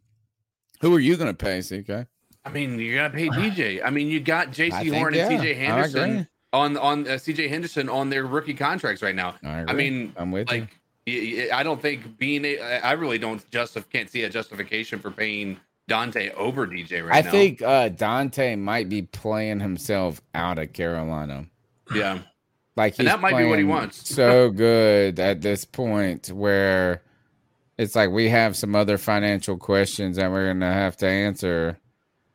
[0.81, 2.07] who are you going to pay, CK?
[2.45, 3.81] I mean, you gotta pay DJ.
[3.83, 5.53] I mean, you got Jaycee Horn yeah, and I C.J.
[5.55, 7.49] Henderson on on uh, C.J.
[7.49, 9.35] Henderson on their rookie contracts right now.
[9.43, 10.59] I, I mean, I'm with you.
[10.59, 10.69] like,
[11.05, 14.99] y- y- I don't think being a, I really don't justify can't see a justification
[14.99, 17.27] for paying Donte over DJ right I now.
[17.27, 21.47] I think uh, Donte might be playing himself out of Carolina.
[21.93, 22.19] yeah,
[22.77, 24.07] Like And that might be what he wants.
[24.07, 27.01] so good at this point where
[27.77, 31.77] it's like we have some other financial questions that we're gonna have to answer,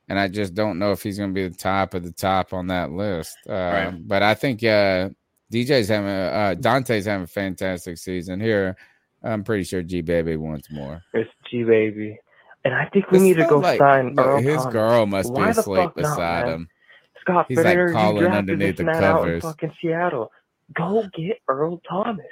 [0.09, 2.67] and I just don't know if he's gonna be the top of the top on
[2.69, 3.37] that list.
[3.49, 4.09] Uh, Right.
[4.09, 5.11] But I think uh,
[5.53, 8.77] DJ's having a, uh, Donte's having a fantastic season here.
[9.23, 11.01] I'm pretty sure G Baby wants more.
[11.15, 12.19] It's G baby,
[12.65, 14.73] and I think we It need to go like- sign look, Earl his Thomas.
[14.73, 16.69] girl must be Why the asleep fuck not, beside him.
[17.21, 19.43] Scott He's, like, Fitterer, you calling drafted underneath the man out in covers.
[19.43, 20.33] fucking Seattle.
[20.75, 22.27] Go get Earl Thomas.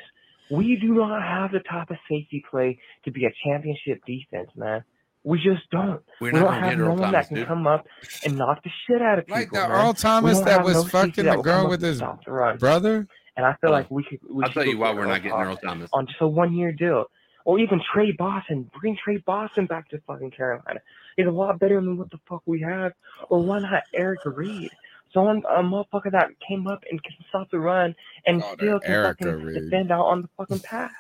[0.51, 4.85] We do not have the type of safety play to be a championship defense, man.
[5.23, 6.01] We just don't.
[6.21, 7.47] We're we don't gonna have get no one that can dude.
[7.47, 7.87] come up
[8.25, 9.41] and knock the shit out of people.
[9.41, 9.71] Like the man.
[9.71, 12.57] Earl Thomas that was no fucking that the girl with his stop the run.
[12.57, 13.07] brother.
[13.37, 14.19] And I feel uh, like we could.
[14.29, 15.91] We I'll tell you why we're not getting Earl Thomas.
[15.93, 17.05] on just a one year deal.
[17.45, 18.71] Or even Tre Boston.
[18.81, 20.81] Bring Tre Boston back to fucking Carolina.
[21.17, 22.93] He's a lot better than what the fuck we have.
[23.29, 24.71] Or why not Eric Reid?
[25.13, 27.95] Someone a motherfucker that came up and can stop the run
[28.27, 29.65] and Oh, still can Erica fucking Reid.
[29.65, 30.91] defend out on the fucking pass.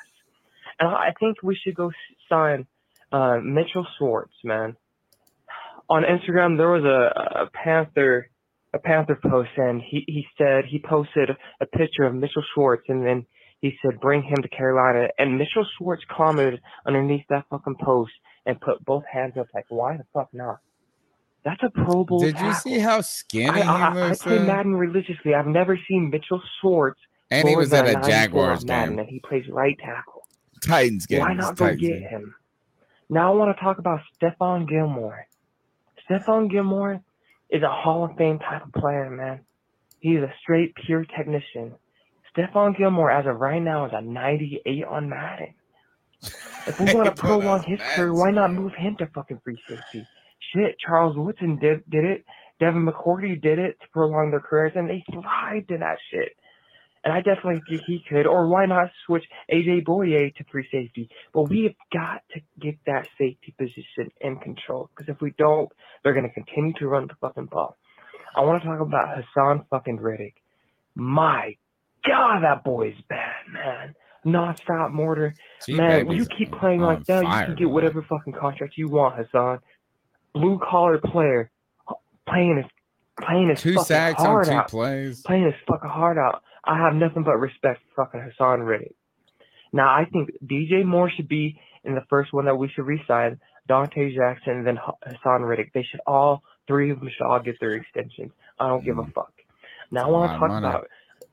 [0.78, 1.92] And I I think we should go
[2.28, 2.66] sign
[3.12, 4.76] uh, Mitchell Schwartz, man.
[5.88, 8.28] On Instagram, there was a, a Panther
[8.72, 11.30] a Panther post, and he, he said he posted
[11.60, 13.26] a picture of Mitchell Schwartz, and then
[13.60, 15.08] he said bring him to Carolina.
[15.18, 18.12] And Mitchell Schwartz commented underneath that fucking post
[18.46, 20.58] and put both hands up, like, why the fuck not?
[21.44, 22.20] That's a Pro Bowl.
[22.20, 24.38] Did you see how skinny I, I, he I play?
[24.40, 25.34] Madden religiously.
[25.34, 27.00] I've never seen Mitchell Schwartz.
[27.30, 28.98] And he was at a Jaguars game.
[28.98, 30.22] And he plays right tackle.
[30.60, 31.20] Titans game.
[31.20, 32.08] Why not go Titans get game.
[32.08, 32.34] him?
[33.08, 35.26] Now I want to talk about Stephon Gilmore.
[36.08, 37.00] Stephon Gilmore
[37.48, 39.40] is a Hall of Fame type of player, man.
[40.00, 41.74] He's a straight pure technician.
[42.36, 45.54] Stephon Gilmore, as of right now, is a 98 on Madden.
[46.66, 50.06] If we want to prolong his career, why not move him to fucking free safety?
[50.54, 52.24] Shit, Charles Woodson did did it.
[52.58, 56.36] Devin McCourty did it to prolong their careers, and they thrived in that shit.
[57.02, 58.26] And I definitely think he could.
[58.26, 61.08] Or why not switch AJ Bouye to free safety?
[61.32, 64.90] But we have got to get that safety position in control.
[64.94, 65.70] Because if we don't,
[66.02, 67.78] they're going to continue to run the fucking ball.
[68.36, 70.34] I want to talk about Haason fucking Reddick.
[70.94, 71.56] My
[72.06, 73.94] God, that boy's bad, man.
[74.24, 75.34] Non-stop mortar.
[75.68, 79.60] Man, you keep playing like that, you can get whatever fucking contract you want, Haason.
[80.34, 81.50] Blue collar player,
[82.28, 82.66] playing his
[83.24, 84.68] playing his Two fucking sacks on heart two out.
[84.68, 85.22] plays.
[85.22, 86.42] Playing his fucking heart out.
[86.64, 88.94] I have nothing but respect for fucking Haason Reddick.
[89.72, 93.40] Now I think DJ Moore should be in the first one that we should resign.
[93.68, 95.72] Donte Jackson and then Haason Reddick.
[95.72, 98.32] They should all three of them should all get their extensions.
[98.58, 99.32] I don't give a fuck.
[99.90, 100.12] Now I Mm.
[100.12, 100.88] want to talk about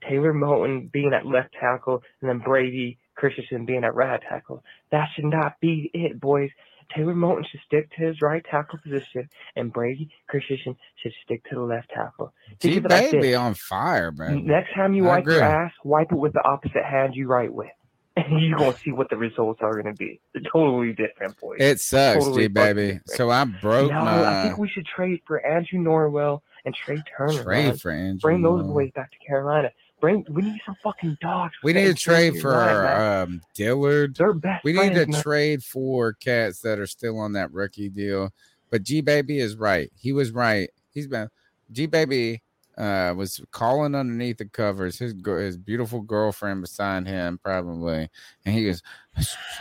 [0.08, 4.64] Taylor Moton being at left tackle and then Brady Christensen being at right tackle.
[4.92, 6.52] That should not be it, boys.
[6.96, 11.56] Taylor Moton should stick to his right tackle position, and Brady Christensen should stick to
[11.56, 12.34] the left tackle.
[12.60, 14.46] Think G of it like baby on fire, man.
[14.46, 17.54] Next time you I wipe your ass, wipe it with the opposite hand you write
[17.54, 17.68] with.
[18.18, 20.20] And you're gonna see what the results are gonna be.
[20.34, 21.58] They're totally different, boys.
[21.60, 23.00] It sucks, Totally G baby.
[23.06, 27.04] So I broke no, my I think we should trade for Andrew Norwell and Trai
[27.16, 27.44] Turner.
[27.44, 27.78] Trade man.
[27.78, 29.70] for Andrew Bring those boys back to Carolina.
[30.00, 31.54] Bring we need some fucking dogs.
[31.64, 34.16] We need to trade for um, Dillard.
[34.16, 35.22] They're best We need to man.
[35.22, 38.32] trade for cats that are still on that rookie deal.
[38.70, 39.92] But G Baby is right.
[39.98, 40.70] He was right.
[40.94, 41.30] He's been
[41.72, 42.42] G Baby
[42.78, 45.00] uh, was calling underneath the covers.
[45.00, 48.10] His his beautiful girlfriend beside him probably,
[48.46, 48.84] and he was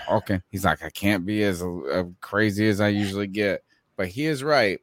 [0.06, 0.42] talking.
[0.50, 3.64] He's like, I can't be as uh, crazy as I usually get.
[3.96, 4.80] But he is right.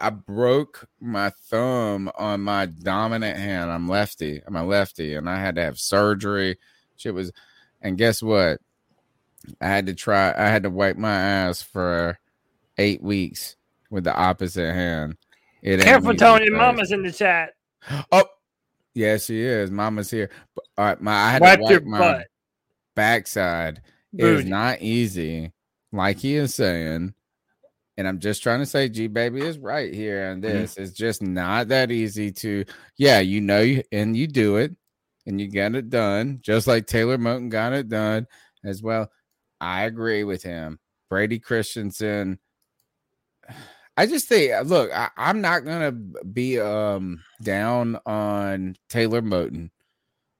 [0.00, 3.70] I broke my thumb on my dominant hand.
[3.70, 4.42] I'm lefty.
[4.46, 6.58] I'm a lefty, and I had to have surgery.
[6.96, 7.32] Shit was,
[7.82, 8.60] and guess what?
[9.60, 10.32] I had to try.
[10.36, 12.18] I had to wipe my ass for
[12.78, 13.56] eight weeks
[13.90, 15.16] with the opposite hand.
[15.62, 16.50] It Careful, Tony.
[16.50, 17.54] Mama's in the chat.
[18.10, 18.24] Oh,
[18.94, 19.70] yeah, she is.
[19.70, 20.30] Mama's here.
[20.78, 22.26] All right, uh, my I had Wipe to wipe my butt.
[22.94, 23.82] backside.
[24.16, 25.52] It is not easy,
[25.92, 27.14] like he is saying.
[27.96, 30.30] And I'm just trying to say, G baby is right here.
[30.30, 30.52] And Mm-hmm.
[30.52, 32.64] this it's just not that easy to,
[32.96, 34.74] yeah, you know, you and you do it,
[35.26, 38.26] and you get it done, just like Taylor Moton got it done
[38.64, 39.10] as well.
[39.60, 40.78] I agree with him.
[41.08, 42.38] Brady Christensen.
[43.96, 49.70] I just think, uh, look, I, I'm not gonna be um down on Taylor Moton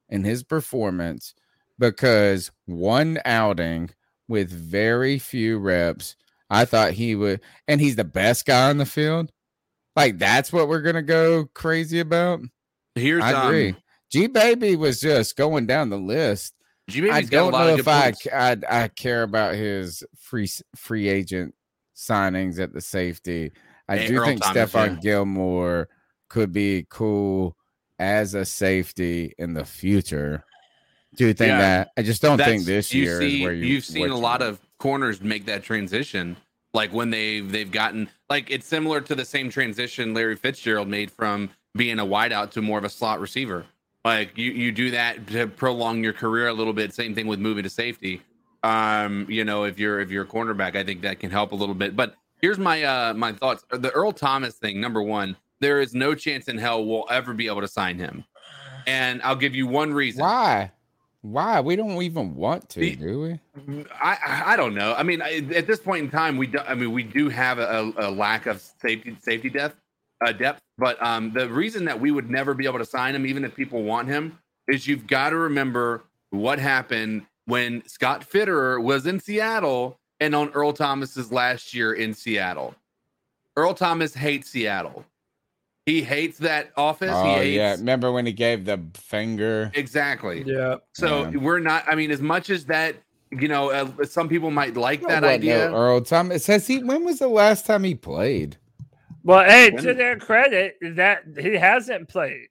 [0.08, 1.34] and his performance
[1.78, 3.90] because one outing
[4.26, 6.16] with very few reps,
[6.50, 9.30] I thought he would, and he's the best guy on the field.
[9.96, 12.40] Like that's what we're gonna go crazy about.
[12.94, 13.68] Here's I agree.
[13.70, 13.76] um,
[14.10, 16.54] G Baby was just going down the list.
[16.88, 18.12] G Baby's I got a don't lot know of if I.
[18.32, 21.54] I I care about his free free agent
[21.96, 23.52] signings at the safety.
[23.88, 25.00] I do Earl think Thomas, Stephon yeah.
[25.00, 25.88] Gilmore
[26.28, 27.56] could be cool
[27.98, 30.44] as a safety in the future.
[31.16, 31.58] Do you think Yeah.
[31.58, 31.90] that?
[31.96, 34.58] I just don't think this year see, is where you, you've seen a lot of
[34.78, 36.36] corners make that transition.
[36.72, 41.10] Like when they've they've gotten like it's similar to the same transition Larry Fitzgerald made
[41.10, 43.64] from being a wideout to more of a slot receiver.
[44.04, 46.92] Like you you do that to prolong your career a little bit.
[46.92, 48.22] Same thing with moving to safety.
[48.64, 51.54] Um, you know, if you're if you're a cornerback, I think that can help a
[51.54, 51.94] little bit.
[51.94, 53.64] But here's my uh my thoughts.
[53.70, 57.46] The Earl Thomas thing, number one, there is no chance in hell we'll ever be
[57.46, 58.24] able to sign him.
[58.86, 60.22] And I'll give you one reason.
[60.22, 60.72] Why?
[61.24, 61.58] Why?
[61.62, 63.20] We don't even want to, The- do
[63.66, 63.84] we?
[63.98, 64.18] I
[64.52, 64.92] I- don't know.
[64.94, 67.58] I mean, I, at this point in time, we do, I mean we do have
[67.58, 69.76] a, a lack of safety safety depth
[70.22, 70.60] uh, depth.
[70.76, 73.54] But um, the reason that we would never be able to sign him, even if
[73.56, 74.38] people want him,
[74.68, 80.50] is you've got to remember what happened when Scott Fitterer was in Seattle and on
[80.50, 82.74] Earl Thomas's last year in Seattle.
[83.56, 85.06] Earl Thomas hates Seattle.
[85.86, 87.10] He hates that office.
[87.10, 89.70] he Oh hates yeah, remember when he gave the finger?
[89.74, 90.42] Exactly.
[90.46, 90.76] Yeah.
[90.94, 91.36] So Yeah.
[91.36, 91.84] we're not.
[91.86, 92.96] I mean, as much as that,
[93.30, 95.70] you know, uh, some people might like that what, no, idea.
[95.72, 96.82] Earl Thomas says he.
[96.82, 98.56] When was the last time he played?
[99.24, 102.48] Well, hey, When- to their credit, that he hasn't played.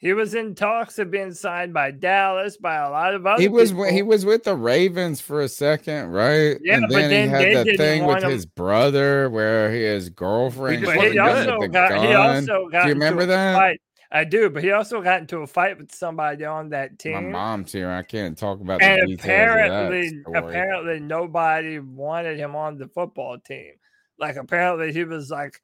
[0.00, 3.48] He was in talks of being signed by Dallas, by a lot of other He
[3.48, 3.86] was people.
[3.86, 6.56] he was with the Ravens for a second, right?
[6.62, 9.70] Yeah, and but then, then he had the didn't thing with him- his brother, where
[9.70, 10.84] his girlfriend.
[10.84, 12.92] just But shot he him wasn't with also the got he also got Do you
[12.94, 13.54] into remember a that?
[13.56, 13.80] fight.
[14.10, 17.12] I do, but he also got into a fight with somebody on that team.
[17.12, 17.90] My mom's here.
[17.90, 20.48] I can't talk about the and details apparently, of that story.
[20.48, 23.72] apparently nobody wanted him on the football team.
[24.18, 25.60] Like apparently he was like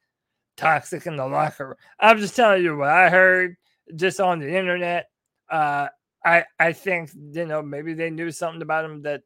[0.57, 1.75] toxic in the locker room.
[1.99, 3.55] I'm just telling you what I heard
[3.95, 5.09] just on the internet.
[5.49, 5.87] Uh,
[6.23, 9.23] I I think you know maybe they knew something about him that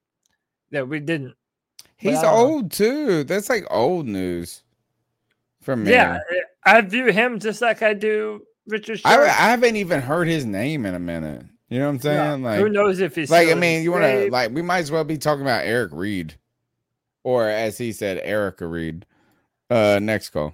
[0.71, 1.35] that we didn't.
[1.95, 2.53] He's I don't know.
[2.53, 3.23] old too.
[3.23, 4.63] That's like old news
[5.61, 5.91] for me.
[5.91, 6.19] Yeah,
[6.63, 9.01] I view him just like I do Richard.
[9.05, 11.45] I, I haven't even heard his name in a minute.
[11.69, 12.41] You know what I'm saying?
[12.41, 14.79] Yeah, Like, who knows if he's like I mean, you want to like we might
[14.79, 16.35] as well be talking about Eric Reid,
[17.23, 19.05] or as he said, Erica Reed.
[19.69, 20.53] Uh, next call.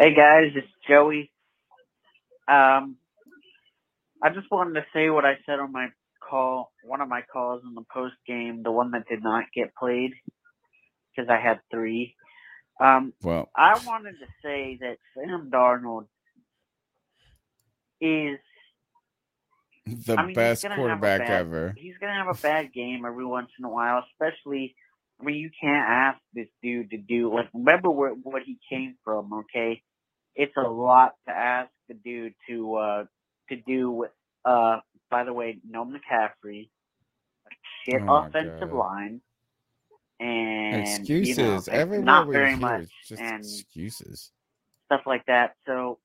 [0.00, 1.30] Hey guys, it's Joey.
[2.48, 2.96] Um,
[4.22, 5.88] I just wanted to say what I said on my
[6.20, 9.74] call, one of my calls in the post game, the one that did not get
[9.74, 10.12] played,
[11.14, 12.14] because I had three.
[12.80, 16.06] Um, Well, I wanted to say that Sam Darnold
[18.00, 18.38] is
[19.86, 21.74] the I mean, best gonna have a quarterback bad- ever.
[21.76, 24.74] He's gonna have a bad game every once in a while, especially.
[25.20, 27.48] I mean, you can't ask this dude to do like.
[27.54, 29.82] Remember where what he came from, okay?
[30.36, 33.04] It's a lot to ask the dude to uh
[33.48, 33.90] to do.
[33.90, 34.10] with
[34.44, 34.78] Uh,
[35.10, 36.68] by the way, no McCaffrey,
[37.46, 37.50] a
[37.84, 38.76] shit Oh offensive God.
[38.78, 39.20] line,
[40.20, 41.38] and Excuses.
[41.38, 44.32] you know, Everywhere not very hear much, just and excuses.
[44.86, 45.54] stuff like that.
[45.66, 45.98] So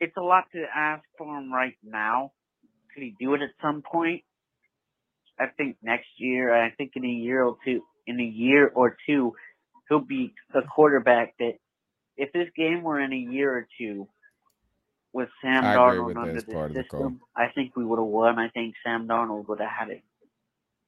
[0.00, 2.32] it's a lot to ask for him right now.
[2.94, 4.24] Could he do it at some point?
[5.38, 6.52] I think next year.
[6.54, 7.82] I think in a year or two.
[8.06, 9.34] In a year or two,
[9.88, 11.54] he'll be a quarterback that.
[12.20, 14.06] If this game were in a year or two,
[15.12, 18.06] with Sam I Darnold with under this part the system, I think we would have
[18.06, 18.38] won.
[18.38, 20.02] I think Sam Darnold would have had a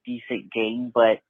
[0.04, 1.20] decent game, but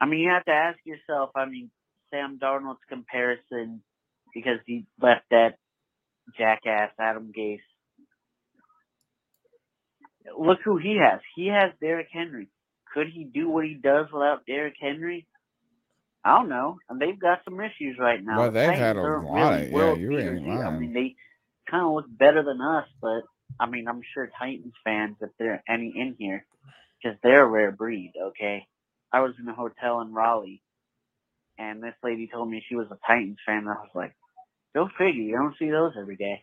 [0.00, 1.30] I mean, you have to ask yourself.
[1.34, 1.70] I mean,
[2.10, 3.82] Sam Darnold's comparison
[4.34, 5.56] because he left that
[6.36, 7.60] jackass Adam Gase.
[10.38, 11.20] Look who he has.
[11.34, 12.48] He has Derrick Henry.
[12.92, 15.26] Could he do what he does without Derrick Henry?
[16.24, 16.78] I don't know.
[16.88, 18.38] And they've got some issues right now.
[18.40, 20.64] Well, they've had a lot really of- yeah, you ain't either.
[20.66, 21.16] I mean, they
[21.70, 23.22] kind of look better than us, but
[23.58, 26.44] I mean, I'm sure Titans fans, if there are any in here,
[27.02, 28.12] because they're a rare breed.
[28.20, 28.66] Okay,
[29.12, 30.62] I was in a hotel in Raleigh,
[31.58, 33.58] and this lady told me she was a Titans fan.
[33.58, 34.14] And I was like,
[34.74, 35.22] go figure.
[35.22, 36.42] You don't see those every day.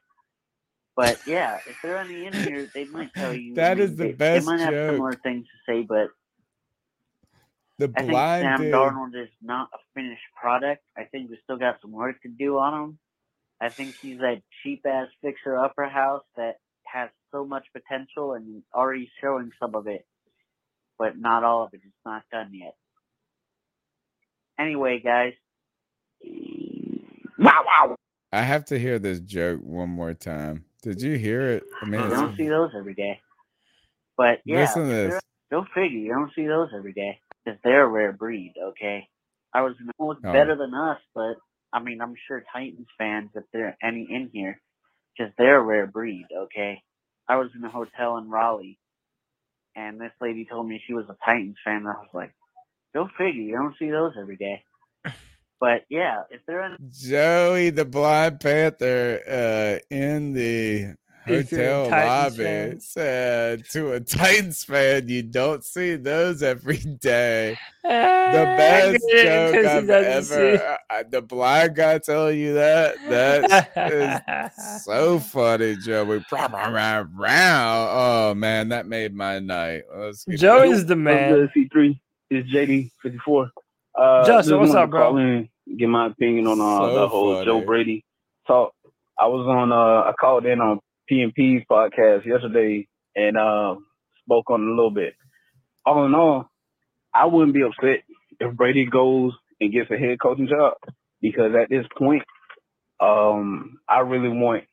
[0.96, 3.54] But yeah, if there are any in here, they might tell you.
[3.56, 4.92] That I is the they, best They might have joke.
[4.94, 6.10] similar things to say, but
[7.80, 8.74] The I think Sam dude.
[8.74, 10.84] Darnold is not a finished product.
[10.98, 13.00] I think we still got some work to do on him.
[13.62, 18.64] I think he's that cheap ass fixer upper house that has so much potential and
[18.74, 20.06] already showing some of it,
[20.98, 21.82] but not all of it.
[21.84, 22.76] It's not done yet.
[24.60, 25.34] Anyway, guys.
[27.38, 27.96] Wow, wow.
[28.32, 30.66] I have to hear this joke one more time.
[30.82, 31.64] Did you hear it?
[31.82, 33.22] I mean, it's- don't see those every day.
[34.18, 35.22] But yeah, Listen to this.
[35.52, 36.00] Go figure.
[36.00, 38.54] You don't see those every day because they're a rare breed.
[38.62, 39.08] Okay,
[39.54, 40.32] I was look Oh.
[40.34, 41.38] better than us, but
[41.74, 44.60] I mean, I'm sure Titans fans, if there are any in here,
[45.18, 46.26] because they're a rare breed.
[46.36, 46.82] Okay,
[47.28, 48.80] I was in a hotel in Raleigh,
[49.76, 51.78] and this lady told me she was a Titans fan.
[51.78, 52.34] And I was like,
[52.94, 53.42] go figure.
[53.42, 54.64] You don't see those every day.
[55.60, 61.07] But yeah, if they're in Joey the Blind Panther uh, in the If you're a
[61.28, 68.54] hotel Titans lobby said to a Titans fan, "You don't see those every day." The
[68.58, 70.24] best get it, joke 'cause he I've ever.
[70.58, 70.64] see.
[70.64, 76.24] uh, uh, the blind guy telling you that that is so funny, Joey.
[76.32, 79.84] Oh man, that made my night.
[79.96, 81.50] Let's get Joey's the man.
[81.54, 82.00] C three
[82.30, 83.50] is JD fifty four.
[83.98, 85.18] Uh, Justin, what's up, bro?
[85.18, 87.62] in, get my opinion on uh, So the whole Joe.
[87.62, 88.04] Brady
[88.46, 88.74] talk.
[89.20, 89.72] I was on.
[89.72, 90.80] Uh, I called in on
[91.12, 93.76] PMP's podcast yesterday and uh,
[94.24, 95.14] spoke on it a little bit.
[95.86, 96.50] All in all,
[97.14, 98.04] I wouldn't be upset
[98.40, 100.74] if Brady goes and gets a head coaching job
[101.22, 102.24] because at this point,
[103.00, 104.66] um, I really want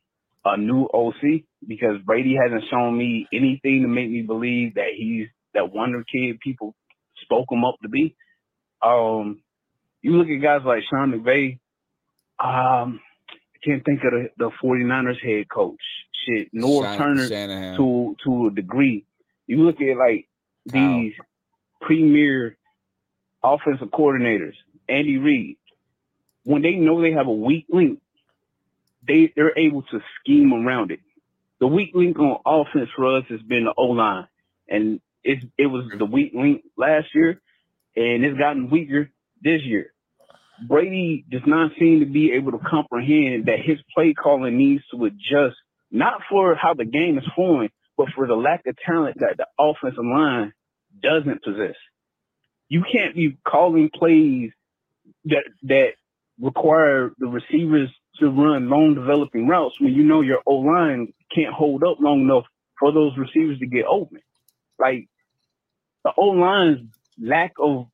[0.45, 5.29] a new OC because Brady hasn't shown me anything to make me believe that he's
[5.55, 6.75] that wonder kid people
[7.23, 8.17] spoke him up to be.
[8.83, 9.41] Um,
[10.03, 11.59] you look at guys like Sean McVay.
[12.39, 15.81] Um, I can't think of the, the 49ers head coach.
[16.27, 17.77] Shit, North Shan- Turner Shanahan.
[17.77, 19.05] to to a degree.
[19.47, 20.29] You look at like
[20.71, 21.01] Kyle.
[21.01, 21.15] these
[21.81, 22.57] premier
[23.43, 24.55] offensive coordinators,
[24.89, 25.57] Andy Reid.
[26.45, 28.01] When they know they have a weak link,
[29.07, 31.01] they they're able to scheme around it.
[31.61, 34.27] The weak link on offense for us has been the O line,
[34.69, 37.41] and it's it was the weak link last year,
[37.97, 39.11] and it's gotten weaker
[39.43, 39.93] this year.
[40.69, 45.05] Brady does not seem to be able to comprehend that his play calling needs to
[45.05, 45.57] adjust,
[45.95, 49.47] not for how the game is flowing, but for the lack of talent that the
[49.59, 50.53] offensive line
[51.01, 51.77] doesn't possess.
[52.69, 54.51] You can't be calling plays
[55.27, 55.91] that that
[56.41, 61.55] require the receivers to run long developing routes when you know your O line can't
[61.55, 62.45] hold up long enough
[62.81, 64.19] for those receivers to get open.
[64.81, 65.09] Like
[66.03, 66.89] the O line's
[67.21, 67.87] lack of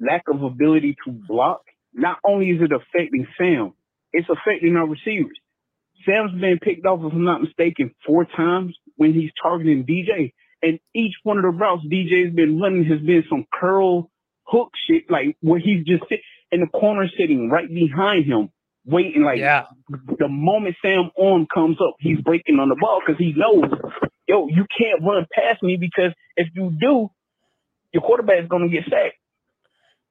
[0.00, 1.62] lack of ability to block,
[1.92, 3.72] not only is it affecting Sam,
[4.12, 5.38] it's affecting our receivers.
[6.04, 10.32] Sam's been picked off, if I'm not mistaken, four times when he's targeting DJ.
[10.62, 14.10] And each one of the routes DJ's been running has been some curl
[14.44, 16.20] hook shit, like where he's just sit
[16.50, 18.50] and the corner sitting right behind him,
[18.86, 19.66] waiting like Yeah.
[20.18, 23.64] the moment Sam arm comes up, he's breaking on the ball because he knows,
[24.26, 27.10] yo, you can't run past me because if you do,
[27.92, 29.16] your quarterback is going to get sacked.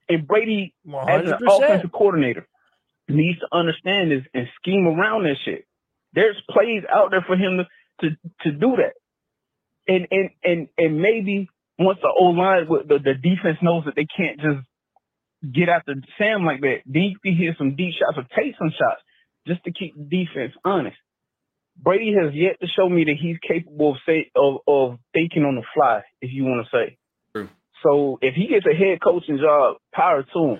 [0.09, 0.73] And Brady,
[1.09, 2.47] as an offensive coordinator,
[3.09, 5.65] needs to understand this and scheme around this shit.
[6.17, 7.65] There's plays out there for him to
[8.01, 8.93] to, to do that.
[9.87, 11.47] And and and and maybe
[11.77, 14.65] once the O line, the, the defense knows that they can't just
[15.53, 18.71] get after Sam like that, then you can hit some deep shots or take some
[18.71, 19.01] shots
[19.45, 20.97] just to keep the defense honest.
[21.79, 25.53] Brady has yet to show me that he's capable of say of, of thinking on
[25.53, 26.97] the fly, if you want to say.
[27.35, 27.49] True.
[27.83, 30.59] So if he gets a head coaching job, power to him.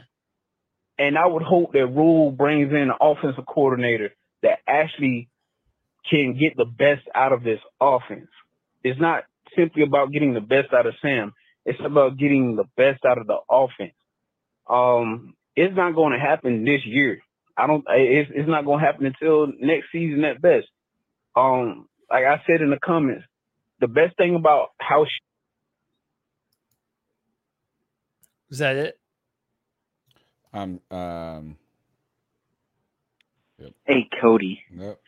[1.00, 4.12] And I would hope that Rhule brings in an offensive coordinator
[4.44, 5.30] that actually
[6.10, 8.30] can get the best out of this offense.
[8.84, 9.24] It's not
[9.56, 11.34] simply about getting the best out of Sam.
[11.66, 13.94] It's about getting the best out of the offense.
[14.70, 17.20] Um, it's not going to happen this year.
[17.58, 17.84] I don't.
[17.90, 20.68] It's, it's not going to happen until next season at best.
[21.36, 23.26] Um, like I said in the comments,
[23.80, 25.22] the best thing about how sh-
[28.50, 29.00] Is that it?
[30.54, 31.58] Um, um,
[33.60, 33.74] yep.
[33.86, 34.62] Hey, Cody.
[34.74, 35.00] Yep.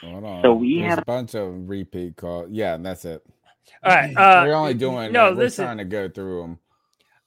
[0.00, 0.42] Hold on.
[0.42, 2.48] So we There's had a bunch of repeat calls.
[2.50, 3.22] Yeah, and that's it.
[3.84, 4.14] All right.
[4.16, 5.12] Uh, we're only doing.
[5.12, 5.26] no.
[5.28, 6.58] No, we're listen, trying to go through them.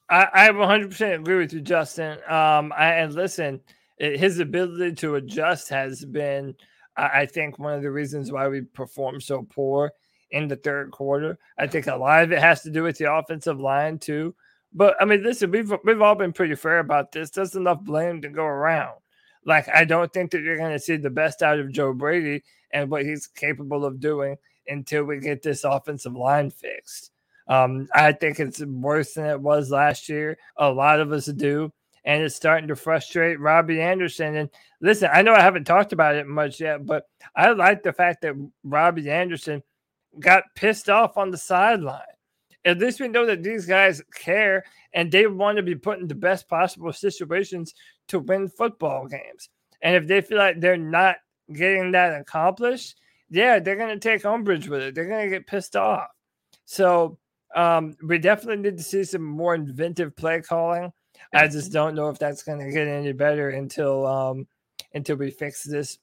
[0.10, 2.18] I, I 100% agree with you, Justin.
[2.28, 3.60] Um, I, and listen,
[4.00, 6.56] i- his ability to adjust has been,
[6.96, 9.92] I, I think, one of the reasons why we performed so poor
[10.32, 11.38] in the third quarter.
[11.58, 14.36] I think a lot of it has to do with the offensive line too.
[14.74, 17.30] But I mean, listen, we've we've all been pretty fair about this.
[17.30, 18.98] There's enough blame to go around.
[19.46, 22.44] Like, I don't think that you're going to see the best out of Joe Brady
[22.72, 27.12] and what he's capable of doing until we get this offensive line fixed.
[27.48, 30.38] Um, I think it's worse than it was last year.
[30.58, 31.72] A lot of us do.
[32.04, 34.36] And it's starting to frustrate Robby Anderson.
[34.36, 34.50] And
[34.82, 38.22] listen, I know I haven't talked about it much yet, but I like the fact
[38.22, 39.64] that Robby Anderson
[40.20, 42.02] got pissed off on the sideline.
[42.66, 44.64] At least we know that these guys care
[44.94, 47.74] and they want to be put in the best possible situations
[48.08, 49.50] to win football games.
[49.82, 51.18] And if they feel like they're not
[51.54, 52.96] getting that accomplished,
[53.30, 54.96] yeah, they're going to take umbrage with it.
[54.96, 56.08] They're going to get pissed off.
[56.66, 57.20] So
[57.56, 60.92] um, we definitely need to see some more inventive play calling.
[61.34, 64.48] I just don't know if that's going to get any better until um,
[64.94, 65.98] until we fix this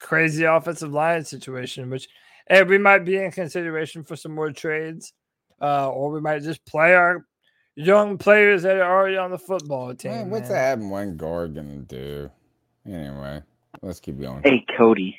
[0.00, 2.08] crazy offensive line situation, which
[2.48, 5.12] eh, we might be in consideration for some more trades,
[5.64, 7.24] uh, or we might just play our
[7.74, 10.12] young players that are already on the football team.
[10.12, 10.58] Man, what's man.
[10.58, 12.30] having one guard gonna do?
[12.86, 13.42] Anyway,
[13.80, 14.42] let's keep going.
[14.44, 15.18] Hey, Cody.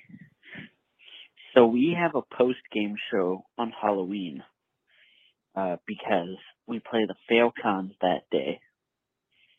[1.55, 4.43] So we have a post game show on Halloween
[5.55, 8.59] uh, because we play the Falcons that day.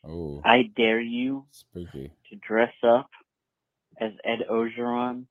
[0.07, 2.11] Oh, I dare you spooky.
[2.29, 3.09] to dress up
[3.99, 5.25] as Ed Orgeron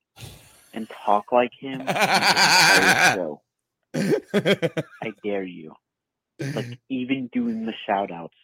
[0.74, 3.40] and talk like him the entire show.
[4.34, 5.72] I dare you.
[6.54, 8.34] Like even doing the shout outs,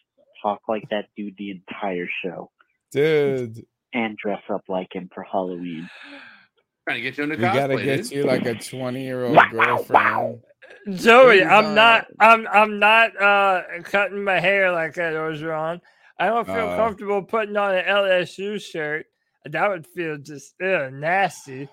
[0.41, 2.51] talk like that dude the entire show
[2.91, 5.87] Dude, and dress up like him for Halloween.
[6.87, 8.11] Trying to get you into we gotta get dude.
[8.11, 10.41] you like a twenty-year-old girlfriend.
[10.95, 15.79] Joey, I'm uh, not I'm I'm not uh cutting my hair like that Orgeron.
[16.19, 16.75] I don't feel Uh.
[16.75, 19.05] comfortable putting on an LSU shirt.
[19.45, 21.69] That would feel just ew, nasty.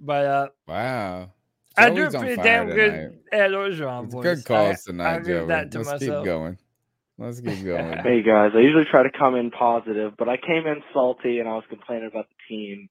[0.00, 1.32] But uh Wow.
[1.78, 3.12] I do on pretty fire damn good tonight.
[3.32, 4.22] Ed Orgeron It's voice.
[4.24, 5.46] good I- calls I tonight, give Joey.
[5.48, 6.00] that to Let's myself.
[6.00, 6.58] keep going.
[7.18, 7.98] Let's keep going.
[8.04, 11.48] Hey guys, I usually try to come in positive, but I came in salty and
[11.48, 12.88] I was complaining about the team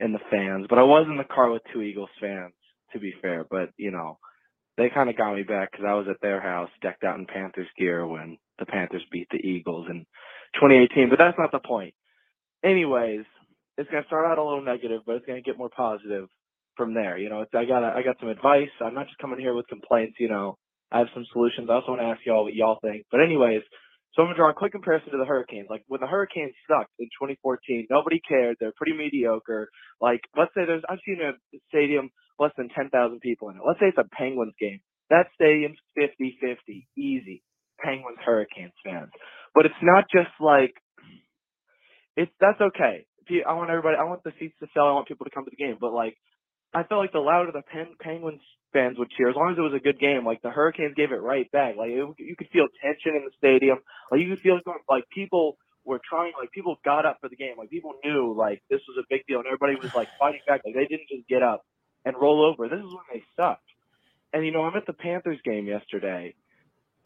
[0.00, 0.66] and the fans.
[0.68, 2.54] But I was in the car with two Eagles fans,
[2.92, 3.44] to be fair.
[3.48, 4.18] But you know,
[4.78, 7.26] they kind of got me back because I was at their house, decked out in
[7.26, 10.06] Panthers gear when the Panthers beat the Eagles in
[10.54, 11.10] 2018.
[11.10, 11.94] But that's not the point.
[12.64, 13.24] Anyways,
[13.78, 16.28] it's gonna start out a little negative, but it's gonna get more positive
[16.76, 17.18] from there.
[17.18, 18.70] You know, it's, I got I got some advice.
[18.80, 20.16] I'm not just coming here with complaints.
[20.18, 20.58] You know,
[20.92, 21.68] I have some solutions.
[21.70, 23.06] I also want to ask y'all what y'all think.
[23.10, 23.62] But anyways,
[24.14, 25.68] so I'm gonna draw a quick comparison to the Hurricanes.
[25.70, 28.56] Like when the Hurricanes sucked in 2014, nobody cared.
[28.60, 29.68] They're pretty mediocre.
[30.00, 31.32] Like let's say there's I've seen a
[31.68, 33.62] stadium less than 10,000 people in it.
[33.66, 34.80] Let's say it's a Penguins game.
[35.08, 37.42] That stadium's 50-50, easy.
[37.80, 39.10] Penguins Hurricanes fans.
[39.54, 40.74] But it's not just like
[42.16, 43.04] it's that's okay.
[43.46, 43.96] I want everybody.
[43.98, 44.86] I want the seats to sell.
[44.86, 45.76] I want people to come to the game.
[45.80, 46.16] But like,
[46.74, 49.62] I felt like the louder the Pen- Penguins fans would cheer, as long as it
[49.62, 50.24] was a good game.
[50.24, 51.76] Like the Hurricanes gave it right back.
[51.76, 53.78] Like it, you could feel tension in the stadium.
[54.10, 54.60] Like you could feel.
[54.88, 56.32] Like people were trying.
[56.38, 57.54] Like people got up for the game.
[57.56, 60.62] Like people knew like this was a big deal, and everybody was like fighting back.
[60.64, 61.64] Like they didn't just get up
[62.04, 62.68] and roll over.
[62.68, 63.62] This is when they sucked.
[64.32, 66.34] And you know, I'm at the Panthers game yesterday,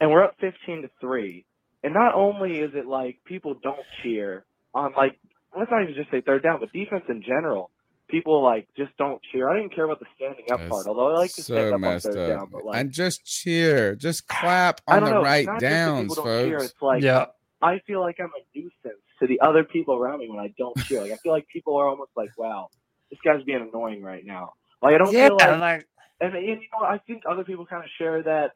[0.00, 1.44] and we're up 15 to three.
[1.82, 5.18] And not only is it like people don't cheer on like
[5.56, 7.70] let's not even just say third down, but defense in general.
[8.10, 9.48] People like just don't cheer.
[9.48, 11.80] I didn't care about the standing up part, although I like to stand up on
[11.80, 12.28] messed third up.
[12.38, 12.48] down.
[12.52, 15.22] But like, and just cheer, just clap I on don't the know.
[15.22, 16.58] right it's not just downs, people don't cheer.
[16.58, 17.26] It's like yeah.
[17.62, 20.76] I feel like I'm a nuisance to the other people around me when I don't
[20.84, 21.02] cheer.
[21.02, 22.68] Like I feel like people are almost like, "Wow,
[23.10, 25.86] this guy's being annoying right now." Like I don't Yeah, feel like, like-
[26.22, 28.52] and, and you know, I think other people kind of share that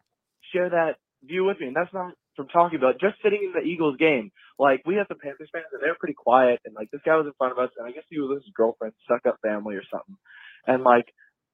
[0.52, 3.66] share that view with me, and that's not from talking about just sitting in the
[3.66, 4.30] Eagles game.
[4.58, 7.26] Like we had some Panthers fans, and they're pretty quiet, and like this guy was
[7.26, 9.76] in front of us, and I guess he was with his girlfriend, stuck up family
[9.76, 10.16] or something,
[10.66, 11.06] and like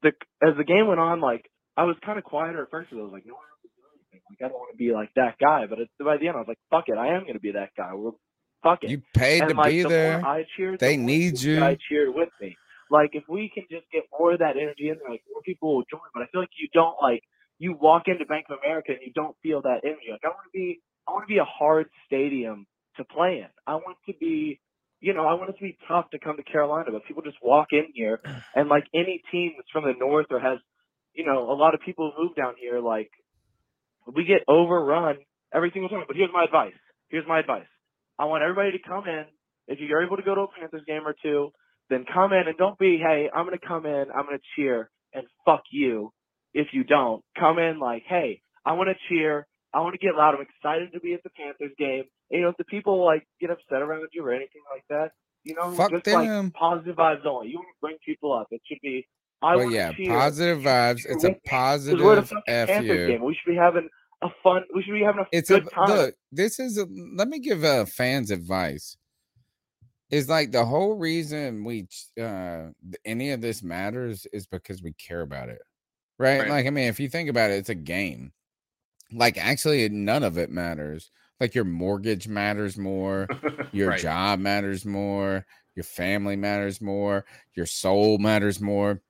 [0.02, 2.98] the as the game went on, like I was kind of quieter at first, 'cause
[2.98, 4.20] I was like, no one else is doing anything.
[4.30, 6.40] Like I don't want to be like that guy, but it, by the end, I
[6.40, 7.94] was like, fuck it, I am going to be that guy.
[7.94, 8.12] We're
[8.62, 8.90] fuck it.
[8.90, 10.24] You paid and to like, be the there.
[10.24, 11.62] I cheered, They the need you.
[11.62, 12.56] I cheered with me.
[12.90, 15.76] Like if we can just get more of that energy in there, like more people
[15.76, 16.00] will join.
[16.12, 17.22] But I feel like you don't like
[17.60, 20.08] you walk into Bank of America and you don't feel that energy.
[20.10, 22.66] Like I want to be, I want to be a hard stadium
[22.96, 23.48] to play in.
[23.66, 24.58] I want to be,
[25.00, 27.36] you know, I want it to be tough to come to Carolina, but people just
[27.42, 28.20] walk in here
[28.56, 30.58] and like any team that's from the north or has,
[31.12, 33.10] you know, a lot of people who move down here, like
[34.06, 35.18] we get overrun
[35.54, 36.04] every single time.
[36.06, 36.72] But here's my advice.
[37.08, 37.68] Here's my advice.
[38.18, 39.24] I want everybody to come in.
[39.68, 41.52] If you're able to go to a Panthers game or two,
[41.90, 44.44] then come in and don't be, hey, I'm going to come in, I'm going to
[44.56, 46.12] cheer, and fuck you
[46.54, 47.22] if you don't.
[47.38, 49.46] Come in like, hey, I want to cheer.
[49.72, 50.34] I want to get loud.
[50.34, 52.04] I'm excited to be at the Panthers game.
[52.30, 55.12] And, you know, if the people like get upset around you or anything like that,
[55.44, 56.44] you know, Fuck just them.
[56.46, 57.48] like positive vibes only.
[57.48, 58.48] You want to bring people up.
[58.50, 59.06] It should be,
[59.42, 60.08] I Well, yeah, cheer.
[60.08, 61.06] positive vibes.
[61.08, 63.24] It's a Because we're the positive Panthers game.
[63.24, 63.88] We should be having
[64.22, 64.62] a fun.
[64.74, 65.88] We should be having a It's good a time.
[65.88, 66.14] look.
[66.32, 66.86] This is a.
[67.16, 68.96] Let me give uh, fans advice.
[70.10, 71.86] Is like the whole reason we
[72.20, 72.70] uh
[73.04, 75.62] any of this matters is because we care about it,
[76.20, 76.40] right?
[76.42, 76.50] Right.
[76.50, 78.32] Like I mean, if you think about it, it's a game.
[79.12, 81.10] Like actually, none of it matters.
[81.40, 83.26] Like your mortgage matters more,
[83.72, 84.00] your Right.
[84.00, 87.24] job matters more, your family matters more,
[87.54, 89.02] your soul matters more.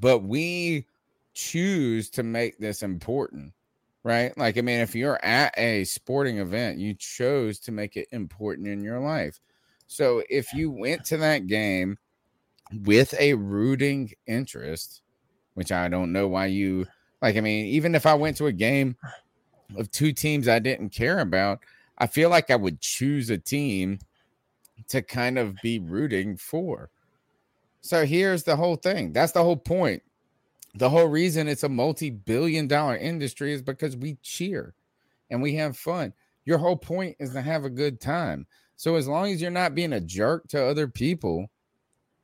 [0.00, 0.86] But we
[1.34, 3.54] choose to make this important,
[4.04, 4.36] right?
[4.36, 8.68] Like, I mean, if you're at a sporting event, you chose to make it important
[8.68, 9.40] in your life.
[9.86, 11.98] So if you went to that game
[12.84, 15.02] with a rooting interest,
[15.58, 16.86] which I don't know why you
[17.20, 18.96] like, I mean, even if I went to a game
[19.76, 21.58] of two teams I didn't care about,
[21.98, 23.98] I feel like I would choose a team
[24.86, 26.90] to kind of be rooting for.
[27.80, 29.12] So here's the whole thing.
[29.12, 30.00] That's the whole point.
[30.76, 34.74] The whole reason it's a multi-billion dollar industry is because we cheer
[35.28, 36.12] and we have fun.
[36.44, 38.46] Your whole point is to have a good time.
[38.76, 41.50] So as long as you're not being a jerk to other people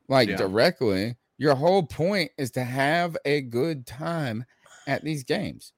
[0.07, 0.37] like Yeah.
[0.37, 4.45] directly, your whole point is to have a good time
[4.87, 5.73] at these games.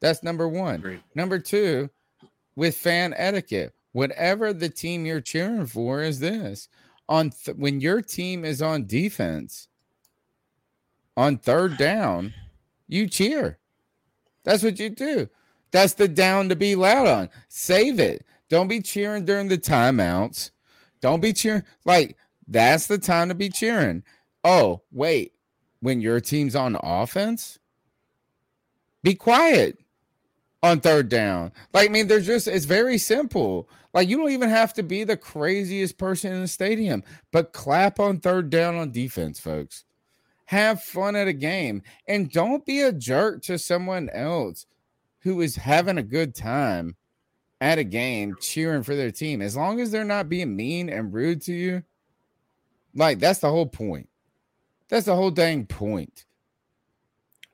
[0.00, 0.80] That's number 1.
[1.14, 1.90] Number 2,
[2.54, 6.68] with fan etiquette, whatever the team you're cheering for is this.
[7.08, 9.68] On th- when your team is on defense,
[11.16, 12.34] on third down,
[12.86, 13.58] you cheer.
[14.44, 15.28] That's what you do.
[15.70, 17.28] That's the down to be loud on.
[17.48, 18.24] Save it.
[18.48, 20.50] Don't be cheering during the timeouts.
[21.00, 21.64] Don't be cheering.
[21.84, 22.16] Like,
[22.46, 24.02] that's the time to be cheering.
[24.48, 25.34] Oh, wait.
[25.80, 27.58] When your team's on offense,
[29.02, 29.78] be quiet
[30.62, 31.52] on third down.
[31.74, 33.68] Like, I mean, there's just, it's very simple.
[33.92, 38.00] Like, you don't even have to be the craziest person in the stadium, but clap
[38.00, 39.84] on third down on defense, folks.
[40.46, 44.64] Have fun at a game and don't be a jerk to someone else
[45.20, 46.96] who is having a good time
[47.60, 49.42] at a game cheering for their team.
[49.42, 51.82] As long as they're not being mean and rude to you,
[52.94, 54.08] like, that's the whole point.
[54.88, 56.24] That's the whole dang point.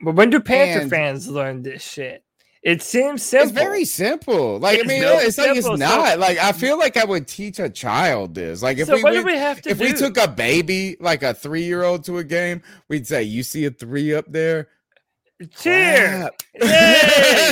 [0.00, 2.22] But when do Panther And- fans learn this shit?
[2.62, 3.48] It seems simple.
[3.50, 4.58] It's very simple.
[4.58, 6.18] Like It's I mean, very it's like it's simple, so- not.
[6.18, 8.62] Like I feel like I would teach a child this.
[8.62, 11.22] Like if So we what do we have to if we took a baby, like
[11.22, 14.68] a three year old, to a game, we'd say, "You see a three up there?
[15.58, 16.20] Cheer!
[16.20, 17.50] Clap." yeah,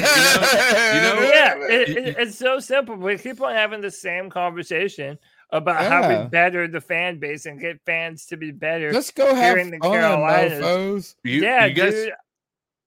[1.68, 2.96] it, it- it's so simple.
[2.96, 5.18] We keep on having the same conversation
[5.52, 8.92] about how we better the fan base and get fans to be better.
[8.92, 10.52] Let's go have here in the fun, Carolinas.
[10.64, 11.14] mofos.
[11.24, 12.12] You, yeah, you guys, dude.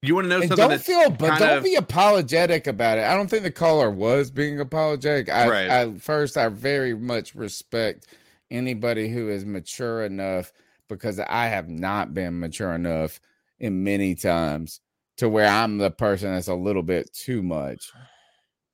[0.02, 0.70] you want to know And something?
[0.70, 3.04] don't feel, but don't of- be apologetic about it.
[3.06, 5.30] I don't think the caller was being apologetic.
[5.30, 5.70] I, Right.
[5.70, 8.08] I first, I very much respect
[8.52, 10.52] anybody who is mature enough
[10.90, 13.20] because I have not been mature enough
[13.60, 14.82] in many times
[15.18, 17.92] to where I'm the person that's a little bit too much.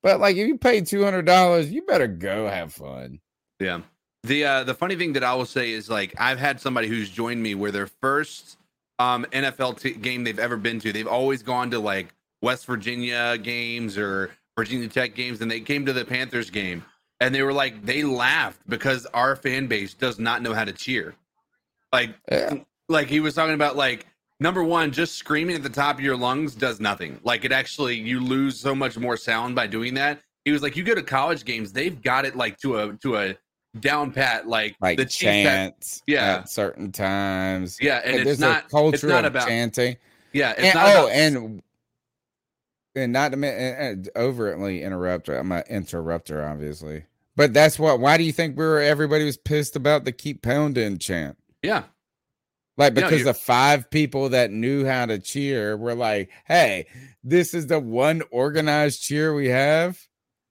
[0.02, 3.20] But like, if you pay two hundred dollars, you better go have fun.
[3.62, 3.80] Yeah.
[4.24, 7.10] The uh the funny thing that I will say is like I've had somebody who's
[7.10, 8.56] joined me where their first
[8.98, 13.38] um NFL t- game they've ever been to, they've always gone to like West Virginia
[13.38, 16.84] games or Virginia Tech games and they came to the Panthers game
[17.20, 20.72] and they were like they laughed because our fan base does not know how to
[20.72, 21.14] cheer.
[21.92, 22.14] Like
[22.88, 24.06] like he was talking about like
[24.40, 27.18] number one, just screaming at the top of your lungs does nothing.
[27.22, 30.20] Like it actually you lose so much more sound by doing that.
[30.44, 33.16] He was like, you go to college games, they've got it like to a to
[33.16, 33.36] a
[33.80, 36.36] down pat, like, like the chants yeah.
[36.36, 37.78] at certain times.
[37.80, 39.96] Yeah, and Like, it's not- culture it's not about- chanting.
[40.32, 41.62] Yeah, it's and, not oh, about- and
[42.94, 45.26] and not to and, and overtly interrupt.
[45.28, 45.38] her.
[45.38, 47.04] I'm an interrupter, obviously,
[47.36, 48.00] but that's what.
[48.00, 48.80] Why do you think we were?
[48.80, 51.38] Everybody was pissed about the keep pounding chant.
[51.62, 51.84] Yeah.
[52.76, 56.86] Like because you- the five people that knew how to cheer were like, "Hey,
[57.24, 59.98] this is the one organized cheer we have,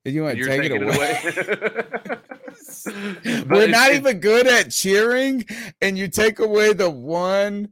[0.05, 2.17] and you want to take it taking away."
[2.85, 5.45] But We're not it's- even good at cheering,
[5.81, 7.69] and you take away the one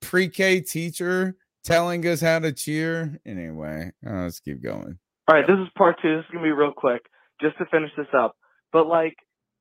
[0.00, 3.20] pre-K teacher telling us how to cheer.
[3.24, 4.98] Anyway, uh, let's keep going.
[5.28, 6.16] All right, this is part two.
[6.16, 7.02] This is gonna be real quick,
[7.40, 8.36] just to finish this up.
[8.72, 9.14] But like,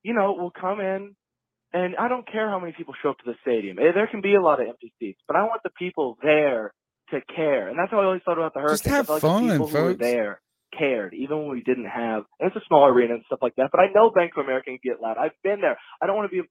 [0.03, 1.15] you know, we'll come in,
[1.73, 3.77] and I don't care how many people show up to the stadium.
[3.79, 6.73] Eh, There can be a lot of empty seats, but I want the people there
[7.11, 8.81] to care, and that's how I always thought about the Hurricanes.
[8.81, 9.99] Just have I felt fun, the people who were folks.
[9.99, 10.41] there
[10.77, 12.23] cared, even when we didn't have.
[12.39, 13.69] And it's a small arena and stuff like that.
[13.71, 15.17] But I know Bank of America can get loud.
[15.17, 15.77] I've been there.
[16.01, 16.47] I don't want to be.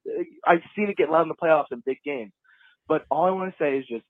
[0.47, 2.33] I've seen it get loud in the playoffs and big games.
[2.89, 4.05] But all I want to say is just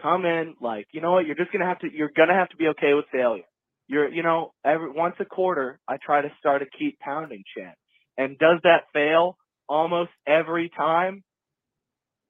[0.00, 2.56] come in like you know what you're just gonna have to you're gonna have to
[2.56, 3.42] be okay with failure
[3.88, 7.76] you're you know every once a quarter i try to start a keep pounding chant
[8.16, 9.36] and does that fail
[9.68, 11.22] almost every time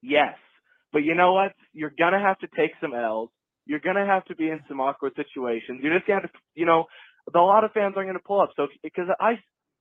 [0.01, 0.35] yes
[0.91, 3.29] but you know what you're gonna have to take some l's
[3.65, 6.65] you're gonna have to be in some awkward situations you're just gonna have to you
[6.65, 6.85] know
[7.33, 9.33] a lot of fans aren't gonna pull up so because i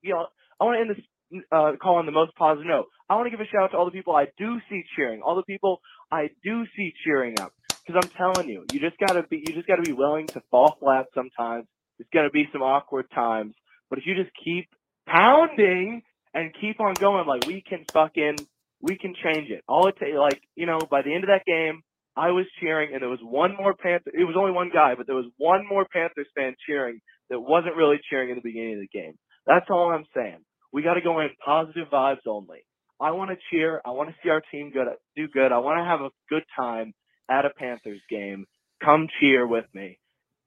[0.03, 0.27] you know
[0.61, 1.05] i want to end this
[1.51, 2.87] uh, call on the most positive note.
[3.09, 5.23] I want to give a shout out to all the people I do see cheering,
[5.23, 5.81] all the people
[6.11, 7.53] I do see cheering up.
[7.85, 10.77] Because I'm telling you, you just gotta be, you just gotta be willing to fall
[10.79, 11.67] flat sometimes.
[11.99, 13.55] It's gonna be some awkward times,
[13.91, 14.69] but if you just keep
[15.07, 18.37] pounding and keep on going, like we can fucking,
[18.81, 19.65] we can change it.
[19.69, 21.83] All it takes, like you know, by the end of that game,
[22.15, 24.13] I was cheering, and there was one more Panther.
[24.15, 27.01] It was only one guy, but there was one more Panthers fan cheering
[27.33, 29.15] that wasn't really cheering in the beginning of the game.
[29.47, 30.39] That's all I'm saying.
[30.73, 32.59] We got to go in positive vibes only.
[33.01, 33.81] I want to cheer.
[33.85, 34.87] I want to see our team good,
[35.17, 35.51] do good.
[35.51, 36.93] I want to have a good time
[37.31, 38.45] at a Panthers game.
[38.85, 39.99] Come cheer with me.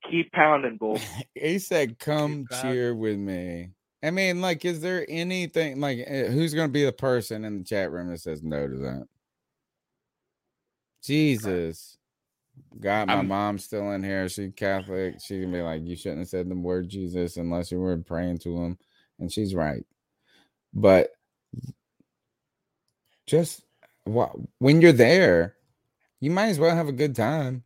[0.09, 0.99] Keep pounding, bull.
[1.33, 3.72] He said, "Come cheer with me."
[4.03, 7.57] I mean, like, is there anything like uh, who's going to be the person in
[7.57, 9.07] the chat room that says no to that?
[11.03, 11.97] Jesus,
[12.80, 14.27] God, my I'm- mom's still in here.
[14.30, 15.16] She's Catholic.
[15.22, 18.40] She can be like, you shouldn't have said the word Jesus unless you were praying
[18.40, 18.77] to him,
[19.19, 19.85] and she's right.
[20.74, 21.11] But
[23.25, 23.64] just
[24.06, 25.56] wha- when you're there,
[26.19, 27.64] you might as well have a good time.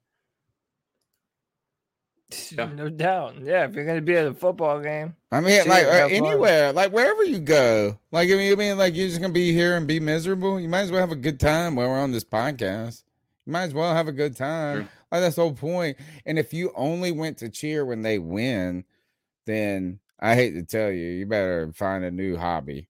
[2.60, 3.38] No doubt.
[3.42, 5.16] Yeah, if you're gonna be at a football game.
[5.32, 6.26] I mean, like have fun.
[6.26, 7.98] anywhere, like wherever you go.
[8.12, 10.60] Like I mean, I mean, like you're just gonna be here and be miserable.
[10.60, 13.04] You might as well have a good time while we're on this podcast.
[13.50, 14.88] You might as well have a good time.
[15.12, 15.98] Like that's the whole point.
[16.24, 18.84] And if you only went to cheer when they win,
[19.48, 22.90] then I hate to tell you, you better find a new hobby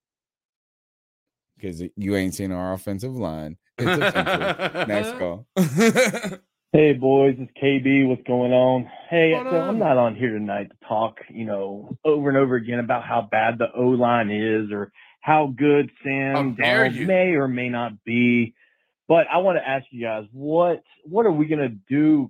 [1.56, 3.56] because you ain't seen our offensive line.
[3.78, 4.88] It's offensive.
[4.90, 5.48] Next call.
[6.74, 8.06] Hey boys, it's KB.
[8.10, 8.92] What's going on?
[9.10, 9.70] Hey, What so up?
[9.70, 13.22] I'm not on here tonight to talk, you know, over and over again about how
[13.32, 17.08] bad the O line is or how good Sam dare Donald you.
[17.08, 18.56] may or may not be.
[19.10, 22.30] But I want to ask you guys, what what are we gonna do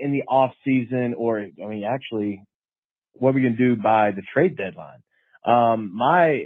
[0.00, 2.44] in the off season, or I mean, actually,
[3.14, 5.02] what are we gonna do by the trade deadline?
[5.46, 6.44] Um, my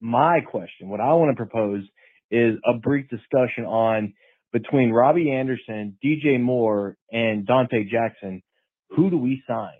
[0.00, 1.82] my question, what I want to propose
[2.30, 4.14] is a brief discussion on
[4.52, 8.42] between Robby Anderson, DJ Moore, and Donte Jackson,
[8.90, 9.74] who do we sign?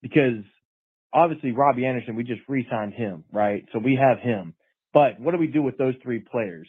[0.00, 0.42] Because
[1.12, 3.64] obviously Robby Anderson, we just re-signed him, right?
[3.72, 4.54] So we have him.
[4.94, 6.68] But what do we do with those three players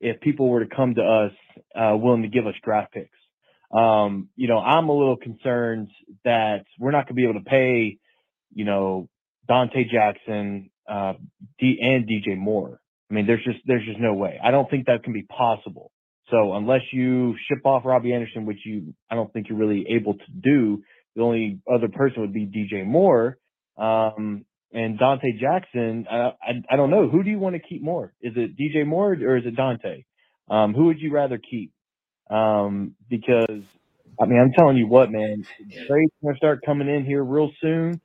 [0.00, 1.32] if people were to come to us
[1.74, 3.16] uh, willing to give us draft picks?
[3.72, 5.90] Um, you know, I'm a little concerned
[6.24, 7.98] that we're not going to be able to pay,
[8.52, 9.08] you know,
[9.48, 11.14] Donte Jackson uh,
[11.58, 12.80] D- and DJ Moore.
[13.10, 14.38] I mean, there's just there's just no way.
[14.42, 15.90] I don't think that can be possible.
[16.30, 20.14] So unless you ship off Robby Anderson, which you I don't think you're really able
[20.14, 20.82] to do,
[21.16, 23.38] the only other person would be DJ Moore.
[23.76, 27.08] Um, and Donte Jackson, I, I I don't know.
[27.08, 28.12] Who do you want to keep more?
[28.20, 30.04] Is it DJ Moore or is it Donte?
[30.48, 31.72] Um, who would you rather keep?
[32.30, 33.62] Um, because
[34.20, 35.44] I mean, I'm telling you what, man,
[35.88, 38.00] trades gonna start coming in here real soon.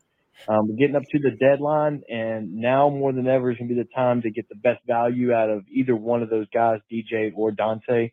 [0.47, 3.75] Um, we're getting up to the deadline, and now more than ever is gonna be
[3.75, 7.31] the time to get the best value out of either one of those guys, DJ
[7.35, 8.11] or Donte.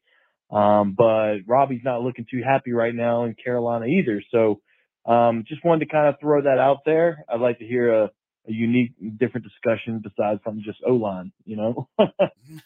[0.50, 4.22] Um, but Robby's not looking too happy right now in Carolina either.
[4.30, 4.60] So,
[5.06, 7.24] um, just wanted to kind of throw that out there.
[7.28, 8.10] I'd like to hear a
[8.48, 11.32] a unique, different discussion besides from just O line.
[11.44, 11.88] You know.
[11.98, 12.08] All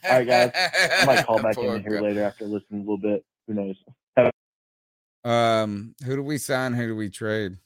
[0.08, 0.50] right, guys.
[0.55, 3.24] I might call back Poor in here later after listening a little bit.
[3.46, 3.76] Who knows?
[5.24, 6.72] Um, who do we sign?
[6.74, 7.56] Who do we trade?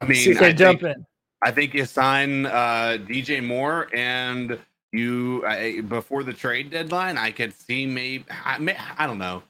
[0.00, 1.06] I mean, CK, I jump think, in.
[1.42, 4.58] I think you sign uh, DJ Moore and
[4.92, 7.18] you I, before the trade deadline.
[7.18, 9.42] I could see maybe I, may, I don't know.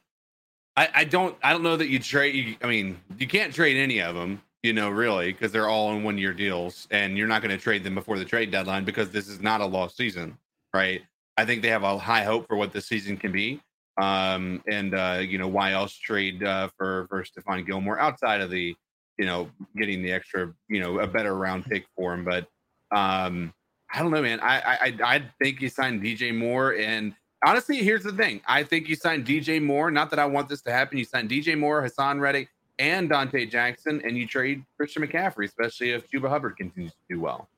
[0.76, 2.35] I, I don't I don't know that you trade.
[2.35, 4.41] You, I mean, you can't trade any of them.
[4.67, 7.62] You know, really, because they're all in one year deals, and you're not going to
[7.62, 10.36] trade them before the trade deadline because this is not a lost season,
[10.75, 11.03] right?
[11.36, 13.61] I think they have a high hope for what this season can be.
[13.97, 18.51] Um, and uh, you know, why else trade uh, for for Stephon Gilmore outside of
[18.51, 18.75] the
[19.19, 22.25] you know, getting the extra, you know, a better round pick for him.
[22.25, 22.49] But
[22.91, 23.55] um,
[23.95, 24.41] I don't know, man.
[24.41, 27.15] I I I think you signed DJ Moore, and
[27.47, 29.93] honestly, here's the thing: I think you signed DJ Moore.
[29.93, 30.99] Not that I want this to happen.
[30.99, 32.49] You signed DJ Moore, Haason Reddick,
[32.79, 37.21] and Donte Jackson, and you trade Christian McCaffrey, especially if Chuba Hubbard continues to do
[37.21, 37.49] well.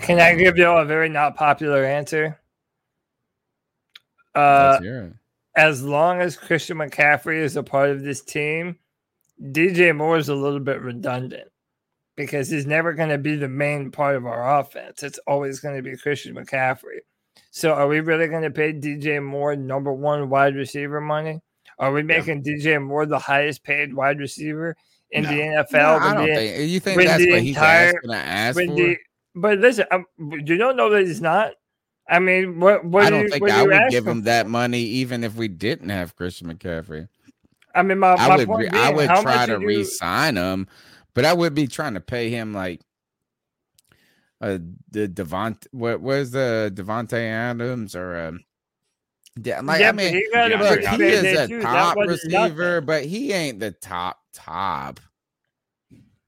[0.00, 2.38] Can I give you a very not popular answer?
[4.34, 5.12] Uh, Let's hear it.
[5.56, 8.78] as long as Christian McCaffrey is a part of this team,
[9.40, 11.48] DJ Moore is a little bit redundant
[12.16, 15.02] because he's never going to be the main part of our offense.
[15.02, 17.00] It's always going to be Christian McCaffrey.
[17.50, 21.40] So, are we really going to pay DJ Moore number one wide receiver money?
[21.78, 24.76] Are we making DJ Moore the highest paid wide receiver
[25.10, 25.72] in the NFL?
[25.72, 28.58] No, I don't the- think- you think that's the what he's entire- asking to ask
[28.58, 28.66] for?
[28.66, 28.96] the-
[29.34, 31.52] but listen, um, you don't know that he's not.
[32.08, 32.84] I mean, what?
[32.84, 35.24] what I do don't you, think what I would give him him that money even
[35.24, 37.08] if we didn't have Christian McCaffrey.
[37.74, 39.66] I mean, my, I my would point re- being, I would how try to do
[39.66, 40.66] re-sign him,
[41.14, 42.80] but I would be trying to pay him like
[44.42, 44.58] uh
[44.90, 48.40] the Devont what was the Davante Adams or um
[49.42, 52.42] yeah, like, Yeah, I mean, he got look, he is a top wasn't nothing.
[52.56, 55.00] receiver, but he ain't the top top.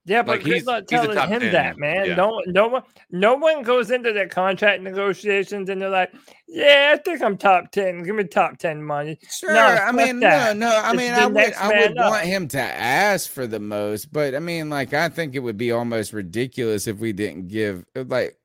[0.07, 2.05] Yeah, but Like, he's- luck he's a telling top him 10, that, man.
[2.05, 2.15] yeah.
[2.15, 6.12] No, no one, no one goes into the contract negotiations and they're like,
[6.47, 8.02] "Yeah, I think I'm top ten.
[8.02, 10.58] Give me top ten money." Sure, No, I mean, that.
[10.58, 10.76] no, no.
[10.76, 12.10] I It's mean, I would, I would up.
[12.10, 15.57] want him to ask for the most, but I mean, like, I think it would
[15.57, 17.86] be almost ridiculous if we didn't give.
[17.94, 18.43] Like, do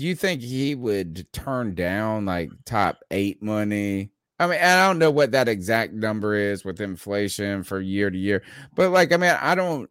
[0.00, 4.10] you think he would turn down like top eight money?
[4.38, 8.18] I mean, I don't know what that exact number is with inflation for year to
[8.18, 8.42] year,
[8.74, 9.90] but like, I mean, I don't.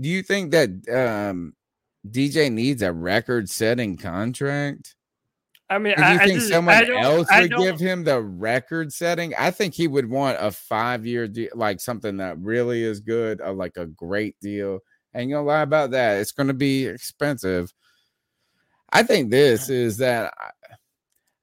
[0.00, 1.52] Do you think that um
[2.08, 4.94] DJ needs a record-setting contract?
[5.70, 8.92] I mean, do I, you I think just, someone else would give him the record
[8.92, 9.32] setting?
[9.38, 13.40] I think he would want a five year deal, like something that really is good,
[13.40, 14.80] uh, like a great deal.
[15.14, 16.20] Ain't gonna lie about that.
[16.20, 17.72] It's gonna be expensive.
[18.92, 20.34] I think this is that.
[20.38, 20.50] I,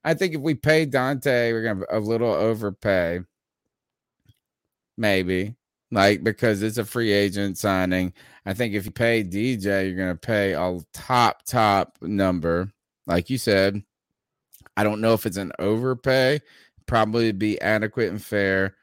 [0.02, 3.20] I think if we pay Donte, we're gonna a little overpay.
[4.96, 5.56] Maybe
[5.90, 8.12] like because it's a free agent signing.
[8.46, 12.72] I think if you pay DJ, you're gonna pay a top top number,
[13.06, 13.82] like you said.
[14.76, 16.40] I don't know if it's an overpay.
[16.86, 18.76] Probably be adequate and fair.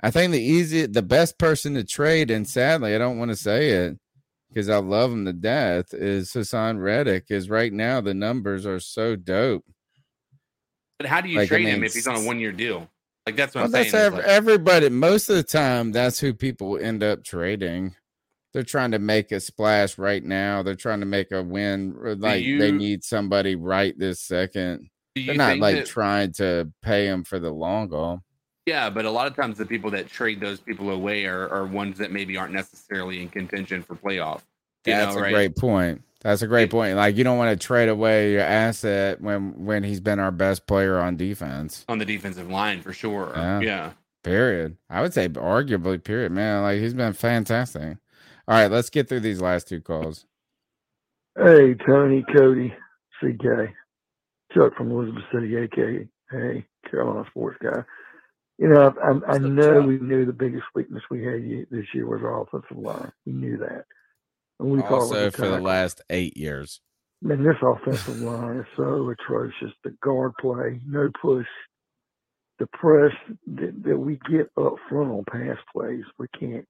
[0.00, 3.36] I think the easy, the best person to trade, and sadly, I don't want to
[3.36, 3.98] say it
[4.52, 7.26] because I love him to death, is Haason Reddick.
[7.30, 9.64] Is right now the numbers are so dope.
[10.98, 12.88] But how do you Like, I trade him if he's on a one year deal?
[13.26, 14.88] Like that's what Well, I'm that's ev- like- everybody.
[14.88, 17.94] Most of the time, that's who people end up trading.
[18.52, 20.62] They're trying to make a splash right now.
[20.62, 21.94] They're trying to make a win.
[22.20, 24.90] Like they need somebody right this second.
[25.14, 28.22] They're not like that- trying to pay him for the long haul.
[28.66, 31.66] Yeah, but a lot of times the people that trade those people away are, are
[31.66, 34.42] ones that maybe aren't necessarily in contention for playoff.
[34.84, 35.32] That's know, a right?
[35.32, 36.02] great point.
[36.20, 36.96] That's a great point.
[36.96, 40.66] Like you don't want to trade away your asset when when he's been our best
[40.66, 41.84] player on defense.
[41.88, 43.32] on the defensive line for sure.
[43.34, 43.60] Yeah.
[43.60, 43.90] Yeah.
[44.22, 44.76] Period.
[44.88, 46.62] I would say arguably period, man.
[46.62, 47.98] Like he's been fantastic.
[48.46, 50.26] All right, let's get through these last two calls.
[51.36, 52.72] Hey, Tony, Cody,
[53.20, 53.72] CK,
[54.52, 57.82] Chuck from Elizabeth City, aka hey, Carolina sports guy.
[58.62, 62.06] You know, I, I, I know we knew the biggest weakness we had this year
[62.06, 63.10] was our offensive line.
[63.26, 63.86] We knew that.
[64.60, 66.80] And we Also it for the last eight years.
[67.20, 69.72] Man, this offensive line is so atrocious.
[69.82, 71.48] The guard play, no push,
[72.60, 73.10] the press
[73.48, 76.64] that, that we get up front on pass plays, we can't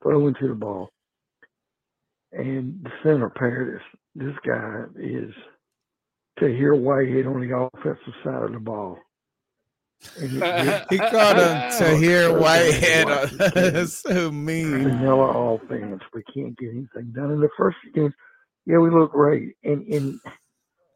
[0.00, 0.90] throw into the ball.
[2.30, 3.82] And the center Paradis,
[4.14, 5.34] this guy is
[6.38, 8.98] Tahir Whitehead on the offensive side of the ball.
[10.20, 13.06] And it- he called him Tahir so Whitehead.
[13.54, 13.88] bad.
[13.88, 14.84] so mean.
[14.84, 16.02] vanilla offense.
[16.14, 17.32] We can't get anything done.
[17.32, 18.14] In the first few games,
[18.66, 19.56] yeah, we look great.
[19.64, 20.20] And and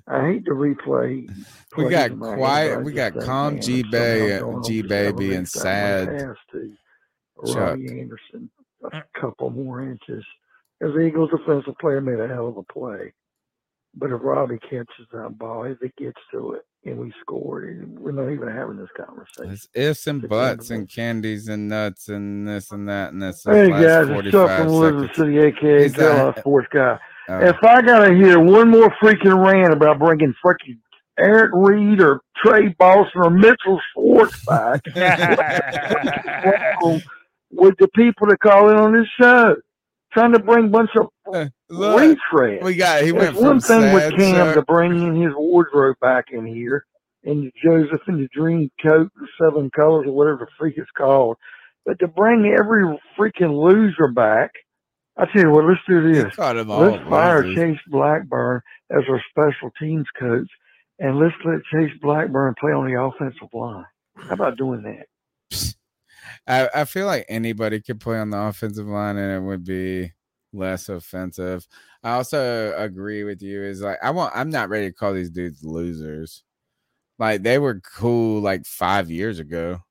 [0.06, 1.28] I hate to replay.
[1.76, 2.84] We got in my head, quiet.
[2.84, 5.72] We got calm man, G if Bay, G on baby, seven and weeks, I might
[5.72, 6.08] sad.
[6.18, 6.72] pass to
[7.46, 7.56] Chuck.
[7.56, 8.50] Robby Anderson
[8.92, 10.24] a couple more inches.
[10.80, 13.12] as the Eagles defensive player made a hell of a play.
[13.94, 18.10] But if Robby catches that ball, if it gets to it, and we scored, we're
[18.10, 19.52] not even having this conversation.
[19.52, 23.44] It's ifs and buts and candies and nuts and this and that and this.
[23.44, 25.16] Hey last guys, it's Chuck from Elizabeth.
[25.16, 25.92] City, aka He's
[26.40, 26.98] Sports Guy.
[27.28, 27.38] Oh.
[27.40, 30.78] If I gotta hear one more freaking rant about bringing freaking
[31.18, 34.80] Eric Reid or Tre Boston or Mitchell Schwartz back,
[36.82, 37.02] wrong
[37.50, 39.54] with the people that call in on this show,
[40.12, 41.08] trying to bring a bunch of
[41.70, 42.62] Look, retread.
[42.62, 46.26] we got- he went one thing with Cam shirt- to bring in his wardrobe back
[46.30, 46.84] in here,
[47.24, 51.36] and Joseph in the dream coat, the seven colors or whatever the freak it's called,
[51.86, 52.84] but to bring every
[53.18, 54.50] freaking loser back.
[55.16, 56.34] I tell you what, let's do this.
[56.36, 57.54] called them all Let's fire losers.
[57.74, 60.48] Chase Blackburn as our special teams coach,
[60.98, 63.84] and let's let Chase Blackburn play on the offensive line.
[64.16, 65.06] How about doing that?
[66.46, 70.12] I, I feel like anybody could play on the offensive line and it would be
[70.52, 71.66] less offensive.
[72.02, 73.62] I also agree with you.
[73.62, 76.44] Is like I want I'm not ready to call these dudes losers.
[77.18, 79.82] Like they were cool like five years ago.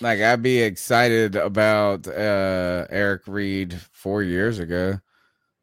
[0.00, 5.00] Like I'd be excited about uh Eric Reid four years ago.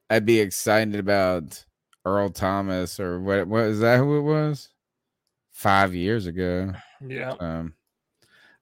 [0.09, 1.65] I'd be excited about
[2.05, 4.69] Earl Thomas or what what is that who it was?
[5.51, 6.73] Five years ago.
[7.05, 7.35] Yeah.
[7.39, 7.75] Um,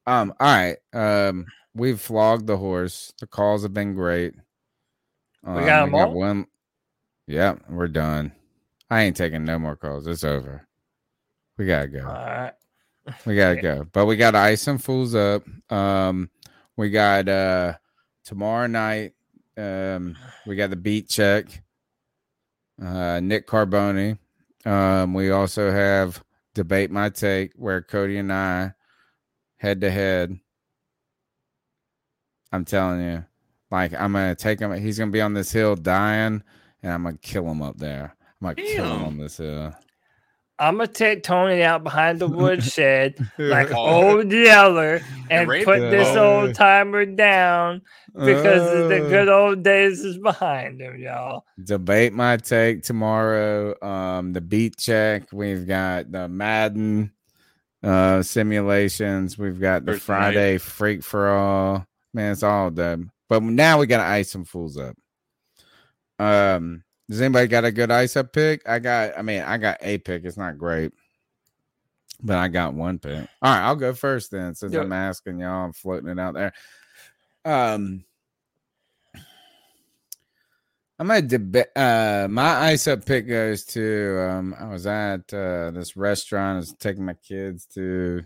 [0.08, 0.78] um, all right.
[0.94, 3.14] Um, we've flogged the horse.
[3.20, 4.34] The calls have been great.
[5.44, 6.14] Um, We got 'em all?
[6.14, 6.48] one.
[7.28, 8.32] Yeah, we're done.
[8.90, 10.06] I ain't taking no more calls.
[10.08, 10.68] It's over.
[11.58, 12.00] We gotta go.
[12.06, 12.54] All right.
[13.26, 13.86] We gotta go.
[13.92, 15.44] But we gotta ice some fools up.
[15.72, 16.30] Um,
[16.78, 17.74] we got uh
[18.26, 19.14] tomorrow night.
[19.58, 21.62] Um, we got the beat check.
[22.84, 24.18] Uh, Nick Carboni.
[24.66, 26.24] Um, we also have
[26.54, 28.74] debate my take where Cody and I
[29.62, 30.40] head to head.
[32.52, 33.24] I'm telling you,
[33.70, 34.74] like I'm gonna take him.
[34.74, 36.44] He's gonna be on this hill dying,
[36.84, 38.16] and I'm gonna kill him up there.
[38.42, 39.74] I'm gonna kill him on this hill.
[40.60, 46.54] I'm gonna take Tony out behind the woodshed like old Yeller and put this old
[46.56, 47.82] timer down
[48.14, 49.10] because the Uh.
[49.10, 51.46] good old days is behind him, y'all.
[51.64, 53.76] debate my take tomorrow.
[53.84, 55.32] Um, the beat check.
[55.32, 57.12] We've got the Madden
[57.84, 59.38] uh simulations.
[59.38, 60.02] We've got the night.
[60.02, 61.86] Friday freak for all.
[62.14, 63.12] Man, it's all done.
[63.30, 64.96] But now we gotta ice some fools up.
[66.20, 68.68] Um, does anybody got a good ice up pick?
[68.68, 69.18] I got.
[69.18, 70.24] I mean, I got a pick.
[70.26, 70.92] It's not great,
[72.22, 73.28] but I got one pick.
[73.42, 74.82] All right, I'll go first then, since Yeah.
[74.82, 75.66] I'm asking y'all.
[75.66, 76.54] I'm floating it out there.
[77.44, 78.06] Um,
[81.02, 81.76] I'm gonna debate.
[81.76, 84.22] Uh, my ice up pick goes to.
[84.22, 86.58] Um, I was at uh, this restaurant.
[86.58, 88.24] I was taking my kids to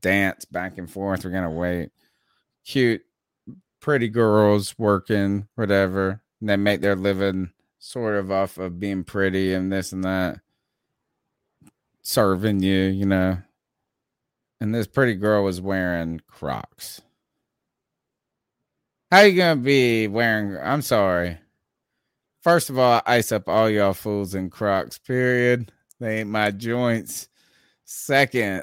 [0.00, 1.24] dance back and forth.
[1.24, 1.90] We're gonna wait.
[2.64, 3.02] Cute,
[3.80, 6.22] pretty girls working, whatever.
[6.38, 10.38] And they make their living sort of off of being pretty and this and that,
[12.02, 13.38] serving you, you know.
[14.60, 17.02] And this pretty girl was wearing Crocs.
[19.10, 20.56] How you gonna be wearing?
[20.62, 21.38] I'm sorry.
[22.42, 24.98] First of all, I ice up all y'all fools in Crocs.
[24.98, 25.72] Period.
[26.00, 27.28] They ain't my joints.
[27.84, 28.62] Second,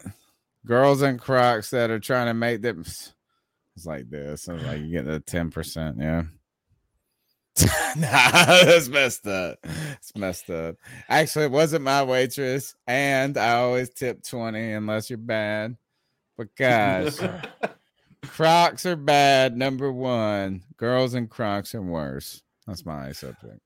[0.66, 2.82] girls in Crocs that are trying to make them.
[2.82, 4.48] It's like this.
[4.48, 6.24] I was like, you get the ten percent, yeah.
[7.96, 9.60] nah, that's messed up.
[9.64, 10.76] It's messed up.
[11.08, 15.78] Actually, it wasn't my waitress, and I always tip twenty unless you're bad.
[16.38, 17.22] But guys,
[18.24, 19.56] Crocs are bad.
[19.58, 22.42] Number one, girls in Crocs are worse.
[22.68, 23.60] That's my subject.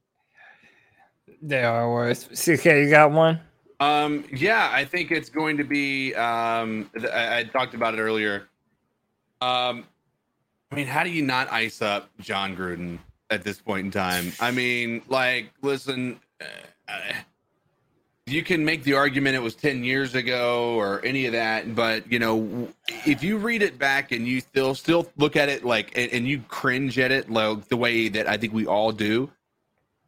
[1.42, 2.26] They are worse.
[2.26, 3.40] CK, you got one?
[3.80, 6.14] Um, yeah, I think it's going to be.
[6.16, 8.50] Um, I, I talked about it earlier.
[9.42, 9.86] Um,
[10.72, 14.34] I mean, how do you not ice up Jon Gruden at this point in time?
[14.40, 16.46] I mean, like, listen, uh,
[16.90, 17.14] uh,
[18.32, 22.10] you can make the argument it was 10 years ago or any of that, but
[22.12, 22.68] you know,
[23.06, 26.28] if you read it back and you still still look at it like and, and
[26.28, 29.30] you cringe at it like the way that I think we all do,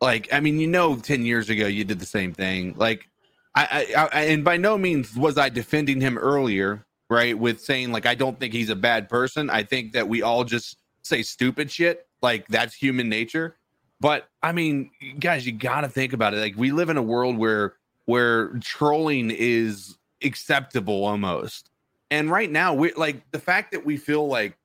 [0.01, 2.75] like, I mean, you know, 10 years ago you did the same thing.
[2.77, 3.08] Like,
[3.56, 7.38] I, I, I and by no means was I defending him earlier, right?
[7.38, 9.50] With saying like I don't think he's a bad person.
[9.50, 12.08] I think that we all just say stupid shit.
[12.22, 13.58] Like that's human nature.
[14.00, 16.38] But I mean, guys, you got to think about it.
[16.38, 17.75] Like we live in a world where
[18.11, 21.69] where trolling is acceptable almost.
[22.09, 24.57] And right now, we like the fact that we feel like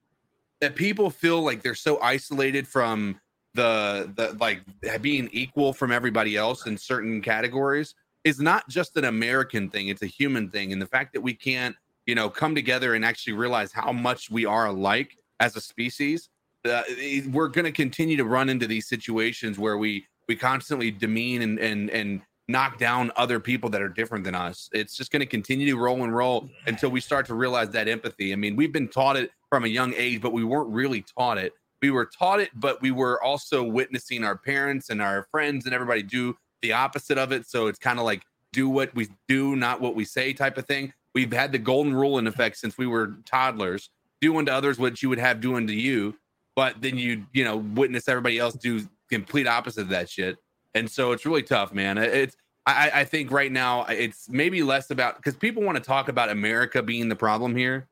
[0.60, 3.20] that people feel like they're so isolated from
[3.54, 4.62] the the like
[5.00, 7.94] being equal from everybody else in certain categories
[8.24, 10.72] is not just an American thing, it's a human thing.
[10.72, 14.28] And the fact that we can't, you know, come together and actually realize how much
[14.28, 16.30] we are alike as a species,
[16.64, 16.82] uh,
[17.30, 21.60] we're going to continue to run into these situations where we we constantly demean and
[21.60, 24.68] and and knock down other people that are different than us.
[24.72, 27.88] It's just going to continue to roll and roll until we start to realize that
[27.88, 28.32] empathy.
[28.32, 31.38] I mean, we've been taught it from a young age, but we weren't really taught
[31.38, 31.54] it.
[31.82, 35.74] We were taught it, but we were also witnessing our parents and our friends and
[35.74, 37.46] everybody do the opposite of it.
[37.46, 40.66] So it's kind of like do what we do, not what we say type of
[40.66, 40.92] thing.
[41.14, 43.90] We've had the golden rule in effect since we were toddlers.
[44.20, 46.16] Do unto others what you would have do unto you,
[46.54, 50.38] but then you, you know, witness everybody else do complete opposite of that shit.
[50.76, 51.96] And so it's really tough, man.
[51.96, 56.08] It's I, I think right now it's maybe less about because people want to talk
[56.08, 57.88] about America being the problem here.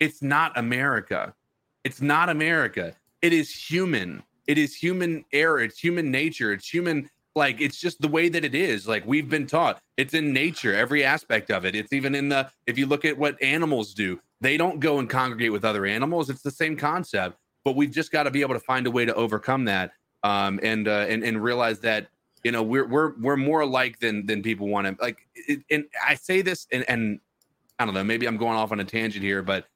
[0.00, 1.34] It's not America.
[1.84, 2.96] It's not America.
[3.22, 4.24] It is human.
[4.48, 5.60] It is human error.
[5.60, 6.52] It's human nature.
[6.52, 8.88] It's human like it's just the way that it is.
[8.88, 9.80] Like we've been taught.
[9.96, 11.76] It's in nature, every aspect of it.
[11.76, 15.08] It's even in the if you look at what animals do, they don't go and
[15.08, 16.30] congregate with other animals.
[16.30, 19.04] It's the same concept, but we've just got to be able to find a way
[19.04, 22.08] to overcome that um, and uh, and and realize that
[22.44, 25.26] you know we're we're we're more alike than than people want to like.
[25.34, 27.20] It, and I say this and and
[27.78, 28.04] I don't know.
[28.04, 29.66] Maybe I'm going off on a tangent here, but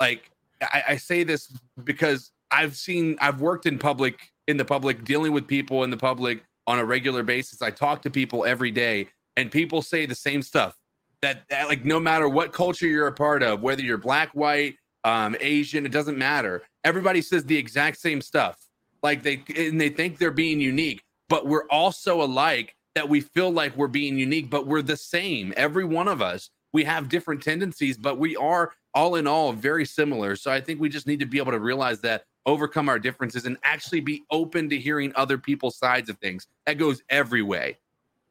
[0.00, 1.52] like I, I say this
[1.84, 5.96] because I've seen I've worked in public in the public dealing with people in the
[5.96, 7.62] public on a regular basis.
[7.62, 10.76] I talk to people every day, and people say the same stuff.
[11.22, 14.76] That, that like no matter what culture you're a part of, whether you're black, white,
[15.04, 16.62] um, Asian, it doesn't matter.
[16.84, 18.65] Everybody says the exact same stuff.
[19.06, 23.20] Like they and they think they're being unique, but we're all so alike that we
[23.20, 25.54] feel like we're being unique, but we're the same.
[25.56, 26.50] Every one of us.
[26.72, 30.34] We have different tendencies, but we are all in all very similar.
[30.34, 33.46] So I think we just need to be able to realize that, overcome our differences,
[33.46, 36.48] and actually be open to hearing other people's sides of things.
[36.66, 37.78] That goes every way.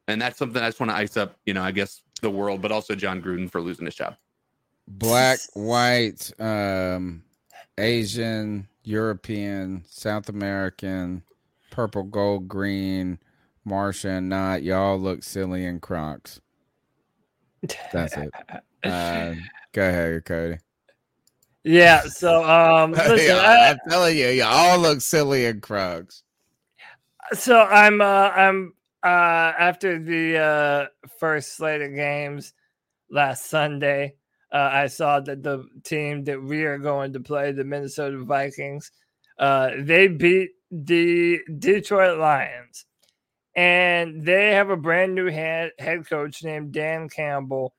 [0.08, 2.60] And that's something I just want to ice up, you know, I guess the world,
[2.60, 4.14] but also Jon Gruden for losing his job.
[4.86, 7.22] Black, white, um,
[7.78, 11.22] Asian, European, South American,
[11.70, 13.18] purple, gold, green,
[13.64, 14.62] Martian, not.
[14.62, 16.40] Y'all look silly in Crocs.
[17.92, 18.32] That's it.
[18.84, 19.34] Uh,
[19.72, 20.58] go ahead, Cody.
[21.64, 22.02] Yeah.
[22.02, 26.22] So um, listen, Yeah, I- I'm telling you, y'all look silly in Crocs.
[27.32, 30.86] so I'm uh I'm uh after the uh
[31.18, 32.54] first slate of games
[33.10, 34.14] last Sunday,
[34.52, 38.90] uh I saw that the team that we are going to play, the Minnesota Vikings,
[39.38, 42.86] uh they beat the Detroit Lions.
[43.54, 47.74] And they have a brand new head head coach named Dan Campbell.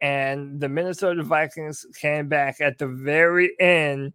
[0.00, 4.12] And the Minnesota Vikings came back at the very end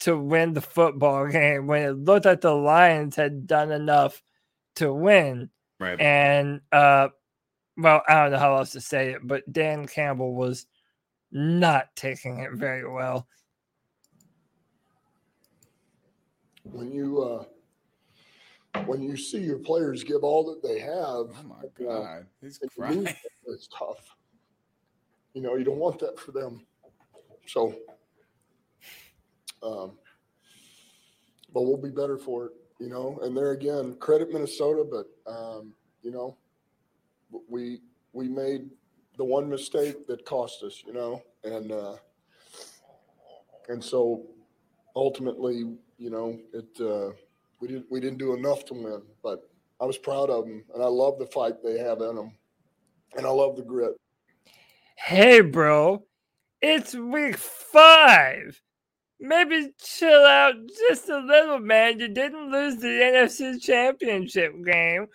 [0.00, 4.22] to win the football game when it looked like the Lions had done enough
[4.76, 5.50] to win.
[5.78, 6.00] Right.
[6.00, 7.08] And uh
[7.76, 10.66] well, I don't know how else to say it, but Dan Campbell was
[11.32, 13.26] not taking it very well.
[16.72, 20.90] when you uh, when you see your players give all that they have.
[20.92, 23.08] Oh my God, he's crying.
[23.46, 24.16] It's tough.
[25.34, 26.66] You know, you don't want that for them.
[27.46, 27.74] So,
[29.62, 29.92] um,
[31.52, 32.52] but we'll be better for it.
[32.78, 36.36] You know, and there again, credit Minnesota, but um, you know,
[37.48, 37.80] we
[38.12, 38.70] we made
[39.20, 40.82] the one mistake that cost us.
[40.86, 41.96] You know, and uh,
[43.68, 44.24] and so
[44.96, 47.12] ultimately, you know, it uh,
[47.60, 50.82] we didn't we didn't do enough to win, but I was proud of them, and
[50.82, 52.32] I love the fight they have in them,
[53.14, 53.92] and I love the grit.
[54.96, 56.02] Hey, bro,
[56.62, 58.58] it's week five.
[59.22, 60.54] Maybe chill out
[60.88, 62.00] just a little, man.
[62.00, 65.08] You didn't lose the NFC championship game.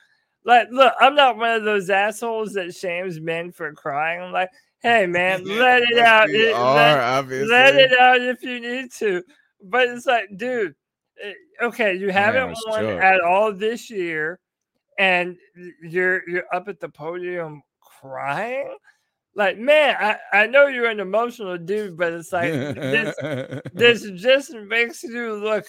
[0.45, 4.21] Like, look, I'm not one of those assholes that shames men for crying.
[4.21, 6.29] I'm like, hey, man, let it out.
[6.29, 7.47] It- are, let, obviously.
[7.49, 9.23] let it out if you need to.
[9.63, 10.75] But it's like, dude,
[11.21, 11.33] eh,
[11.63, 13.01] okay, you haven't was won shook.
[13.01, 14.39] at all this year,
[14.99, 15.35] and
[15.81, 18.75] you're you're up at the podium crying.
[19.33, 23.15] Like, man, I, I know you're an emotional dude, but it's like this
[23.73, 25.65] this just makes you look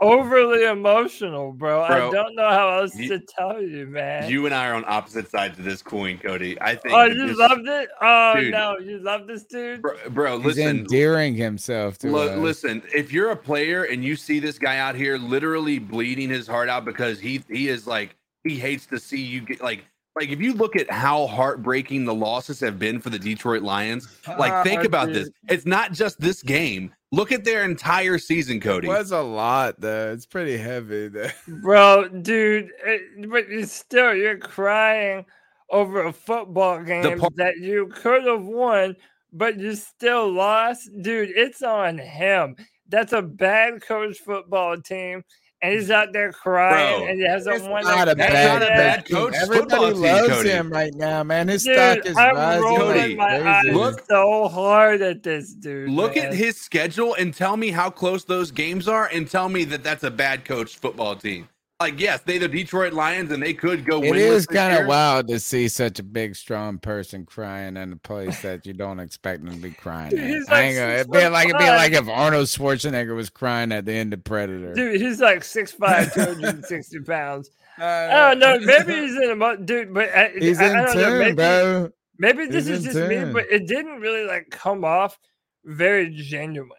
[0.00, 1.82] overly emotional, bro.
[1.82, 4.28] I don't know how else you- to tell you, man.
[4.28, 6.60] You and I are on opposite sides of this coin, Cody.
[6.60, 6.94] I think.
[6.94, 7.88] oh, that you this- loved it?
[8.00, 8.50] Oh Dude.
[8.52, 9.82] no, you love this dude?
[9.82, 10.78] bro, bro, He's listen.
[10.80, 12.38] endearing himself to Lo- us.
[12.38, 16.46] listen, if you're a player and you see this guy out here literally bleeding his
[16.46, 19.84] heart out because he he is like he hates to see you get like
[20.16, 24.06] like if you look at how heartbreaking the losses have been for the Detroit Lions,
[24.38, 25.28] like think Ah, about this.
[25.48, 26.92] It's not just this game.
[27.14, 28.88] Look at their entire season, Cody.
[28.88, 30.12] was a lot though.
[30.12, 31.06] It's pretty heavy.
[31.06, 31.30] Though.
[31.62, 35.24] Bro, dude, it, but you still you're crying
[35.70, 38.96] over a football game par- that you could have won,
[39.32, 41.30] but you still lost, dude.
[41.36, 42.56] It's on him.
[42.88, 45.22] That's a bad coach football team.
[45.64, 48.60] And he's out there crying, Bro, and he hasn't It's won not a a bad,
[48.60, 48.68] game.
[48.68, 49.34] bad coach.
[49.34, 51.48] Everybody loves him right now, man.
[51.48, 53.64] His Dude, stock is I'm rising rolling my eyes.
[53.72, 55.88] Look- so hard at this dude.
[55.88, 56.26] Look man.
[56.26, 59.82] at his schedule and tell me how close those games are, and tell me that
[59.82, 61.48] that's a bad coach football team.
[61.80, 63.98] Like, yes, they the Detroit Lions, and they could go.
[63.98, 64.14] Win.
[64.14, 67.96] It is kind of wild to see such a big, strong person crying in a
[67.96, 70.10] place that you don't expect them to be crying.
[70.10, 70.48] Dude, at.
[70.48, 73.86] like ain't gonna, it'd be like it'd be like if Arnold Schwarzenegger was crying at
[73.86, 74.72] the end of Predator.
[74.72, 77.50] Dude, he's like 6'5", 260 pounds.
[77.76, 78.58] I don't know.
[78.60, 81.18] Maybe he's in a dude, but I, He's I, in I don't know.
[81.18, 81.90] Maybe, bro.
[82.18, 85.18] maybe this He's is just me, but it didn't really like come off
[85.64, 86.70] very genuine.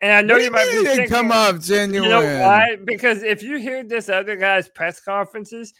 [0.00, 1.60] And I know What do you you might be it thinking, come off You know
[1.60, 2.40] genuine?
[2.40, 2.76] why?
[2.84, 5.74] Because if you hear this other guy's press conferences,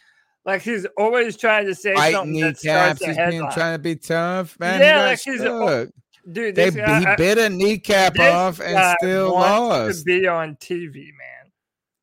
[0.45, 3.01] like he's always trying to say Fighting something that starts kneecaps.
[3.01, 3.51] a He's headline.
[3.53, 4.79] trying to be tough, man.
[4.81, 5.89] Yeah, he like he's a- stuck.
[6.31, 9.49] Dude, They guy, he I- bit a kneecap off and still wants
[9.87, 9.99] lost.
[9.99, 11.51] to be on TV, man.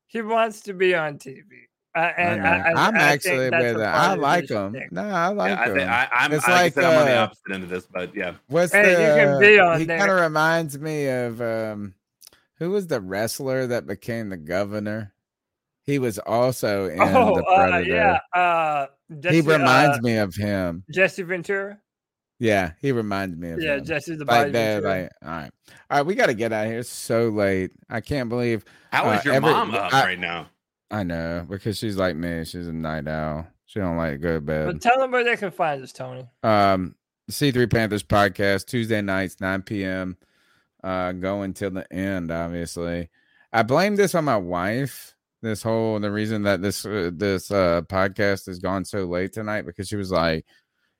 [0.07, 1.43] He wants to be on TV.
[1.95, 2.79] Uh, and I I, know.
[2.79, 3.85] I, I'm I actually think with a it.
[3.85, 4.73] I like him.
[4.73, 4.91] shtick.
[4.91, 5.89] No, I like Yeah, him.
[5.89, 7.85] I, I'm, it's like like I said, I'm on the uh, opposite end of this,
[7.91, 8.33] but yeah.
[8.47, 9.01] What's Hey, the?
[9.01, 11.93] you can be on he kind of reminds me of um,
[12.57, 15.13] who was the wrestler that became the governor?
[15.83, 17.93] He was also in Oh, the uh, Predator.
[17.93, 18.19] yeah.
[18.39, 18.87] Uh,
[19.19, 20.83] Jesse, he reminds uh, me of him.
[20.91, 21.79] Jesse Ventura.
[22.39, 23.85] Yeah, he reminds me of Yeah, him.
[23.85, 24.83] Jesse the like Body that.
[24.83, 25.51] Like, all right,
[25.89, 26.79] all right, we got to get out of here.
[26.79, 27.71] It's so late.
[27.89, 28.63] I can't believe.
[28.91, 30.47] How is uh, your every- mom up I- right now?
[30.91, 32.45] I know because she's like me.
[32.45, 33.47] She's a night owl.
[33.65, 34.67] She don't like to go to bed.
[34.67, 36.25] But tell them where they can find us, Tony.
[36.43, 36.95] Um,
[37.29, 40.15] C3 Panthers podcast, Tuesday nights, 9 p.m.
[40.83, 43.09] Uh, going till the end, obviously.
[43.51, 45.15] I blame this on my wife.
[45.41, 49.63] This whole the reason that this uh, this uh podcast has gone so late tonight
[49.63, 50.45] because she was like,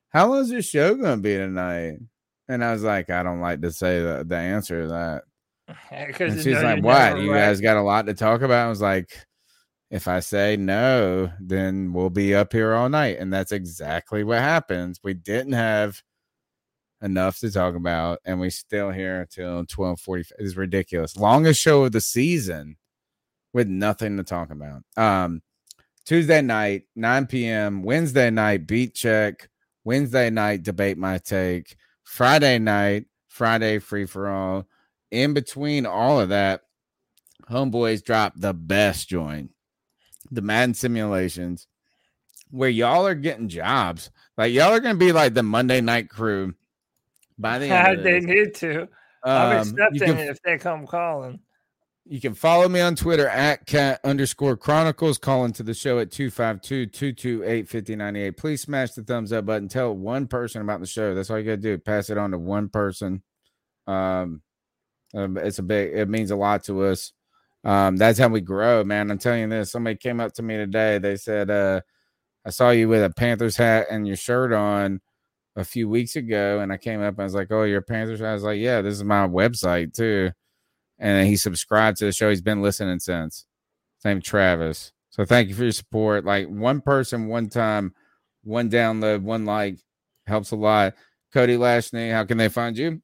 [0.10, 2.00] "How long is this show gonna be tonight?"
[2.48, 5.24] And I was like, "I don't like to say the the answer to that."
[6.08, 7.20] Because And she's like, "What?
[7.20, 9.26] You guys got a lot to talk about?" I was like,
[9.92, 14.40] "If I say no, then we'll be up here all night." And that's exactly what
[14.40, 15.00] happens.
[15.04, 16.02] We didn't have
[17.02, 20.26] enough to talk about, and we still here till twelve forty.
[20.40, 21.16] It's ridiculous.
[21.18, 22.78] Longest show of the season
[23.54, 24.84] with nothing to talk about.
[24.96, 25.42] Um,
[26.06, 27.84] Tuesday night, nine p.m.
[27.84, 29.50] Wednesday night, beat check.
[29.84, 31.76] Wednesday night, debate my take.
[32.04, 34.68] Friday night, Friday free for all.
[35.12, 36.62] In between all of that,
[37.50, 39.52] homeboys dropped the best joint,
[40.32, 41.68] the Madden simulations,
[42.50, 44.10] where y'all are getting jobs.
[44.38, 46.54] Like y'all are gonna be like the Monday night crew
[47.38, 48.04] by the end.
[48.04, 48.88] they need to.
[49.24, 51.40] I'm Um, accepting can- it if they come calling.
[52.10, 55.18] You can follow me on Twitter at cat underscore chronicles.
[55.18, 58.38] Call into the show at 252 228 5098.
[58.38, 59.68] Please smash the thumbs up button.
[59.68, 61.14] Tell one person about the show.
[61.14, 61.78] That's all you got to do.
[61.78, 63.24] Pass it on to one person.
[63.88, 64.42] Um,
[65.14, 67.12] um, it's a big, it means a lot to us.
[67.66, 69.12] Um, that's how we grow, man.
[69.12, 69.72] I'm telling you this.
[69.74, 71.00] Somebody came up to me today.
[71.00, 71.82] They said, uh,
[72.46, 75.02] I saw you with a Panthers hat and your shirt on
[75.58, 76.62] a few weeks ago.
[76.62, 78.22] And I came up and I was like, Oh, you're a Panthers?
[78.22, 80.32] I was like, Yeah, this is my website too
[81.00, 82.30] and he subscribed to the show.
[82.30, 83.46] He's been listening since.
[83.98, 84.92] His name Travis.
[85.10, 86.26] So thank you for your support.
[86.26, 87.94] Like one person, one time,
[88.44, 89.78] one download, one like
[90.26, 90.94] helps a lot.
[91.34, 93.02] Cody Lashney, how can they find you?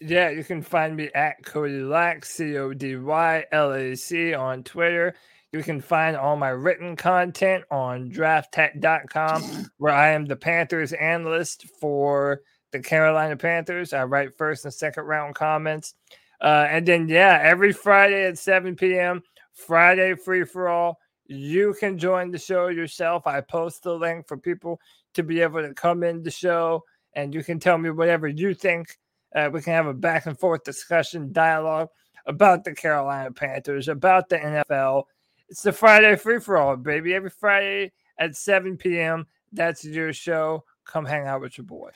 [0.00, 4.34] Yeah, you can find me at Cody Lack, C O D Y L A C
[4.34, 5.14] on Twitter.
[5.52, 11.66] You can find all my written content on drafttek.com, where I am the Panthers analyst
[11.80, 13.92] for the Carolina Panthers.
[13.92, 15.94] I write first and second round comments.
[16.40, 19.22] Uh, and then, yeah, every Friday at 7 p.m.,
[19.52, 20.98] Friday free for all.
[21.26, 23.26] You can join the show yourself.
[23.26, 24.80] I post the link for people
[25.14, 28.54] to be able to come in the show, and you can tell me whatever you
[28.54, 28.96] think.
[29.34, 31.88] Uh, we can have a back and forth discussion, dialogue
[32.26, 35.04] about the Carolina Panthers, about the NFL.
[35.50, 37.12] It's the Friday free for all, baby.
[37.12, 39.26] Every Friday at 7 p.m.
[39.52, 40.64] That's your show.
[40.84, 41.90] Come hang out with your boy.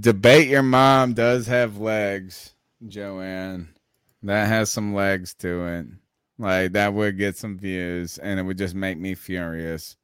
[0.00, 2.54] Debate your mom does have legs,
[2.88, 3.68] Joanne.
[4.22, 5.86] That has some legs to it.
[6.38, 9.96] Like that would get some views and it would just make me furious.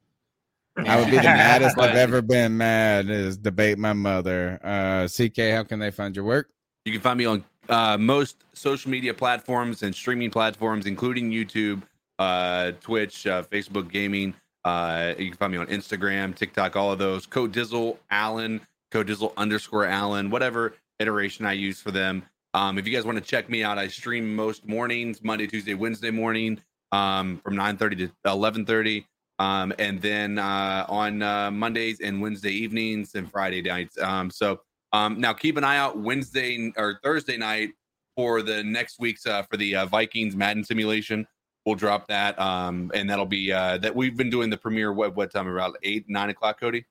[0.77, 4.59] I would be the maddest I've ever been mad is debate my mother.
[4.63, 6.49] Uh CK, how can they find your work?
[6.85, 11.83] You can find me on uh, most social media platforms and streaming platforms, including YouTube,
[12.21, 14.33] uh, Twitch, uh, Facebook Gaming.
[14.63, 17.25] Uh, you can find me on Instagram, TikTok, all of those.
[17.25, 22.23] Code Dizzle Allen, Code Dizzle underscore Allen, whatever iteration I use for them.
[22.53, 25.73] Um, if you guys want to check me out, I stream most mornings, Monday, Tuesday,
[25.73, 29.05] Wednesday morning, um, from 9:30 to 11:30.
[29.39, 33.97] Um, and then uh, on uh, Mondays and Wednesday evenings and Friday nights.
[33.97, 34.61] Um, so
[34.93, 37.71] um, now keep an eye out Wednesday or Thursday night.
[38.15, 41.25] for the next week's uh, for the uh, Vikings Madden simulation.
[41.65, 44.91] We'll drop that, um, and that'll be uh, that we've been doing the premiere.
[44.93, 45.47] What what time?
[45.47, 46.85] Around eight nine o'clock, Cody.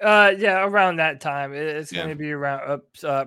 [0.00, 1.52] Uh, yeah, around that time.
[1.52, 2.04] It's Yeah.
[2.04, 2.84] going to be around up.
[3.02, 3.24] Uh,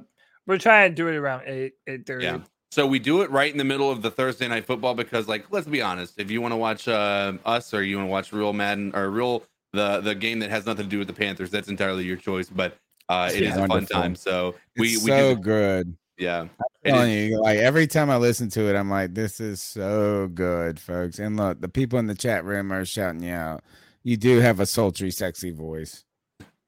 [0.47, 2.25] we're trying to do it around eight eight thirty.
[2.25, 2.39] Yeah.
[2.71, 5.51] So we do it right in the middle of the Thursday night football because, like,
[5.51, 8.31] let's be honest, if you want to watch uh, us or you want to watch
[8.31, 9.43] real Madden or real
[9.73, 12.47] the the game that has nothing to do with the Panthers, that's entirely your choice.
[12.47, 12.77] But
[13.09, 14.15] uh, it is a fun time.
[14.15, 15.97] So we It's we so do, good.
[16.21, 16.47] Yeah.
[16.85, 21.19] You, like every time I listen to it, I'm like, this is so good, folks.
[21.19, 23.63] And look, the people in the chat room are shouting you out.
[24.03, 26.05] You do have a sultry, sexy voice.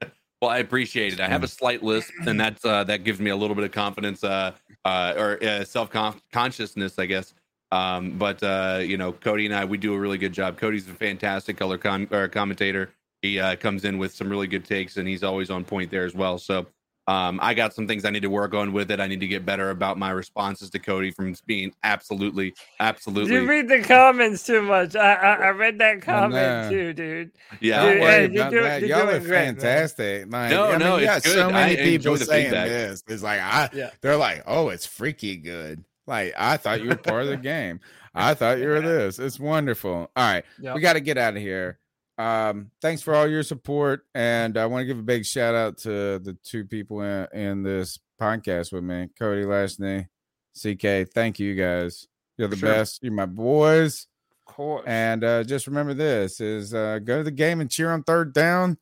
[0.42, 1.22] Well, I appreciate it.
[1.22, 3.72] I have a slight lisp, and that's uh, that gives me a little bit of
[3.72, 4.52] confidence, uh,
[4.84, 5.90] uh, or uh, self
[6.34, 7.34] consciousness, I guess.
[7.72, 10.58] Um, but uh, you know, Cody and I, we do a really good job.
[10.58, 12.90] Cody's a fantastic color com- or commentator.
[13.22, 16.04] He uh, comes in with some really good takes, and he's always on point there
[16.04, 16.38] as well.
[16.38, 16.68] So
[17.08, 19.00] um, I got some things I need to work on with it.
[19.00, 23.34] I need to get better about my responses to Cody from being absolutely, absolutely.
[23.34, 24.96] You read the comments too much.
[24.96, 26.02] I I, I read that know.
[26.02, 27.32] comment too, dude.
[27.60, 27.86] Yeah.
[27.92, 30.32] Dude, worry hey, you're doing, you're Y'all are great, fantastic.
[30.32, 31.54] Like, No, I mean, no, you got it's so good.
[31.54, 32.68] many I enjoy people saying feedback.
[32.70, 33.04] this.
[33.08, 33.90] It's like I, Yeah.
[34.02, 35.84] they're like, oh, it's freaky good.
[36.08, 37.80] Like I thought you were part of the game.
[38.16, 39.20] I thought you were this.
[39.20, 39.92] It's wonderful.
[39.92, 40.76] All right, Yep.
[40.76, 41.80] we got to get out of here.
[42.18, 45.78] Um, thanks for all your support, and I want to give a big shout out
[45.80, 50.08] to the two people in, in this podcast with me, Cody Lashney,
[50.56, 51.12] CK.
[51.12, 52.08] Thank you guys.
[52.38, 52.70] You're the Sure.
[52.70, 53.00] best.
[53.02, 54.08] You're my boys.
[54.48, 54.84] Of course.
[54.86, 58.34] And uh, just remember this is uh, go to the game and cheer on third
[58.34, 58.78] down.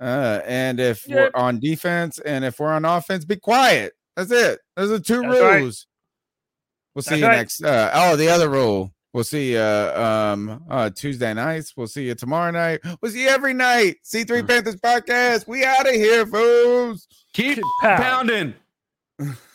[0.00, 1.32] Uh, and if Yep.
[1.34, 3.92] we're on defense and if we're on offense, be quiet.
[4.16, 4.60] That's it.
[4.76, 5.60] Those are two That's right.
[5.60, 5.86] rules.
[6.94, 7.36] We'll see That's you right.
[7.36, 7.62] next.
[7.64, 8.92] Uh, oh, the other rule.
[9.16, 11.74] We'll see you uh, um, uh, Tuesday nights.
[11.74, 12.80] We'll see you tomorrow night.
[13.00, 13.96] We'll see you every night.
[14.04, 14.46] C3 Mm.
[14.46, 15.48] Panthers podcast.
[15.48, 17.08] We out of here, fools.
[17.32, 18.02] Keep Pound.
[18.02, 18.54] pounding.